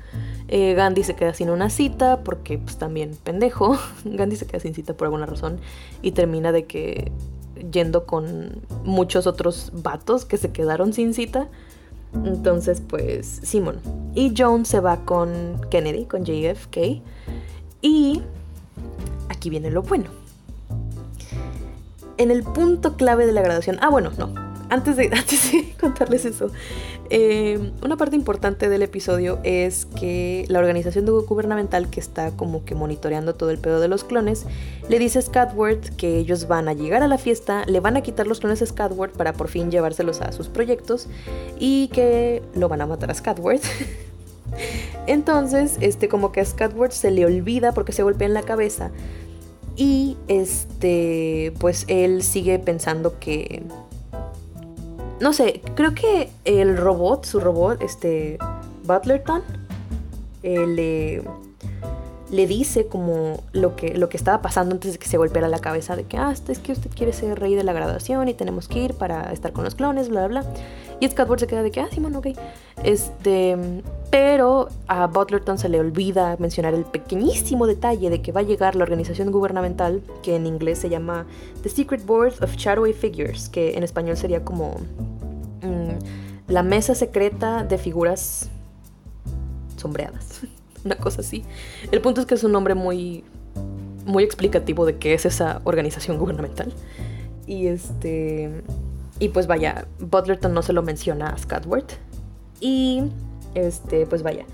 Eh, 0.48 0.74
Gandhi 0.74 1.04
se 1.04 1.16
queda 1.16 1.36
sin 1.36 1.52
una 1.52 1.70
cita 1.70 2.22
porque 2.24 2.58
pues 2.58 2.78
también 2.78 3.12
pendejo. 3.24 3.78
Gandhi 4.06 4.36
se 4.36 4.48
queda 4.48 4.60
sin 4.60 4.74
cita 4.74 4.98
por 4.98 5.06
alguna 5.06 5.28
razón 5.28 5.60
y 6.02 6.14
termina 6.14 6.52
de 6.52 6.66
que 6.66 7.12
yendo 7.72 8.08
con 8.08 8.64
muchos 8.84 9.28
otros 9.28 9.72
vatos 9.72 10.26
que 10.26 10.38
se 10.38 10.52
quedaron 10.52 10.92
sin 10.92 11.14
cita. 11.14 11.48
Entonces 12.14 12.82
pues 12.82 13.42
Simon. 13.44 13.76
Y 14.16 14.34
Joan 14.36 14.66
se 14.66 14.80
va 14.80 15.06
con 15.06 15.62
Kennedy, 15.70 16.06
con 16.06 16.26
JFK. 16.26 17.04
Y 17.84 18.24
aquí 19.30 19.52
viene 19.52 19.70
lo 19.70 19.84
bueno 19.84 20.25
en 22.18 22.32
el 22.32 22.44
punto 22.44 22.96
clave 22.96 23.26
de 23.26 23.32
la 23.32 23.42
graduación. 23.42 23.78
Ah, 23.82 23.90
bueno, 23.90 24.12
no. 24.18 24.34
Antes 24.70 24.96
de, 24.98 25.06
antes 25.14 25.52
de 25.52 25.74
contarles 25.80 26.26
eso, 26.26 26.50
eh, 27.10 27.72
una 27.84 27.98
parte 27.98 28.16
importante 28.16 28.68
del 28.68 28.82
episodio 28.82 29.40
es 29.44 29.86
que 29.86 30.46
la 30.48 30.60
organización 30.60 31.06
gubernamental 31.06 31.90
que 31.90 32.00
está 32.00 32.32
como 32.32 32.66
que 32.66 32.74
monitoreando 32.74 33.36
todo 33.36 33.52
el 33.52 33.60
pedo 33.60 33.80
de 33.80 33.88
los 33.88 34.04
clones 34.04 34.46
le 34.90 34.98
dice 34.98 35.20
a 35.20 35.22
Scatworth 35.22 35.96
que 35.98 36.18
ellos 36.18 36.48
van 36.48 36.68
a 36.68 36.74
llegar 36.74 37.04
a 37.04 37.08
la 37.08 37.20
fiesta, 37.20 37.64
le 37.68 37.80
van 37.80 37.96
a 37.96 38.02
quitar 38.02 38.26
los 38.26 38.40
clones 38.40 38.62
a 38.64 38.66
Scatworth 38.66 39.16
para 39.16 39.34
por 39.34 39.50
fin 39.50 39.70
llevárselos 39.70 40.22
a 40.22 40.32
sus 40.32 40.48
proyectos 40.48 41.08
y 41.60 41.90
que 41.90 42.42
lo 42.56 42.68
van 42.68 42.82
a 42.82 42.88
matar 42.88 43.12
a 43.12 43.14
Scatworth. 43.14 43.64
Entonces, 45.08 45.78
este, 45.82 46.08
como 46.08 46.32
que 46.32 46.42
a 46.42 46.46
Scatworth 46.46 46.92
se 46.92 47.12
le 47.12 47.26
olvida 47.26 47.72
porque 47.74 47.92
se 47.92 48.02
golpea 48.02 48.28
en 48.28 48.34
la 48.34 48.44
cabeza 48.44 48.92
y 49.76 50.18
este, 50.28 51.54
pues 51.60 51.86
él 51.88 52.24
sigue 52.24 52.60
pensando 52.60 53.20
que... 53.20 53.64
No 55.20 55.32
sé, 55.32 55.62
creo 55.76 55.94
que 55.96 56.30
el 56.44 56.78
robot, 56.78 57.26
su 57.26 57.40
robot, 57.40 57.82
este, 57.82 58.38
Butlerton, 58.84 59.42
eh, 60.44 60.68
le, 60.68 61.24
le 62.32 62.48
dice 62.48 62.88
como 62.88 63.44
lo 63.54 63.76
que, 63.76 63.96
lo 63.98 64.10
que 64.10 64.18
estaba 64.18 64.42
pasando 64.42 64.74
antes 64.74 64.94
de 64.94 65.00
que 65.00 65.08
se 65.08 65.18
golpeara 65.18 65.48
la 65.48 65.60
cabeza 65.60 65.96
de 65.96 66.06
que, 66.06 66.18
ah, 66.18 66.34
es 66.48 66.60
que 66.60 66.72
usted 66.72 66.90
quiere 66.90 67.14
ser 67.14 67.40
rey 67.40 67.56
de 67.56 67.64
la 67.64 67.74
graduación 67.74 68.28
y 68.28 68.34
tenemos 68.34 68.68
que 68.68 68.80
ir 68.80 68.94
para 68.96 69.32
estar 69.32 69.54
con 69.54 69.64
los 69.64 69.76
clones, 69.76 70.10
bla, 70.10 70.28
bla, 70.28 70.42
bla. 70.42 70.54
Y 71.00 71.08
Scatward 71.08 71.40
se 71.40 71.48
queda 71.48 71.62
de 71.62 71.72
que, 71.72 71.82
ah, 71.82 71.88
Simón, 71.92 72.16
ok. 72.16 72.28
Este, 72.84 73.58
pero 74.10 74.70
a 74.88 75.08
Butlerton 75.08 75.58
se 75.58 75.70
le 75.70 75.80
olvida 75.80 76.36
mencionar 76.40 76.74
el 76.74 76.86
pequeñísimo 76.86 77.68
detalle 77.68 78.10
de 78.10 78.22
que 78.22 78.32
va 78.32 78.42
a 78.42 78.44
llegar 78.44 78.76
la 78.76 78.84
organización 78.84 79.32
gubernamental, 79.32 80.02
que 80.24 80.36
en 80.36 80.48
inglés 80.48 80.80
se 80.80 80.90
llama 80.90 81.26
The 81.62 81.70
Secret 81.70 82.06
Board 82.06 82.44
of 82.44 82.56
Shadowy 82.56 82.94
Figures, 82.94 83.50
que 83.50 83.78
en 83.78 83.84
español 83.84 84.18
sería 84.18 84.44
como 84.44 84.78
mm, 85.62 86.52
la 86.52 86.64
mesa 86.64 86.96
secreta 86.96 87.64
de 87.64 87.78
figuras 87.78 88.50
sombreadas. 89.76 90.42
Una 90.86 90.96
cosa 90.96 91.22
así. 91.22 91.44
El 91.92 92.00
punto 92.00 92.22
es 92.22 92.28
que 92.28 92.36
es 92.36 92.44
un 92.44 92.52
nombre 92.52 92.76
muy, 92.76 93.24
muy 94.06 94.24
explicativo 94.24 94.86
de 94.86 94.98
qué 94.98 95.16
es 95.16 95.26
esa 95.26 95.62
organización 95.64 96.18
gubernamental. 96.18 96.72
Y 97.48 97.68
este. 97.68 98.64
Y 99.20 99.30
pues 99.30 99.48
vaya, 99.48 99.88
Butlerton 100.00 100.54
no 100.54 100.62
se 100.62 100.74
lo 100.74 100.84
menciona 100.84 101.30
a 101.30 101.38
Scatworth. 101.38 101.94
Y 102.60 103.04
este, 103.56 104.06
pues 104.06 104.22
vaya. 104.22 104.46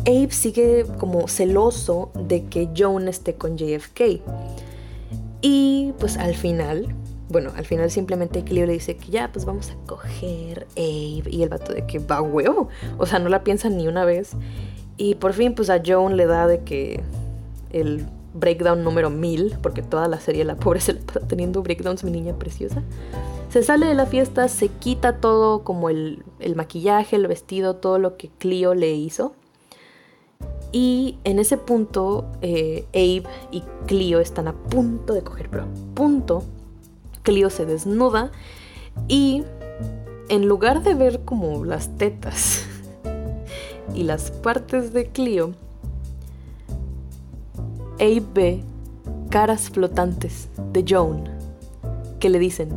Abe 0.00 0.30
sigue 0.30 0.86
como 0.98 1.28
celoso 1.28 2.10
de 2.14 2.44
que 2.44 2.70
Joan 2.74 3.08
esté 3.08 3.34
con 3.34 3.58
JFK. 3.58 4.22
Y 5.42 5.92
pues 5.98 6.16
al 6.16 6.34
final, 6.34 6.94
bueno, 7.28 7.52
al 7.54 7.66
final 7.66 7.90
simplemente 7.90 8.42
Cleo 8.44 8.66
le 8.66 8.72
dice 8.72 8.96
que 8.96 9.10
ya, 9.10 9.30
pues 9.30 9.44
vamos 9.44 9.70
a 9.70 9.86
coger 9.86 10.66
Abe. 10.76 11.24
Y 11.30 11.42
el 11.42 11.50
vato 11.50 11.74
de 11.74 11.84
que 11.86 11.98
va 11.98 12.22
huevo. 12.22 12.68
O 12.96 13.06
sea, 13.06 13.18
no 13.18 13.28
la 13.28 13.44
piensa 13.44 13.68
ni 13.68 13.86
una 13.86 14.04
vez. 14.04 14.32
Y 14.98 15.14
por 15.14 15.32
fin, 15.32 15.54
pues 15.54 15.70
a 15.70 15.80
Joan 15.84 16.16
le 16.16 16.26
da 16.26 16.46
de 16.46 16.64
que 16.64 17.00
el 17.70 18.04
breakdown 18.34 18.84
número 18.84 19.10
1000, 19.10 19.56
porque 19.62 19.82
toda 19.82 20.08
la 20.08 20.20
serie 20.20 20.44
la 20.44 20.56
pobre 20.56 20.80
se 20.82 20.92
le 20.92 20.98
está 20.98 21.20
teniendo 21.20 21.62
breakdowns, 21.62 22.04
mi 22.04 22.10
niña 22.10 22.34
preciosa. 22.34 22.82
Se 23.50 23.62
sale 23.62 23.86
de 23.86 23.94
la 23.94 24.04
fiesta, 24.04 24.48
se 24.48 24.68
quita 24.68 25.20
todo 25.20 25.64
como 25.64 25.88
el, 25.88 26.22
maquillaje, 26.54 27.16
el 27.16 27.26
vestido, 27.26 27.76
todo 27.76 27.98
lo 27.98 28.18
que 28.18 28.28
Clio 28.28 28.74
le 28.74 28.92
hizo. 28.92 29.32
Y 30.70 31.16
en 31.24 31.38
ese 31.38 31.56
punto, 31.56 32.26
eh, 32.42 32.84
Abe 32.92 33.24
y 33.50 33.62
Clio 33.86 34.20
están 34.20 34.48
a 34.48 34.52
punto 34.52 35.14
de 35.14 35.22
coger, 35.22 35.48
pero 35.48 35.62
a 35.62 35.94
punto. 35.94 36.44
Clio 37.22 37.48
se 37.48 37.64
desnuda 37.64 38.30
y 39.06 39.44
en 40.28 40.46
lugar 40.46 40.82
de 40.82 40.94
ver 40.94 41.20
como 41.24 41.64
las 41.64 41.96
tetas 41.96 42.64
y 43.94 44.04
las 44.04 44.30
partes 44.30 44.92
de 44.92 45.06
Clio, 45.06 45.52
Abe 48.00 48.22
ve 48.32 48.62
caras 49.30 49.70
flotantes 49.70 50.48
de 50.72 50.84
Joan 50.88 51.38
que 52.18 52.28
le 52.28 52.38
dicen, 52.38 52.70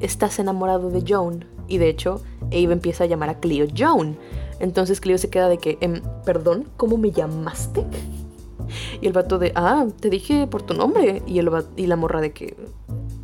estás 0.00 0.38
enamorado 0.38 0.90
de 0.90 1.04
Joan. 1.06 1.44
Y 1.68 1.78
de 1.78 1.88
hecho, 1.88 2.22
Abe 2.46 2.72
empieza 2.72 3.04
a 3.04 3.06
llamar 3.06 3.28
a 3.28 3.40
Cleo 3.40 3.66
Joan. 3.76 4.16
Entonces 4.60 5.00
Cleo 5.00 5.18
se 5.18 5.30
queda 5.30 5.48
de 5.48 5.58
que, 5.58 5.78
em, 5.80 6.00
perdón, 6.24 6.68
¿cómo 6.76 6.96
me 6.96 7.10
llamaste? 7.10 7.84
Y 9.00 9.06
el 9.06 9.12
vato 9.12 9.38
de, 9.38 9.52
ah, 9.54 9.86
te 10.00 10.10
dije 10.10 10.46
por 10.46 10.62
tu 10.62 10.74
nombre. 10.74 11.22
Y, 11.26 11.38
el 11.38 11.50
y 11.76 11.86
la 11.86 11.96
morra 11.96 12.20
de 12.20 12.32
que, 12.32 12.56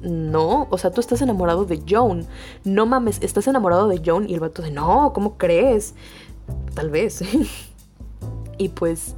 no, 0.01 0.67
o 0.71 0.79
sea, 0.79 0.91
tú 0.91 1.01
estás 1.01 1.23
enamorado 1.23 1.65
de 1.65 1.83
Joan. 1.89 2.27
No 2.65 2.87
mames, 2.87 3.19
estás 3.23 3.47
enamorado 3.47 3.89
de 3.89 4.01
Joan. 4.05 4.29
Y 4.29 4.35
el 4.35 4.41
vato 4.41 4.63
de, 4.63 4.71
no, 4.71 5.13
¿cómo 5.13 5.39
crees? 5.39 5.95
Tal 6.75 6.91
vez. 6.91 7.23
y 8.59 8.69
pues 8.71 9.15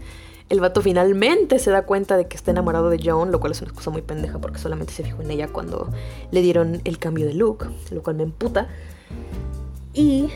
el 0.51 0.61
vato 0.61 0.83
finalmente 0.83 1.59
se 1.59 1.71
da 1.71 1.87
cuenta 1.87 2.17
de 2.17 2.29
que 2.29 2.37
está 2.37 2.51
enamorado 2.51 2.91
de 2.91 3.01
Joan, 3.03 3.33
lo 3.33 3.41
cual 3.41 3.53
es 3.53 3.63
una 3.63 3.73
cosa 3.73 3.91
muy 3.91 4.03
pendeja 4.03 4.39
porque 4.39 4.59
solamente 4.59 4.93
se 4.93 5.03
fijó 5.03 5.23
en 5.23 5.31
ella 5.31 5.49
cuando 5.49 5.89
le 6.31 6.43
dieron 6.43 6.81
el 6.85 6.99
cambio 6.99 7.27
de 7.27 7.35
look, 7.35 7.71
lo 7.91 8.03
cual 8.03 8.17
me 8.17 8.23
emputa. 8.25 8.69
Y 9.95 10.29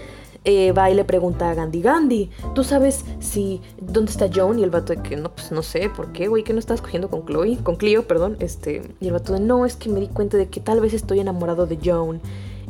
eh, 0.44 0.72
va 0.72 0.90
y 0.90 0.94
le 0.94 1.04
pregunta 1.04 1.50
a 1.50 1.54
Gandhi, 1.54 1.82
Gandhi, 1.82 2.30
¿tú 2.54 2.64
sabes 2.64 3.04
si 3.20 3.60
dónde 3.80 4.10
está 4.10 4.30
Joan? 4.34 4.58
Y 4.58 4.62
el 4.62 4.70
vato 4.70 4.94
de 4.94 5.02
que 5.02 5.16
no, 5.16 5.30
pues 5.30 5.52
no 5.52 5.62
sé, 5.62 5.90
¿por 5.90 6.12
qué, 6.12 6.28
güey? 6.28 6.42
¿Que 6.42 6.52
no 6.52 6.58
estás 6.58 6.80
cogiendo 6.80 7.10
con 7.10 7.26
Chloe? 7.26 7.58
Con 7.62 7.76
Clio, 7.76 8.06
perdón. 8.06 8.36
Este, 8.40 8.82
y 9.00 9.08
el 9.08 9.12
vato 9.12 9.34
de 9.34 9.40
no, 9.40 9.66
es 9.66 9.76
que 9.76 9.90
me 9.90 10.00
di 10.00 10.08
cuenta 10.08 10.36
de 10.36 10.48
que 10.48 10.60
tal 10.60 10.80
vez 10.80 10.94
estoy 10.94 11.20
enamorado 11.20 11.66
de 11.66 11.78
Joan. 11.84 12.20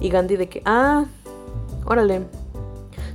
Y 0.01 0.09
Gandhi 0.09 0.37
de 0.37 0.49
que, 0.49 0.62
ah, 0.64 1.05
órale. 1.85 2.22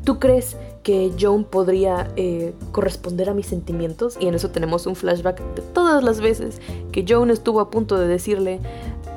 ¿Tú 0.05 0.19
crees 0.19 0.55
que 0.83 1.11
Joan 1.19 1.45
podría 1.45 2.11
eh, 2.15 2.53
corresponder 2.71 3.29
a 3.29 3.33
mis 3.33 3.47
sentimientos? 3.47 4.17
Y 4.19 4.27
en 4.27 4.35
eso 4.35 4.49
tenemos 4.49 4.85
un 4.85 4.95
flashback 4.95 5.41
de 5.55 5.61
todas 5.61 6.03
las 6.03 6.19
veces 6.21 6.61
que 6.91 7.05
Joan 7.07 7.31
estuvo 7.31 7.59
a 7.59 7.69
punto 7.71 7.97
de 7.97 8.07
decirle 8.07 8.59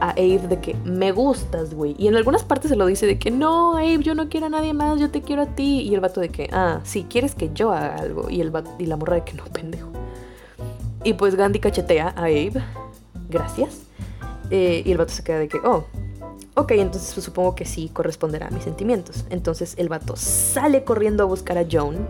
a 0.00 0.10
Abe 0.10 0.38
de 0.48 0.60
que 0.60 0.74
me 0.84 1.12
gustas, 1.12 1.74
güey. 1.74 1.94
Y 1.98 2.08
en 2.08 2.16
algunas 2.16 2.44
partes 2.44 2.70
se 2.70 2.76
lo 2.76 2.86
dice 2.86 3.06
de 3.06 3.18
que 3.18 3.30
no, 3.30 3.76
Abe, 3.76 3.98
yo 3.98 4.14
no 4.14 4.28
quiero 4.28 4.46
a 4.46 4.48
nadie 4.50 4.72
más, 4.72 5.00
yo 5.00 5.10
te 5.10 5.22
quiero 5.22 5.42
a 5.42 5.46
ti. 5.46 5.80
Y 5.80 5.94
el 5.94 6.00
vato 6.00 6.20
de 6.20 6.28
que, 6.28 6.48
ah, 6.52 6.80
sí, 6.84 7.06
quieres 7.08 7.34
que 7.34 7.50
yo 7.52 7.72
haga 7.72 7.96
algo. 7.96 8.30
Y, 8.30 8.40
el 8.40 8.52
y 8.78 8.86
la 8.86 8.96
morra 8.96 9.16
de 9.16 9.24
que 9.24 9.34
no, 9.34 9.44
pendejo. 9.44 9.88
Y 11.04 11.14
pues 11.14 11.34
Gandhi 11.34 11.60
cachetea 11.60 12.14
a 12.16 12.22
Abe, 12.22 12.52
gracias. 13.28 13.82
Eh, 14.50 14.82
y 14.84 14.92
el 14.92 14.98
vato 14.98 15.12
se 15.12 15.24
queda 15.24 15.38
de 15.38 15.48
que, 15.48 15.58
oh, 15.58 15.84
ok, 16.56 16.72
entonces 16.72 17.14
pues, 17.14 17.24
supongo 17.24 17.54
que 17.54 17.64
sí 17.64 17.88
corresponderá 17.92 18.48
a 18.48 18.50
mis 18.50 18.64
sentimientos. 18.64 19.24
Entonces 19.30 19.74
el 19.76 19.88
vato 19.88 20.16
sale 20.16 20.84
corriendo 20.84 21.22
a 21.22 21.26
buscar 21.26 21.58
a 21.58 21.66
Joan. 21.70 22.08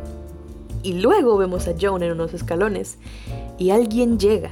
Y 0.82 0.94
luego 0.94 1.36
vemos 1.36 1.68
a 1.68 1.74
Joan 1.78 2.02
en 2.02 2.12
unos 2.12 2.32
escalones. 2.32 2.98
Y 3.58 3.70
alguien 3.70 4.18
llega 4.18 4.50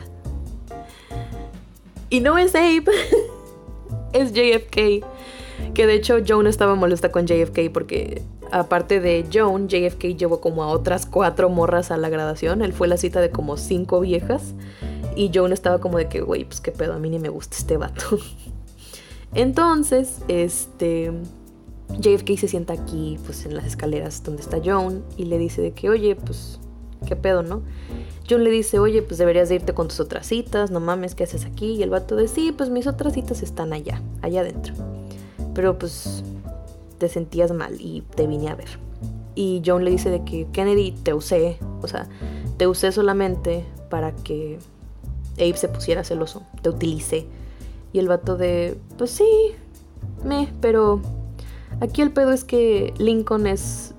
y 2.14 2.20
no 2.20 2.38
es 2.38 2.54
Abe, 2.54 2.84
es 4.12 4.32
JFK. 4.32 5.04
Que 5.74 5.86
de 5.86 5.94
hecho 5.94 6.18
Joan 6.26 6.46
estaba 6.46 6.76
molesta 6.76 7.10
con 7.10 7.26
JFK 7.26 7.72
porque 7.72 8.22
aparte 8.52 9.00
de 9.00 9.26
Joan, 9.32 9.68
JFK 9.68 10.16
llevó 10.16 10.40
como 10.40 10.62
a 10.62 10.68
otras 10.68 11.06
cuatro 11.06 11.48
morras 11.48 11.90
a 11.90 11.96
la 11.96 12.08
graduación. 12.08 12.62
Él 12.62 12.72
fue 12.72 12.86
la 12.86 12.98
cita 12.98 13.20
de 13.20 13.30
como 13.30 13.56
cinco 13.56 13.98
viejas. 13.98 14.54
Y 15.16 15.32
Joan 15.34 15.52
estaba 15.52 15.80
como 15.80 15.98
de 15.98 16.08
que, 16.08 16.20
güey, 16.20 16.44
pues 16.44 16.60
qué 16.60 16.70
pedo, 16.70 16.94
a 16.94 16.98
mí 17.00 17.10
ni 17.10 17.18
me 17.18 17.30
gusta 17.30 17.56
este 17.56 17.76
vato. 17.76 18.18
Entonces, 19.34 20.18
este... 20.28 21.12
JFK 21.98 22.38
se 22.38 22.48
sienta 22.48 22.72
aquí, 22.72 23.18
pues 23.24 23.44
en 23.44 23.54
las 23.54 23.66
escaleras 23.66 24.22
donde 24.22 24.42
está 24.42 24.58
Joan 24.64 25.04
y 25.16 25.26
le 25.26 25.38
dice 25.38 25.60
de 25.60 25.72
que, 25.72 25.90
oye, 25.90 26.16
pues, 26.16 26.58
qué 27.06 27.14
pedo, 27.14 27.42
¿no? 27.42 27.62
John 28.28 28.42
le 28.42 28.50
dice, 28.50 28.78
oye, 28.78 29.02
pues 29.02 29.18
deberías 29.18 29.48
de 29.50 29.56
irte 29.56 29.74
con 29.74 29.88
tus 29.88 30.00
otras 30.00 30.26
citas, 30.26 30.70
no 30.70 30.80
mames, 30.80 31.14
¿qué 31.14 31.24
haces 31.24 31.44
aquí? 31.44 31.72
Y 31.72 31.82
el 31.82 31.90
vato 31.90 32.16
dice, 32.16 32.34
sí, 32.34 32.52
pues 32.52 32.70
mis 32.70 32.86
otras 32.86 33.12
citas 33.12 33.42
están 33.42 33.72
allá, 33.72 34.00
allá 34.22 34.40
adentro. 34.40 34.74
Pero 35.54 35.78
pues 35.78 36.24
te 36.98 37.08
sentías 37.08 37.52
mal 37.52 37.76
y 37.78 38.02
te 38.14 38.26
vine 38.26 38.48
a 38.48 38.54
ver. 38.54 38.78
Y 39.34 39.62
John 39.64 39.84
le 39.84 39.90
dice 39.90 40.10
de 40.10 40.24
que 40.24 40.46
Kennedy 40.52 40.92
te 40.92 41.12
usé, 41.12 41.58
o 41.82 41.88
sea, 41.88 42.08
te 42.56 42.66
usé 42.66 42.92
solamente 42.92 43.64
para 43.90 44.12
que 44.12 44.58
Abe 45.34 45.56
se 45.56 45.68
pusiera 45.68 46.02
celoso, 46.02 46.42
te 46.62 46.70
utilicé. 46.70 47.26
Y 47.94 48.00
el 48.00 48.08
vato 48.08 48.36
de, 48.36 48.76
pues 48.98 49.12
sí, 49.12 49.52
me, 50.24 50.52
pero 50.60 51.00
aquí 51.80 52.02
el 52.02 52.10
pedo 52.10 52.32
es 52.32 52.42
que 52.42 52.92
Lincoln 52.98 53.46
es 53.46 53.94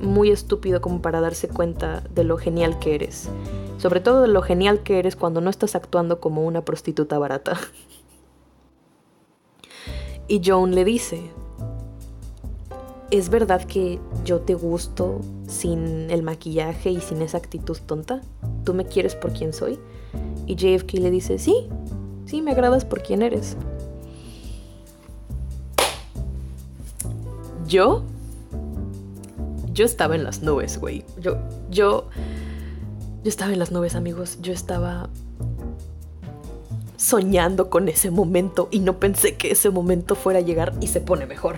muy 0.00 0.30
estúpido 0.30 0.80
como 0.80 1.02
para 1.02 1.20
darse 1.20 1.48
cuenta 1.48 2.04
de 2.14 2.22
lo 2.22 2.38
genial 2.38 2.78
que 2.78 2.94
eres. 2.94 3.28
Sobre 3.76 3.98
todo 3.98 4.22
de 4.22 4.28
lo 4.28 4.40
genial 4.40 4.84
que 4.84 5.00
eres 5.00 5.16
cuando 5.16 5.40
no 5.40 5.50
estás 5.50 5.74
actuando 5.74 6.20
como 6.20 6.46
una 6.46 6.64
prostituta 6.64 7.18
barata. 7.18 7.58
y 10.28 10.40
Joan 10.44 10.76
le 10.76 10.84
dice, 10.84 11.20
¿es 13.10 13.30
verdad 13.30 13.64
que 13.64 13.98
yo 14.24 14.42
te 14.42 14.54
gusto 14.54 15.22
sin 15.48 16.08
el 16.12 16.22
maquillaje 16.22 16.90
y 16.90 17.00
sin 17.00 17.20
esa 17.20 17.38
actitud 17.38 17.78
tonta? 17.84 18.20
¿Tú 18.62 18.74
me 18.74 18.84
quieres 18.84 19.16
por 19.16 19.32
quien 19.32 19.52
soy? 19.52 19.80
Y 20.46 20.54
JFK 20.54 20.94
le 21.00 21.10
dice, 21.10 21.36
sí, 21.40 21.68
sí, 22.30 22.42
me 22.42 22.52
agradas 22.52 22.84
por 22.84 23.02
quien 23.02 23.22
eres. 23.22 23.56
Yo 27.66 28.04
yo 29.72 29.84
estaba 29.86 30.14
en 30.14 30.24
las 30.24 30.42
nubes, 30.42 30.78
güey. 30.78 31.04
Yo, 31.18 31.38
yo, 31.70 32.08
yo 33.22 33.28
estaba 33.28 33.52
en 33.52 33.58
las 33.58 33.72
nubes, 33.72 33.94
amigos. 33.94 34.38
Yo 34.42 34.52
estaba 34.52 35.08
soñando 36.96 37.70
con 37.70 37.88
ese 37.88 38.10
momento 38.10 38.68
y 38.70 38.80
no 38.80 39.00
pensé 39.00 39.36
que 39.36 39.52
ese 39.52 39.70
momento 39.70 40.16
fuera 40.16 40.40
a 40.40 40.42
llegar 40.42 40.74
y 40.80 40.88
se 40.88 41.00
pone 41.00 41.24
mejor. 41.24 41.56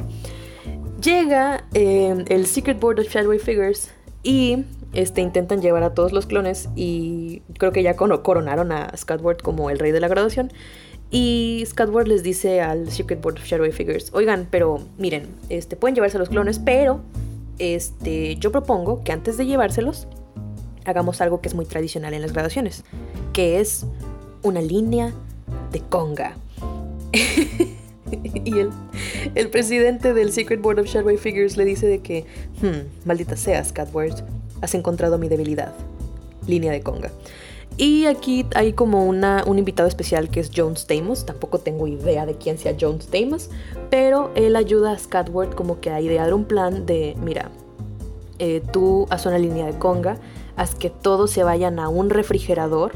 Llega 1.03 1.65
eh, 1.75 2.25
el 2.29 2.47
Secret 2.47 2.79
Board 2.79 3.01
of 3.01 3.09
Shadowy 3.09 3.41
Figures 3.41 3.91
y 4.23 4.67
este, 4.93 5.21
intentan 5.21 5.63
llevar 5.63 5.83
a 5.83 5.95
todos 5.95 6.13
los 6.13 6.27
clones 6.27 6.69
y 6.77 7.43
creo 7.59 7.73
que 7.73 7.83
ya 7.83 7.97
coronaron 7.97 8.73
a 8.73 8.97
Scudward 8.97 9.39
como 9.39 9.71
el 9.71 9.79
rey 9.79 9.93
de 9.93 10.01
la 10.01 10.09
graduación. 10.09 10.53
Y 11.11 11.65
Scudward 11.67 12.09
les 12.09 12.23
dice 12.23 12.63
al 12.63 12.91
Secret 12.91 13.21
Board 13.21 13.37
of 13.37 13.45
Shadowy 13.45 13.73
Figures, 13.73 14.11
oigan, 14.15 14.49
pero 14.51 14.81
miren, 14.97 15.27
este, 15.51 15.77
pueden 15.77 15.95
llevarse 15.95 16.19
los 16.19 16.31
clones, 16.31 16.59
pero 16.59 17.01
este, 17.59 18.37
yo 18.37 18.51
propongo 18.51 19.05
que 19.05 19.13
antes 19.13 19.37
de 19.37 19.45
llevárselos, 19.45 20.09
hagamos 20.85 21.21
algo 21.21 21.41
que 21.41 21.49
es 21.49 21.55
muy 21.55 21.67
tradicional 21.67 22.15
en 22.15 22.23
las 22.23 22.33
graduaciones, 22.33 22.85
que 23.35 23.61
es 23.61 23.85
una 24.43 24.63
línea 24.63 25.13
de 25.71 25.81
conga. 25.81 26.35
y 27.13 28.59
el, 28.59 28.71
el, 29.35 29.51
presidente 29.51 30.15
del 30.15 30.33
Secret 30.33 30.63
Board 30.63 30.81
of 30.81 30.87
Shadoway 30.87 31.19
Figures 31.19 31.59
le 31.59 31.67
dice 31.67 31.87
de 31.87 32.01
que, 32.01 32.25
hmm, 32.63 33.07
maldita 33.07 33.37
sea, 33.37 33.63
Scatward, 33.63 34.25
has 34.63 34.75
encontrado 34.75 35.19
mi 35.19 35.29
debilidad. 35.29 35.75
Línea 36.47 36.73
de 36.73 36.81
conga. 36.81 37.11
Y 37.77 38.07
aquí 38.07 38.47
hay 38.55 38.75
como 38.75 39.07
una, 39.07 39.45
un 39.47 39.59
invitado 39.59 39.89
especial 39.89 40.29
que 40.29 40.41
es 40.41 40.51
John 40.55 40.77
Stamos. 40.77 41.25
Tampoco 41.25 41.59
tengo 41.59 41.87
idea 41.87 42.27
de 42.27 42.35
quién 42.35 42.59
sea 42.59 42.77
John 42.79 43.01
Stamos, 43.01 43.51
pero 43.91 44.31
él 44.35 44.57
ayuda 44.57 44.93
a 44.93 44.99
Scatward 44.99 45.55
como 45.55 45.81
que 45.81 45.91
a 45.91 46.01
idear 46.01 46.35
un 46.35 46.45
plan 46.45 46.85
de, 46.85 47.17
mira, 47.23 47.51
eh, 48.39 48.63
tú 48.73 49.07
haz 49.11 49.25
una 49.27 49.39
línea 49.39 49.67
de 49.67 49.79
conga, 49.79 50.19
haz 50.57 50.75
que 50.75 50.91
todos 50.91 51.31
se 51.31 51.45
vayan 51.45 51.79
a 51.79 51.89
un 51.89 52.11
refrigerador, 52.11 52.93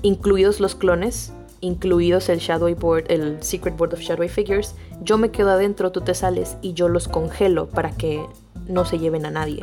incluidos 0.00 0.58
los 0.58 0.74
clones, 0.74 1.32
incluidos 1.60 2.28
el 2.28 2.38
Shadowy 2.38 2.74
Board, 2.74 3.04
el 3.08 3.42
Secret 3.42 3.76
Board 3.76 3.92
of 3.92 4.00
Shadowy 4.00 4.28
Figures. 4.28 4.74
Yo 5.02 5.18
me 5.18 5.30
quedo 5.30 5.50
adentro, 5.50 5.92
tú 5.92 6.00
te 6.00 6.14
sales 6.14 6.56
y 6.62 6.72
yo 6.72 6.88
los 6.88 7.08
congelo 7.08 7.68
para 7.68 7.90
que 7.90 8.24
no 8.68 8.84
se 8.84 8.98
lleven 8.98 9.26
a 9.26 9.30
nadie. 9.30 9.62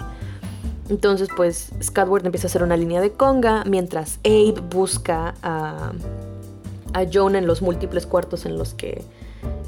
Entonces, 0.89 1.29
pues, 1.35 1.71
Scudward 1.81 2.25
empieza 2.25 2.47
a 2.47 2.49
hacer 2.49 2.63
una 2.63 2.75
línea 2.75 2.99
de 2.99 3.11
conga 3.11 3.63
mientras 3.65 4.19
Abe 4.25 4.61
busca 4.69 5.35
a, 5.43 5.91
a 6.93 7.05
Joan 7.11 7.35
en 7.35 7.47
los 7.47 7.61
múltiples 7.61 8.05
cuartos 8.05 8.45
en 8.45 8.57
los 8.57 8.73
que 8.73 9.03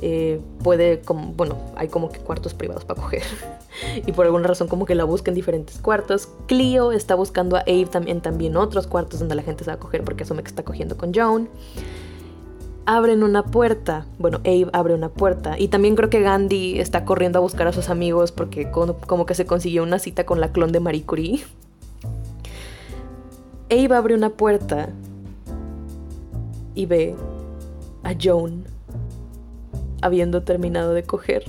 eh, 0.02 0.42
puede, 0.64 1.02
como, 1.02 1.34
bueno, 1.34 1.58
hay 1.76 1.88
como 1.88 2.10
que 2.10 2.20
cuartos 2.20 2.56
privados 2.56 2.86
para 2.86 3.00
coger. 3.00 3.22
y 4.06 4.12
por 4.12 4.26
alguna 4.26 4.48
razón 4.48 4.68
como 4.68 4.86
que 4.86 4.96
la 4.96 5.04
busca 5.04 5.30
en 5.30 5.36
diferentes 5.36 5.78
cuartos. 5.78 6.28
Clio 6.48 6.92
está 6.92 7.14
buscando 7.14 7.56
a 7.56 7.62
Abe 7.62 7.86
también, 7.86 8.22
también 8.22 8.58
otros 8.58 8.88
cuartos 8.88 9.20
donde 9.20 9.36
la 9.36 9.44
gente 9.44 9.64
se 9.64 9.70
va 9.70 9.76
a 9.76 9.80
coger 9.80 10.04
porque 10.04 10.24
asume 10.24 10.42
que 10.42 10.50
está 10.50 10.64
cogiendo 10.64 10.98
con 10.98 11.14
Joan 11.14 11.50
abren 12.86 13.24
una 13.24 13.44
puerta. 13.44 14.06
Bueno, 14.20 14.40
Abe 14.40 14.70
abre 14.74 14.94
una 14.94 15.10
puerta. 15.10 15.60
Y 15.60 15.68
también 15.68 15.96
creo 15.96 16.10
que 16.10 16.22
Gandhi 16.22 16.80
está 16.80 17.06
corriendo 17.06 17.40
a 17.40 17.42
buscar 17.42 17.68
a 17.68 17.74
sus 17.74 17.90
amigos 17.90 18.32
porque 18.32 18.72
como 18.72 19.26
que 19.26 19.36
se 19.36 19.46
consiguió 19.46 19.84
una 19.84 20.00
cita 20.00 20.26
con 20.26 20.40
la 20.40 20.52
clon 20.52 20.72
de 20.72 20.80
Marie 20.80 21.04
Curie. 21.04 21.44
Abe 23.70 23.96
abre 23.96 24.16
una 24.16 24.32
puerta 24.32 24.90
y 26.76 26.86
ve 26.86 27.16
a 28.04 28.14
Joan 28.22 28.66
habiendo 30.02 30.44
terminado 30.44 30.94
de 30.94 31.04
coger 31.04 31.46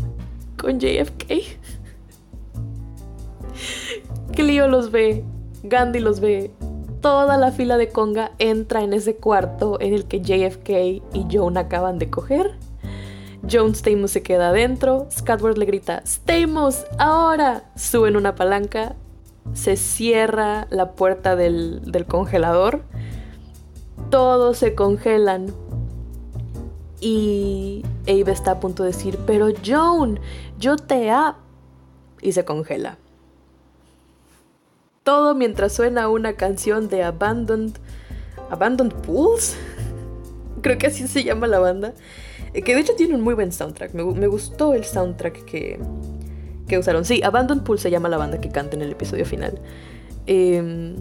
con 0.57 0.79
JFK. 0.79 1.27
Cleo 4.35 4.69
los 4.69 4.91
ve, 4.91 5.25
Gandhi 5.63 6.01
los 6.01 6.21
ve, 6.21 6.51
toda 7.03 7.37
la 7.37 7.53
fila 7.53 7.77
de 7.77 7.91
conga 7.91 8.33
entra 8.39 8.83
en 8.83 8.95
ese 8.95 9.17
cuarto 9.17 9.79
en 9.81 9.93
el 9.93 10.07
que 10.07 10.23
JFK 10.23 10.71
y 11.13 11.27
Joan 11.31 11.59
acaban 11.59 11.99
de 11.99 12.09
coger. 12.09 12.53
Joan 13.51 13.75
Stamos 13.75 14.13
se 14.13 14.23
queda 14.23 14.49
adentro, 14.49 15.09
Scudward 15.11 15.59
le 15.59 15.67
grita, 15.67 16.03
Stamos, 16.07 16.87
ahora. 16.99 17.65
Suben 17.77 18.17
una 18.17 18.37
palanca, 18.37 18.95
se 19.53 19.77
cierra 19.77 20.69
la 20.71 20.93
puerta 20.93 21.37
del, 21.37 21.83
congelador 22.09 22.83
todos 24.11 24.59
se 24.59 24.75
congelan. 24.75 25.55
Y 27.01 27.83
Abe 28.03 28.31
está 28.31 28.53
a 28.53 28.61
punto 28.61 28.85
de 28.85 28.91
decir, 28.91 29.19
pero 29.27 29.49
Joan, 29.65 30.21
yo 30.59 30.77
te 30.77 31.11
amo. 31.11 31.39
Y 32.21 32.33
se 32.33 32.45
congela. 32.45 32.99
Todo 35.03 35.35
mientras 35.35 35.73
suena 35.73 36.09
una 36.09 36.35
canción 36.35 36.89
de 36.89 37.03
Abandoned. 37.03 37.73
Abandoned 38.51 38.95
Pools. 38.95 39.57
Creo 40.63 40.79
que 40.79 40.87
así 40.87 41.09
se 41.09 41.25
llama 41.25 41.47
la 41.47 41.59
banda. 41.59 41.93
Eh, 42.55 42.63
que 42.63 42.75
de 42.75 42.83
hecho 42.83 42.95
tiene 42.95 43.15
un 43.15 43.21
muy 43.21 43.35
buen 43.35 43.53
soundtrack. 43.53 43.95
Me, 43.95 44.27
gustó 44.27 44.75
el 44.75 44.85
soundtrack 44.85 45.45
que, 45.45 45.81
que 46.69 46.79
usaron. 46.79 47.05
Sí, 47.05 47.23
Abandoned 47.23 47.65
Pools 47.65 47.81
se 47.81 47.91
llama 47.91 48.09
la 48.09 48.17
banda 48.17 48.41
que 48.41 48.51
canta 48.51 48.77
en 48.77 48.83
el 48.83 48.93
episodio 48.93 49.27
final. 49.27 49.59
Eh, 50.27 50.95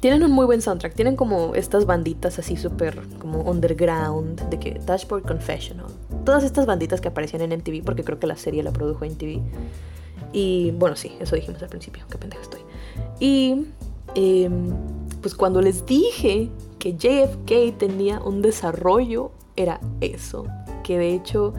tienen 0.00 0.24
un 0.24 0.32
muy 0.32 0.46
buen 0.46 0.62
soundtrack. 0.62 0.94
Tienen 0.94 1.14
como 1.14 1.54
estas 1.54 1.84
banditas 1.84 2.38
así 2.38 2.56
súper 2.56 2.98
como 3.18 3.42
underground. 3.42 4.48
De 4.48 4.58
que 4.58 4.80
Dashboard 4.84 5.22
Confessional. 5.22 5.86
Todas 6.24 6.42
estas 6.42 6.66
banditas 6.66 7.00
que 7.00 7.08
aparecían 7.08 7.42
en 7.42 7.58
MTV. 7.58 7.84
Porque 7.84 8.02
creo 8.02 8.18
que 8.18 8.26
la 8.26 8.36
serie 8.36 8.62
la 8.62 8.72
produjo 8.72 9.04
MTV. 9.04 9.40
Y 10.32 10.70
bueno, 10.72 10.96
sí, 10.96 11.12
eso 11.20 11.36
dijimos 11.36 11.62
al 11.62 11.68
principio. 11.68 12.04
Qué 12.10 12.18
pendeja 12.18 12.42
estoy. 12.42 12.60
Y 13.18 13.66
em, 14.14 14.70
pues 15.20 15.34
cuando 15.34 15.60
les 15.60 15.84
dije 15.86 16.50
que 16.78 16.94
JFK 16.94 17.76
tenía 17.78 18.20
un 18.20 18.42
desarrollo, 18.42 19.32
era 19.56 19.80
eso. 20.00 20.46
Que 20.82 20.98
de 20.98 21.14
hecho, 21.14 21.52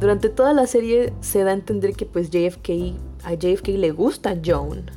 durante 0.00 0.28
toda 0.28 0.52
la 0.52 0.66
serie 0.66 1.12
se 1.20 1.42
da 1.42 1.50
a 1.50 1.54
entender 1.54 1.94
que 1.94 2.06
pues 2.06 2.30
JFK, 2.30 2.94
a 3.24 3.34
JFK 3.34 3.68
le 3.68 3.90
gusta 3.90 4.38
Joan. 4.44 4.90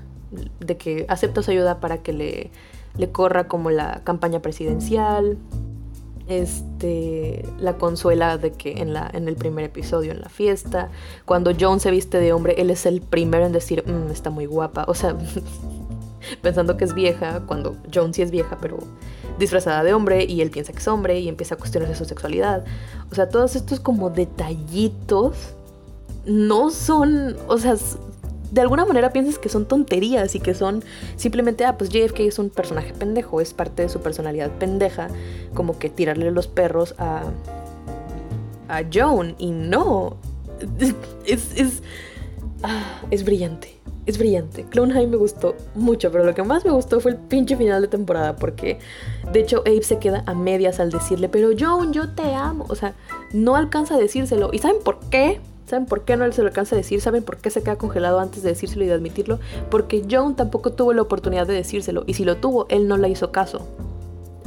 De 0.60 0.76
que 0.76 1.06
acepta 1.08 1.42
su 1.42 1.52
ayuda 1.52 1.80
para 1.80 2.00
que 2.04 2.12
le 2.12 2.52
le 2.98 3.12
corra 3.12 3.48
como 3.48 3.72
la 3.72 4.02
campaña 4.04 4.42
presidencial. 4.42 5.38
Este 6.28 7.46
la 7.60 7.78
consuela 7.78 8.38
de 8.38 8.52
que 8.52 8.82
en, 8.82 8.94
la, 8.94 9.10
en 9.14 9.28
el 9.28 9.36
primer 9.36 9.66
episodio, 9.66 10.12
en 10.12 10.22
la 10.22 10.30
fiesta, 10.30 10.90
cuando 11.26 11.52
John 11.60 11.80
se 11.80 11.92
viste 11.92 12.20
de 12.20 12.34
hombre, 12.34 12.56
él 12.58 12.72
es 12.72 12.86
el 12.86 13.02
primero 13.02 13.46
en 13.46 13.52
decir, 13.52 13.84
mm, 13.86 14.12
está 14.12 14.30
muy 14.30 14.46
guapa. 14.46 14.86
O 14.88 14.94
sea, 14.94 15.16
pensando 16.42 16.78
que 16.78 16.86
es 16.86 16.94
vieja, 16.94 17.42
cuando 17.46 17.76
John 17.94 18.14
sí 18.14 18.22
es 18.22 18.32
vieja, 18.32 18.58
pero 18.60 18.80
disfrazada 19.38 19.84
de 19.84 19.94
hombre 19.94 20.26
y 20.26 20.42
él 20.42 20.50
piensa 20.50 20.72
que 20.72 20.80
es 20.80 20.88
hombre 20.88 21.20
y 21.20 21.28
empieza 21.28 21.56
a 21.56 21.58
cuestionarse 21.58 21.96
su 21.96 22.06
sexualidad. 22.06 22.66
O 23.12 23.16
sea, 23.16 23.30
todos 23.30 23.56
estos 23.56 23.80
como 23.80 24.10
detallitos 24.10 25.36
no 26.26 26.72
son, 26.72 27.36
o 27.48 27.58
sea, 27.58 27.76
de 28.56 28.62
alguna 28.62 28.86
manera 28.86 29.12
piensas 29.12 29.38
que 29.38 29.50
son 29.50 29.66
tonterías 29.66 30.34
y 30.34 30.40
que 30.40 30.56
son 30.56 30.82
simplemente, 31.18 31.66
ah, 31.66 31.78
pues 31.78 31.90
JFK 31.90 32.22
es 32.22 32.40
un 32.40 32.50
personaje 32.50 32.94
pendejo, 32.94 33.42
es 33.42 33.54
parte 33.54 33.84
de 33.84 33.90
su 33.90 34.00
personalidad 34.00 34.50
pendeja, 34.52 35.10
como 35.54 35.78
que 35.78 35.90
tirarle 35.90 36.32
los 36.32 36.48
perros 36.48 36.96
a, 36.98 37.24
a 38.70 38.82
Joan. 38.92 39.36
Y 39.40 39.52
no, 39.52 40.16
es, 41.26 41.52
es, 41.58 41.84
ah, 42.64 43.02
es 43.12 43.26
brillante, 43.26 43.78
es 44.06 44.18
brillante. 44.18 44.64
Clone 44.64 44.94
High 44.94 45.08
me 45.08 45.18
gustó 45.18 45.58
mucho, 45.76 46.10
pero 46.10 46.24
lo 46.24 46.34
que 46.34 46.44
más 46.44 46.64
me 46.64 46.72
gustó 46.72 47.02
fue 47.02 47.12
el 47.12 47.18
pinche 47.18 47.58
final 47.58 47.82
de 47.82 47.90
temporada, 47.90 48.38
porque 48.38 48.80
de 49.34 49.42
hecho 49.42 49.64
Abe 49.66 49.84
se 49.84 50.00
queda 50.00 50.24
a 50.28 50.34
medias 50.34 50.80
al 50.80 50.92
decirle, 50.92 51.28
pero 51.28 51.50
Joan, 51.60 51.92
yo 51.92 52.14
te 52.14 52.34
amo. 52.34 52.66
O 52.70 52.76
sea, 52.76 52.94
no 53.34 53.58
alcanza 53.58 53.96
a 53.96 53.98
decírselo. 53.98 54.52
¿Y 54.54 54.60
saben 54.60 54.78
por 54.82 55.02
qué? 55.10 55.42
¿Saben 55.66 55.88
por 55.88 56.04
qué 56.04 56.16
no 56.16 56.32
se 56.32 56.42
lo 56.42 56.48
alcanza 56.48 56.76
a 56.76 56.78
decir? 56.78 57.02
¿Saben 57.02 57.24
por 57.24 57.38
qué 57.38 57.50
se 57.50 57.64
queda 57.64 57.78
congelado 57.78 58.20
antes 58.20 58.44
de 58.44 58.50
decírselo 58.50 58.84
y 58.84 58.88
de 58.88 58.94
admitirlo? 58.94 59.40
Porque 59.72 60.06
Joan 60.10 60.36
tampoco 60.36 60.74
tuvo 60.74 60.94
la 60.94 61.02
oportunidad 61.02 61.48
de 61.48 61.54
decírselo 61.54 62.04
y 62.06 62.14
si 62.14 62.24
lo 62.24 62.38
tuvo, 62.38 62.68
él 62.70 62.88
no 62.88 62.98
le 62.98 63.10
hizo 63.10 63.32
caso. 63.32 63.68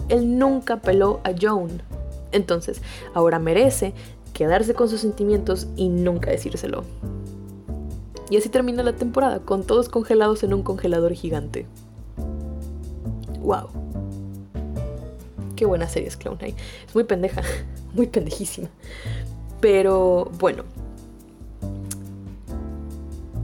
Él 0.09 0.39
nunca 0.39 0.81
peló 0.81 1.21
a 1.25 1.33
Joan. 1.39 1.83
Entonces, 2.31 2.83
ahora 3.15 3.39
merece 3.39 3.95
quedarse 4.33 4.75
con 4.75 4.89
sus 4.89 5.01
sentimientos 5.01 5.67
y 5.75 5.89
nunca 5.89 6.31
decírselo. 6.31 6.85
Y 8.31 8.37
así 8.37 8.49
termina 8.49 8.83
la 8.83 8.93
temporada, 8.93 9.41
con 9.41 9.65
todos 9.65 9.89
congelados 9.89 10.45
en 10.45 10.55
un 10.55 10.63
congelador 10.63 11.15
gigante. 11.15 11.67
¡Wow! 13.41 13.69
Qué 15.57 15.67
buena 15.67 15.89
serie 15.89 16.09
es 16.09 16.17
Clown. 16.17 16.39
Es 16.43 16.95
muy 16.95 17.03
pendeja, 17.03 17.43
muy 17.95 18.07
pendejísima. 18.07 18.69
Pero 19.61 20.31
bueno, 20.39 20.63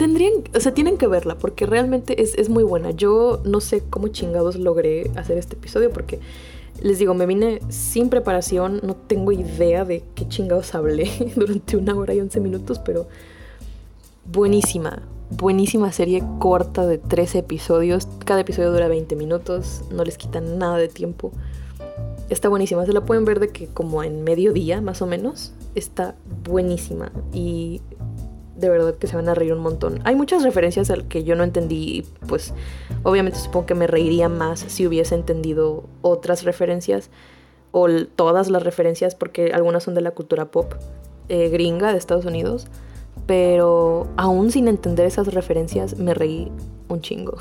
Tendrían, 0.04 0.34
o 0.54 0.60
sea, 0.60 0.74
tienen 0.74 0.98
que 0.98 1.06
verla 1.06 1.38
porque 1.38 1.64
realmente 1.64 2.20
es, 2.20 2.50
muy 2.50 2.62
buena. 2.62 2.90
Yo 2.90 3.40
no 3.46 3.62
sé 3.62 3.82
cómo 3.88 4.08
chingados 4.08 4.56
logré 4.56 5.10
hacer 5.16 5.38
este 5.38 5.56
episodio 5.56 5.90
porque 5.90 6.20
les 6.82 6.98
digo, 6.98 7.14
me 7.14 7.24
vine 7.24 7.60
sin 7.70 8.10
preparación, 8.10 8.80
no 8.82 8.96
tengo 8.96 9.32
idea 9.32 9.86
de 9.86 10.04
qué 10.14 10.28
chingados 10.28 10.74
hablé 10.74 11.10
durante 11.36 11.78
una 11.78 11.94
hora 11.94 12.12
y 12.12 12.20
once 12.20 12.38
minutos, 12.38 12.80
pero 12.80 13.08
buenísima, 14.30 15.00
buenísima 15.30 15.90
serie 15.90 16.22
corta 16.38 16.86
de 16.86 16.98
13 16.98 17.38
episodios. 17.38 18.06
Cada 18.26 18.40
episodio 18.40 18.72
dura 18.72 18.88
20 18.88 19.16
minutos, 19.16 19.84
no 19.90 20.04
les 20.04 20.18
quitan 20.18 20.58
nada 20.58 20.76
de 20.76 20.88
tiempo. 20.88 21.32
Está 22.28 22.50
buenísima, 22.50 22.84
se 22.84 22.92
la 22.92 23.06
pueden 23.06 23.24
ver 23.24 23.40
de 23.40 23.48
que 23.48 23.68
como 23.68 24.02
en 24.02 24.22
mediodía 24.22 24.82
más 24.82 25.00
o 25.00 25.06
menos. 25.06 25.54
Está 25.74 26.14
buenísima 26.44 27.10
y 27.32 27.80
de 28.56 28.68
verdad 28.68 28.94
que 28.94 29.06
se 29.06 29.16
van 29.16 29.28
a 29.28 29.34
reír 29.34 29.52
un 29.52 29.60
montón. 29.60 30.00
Hay 30.04 30.14
muchas 30.14 30.42
referencias 30.42 30.90
al 30.90 31.08
que 31.08 31.24
yo 31.24 31.36
no 31.36 31.44
entendí 31.44 31.98
y 31.98 32.02
pues 32.26 32.54
obviamente 33.02 33.38
supongo 33.38 33.66
que 33.66 33.74
me 33.74 33.86
reiría 33.86 34.28
más 34.28 34.60
si 34.60 34.86
hubiese 34.86 35.14
entendido 35.14 35.84
otras 36.02 36.44
referencias 36.44 37.10
o 37.72 37.88
todas 38.16 38.50
las 38.50 38.62
referencias 38.62 39.14
porque 39.14 39.52
algunas 39.52 39.82
son 39.82 39.94
de 39.94 40.00
la 40.00 40.12
cultura 40.12 40.46
pop 40.46 40.74
eh, 41.28 41.48
gringa 41.48 41.92
de 41.92 41.98
Estados 41.98 42.24
Unidos. 42.24 42.66
Pero 43.26 44.06
aún 44.16 44.50
sin 44.50 44.68
entender 44.68 45.06
esas 45.06 45.32
referencias 45.32 45.98
me 45.98 46.14
reí 46.14 46.50
un 46.88 47.00
chingo. 47.00 47.36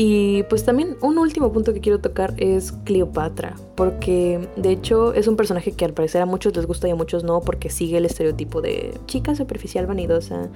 Y 0.00 0.44
pues 0.44 0.64
también 0.64 0.96
un 1.00 1.18
último 1.18 1.52
punto 1.52 1.74
que 1.74 1.80
quiero 1.80 1.98
tocar 1.98 2.32
es 2.36 2.70
Cleopatra, 2.84 3.56
porque 3.74 4.48
de 4.54 4.70
hecho 4.70 5.12
es 5.12 5.26
un 5.26 5.34
personaje 5.34 5.72
que 5.72 5.84
al 5.84 5.92
parecer 5.92 6.22
a 6.22 6.24
muchos 6.24 6.54
les 6.54 6.66
gusta 6.66 6.86
y 6.86 6.92
a 6.92 6.94
muchos 6.94 7.24
no, 7.24 7.40
porque 7.40 7.68
sigue 7.68 7.98
el 7.98 8.04
estereotipo 8.04 8.60
de 8.60 8.96
chica 9.06 9.34
superficial, 9.34 9.88
vanidosa, 9.88 10.50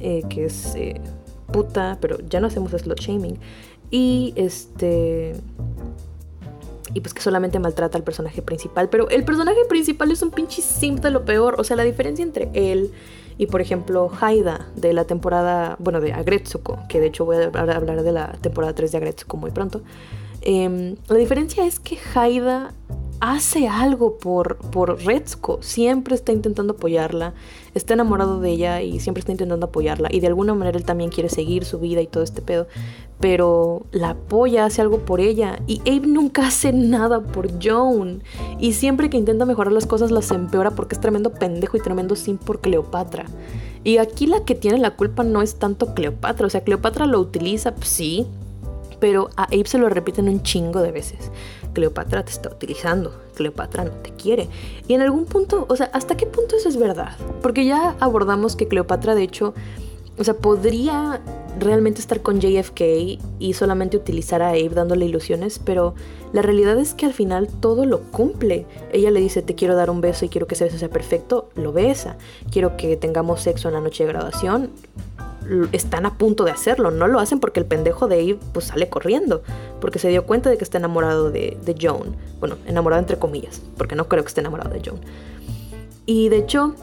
eh, 0.00 0.24
que 0.28 0.46
es 0.46 0.74
eh, 0.74 1.00
puta, 1.52 1.98
pero 2.00 2.18
ya 2.28 2.40
no 2.40 2.48
hacemos 2.48 2.72
slot 2.72 2.98
shaming. 2.98 3.38
Y 3.92 4.32
este... 4.34 5.34
Y 6.92 7.00
pues 7.00 7.14
que 7.14 7.22
solamente 7.22 7.60
maltrata 7.60 7.96
al 7.96 8.02
personaje 8.02 8.42
principal. 8.42 8.88
Pero 8.88 9.08
el 9.08 9.22
personaje 9.22 9.60
principal 9.68 10.10
es 10.10 10.20
un 10.20 10.32
pinche 10.32 10.62
simp 10.62 10.98
de 10.98 11.12
lo 11.12 11.24
peor. 11.24 11.60
O 11.60 11.62
sea, 11.62 11.76
la 11.76 11.84
diferencia 11.84 12.24
entre 12.24 12.50
él 12.54 12.90
y 13.40 13.46
por 13.46 13.62
ejemplo, 13.62 14.10
Haida 14.20 14.66
de 14.76 14.92
la 14.92 15.06
temporada, 15.06 15.76
bueno, 15.78 16.02
de 16.02 16.12
Agretsuko, 16.12 16.78
que 16.90 17.00
de 17.00 17.06
hecho 17.06 17.24
voy 17.24 17.38
a 17.38 17.44
hablar 17.46 18.02
de 18.02 18.12
la 18.12 18.32
temporada 18.32 18.74
3 18.74 18.92
de 18.92 18.98
Agretsuko 18.98 19.38
muy 19.38 19.50
pronto. 19.50 19.80
Em, 20.42 20.96
la 21.08 21.16
diferencia 21.16 21.64
es 21.64 21.80
que 21.80 21.96
Haida 22.14 22.74
hace 23.18 23.66
algo 23.66 24.18
por, 24.18 24.58
por 24.58 24.98
siempre 25.62 26.16
está 26.16 26.32
intentando 26.32 26.74
apoyarla, 26.74 27.32
está 27.74 27.94
enamorado 27.94 28.40
de 28.40 28.50
ella 28.50 28.82
y 28.82 29.00
siempre 29.00 29.20
está 29.20 29.32
intentando 29.32 29.66
apoyarla 29.66 30.08
y 30.10 30.20
de 30.20 30.26
alguna 30.26 30.54
manera 30.54 30.78
él 30.78 30.84
también 30.84 31.10
quiere 31.10 31.28
seguir 31.28 31.64
su 31.64 31.78
vida 31.78 32.00
y 32.00 32.06
todo 32.06 32.22
este 32.22 32.42
pedo, 32.42 32.66
pero 33.20 33.82
la 33.92 34.10
apoya, 34.10 34.64
hace 34.64 34.80
algo 34.80 35.00
por 35.00 35.20
ella 35.20 35.60
y 35.66 35.80
Abe 35.80 36.06
nunca 36.06 36.46
hace 36.46 36.72
nada 36.72 37.20
por 37.20 37.50
Joan 37.62 38.22
y 38.58 38.72
siempre 38.72 39.10
que 39.10 39.16
intenta 39.16 39.44
mejorar 39.44 39.72
las 39.72 39.86
cosas 39.86 40.10
las 40.10 40.30
empeora 40.30 40.70
porque 40.72 40.94
es 40.94 41.00
tremendo 41.00 41.32
pendejo 41.32 41.76
y 41.76 41.80
tremendo 41.80 42.16
sin 42.16 42.38
por 42.38 42.60
Cleopatra. 42.60 43.26
Y 43.82 43.98
aquí 43.98 44.26
la 44.26 44.44
que 44.44 44.54
tiene 44.54 44.78
la 44.78 44.96
culpa 44.96 45.22
no 45.22 45.40
es 45.42 45.56
tanto 45.56 45.94
Cleopatra, 45.94 46.46
o 46.46 46.50
sea, 46.50 46.62
Cleopatra 46.62 47.06
lo 47.06 47.18
utiliza, 47.20 47.74
pues 47.74 47.88
sí, 47.88 48.26
pero 49.00 49.30
a 49.36 49.44
Abe 49.44 49.66
se 49.66 49.78
lo 49.78 49.88
repiten 49.88 50.28
un 50.28 50.42
chingo 50.42 50.80
de 50.80 50.92
veces. 50.92 51.30
Cleopatra 51.72 52.24
te 52.24 52.32
está 52.32 52.50
utilizando, 52.50 53.12
Cleopatra 53.34 53.84
no 53.84 53.92
te 53.92 54.10
quiere. 54.10 54.48
Y 54.88 54.94
en 54.94 55.02
algún 55.02 55.24
punto, 55.24 55.66
o 55.68 55.76
sea, 55.76 55.90
¿hasta 55.92 56.16
qué 56.16 56.26
punto 56.26 56.56
eso 56.56 56.68
es 56.68 56.76
verdad? 56.76 57.16
Porque 57.42 57.64
ya 57.64 57.96
abordamos 58.00 58.56
que 58.56 58.68
Cleopatra, 58.68 59.14
de 59.14 59.22
hecho, 59.22 59.54
o 60.18 60.24
sea, 60.24 60.34
podría 60.34 61.20
realmente 61.58 62.00
estar 62.00 62.20
con 62.20 62.40
JFK 62.40 63.18
y 63.38 63.52
solamente 63.54 63.96
utilizar 63.96 64.42
a 64.42 64.50
Abe 64.50 64.68
dándole 64.68 65.06
ilusiones, 65.06 65.58
pero 65.58 65.94
la 66.32 66.42
realidad 66.42 66.78
es 66.78 66.94
que 66.94 67.06
al 67.06 67.12
final 67.12 67.48
todo 67.48 67.86
lo 67.86 68.02
cumple. 68.02 68.66
Ella 68.92 69.10
le 69.10 69.20
dice, 69.20 69.42
te 69.42 69.54
quiero 69.54 69.74
dar 69.74 69.90
un 69.90 70.00
beso 70.00 70.24
y 70.24 70.28
quiero 70.28 70.46
que 70.46 70.54
ese 70.54 70.64
beso 70.64 70.78
sea 70.78 70.90
perfecto, 70.90 71.48
lo 71.54 71.72
besa. 71.72 72.16
Quiero 72.52 72.76
que 72.76 72.96
tengamos 72.96 73.40
sexo 73.40 73.68
en 73.68 73.74
la 73.74 73.80
noche 73.80 74.04
de 74.04 74.12
graduación, 74.12 74.70
están 75.72 76.06
a 76.06 76.16
punto 76.16 76.44
de 76.44 76.50
hacerlo. 76.50 76.90
No 76.90 77.06
lo 77.06 77.20
hacen 77.20 77.40
porque 77.40 77.60
el 77.60 77.66
pendejo 77.66 78.08
de 78.08 78.16
Abe 78.16 78.38
pues 78.52 78.66
sale 78.66 78.88
corriendo. 78.88 79.42
Porque 79.80 79.98
se 79.98 80.08
dio 80.08 80.26
cuenta 80.26 80.50
de 80.50 80.58
que 80.58 80.64
está 80.64 80.78
enamorado 80.78 81.30
de, 81.30 81.56
de 81.64 81.76
Joan. 81.80 82.16
Bueno, 82.38 82.56
enamorado 82.66 83.00
entre 83.00 83.18
comillas. 83.18 83.60
Porque 83.76 83.96
no 83.96 84.08
creo 84.08 84.22
que 84.22 84.28
esté 84.28 84.40
enamorado 84.40 84.70
de 84.70 84.82
Joan. 84.84 85.00
Y 86.06 86.28
de 86.28 86.38
hecho, 86.38 86.74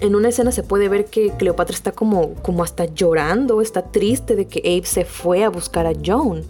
en 0.00 0.14
una 0.14 0.28
escena 0.28 0.52
se 0.52 0.62
puede 0.62 0.88
ver 0.88 1.06
que 1.06 1.30
Cleopatra 1.30 1.74
está 1.74 1.92
como, 1.92 2.34
como 2.34 2.62
hasta 2.62 2.86
llorando. 2.86 3.60
Está 3.60 3.82
triste 3.82 4.36
de 4.36 4.46
que 4.46 4.60
Abe 4.60 4.86
se 4.86 5.04
fue 5.04 5.44
a 5.44 5.48
buscar 5.48 5.86
a 5.86 5.92
Joan. 6.04 6.44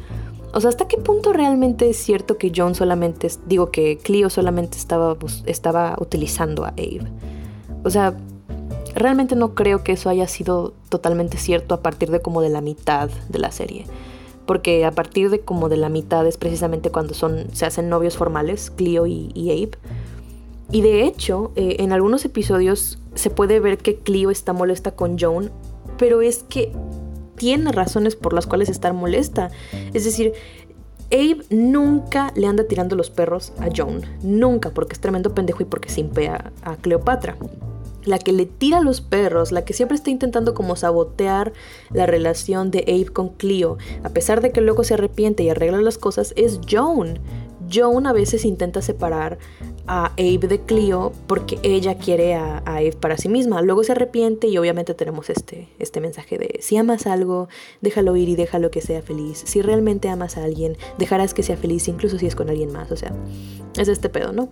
O 0.52 0.60
sea, 0.60 0.70
¿hasta 0.70 0.88
qué 0.88 0.96
punto 0.96 1.32
realmente 1.32 1.90
es 1.90 1.98
cierto 1.98 2.38
que 2.38 2.52
John 2.54 2.74
solamente, 2.74 3.28
digo 3.46 3.70
que 3.70 3.98
Cleo 3.98 4.30
solamente 4.30 4.78
estaba, 4.78 5.16
estaba 5.44 5.96
utilizando 6.00 6.64
a 6.64 6.68
Abe? 6.68 7.06
O 7.84 7.90
sea, 7.90 8.16
realmente 8.94 9.36
no 9.36 9.54
creo 9.54 9.82
que 9.82 9.92
eso 9.92 10.08
haya 10.08 10.26
sido 10.28 10.74
totalmente 10.88 11.38
cierto 11.38 11.74
a 11.74 11.82
partir 11.82 12.10
de 12.10 12.20
como 12.20 12.40
de 12.40 12.48
la 12.48 12.60
mitad 12.60 13.10
de 13.28 13.38
la 13.38 13.50
serie. 13.50 13.86
Porque 14.46 14.84
a 14.84 14.92
partir 14.92 15.30
de 15.30 15.40
como 15.40 15.68
de 15.68 15.76
la 15.76 15.88
mitad 15.88 16.26
es 16.26 16.38
precisamente 16.38 16.90
cuando 16.90 17.14
son, 17.14 17.46
se 17.52 17.66
hacen 17.66 17.88
novios 17.88 18.16
formales, 18.16 18.70
Cleo 18.70 19.06
y, 19.06 19.32
Abe. 19.50 19.78
Y 20.70 20.80
de 20.82 21.04
hecho, 21.04 21.52
eh, 21.56 21.76
en 21.80 21.92
algunos 21.92 22.24
episodios 22.24 22.98
se 23.14 23.30
puede 23.30 23.60
ver 23.60 23.78
que 23.78 23.96
Cleo 23.96 24.30
está 24.30 24.52
molesta 24.52 24.92
con 24.92 25.18
John, 25.18 25.50
pero 25.98 26.22
es 26.22 26.44
que 26.44 26.72
tiene 27.36 27.72
razones 27.72 28.16
por 28.16 28.32
las 28.32 28.46
cuales 28.46 28.68
estar 28.68 28.92
molesta. 28.94 29.50
Es 29.92 30.04
decir, 30.04 30.32
Abe 31.10 31.38
nunca 31.50 32.32
le 32.36 32.46
anda 32.46 32.64
tirando 32.64 32.94
los 32.96 33.10
perros 33.10 33.52
a 33.58 33.68
Joan. 33.74 34.02
Nunca, 34.22 34.70
porque 34.70 34.92
es 34.92 35.00
tremendo 35.00 35.34
pendejo 35.34 35.62
y 35.62 35.66
porque 35.66 35.88
simpea 35.88 36.52
a 36.62 36.76
Cleopatra. 36.76 37.36
La 38.08 38.18
que 38.18 38.32
le 38.32 38.46
tira 38.46 38.80
los 38.80 39.02
perros, 39.02 39.52
la 39.52 39.64
que 39.64 39.74
siempre 39.74 39.96
está 39.96 40.08
intentando 40.10 40.54
como 40.54 40.76
sabotear 40.76 41.52
la 41.90 42.06
relación 42.06 42.70
de 42.70 42.84
Abe 42.88 43.12
con 43.12 43.28
Cleo, 43.28 43.76
a 44.02 44.08
pesar 44.08 44.40
de 44.40 44.50
que 44.50 44.62
luego 44.62 44.82
se 44.82 44.94
arrepiente 44.94 45.42
y 45.42 45.50
arregla 45.50 45.82
las 45.82 45.98
cosas, 45.98 46.32
es 46.34 46.58
Joan. 46.68 47.20
Joan 47.70 48.06
a 48.06 48.14
veces 48.14 48.46
intenta 48.46 48.80
separar 48.80 49.38
a 49.86 50.06
Abe 50.16 50.48
de 50.48 50.60
Cleo 50.60 51.12
porque 51.26 51.58
ella 51.62 51.98
quiere 51.98 52.34
a, 52.34 52.58
Abe 52.58 52.92
para 52.92 53.18
sí 53.18 53.28
misma. 53.28 53.60
Luego 53.60 53.84
se 53.84 53.92
arrepiente 53.92 54.46
y 54.46 54.56
obviamente 54.56 54.94
tenemos 54.94 55.28
este, 55.28 55.68
este 55.78 56.00
mensaje 56.00 56.38
de 56.38 56.60
si 56.62 56.76
amas 56.76 57.06
algo, 57.06 57.48
déjalo 57.80 58.16
ir 58.16 58.30
y 58.30 58.36
déjalo 58.36 58.70
que 58.70 58.80
sea 58.80 59.02
feliz. 59.02 59.42
Si 59.44 59.60
realmente 59.60 60.08
amas 60.08 60.36
a 60.36 60.44
alguien, 60.44 60.78
dejarás 60.98 61.34
que 61.34 61.42
sea 61.42 61.58
feliz 61.58 61.88
incluso 61.88 62.18
si 62.18 62.26
es 62.26 62.34
con 62.34 62.48
alguien 62.48 62.72
más. 62.72 62.90
O 62.90 62.96
sea, 62.96 63.12
es 63.76 63.88
este 63.88 64.08
pedo, 64.08 64.32
¿no? 64.32 64.48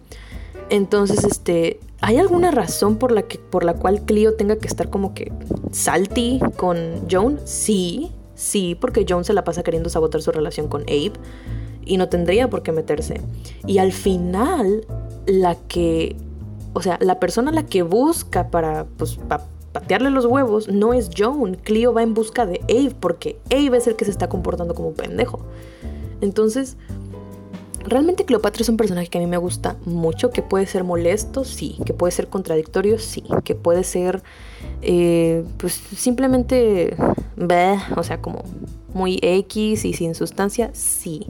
Entonces, 0.71 1.25
este, 1.25 1.81
¿hay 2.01 2.19
alguna 2.19 2.51
razón 2.51 2.97
por 2.97 3.13
la, 3.13 3.23
que, 3.23 3.39
por 3.39 3.65
la 3.65 3.75
cual 3.75 4.03
Cleo 4.03 4.35
tenga 4.35 4.57
que 4.57 4.67
estar 4.67 4.91
como 4.91 5.15
que 5.15 5.33
salty 5.71 6.41
con 6.57 7.09
Joan? 7.11 7.41
Sí, 7.45 8.13
sí, 8.35 8.77
porque 8.81 9.07
Joan 9.09 9.25
se 9.25 9.33
la 9.33 9.45
pasa 9.45 9.63
queriendo 9.63 9.89
sabotar 9.89 10.23
su 10.23 10.33
relación 10.33 10.69
con 10.69 10.83
Abe 10.83 11.13
y 11.85 11.97
no 11.99 12.09
tendría 12.09 12.51
por 12.51 12.63
qué 12.63 12.73
meterse. 12.73 13.21
Y 13.67 13.79
al 13.79 13.93
final, 13.93 14.85
la 15.27 15.55
que, 15.55 16.17
o 16.75 16.83
sea, 16.83 16.99
la 17.01 17.21
persona 17.21 17.53
la 17.53 17.65
que 17.65 17.83
busca 17.83 18.51
para, 18.51 18.87
pues, 18.97 19.19
patearle 19.73 20.11
los 20.11 20.27
huevos 20.27 20.69
no 20.69 20.95
es 20.95 21.11
Joan. 21.17 21.55
Cleo 21.55 21.93
va 21.93 22.03
en 22.03 22.15
busca 22.15 22.45
de 22.45 22.61
Abe 22.69 22.95
porque 22.99 23.39
Abe 23.51 23.77
es 23.77 23.87
el 23.87 23.95
que 23.95 24.05
se 24.05 24.11
está 24.11 24.29
comportando 24.29 24.75
como 24.75 24.89
un 24.89 24.95
pendejo. 24.95 25.41
Entonces, 26.21 26.77
realmente 27.87 28.25
Cleopatra 28.25 28.63
es 28.63 28.69
un 28.69 28.77
personaje 28.77 29.09
que 29.09 29.19
a 29.19 29.21
mí 29.21 29.27
me 29.27 29.37
gusta 29.37 29.77
mucho, 29.85 30.31
que 30.31 30.43
puede 30.43 30.67
ser 30.67 30.85
molesto, 30.85 31.45
sí, 31.45 31.79
que 31.85 31.95
puede 31.95 32.11
ser 32.13 32.29
contradictorio, 32.29 32.99
sí, 32.99 33.25
que 33.45 33.55
puede 33.55 33.85
ser, 33.85 34.23
eh, 34.83 35.45
pues 35.59 35.75
simplemente, 35.75 36.97
o 37.97 38.03
sea, 38.03 38.21
como 38.21 38.45
muy 38.93 39.19
X 39.23 39.85
y 39.85 39.93
sin 39.93 40.15
sustancia, 40.15 40.71
sí. 40.73 41.27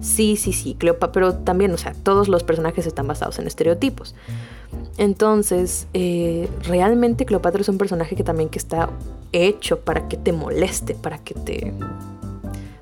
Sí, 0.00 0.36
sí, 0.36 0.52
sí, 0.52 0.76
Cleopatra, 0.78 1.12
pero 1.12 1.34
también, 1.34 1.72
o 1.72 1.78
sea, 1.78 1.92
todos 1.94 2.28
los 2.28 2.44
personajes 2.44 2.86
están 2.86 3.06
basados 3.06 3.38
en 3.38 3.46
estereotipos. 3.46 4.14
Entonces, 4.98 5.86
eh, 5.94 6.48
realmente 6.64 7.24
Cleopatra 7.24 7.62
es 7.62 7.68
un 7.68 7.78
personaje 7.78 8.14
que 8.14 8.24
también 8.24 8.48
que 8.48 8.58
está 8.58 8.90
hecho 9.32 9.80
para 9.80 10.08
que 10.08 10.16
te 10.16 10.32
moleste, 10.32 10.94
para 10.94 11.18
que 11.18 11.34
te... 11.34 11.72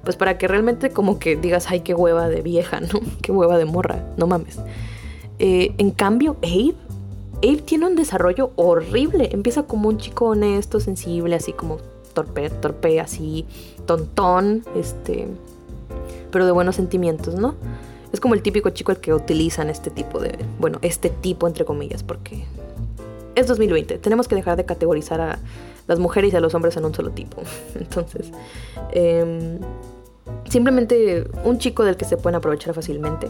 Pues 0.06 0.16
para 0.16 0.38
que 0.38 0.46
realmente 0.46 0.90
como 0.90 1.18
que 1.18 1.34
digas, 1.34 1.66
ay, 1.68 1.80
qué 1.80 1.92
hueva 1.92 2.28
de 2.28 2.40
vieja, 2.40 2.80
¿no? 2.80 3.00
Qué 3.22 3.32
hueva 3.32 3.58
de 3.58 3.64
morra, 3.64 4.04
no 4.16 4.28
mames. 4.28 4.58
Eh, 5.40 5.74
en 5.78 5.90
cambio, 5.90 6.36
Abe, 6.42 6.74
Abe 7.42 7.62
tiene 7.62 7.86
un 7.86 7.96
desarrollo 7.96 8.52
horrible. 8.54 9.28
Empieza 9.32 9.64
como 9.64 9.88
un 9.88 9.98
chico 9.98 10.26
honesto, 10.26 10.78
sensible, 10.78 11.34
así 11.34 11.52
como 11.52 11.78
torpe, 12.14 12.48
torpe, 12.50 13.00
así 13.00 13.46
tontón, 13.84 14.64
este, 14.76 15.26
pero 16.30 16.46
de 16.46 16.52
buenos 16.52 16.76
sentimientos, 16.76 17.34
¿no? 17.34 17.56
Es 18.12 18.20
como 18.20 18.34
el 18.34 18.42
típico 18.42 18.70
chico 18.70 18.92
al 18.92 18.98
que 18.98 19.12
utilizan 19.12 19.70
este 19.70 19.90
tipo 19.90 20.20
de, 20.20 20.38
bueno, 20.60 20.78
este 20.82 21.10
tipo 21.10 21.48
entre 21.48 21.64
comillas, 21.64 22.04
porque 22.04 22.44
es 23.34 23.46
2020, 23.48 23.98
tenemos 23.98 24.28
que 24.28 24.36
dejar 24.36 24.56
de 24.56 24.64
categorizar 24.64 25.20
a 25.20 25.38
las 25.86 25.98
mujeres 25.98 26.32
y 26.32 26.36
a 26.36 26.40
los 26.40 26.54
hombres 26.54 26.76
en 26.76 26.84
un 26.84 26.94
solo 26.94 27.10
tipo. 27.10 27.42
Entonces, 27.74 28.30
em, 28.92 29.58
simplemente 30.48 31.28
un 31.44 31.58
chico 31.58 31.84
del 31.84 31.96
que 31.96 32.04
se 32.04 32.16
pueden 32.16 32.36
aprovechar 32.36 32.74
fácilmente. 32.74 33.28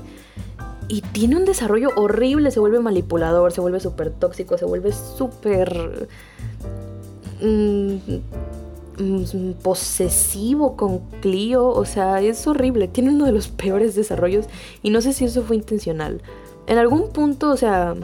Y 0.88 1.00
tiene 1.00 1.36
un 1.36 1.44
desarrollo 1.44 1.90
horrible, 1.96 2.50
se 2.50 2.60
vuelve 2.60 2.78
manipulador, 2.78 3.52
se 3.52 3.60
vuelve 3.60 3.80
súper 3.80 4.10
tóxico, 4.10 4.56
se 4.58 4.64
vuelve 4.64 4.92
súper... 4.92 6.08
Mm, 7.42 7.96
Mm, 8.98 9.52
posesivo 9.62 10.74
con 10.74 11.00
Clio, 11.20 11.68
o 11.68 11.84
sea, 11.84 12.22
es 12.22 12.46
horrible, 12.46 12.88
tiene 12.88 13.10
uno 13.10 13.26
de 13.26 13.32
los 13.32 13.48
peores 13.48 13.94
desarrollos 13.94 14.46
y 14.82 14.88
no 14.88 15.02
sé 15.02 15.12
si 15.12 15.26
eso 15.26 15.42
fue 15.42 15.56
intencional. 15.56 16.22
En 16.66 16.78
algún 16.78 17.10
punto, 17.10 17.50
o 17.50 17.56
sea, 17.58 17.94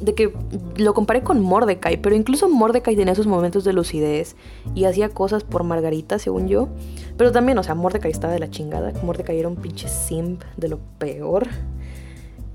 de 0.00 0.14
que 0.14 0.32
lo 0.76 0.94
comparé 0.94 1.22
con 1.22 1.40
Mordecai, 1.40 1.96
pero 1.96 2.14
incluso 2.14 2.48
Mordecai 2.48 2.96
tenía 2.96 3.12
esos 3.12 3.26
momentos 3.26 3.64
de 3.64 3.72
lucidez 3.72 4.36
y 4.74 4.84
hacía 4.84 5.08
cosas 5.08 5.44
por 5.44 5.64
Margarita, 5.64 6.18
según 6.18 6.48
yo. 6.48 6.68
Pero 7.16 7.32
también, 7.32 7.58
o 7.58 7.62
sea, 7.62 7.74
Mordecai 7.74 8.10
estaba 8.10 8.32
de 8.32 8.38
la 8.38 8.50
chingada, 8.50 8.92
Mordecai 9.02 9.38
era 9.38 9.48
un 9.48 9.56
pinche 9.56 9.88
simp 9.88 10.42
de 10.56 10.68
lo 10.68 10.78
peor. 10.98 11.48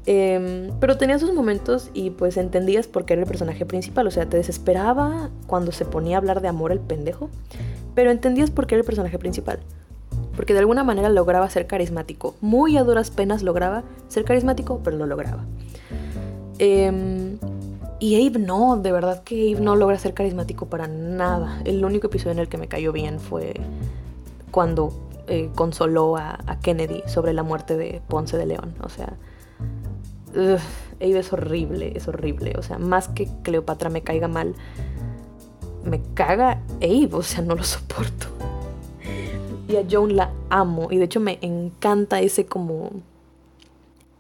Em, 0.05 0.71
pero 0.81 0.97
tenía 0.97 1.17
sus 1.17 1.33
momentos 1.33 1.89
y 1.93 2.09
pues 2.09 2.35
entendías 2.35 2.87
por 2.87 3.05
qué 3.05 3.13
era 3.13 3.21
el 3.21 3.27
personaje 3.27 3.65
principal. 3.65 4.07
O 4.07 4.11
sea, 4.11 4.25
te 4.25 4.37
desesperaba 4.37 5.29
cuando 5.47 5.71
se 5.71 5.85
ponía 5.85 6.17
a 6.17 6.19
hablar 6.19 6.41
de 6.41 6.49
amor 6.49 6.71
el 6.71 6.79
pendejo. 6.79 7.29
Pero 7.95 8.11
entendías 8.11 8.51
por 8.51 8.67
qué 8.67 8.75
era 8.75 8.81
el 8.81 8.85
personaje 8.85 9.17
principal. 9.17 9.59
Porque 10.35 10.53
de 10.53 10.59
alguna 10.59 10.83
manera 10.83 11.09
lograba 11.09 11.49
ser 11.49 11.67
carismático. 11.67 12.35
Muy 12.41 12.75
a 12.77 12.83
duras 12.83 13.11
penas 13.11 13.43
lograba 13.43 13.83
ser 14.07 14.25
carismático, 14.25 14.81
pero 14.83 14.97
lo 14.97 15.05
lograba. 15.05 15.45
Em, 16.65 17.40
y 17.99 18.26
Abe 18.26 18.40
no, 18.40 18.77
de 18.77 18.94
verdad 18.94 19.22
que 19.23 19.52
Abe 19.52 19.61
no 19.61 19.76
logra 19.76 19.98
ser 19.98 20.14
carismático 20.14 20.68
para 20.68 20.88
nada. 20.88 21.61
El 21.65 21.84
único 21.84 22.07
episodio 22.07 22.31
en 22.31 22.40
el 22.40 22.48
que 22.48 22.57
me 22.57 22.69
cayó 22.69 22.94
bien 22.94 23.19
fue 23.19 23.56
cuando 24.49 24.94
eh, 25.27 25.49
consoló 25.56 26.15
a 26.15 26.57
Kennedy 26.61 27.03
sobre 27.06 27.34
la 27.34 27.44
muerte 27.44 27.76
de 27.76 28.02
Ponce 28.07 28.38
de 28.38 28.45
León. 28.45 28.76
O 28.81 28.88
sea, 28.88 29.14
Abe 30.35 31.19
es 31.19 31.34
horrible, 31.34 31.91
es 31.95 32.07
horrible. 32.07 32.53
O 32.57 32.61
sea, 32.64 32.77
más 32.77 33.10
que 33.10 33.27
Cleopatra 33.44 33.90
me 33.90 34.02
caiga 34.02 34.30
mal, 34.30 34.56
me 35.84 36.02
caga 36.14 36.61
Abe, 36.77 37.10
o 37.11 37.23
sea, 37.23 37.41
no 37.44 37.56
lo 37.56 37.64
soporto. 37.64 38.27
Y 39.68 39.76
a 39.76 39.84
Joan 39.90 40.15
la 40.15 40.31
amo, 40.49 40.88
y 40.91 40.98
de 40.98 41.06
hecho 41.06 41.19
me 41.19 41.40
encanta 41.41 42.22
ese 42.22 42.45
como, 42.45 42.90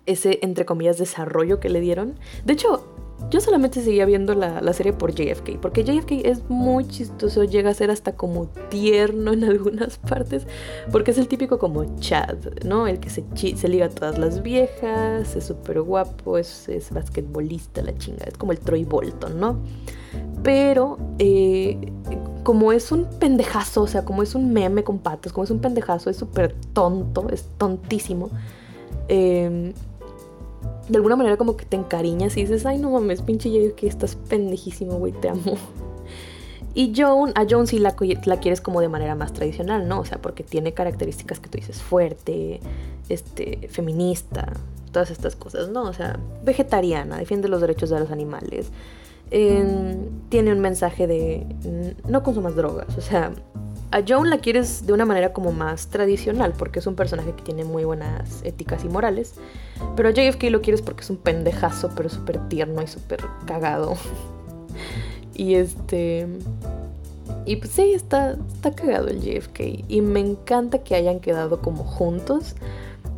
ese 0.05 0.39
entre 0.41 0.65
comillas 0.65 0.97
desarrollo 0.97 1.59
que 1.59 1.69
le 1.69 1.79
dieron. 1.79 2.19
De 2.45 2.53
hecho, 2.53 2.93
yo 3.29 3.41
solamente 3.41 3.81
seguía 3.81 4.05
viendo 4.05 4.35
la, 4.35 4.73
serie 4.73 4.93
por 4.93 5.13
JFK, 5.13 5.59
porque 5.59 5.83
JFK 5.83 6.25
es 6.25 6.49
muy 6.49 6.87
chistoso, 6.87 7.43
llega 7.43 7.69
a 7.69 7.73
ser 7.73 7.89
hasta 7.89 8.15
como 8.15 8.47
tierno 8.69 9.33
en 9.33 9.43
algunas 9.49 9.97
partes, 9.97 10.45
porque 10.91 11.11
es 11.11 11.17
el 11.17 11.27
típico 11.27 11.57
como 11.57 11.99
Chad, 11.99 12.37
¿no? 12.65 12.87
El 12.87 12.99
que 12.99 13.09
se, 13.09 13.23
se 13.35 13.67
liga 13.67 13.87
a 13.87 13.89
todas 13.89 14.17
las 14.17 14.41
viejas, 14.41 15.35
es 15.35 15.43
súper 15.45 15.81
guapo, 15.81 16.37
es, 16.37 16.69
es 16.69 16.91
basquetbolista, 16.91 17.81
la 17.81 17.97
chinga, 17.97 18.25
es 18.25 18.37
como 18.37 18.51
el 18.51 18.59
Troy 18.59 18.83
Bolton, 18.83 19.39
¿no? 19.39 19.59
Pero 20.43 20.97
eh, 21.17 21.79
como 22.43 22.71
es 22.71 22.91
un 22.91 23.05
pendejazo, 23.19 23.83
o 23.83 23.87
sea, 23.87 24.05
como 24.05 24.21
es 24.21 24.35
un 24.35 24.53
meme 24.53 24.83
con 24.83 24.99
patos, 24.99 25.33
como 25.33 25.45
es 25.45 25.51
un 25.51 25.59
pendejazo, 25.59 26.09
es 26.09 26.17
súper 26.17 26.53
tonto, 26.73 27.29
es 27.29 27.45
tontísimo. 27.57 28.29
Eh, 29.07 29.73
de 30.89 30.97
alguna 30.97 31.15
manera 31.15 31.37
como 31.37 31.55
que 31.55 31.65
te 31.65 31.77
encariñas 31.77 32.35
y 32.37 32.41
dices, 32.41 32.65
ay 32.65 32.77
no 32.77 32.91
mames, 32.91 33.21
pinche 33.21 33.51
yo 33.51 33.75
que 33.75 33.87
estás 33.87 34.15
pendejísimo, 34.15 34.97
güey, 34.97 35.13
te 35.13 35.29
amo. 35.29 35.57
Y 36.75 36.91
Joan, 36.95 37.33
a 37.35 37.45
Joan 37.47 37.67
sí 37.67 37.77
la, 37.77 37.95
la, 38.25 38.39
quieres 38.39 38.59
como 38.59 38.81
de 38.81 38.89
manera 38.89 39.13
más 39.13 39.31
tradicional, 39.31 39.87
¿no? 39.87 39.99
O 39.99 40.05
sea, 40.05 40.19
porque 40.19 40.43
tiene 40.43 40.73
características 40.73 41.39
que 41.39 41.47
tú 41.47 41.59
dices 41.59 41.83
fuerte, 41.83 42.61
este, 43.09 43.67
feminista, 43.69 44.53
todas 44.91 45.11
estas 45.11 45.35
cosas, 45.35 45.69
¿no? 45.69 45.83
O 45.83 45.93
sea, 45.93 46.19
vegetariana, 46.43 47.17
defiende 47.17 47.47
los 47.47 47.61
derechos 47.61 47.91
de 47.91 47.99
los 47.99 48.09
animales. 48.09 48.71
Tiene 49.29 50.51
un 50.51 50.59
mensaje 50.59 51.07
de 51.07 51.45
no 52.07 52.23
consumas 52.23 52.55
drogas, 52.55 52.97
o 52.97 53.01
sea, 53.01 53.31
a 53.93 54.01
Joan 54.07 54.31
la 54.31 54.39
quieres 54.39 54.87
de 54.87 54.93
una 54.93 55.05
manera 55.05 55.33
como 55.33 55.51
más 55.51 55.87
tradicional, 55.87 56.53
porque 56.57 56.79
es 56.79 56.87
un 56.87 56.95
personaje 56.95 57.31
que 57.33 57.43
tiene 57.43 57.63
muy 57.63 57.83
buenas 57.83 58.41
éticas 58.43 58.83
y 58.83 58.89
morales. 58.89 59.35
Pero 59.95 60.09
a 60.09 60.11
JFK 60.11 60.45
lo 60.45 60.63
quieres 60.63 60.81
porque 60.81 61.03
es 61.03 61.11
un 61.11 61.17
pendejazo, 61.17 61.91
pero 61.95 62.09
súper 62.09 62.39
tierno 62.49 62.81
y 62.81 62.87
súper 62.87 63.23
cagado. 63.45 63.93
y 65.35 65.53
este. 65.53 66.27
y 67.45 67.57
pues 67.57 67.69
sí, 67.69 67.93
está, 67.93 68.31
está 68.31 68.71
cagado 68.71 69.09
el 69.09 69.21
JFK. 69.21 69.85
Y 69.87 70.01
me 70.01 70.21
encanta 70.21 70.79
que 70.79 70.95
hayan 70.95 71.19
quedado 71.19 71.61
como 71.61 71.83
juntos. 71.83 72.55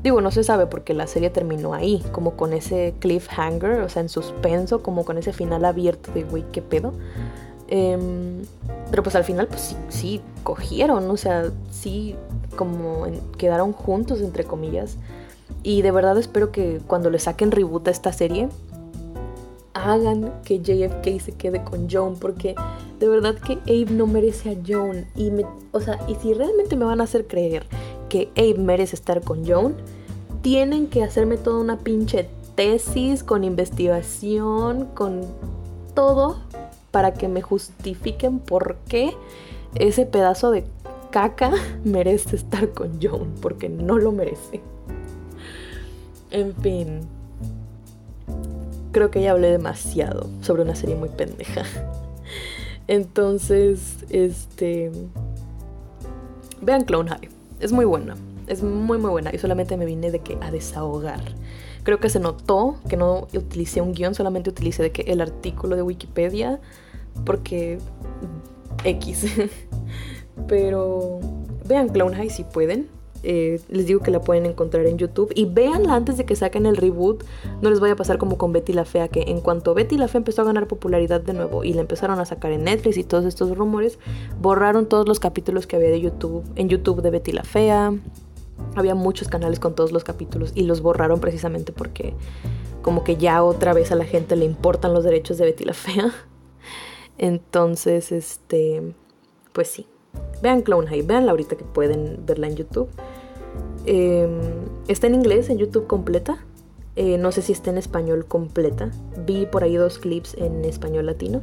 Digo, 0.05 0.21
no 0.21 0.29
se 0.29 0.43
sabe 0.43 0.67
porque 0.67 0.93
la 0.93 1.07
serie 1.07 1.31
terminó 1.31 1.73
ahí, 1.73 1.99
como 2.11 2.37
con 2.37 2.53
ese 2.53 2.93
cliffhanger, 2.99 3.81
o 3.81 3.89
sea, 3.89 4.03
en 4.03 4.09
suspenso, 4.09 4.83
como 4.83 5.03
con 5.03 5.17
ese 5.17 5.33
final 5.33 5.65
abierto 5.65 6.11
de, 6.11 6.21
güey, 6.23 6.45
¿qué 6.51 6.61
pedo? 6.61 6.93
Em, 7.69 8.43
pero 8.91 9.01
pues 9.01 9.15
al 9.15 9.23
final, 9.23 9.47
pues 9.47 9.75
sí, 9.89 10.21
cogieron, 10.43 11.09
o 11.09 11.17
sea, 11.17 11.51
sí, 11.71 12.15
como 12.55 13.07
quedaron 13.39 13.71
juntos, 13.71 14.21
entre 14.21 14.43
comillas. 14.43 14.97
Y 15.63 15.81
de 15.81 15.89
verdad 15.89 16.19
espero 16.19 16.51
que 16.51 16.81
cuando 16.85 17.09
le 17.09 17.17
saquen 17.17 17.49
reboot 17.49 17.87
a 17.87 17.89
esta 17.89 18.13
serie, 18.13 18.49
hagan 19.73 20.31
que 20.43 20.59
JFK 20.59 21.19
se 21.19 21.31
quede 21.31 21.63
con 21.63 21.89
Joan, 21.89 22.13
porque 22.13 22.53
de 22.99 23.07
verdad 23.07 23.33
que 23.39 23.53
Abe 23.63 23.91
no 23.91 24.05
merece 24.05 24.51
a 24.51 24.55
Joan. 24.67 25.07
Y 25.15 25.31
o 25.71 25.79
sea, 25.79 25.99
y 26.07 26.13
si 26.13 26.35
realmente 26.35 26.75
me 26.75 26.85
van 26.85 27.01
a 27.01 27.05
hacer 27.05 27.25
creer 27.25 27.65
que 28.07 28.29
Abe 28.37 28.59
merece 28.59 28.95
estar 28.95 29.21
con 29.21 29.43
Joan, 29.47 29.75
tienen 30.45 30.85
que 30.85 31.03
hacerme 31.03 31.37
toda 31.37 31.59
una 31.59 31.79
pinche 31.79 32.29
tesis 32.53 33.23
con 33.23 33.43
investigación, 33.43 34.85
con 34.93 35.21
todo, 35.95 36.37
para 36.91 37.15
que 37.15 37.27
me 37.27 37.41
justifiquen 37.41 38.37
por 38.37 38.75
qué 38.87 39.15
ese 39.73 40.05
pedazo 40.05 40.51
de 40.51 40.63
caca 41.09 41.51
merece 41.83 42.35
estar 42.35 42.69
con 42.69 43.01
Joan, 43.01 43.33
porque 43.41 43.69
no 43.69 43.97
lo 43.97 44.11
merece. 44.11 44.61
En 46.29 46.53
fin 46.57 47.07
creo 48.91 49.09
que 49.09 49.23
ya 49.23 49.31
hablé 49.31 49.49
demasiado 49.49 50.29
sobre 50.41 50.61
una 50.61 50.75
serie 50.75 50.95
muy 50.95 51.09
pendeja. 51.09 51.63
Entonces, 52.87 54.05
este... 54.11 54.91
Vean 56.61 56.83
Clone 56.83 57.09
High. 57.09 57.29
Es 57.59 57.71
muy 57.71 57.85
buena. 57.85 58.15
Es 58.47 58.63
muy 58.63 58.97
muy 58.97 59.09
buena. 59.09 59.31
Y 59.33 59.37
solamente 59.37 59.77
me 59.77 59.85
vine 59.85 60.11
de 60.11 60.19
que 60.19 60.37
a 60.41 60.51
desahogar. 60.51 61.21
Creo 61.83 61.99
que 61.99 62.09
se 62.09 62.19
notó 62.19 62.77
que 62.89 62.97
no 62.97 63.27
utilicé 63.33 63.81
un 63.81 63.93
guion, 63.93 64.15
solamente 64.15 64.49
utilicé 64.49 64.83
de 64.83 64.91
que 64.91 65.03
el 65.03 65.21
artículo 65.21 65.75
de 65.75 65.81
Wikipedia. 65.81 66.59
Porque... 67.25 67.79
X. 68.83 69.25
Pero 70.47 71.19
vean 71.65 71.89
Clone 71.89 72.15
High 72.15 72.29
si 72.29 72.43
pueden. 72.43 72.89
Eh, 73.27 73.59
les 73.69 73.87
digo 73.87 74.01
que 74.01 74.11
la 74.11 74.21
pueden 74.21 74.45
encontrar 74.45 74.85
en 74.85 74.97
YouTube. 74.97 75.31
Y 75.35 75.45
véanla 75.45 75.95
antes 75.95 76.17
de 76.17 76.25
que 76.25 76.35
saquen 76.35 76.65
el 76.67 76.77
reboot. 76.77 77.23
No 77.61 77.71
les 77.71 77.79
vaya 77.79 77.93
a 77.93 77.95
pasar 77.95 78.19
como 78.19 78.37
con 78.37 78.53
Betty 78.53 78.73
la 78.73 78.85
Fea, 78.85 79.07
que 79.07 79.23
en 79.23 79.41
cuanto 79.41 79.73
Betty 79.73 79.97
la 79.97 80.07
Fea 80.07 80.19
empezó 80.19 80.43
a 80.43 80.45
ganar 80.45 80.67
popularidad 80.67 81.21
de 81.21 81.33
nuevo 81.33 81.63
y 81.63 81.73
la 81.73 81.81
empezaron 81.81 82.19
a 82.19 82.25
sacar 82.25 82.51
en 82.51 82.65
Netflix 82.65 82.97
y 82.97 83.03
todos 83.03 83.25
estos 83.25 83.57
rumores, 83.57 83.97
borraron 84.39 84.87
todos 84.87 85.07
los 85.07 85.19
capítulos 85.19 85.65
que 85.65 85.75
había 85.75 85.89
de 85.89 86.01
YouTube, 86.01 86.43
en 86.55 86.69
YouTube 86.69 87.01
de 87.01 87.09
Betty 87.09 87.31
la 87.31 87.43
Fea. 87.43 87.93
Había 88.75 88.95
muchos 88.95 89.27
canales 89.27 89.59
con 89.59 89.75
todos 89.75 89.91
los 89.91 90.03
capítulos 90.03 90.51
y 90.55 90.63
los 90.63 90.81
borraron 90.81 91.19
precisamente 91.19 91.71
porque 91.71 92.13
como 92.81 93.03
que 93.03 93.17
ya 93.17 93.43
otra 93.43 93.73
vez 93.73 93.91
a 93.91 93.95
la 93.95 94.05
gente 94.05 94.35
le 94.35 94.45
importan 94.45 94.93
los 94.93 95.03
derechos 95.03 95.37
de 95.37 95.45
Betty 95.45 95.65
la 95.65 95.73
Fea. 95.73 96.11
Entonces, 97.17 98.11
este, 98.11 98.93
pues 99.53 99.69
sí. 99.69 99.87
Vean 100.41 100.61
Clone 100.61 100.87
High, 100.87 101.01
veanla 101.01 101.31
ahorita 101.31 101.55
que 101.55 101.63
pueden 101.63 102.25
verla 102.25 102.47
en 102.47 102.55
YouTube. 102.55 102.89
Em, 103.85 104.39
está 104.87 105.07
en 105.07 105.15
inglés 105.15 105.49
en 105.49 105.57
YouTube 105.57 105.87
completa. 105.87 106.45
Eh, 106.95 107.17
no 107.17 107.31
sé 107.31 107.41
si 107.41 107.51
está 107.51 107.71
en 107.71 107.77
español 107.77 108.25
completa. 108.25 108.91
Vi 109.25 109.45
por 109.45 109.63
ahí 109.63 109.75
dos 109.75 109.99
clips 109.99 110.35
en 110.35 110.63
español 110.65 111.07
latino. 111.07 111.41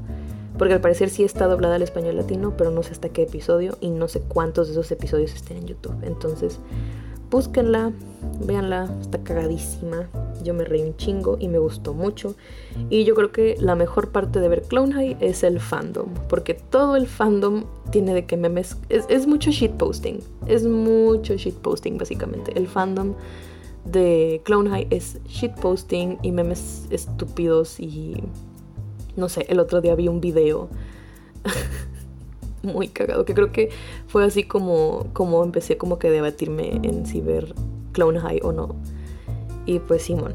Porque 0.62 0.74
al 0.74 0.80
parecer 0.80 1.10
sí 1.10 1.24
está 1.24 1.48
doblada 1.48 1.74
al 1.74 1.82
español 1.82 2.14
latino, 2.14 2.55
pero 2.56 2.70
no 2.70 2.84
sé 2.84 2.93
hasta 2.93 3.09
qué 3.09 3.24
episodio 3.24 3.76
y 3.80 3.90
no 3.90 4.06
sé 4.06 4.20
cuántos 4.20 4.68
de 4.68 4.74
esos 4.74 4.93
episodios 4.93 5.34
estén 5.34 5.56
en 5.56 5.66
YouTube. 5.66 5.97
Entonces, 6.02 6.60
búsquenla, 7.32 7.90
véanla, 8.47 8.89
está 9.01 9.24
cagadísima. 9.24 10.09
Yo 10.44 10.55
me 10.55 10.62
reí 10.62 10.82
un 10.82 10.97
chingo 10.97 11.36
y 11.40 11.48
me 11.48 11.59
gustó 11.59 11.94
mucho. 11.94 12.36
Y 12.90 13.02
yo 13.02 13.16
creo 13.16 13.32
que 13.32 13.56
la 13.59 13.74
mejor 13.74 14.12
parte 14.12 14.39
de 14.39 14.48
ver 14.48 14.62
Clone 14.62 14.94
High 14.94 15.16
es 15.18 15.43
el 15.43 15.59
fandom, 15.59 16.10
porque 16.28 16.55
todo 16.55 16.94
el 16.94 17.09
fandom 17.09 17.64
tiene 17.90 18.14
de 18.14 18.26
que 18.26 18.36
memes. 18.36 18.76
Es, 18.89 19.05
es 19.09 19.26
mucho 19.26 19.51
shitposting. 19.51 20.20
Es 20.47 20.64
mucho 20.64 21.34
shitposting, 21.34 21.98
básicamente. 21.98 22.56
El 22.56 22.68
fandom 22.68 23.14
de 23.84 24.40
Clone 24.44 24.70
High 24.70 24.86
es 24.90 25.18
shitposting 25.26 26.20
y 26.22 26.30
memes 26.30 26.86
estúpidos. 26.90 27.80
Y 27.80 28.22
no 29.16 29.28
sé, 29.28 29.47
el 29.48 29.60
otro 29.60 29.80
día 29.80 29.94
vi 29.94 30.09
un 30.09 30.20
video. 30.20 30.68
muy 32.62 32.89
cagado, 32.89 33.24
que 33.24 33.34
creo 33.34 33.52
que 33.52 33.70
fue 34.06 34.24
así 34.24 34.44
como, 34.44 35.06
como 35.12 35.43
empecé 35.43 35.76
como 35.76 35.98
que 35.98 36.09
a 36.09 36.10
debatirme 36.10 36.80
en 36.82 37.06
si 37.06 37.20
ver 37.20 37.55
Clone 37.93 38.20
High 38.20 38.40
o 38.43 38.52
no. 38.52 38.76
Y 39.66 39.78
pues 39.80 40.02
Simón, 40.02 40.34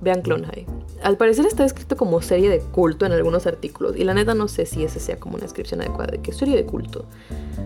vean 0.00 0.22
Clone 0.22 0.46
High. 0.46 0.66
Al 1.02 1.16
parecer 1.16 1.44
está 1.46 1.64
escrito 1.64 1.96
como 1.96 2.22
serie 2.22 2.48
de 2.48 2.60
culto 2.60 3.04
en 3.04 3.12
algunos 3.12 3.46
artículos 3.46 3.94
y 3.96 4.04
la 4.04 4.14
neta 4.14 4.34
no 4.34 4.48
sé 4.48 4.64
si 4.64 4.84
ese 4.84 5.00
sea 5.00 5.18
como 5.18 5.34
una 5.34 5.44
descripción 5.44 5.82
adecuada 5.82 6.12
de 6.12 6.18
que 6.18 6.32
serie 6.32 6.56
de 6.56 6.64
culto. 6.64 7.04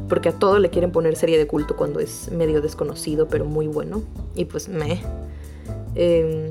Porque 0.08 0.30
a 0.30 0.32
todo 0.32 0.58
le 0.58 0.70
quieren 0.70 0.90
poner 0.90 1.14
serie 1.14 1.38
de 1.38 1.46
culto 1.46 1.76
cuando 1.76 2.00
es 2.00 2.32
medio 2.32 2.60
desconocido 2.60 3.28
pero 3.28 3.44
muy 3.44 3.68
bueno. 3.68 4.02
Y 4.34 4.46
pues 4.46 4.68
me... 4.68 5.00
Em, 5.94 6.50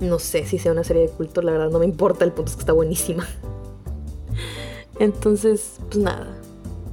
no 0.00 0.18
sé 0.18 0.44
si 0.44 0.58
sea 0.58 0.72
una 0.72 0.84
serie 0.84 1.02
de 1.02 1.08
culto, 1.08 1.42
la 1.42 1.52
verdad 1.52 1.70
no 1.70 1.78
me 1.78 1.84
importa, 1.84 2.24
el 2.24 2.32
punto 2.32 2.50
es 2.50 2.56
que 2.56 2.60
está 2.60 2.72
buenísima. 2.72 3.26
Entonces, 4.98 5.78
pues 5.88 5.98
nada. 5.98 6.36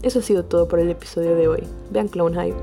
Eso 0.02 0.20
ha 0.20 0.22
sido 0.22 0.46
todo 0.46 0.68
por 0.68 0.80
el 0.80 0.90
episodio 0.90 1.36
de 1.36 1.48
hoy. 1.48 1.64
Vean 1.92 2.08
Clone 2.08 2.36
High. 2.36 2.54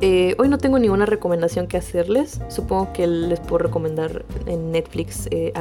Eh, 0.00 0.34
hoy 0.38 0.48
no 0.48 0.58
tengo 0.58 0.78
ninguna 0.78 1.06
recomendación 1.06 1.66
que 1.66 1.76
hacerles. 1.76 2.40
Supongo 2.48 2.92
que 2.92 3.06
les 3.06 3.38
puedo 3.38 3.58
recomendar 3.58 4.24
en 4.46 4.72
Netflix 4.72 5.28
eh, 5.30 5.52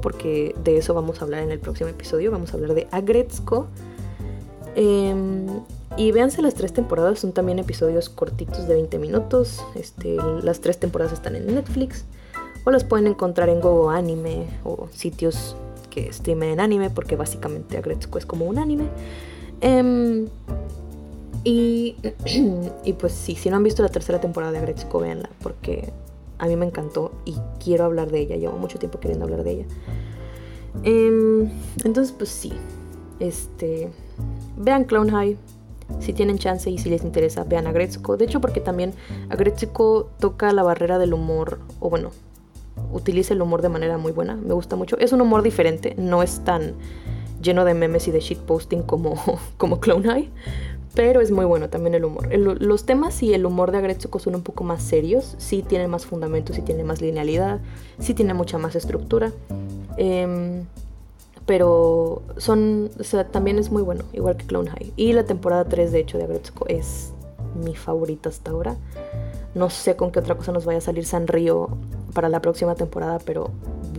porque 0.00 0.54
de 0.64 0.78
eso 0.78 0.94
vamos 0.94 1.20
a 1.20 1.24
hablar 1.24 1.42
en 1.42 1.50
el 1.50 1.58
próximo 1.58 1.90
episodio. 1.90 2.30
Vamos 2.30 2.52
a 2.52 2.56
hablar 2.56 2.74
de 2.74 2.86
Agretzko. 2.90 3.66
Em, 4.76 5.46
y 5.98 6.10
véanse 6.12 6.40
las 6.40 6.54
tres 6.54 6.72
temporadas, 6.72 7.18
son 7.18 7.32
también 7.32 7.58
episodios 7.58 8.08
cortitos 8.08 8.66
de 8.66 8.74
20 8.74 8.98
minutos. 8.98 9.62
Este, 9.74 10.16
las 10.42 10.60
tres 10.60 10.78
temporadas 10.78 11.12
están 11.12 11.36
en 11.36 11.54
Netflix. 11.54 12.06
O 12.64 12.70
las 12.70 12.84
pueden 12.84 13.06
encontrar 13.06 13.48
en 13.48 13.60
Gogo 13.60 13.90
Anime 13.90 14.46
o 14.64 14.88
sitios 14.92 15.56
que 15.90 16.12
streamen 16.12 16.50
en 16.50 16.60
anime, 16.60 16.90
porque 16.90 17.16
básicamente 17.16 17.76
Agretsuko 17.76 18.18
es 18.18 18.26
como 18.26 18.46
un 18.46 18.58
anime. 18.58 18.84
Em, 19.60 20.26
y, 21.44 21.96
y 22.84 22.92
pues 22.94 23.12
sí, 23.12 23.34
si 23.34 23.50
no 23.50 23.56
han 23.56 23.62
visto 23.62 23.82
la 23.82 23.88
tercera 23.88 24.20
temporada 24.20 24.52
de 24.52 24.58
Agretsuko, 24.58 25.00
véanla, 25.00 25.28
porque 25.42 25.92
a 26.38 26.46
mí 26.46 26.56
me 26.56 26.66
encantó 26.66 27.12
y 27.24 27.36
quiero 27.62 27.84
hablar 27.84 28.10
de 28.10 28.20
ella. 28.20 28.36
Llevo 28.36 28.56
mucho 28.56 28.78
tiempo 28.78 28.98
queriendo 28.98 29.24
hablar 29.24 29.44
de 29.44 29.50
ella. 29.50 29.66
Em, 30.82 31.50
entonces, 31.84 32.12
pues 32.16 32.30
sí. 32.30 32.52
Este. 33.20 33.90
Vean 34.56 34.84
Clone 34.84 35.12
High. 35.12 35.36
Si 36.00 36.12
tienen 36.12 36.38
chance 36.38 36.70
y 36.70 36.78
si 36.78 36.88
les 36.88 37.04
interesa, 37.04 37.44
vean 37.44 37.66
a 37.66 37.72
De 37.72 37.84
hecho, 38.24 38.40
porque 38.40 38.60
también 38.60 38.94
Agretsuko 39.28 40.10
toca 40.18 40.52
la 40.52 40.62
barrera 40.62 40.98
del 40.98 41.12
humor. 41.12 41.60
O 41.80 41.90
bueno, 41.90 42.10
utiliza 42.92 43.34
el 43.34 43.42
humor 43.42 43.62
de 43.62 43.68
manera 43.68 43.98
muy 43.98 44.12
buena, 44.12 44.36
me 44.36 44.54
gusta 44.54 44.76
mucho. 44.76 44.98
Es 44.98 45.12
un 45.12 45.20
humor 45.20 45.42
diferente, 45.42 45.94
no 45.96 46.22
es 46.22 46.44
tan 46.44 46.74
lleno 47.42 47.64
de 47.64 47.74
memes 47.74 48.08
y 48.08 48.10
de 48.10 48.20
shitposting 48.20 48.82
como, 48.82 49.20
como 49.56 49.80
Clone 49.80 50.08
High, 50.08 50.30
pero 50.94 51.20
es 51.20 51.30
muy 51.30 51.44
bueno 51.44 51.68
también 51.70 51.94
el 51.94 52.04
humor. 52.04 52.28
los 52.36 52.84
temas 52.84 53.22
y 53.22 53.32
el 53.34 53.46
humor 53.46 53.72
de 53.72 53.78
Agretsuko 53.78 54.18
son 54.18 54.34
un 54.34 54.42
poco 54.42 54.64
más 54.64 54.82
serios, 54.82 55.34
sí 55.38 55.62
tiene 55.62 55.88
más 55.88 56.06
fundamentos, 56.06 56.56
sí 56.56 56.62
tiene 56.62 56.84
más 56.84 57.00
linealidad, 57.00 57.60
sí 57.98 58.14
tiene 58.14 58.34
mucha 58.34 58.58
más 58.58 58.74
estructura. 58.76 59.32
Em, 59.96 60.64
pero 61.46 62.22
son, 62.36 62.90
o 63.00 63.04
sea, 63.04 63.26
también 63.26 63.58
es 63.58 63.72
muy 63.72 63.82
bueno, 63.82 64.04
igual 64.12 64.36
que 64.36 64.46
Clone 64.46 64.70
High. 64.70 64.92
Y 64.96 65.12
la 65.12 65.24
temporada 65.24 65.64
3 65.64 65.90
de 65.92 65.98
hecho 65.98 66.18
de 66.18 66.24
Agretsuko 66.24 66.66
es 66.68 67.12
mi 67.64 67.74
favorita 67.74 68.28
hasta 68.28 68.50
ahora. 68.50 68.76
No 69.54 69.68
sé 69.70 69.96
con 69.96 70.12
qué 70.12 70.20
otra 70.20 70.36
cosa 70.36 70.52
nos 70.52 70.64
vaya 70.64 70.78
a 70.78 70.82
salir 70.82 71.04
Sanrio 71.04 71.76
para 72.14 72.28
la 72.28 72.40
próxima 72.40 72.74
temporada, 72.74 73.18
pero 73.24 73.50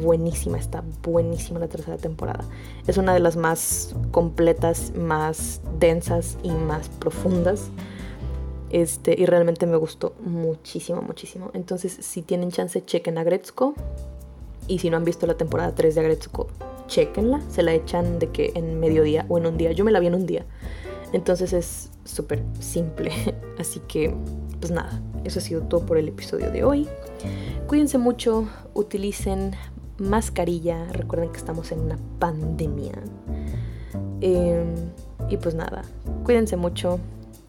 buenísima, 0.01 0.57
está 0.57 0.83
buenísima 1.03 1.59
la 1.59 1.67
tercera 1.67 1.97
temporada. 1.97 2.43
Es 2.87 2.97
una 2.97 3.13
de 3.13 3.19
las 3.19 3.35
más 3.35 3.95
completas, 4.11 4.93
más 4.95 5.61
densas 5.79 6.37
y 6.43 6.51
más 6.51 6.89
profundas. 6.89 7.69
Este, 8.69 9.15
y 9.15 9.27
realmente 9.27 9.67
me 9.67 9.77
gustó 9.77 10.15
muchísimo, 10.25 11.01
muchísimo. 11.03 11.51
Entonces, 11.53 11.95
si 11.99 12.23
tienen 12.23 12.51
chance, 12.51 12.83
chequen 12.83 13.19
a 13.19 13.23
Gretzko. 13.23 13.75
Y 14.67 14.79
si 14.79 14.89
no 14.89 14.97
han 14.97 15.03
visto 15.03 15.27
la 15.27 15.35
temporada 15.35 15.75
3 15.75 15.93
de 15.93 16.01
Agretzko, 16.01 16.47
chequenla. 16.87 17.41
Se 17.49 17.61
la 17.61 17.73
echan 17.73 18.17
de 18.17 18.29
que 18.29 18.51
en 18.55 18.79
mediodía 18.79 19.25
o 19.29 19.37
en 19.37 19.45
un 19.45 19.57
día. 19.57 19.73
Yo 19.73 19.85
me 19.85 19.91
la 19.91 19.99
vi 19.99 20.07
en 20.07 20.15
un 20.15 20.25
día. 20.25 20.45
Entonces 21.13 21.53
es 21.53 21.89
súper 22.03 22.43
simple. 22.59 23.11
Así 23.59 23.79
que, 23.87 24.13
pues 24.59 24.71
nada, 24.71 25.01
eso 25.23 25.39
ha 25.39 25.41
sido 25.41 25.61
todo 25.61 25.85
por 25.85 25.97
el 25.97 26.07
episodio 26.07 26.51
de 26.51 26.63
hoy. 26.63 26.87
Cuídense 27.67 27.97
mucho, 27.97 28.47
utilicen 28.73 29.55
mascarilla, 29.97 30.85
recuerden 30.91 31.31
que 31.31 31.37
estamos 31.37 31.71
en 31.71 31.79
una 31.79 31.97
pandemia. 32.19 32.93
Em, 34.21 34.73
Y 35.29 35.37
pues 35.37 35.55
nada, 35.55 35.83
cuídense 36.25 36.57
mucho, 36.57 36.99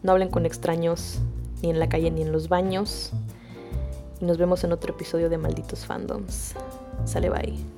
no 0.01 0.13
hablen 0.13 0.29
con 0.29 0.45
extraños, 0.45 1.19
ni 1.61 1.69
en 1.69 1.77
la 1.77 1.89
calle 1.89 2.09
ni 2.09 2.21
en 2.21 2.31
los 2.31 2.47
baños. 2.47 3.11
Y 4.21 4.25
nos 4.25 4.37
vemos 4.37 4.63
en 4.63 4.71
otro 4.71 4.93
episodio 4.93 5.29
de 5.29 5.37
Malditos 5.37 5.85
Fandoms. 5.85 6.53
Sale 7.03 7.29
bye. 7.29 7.74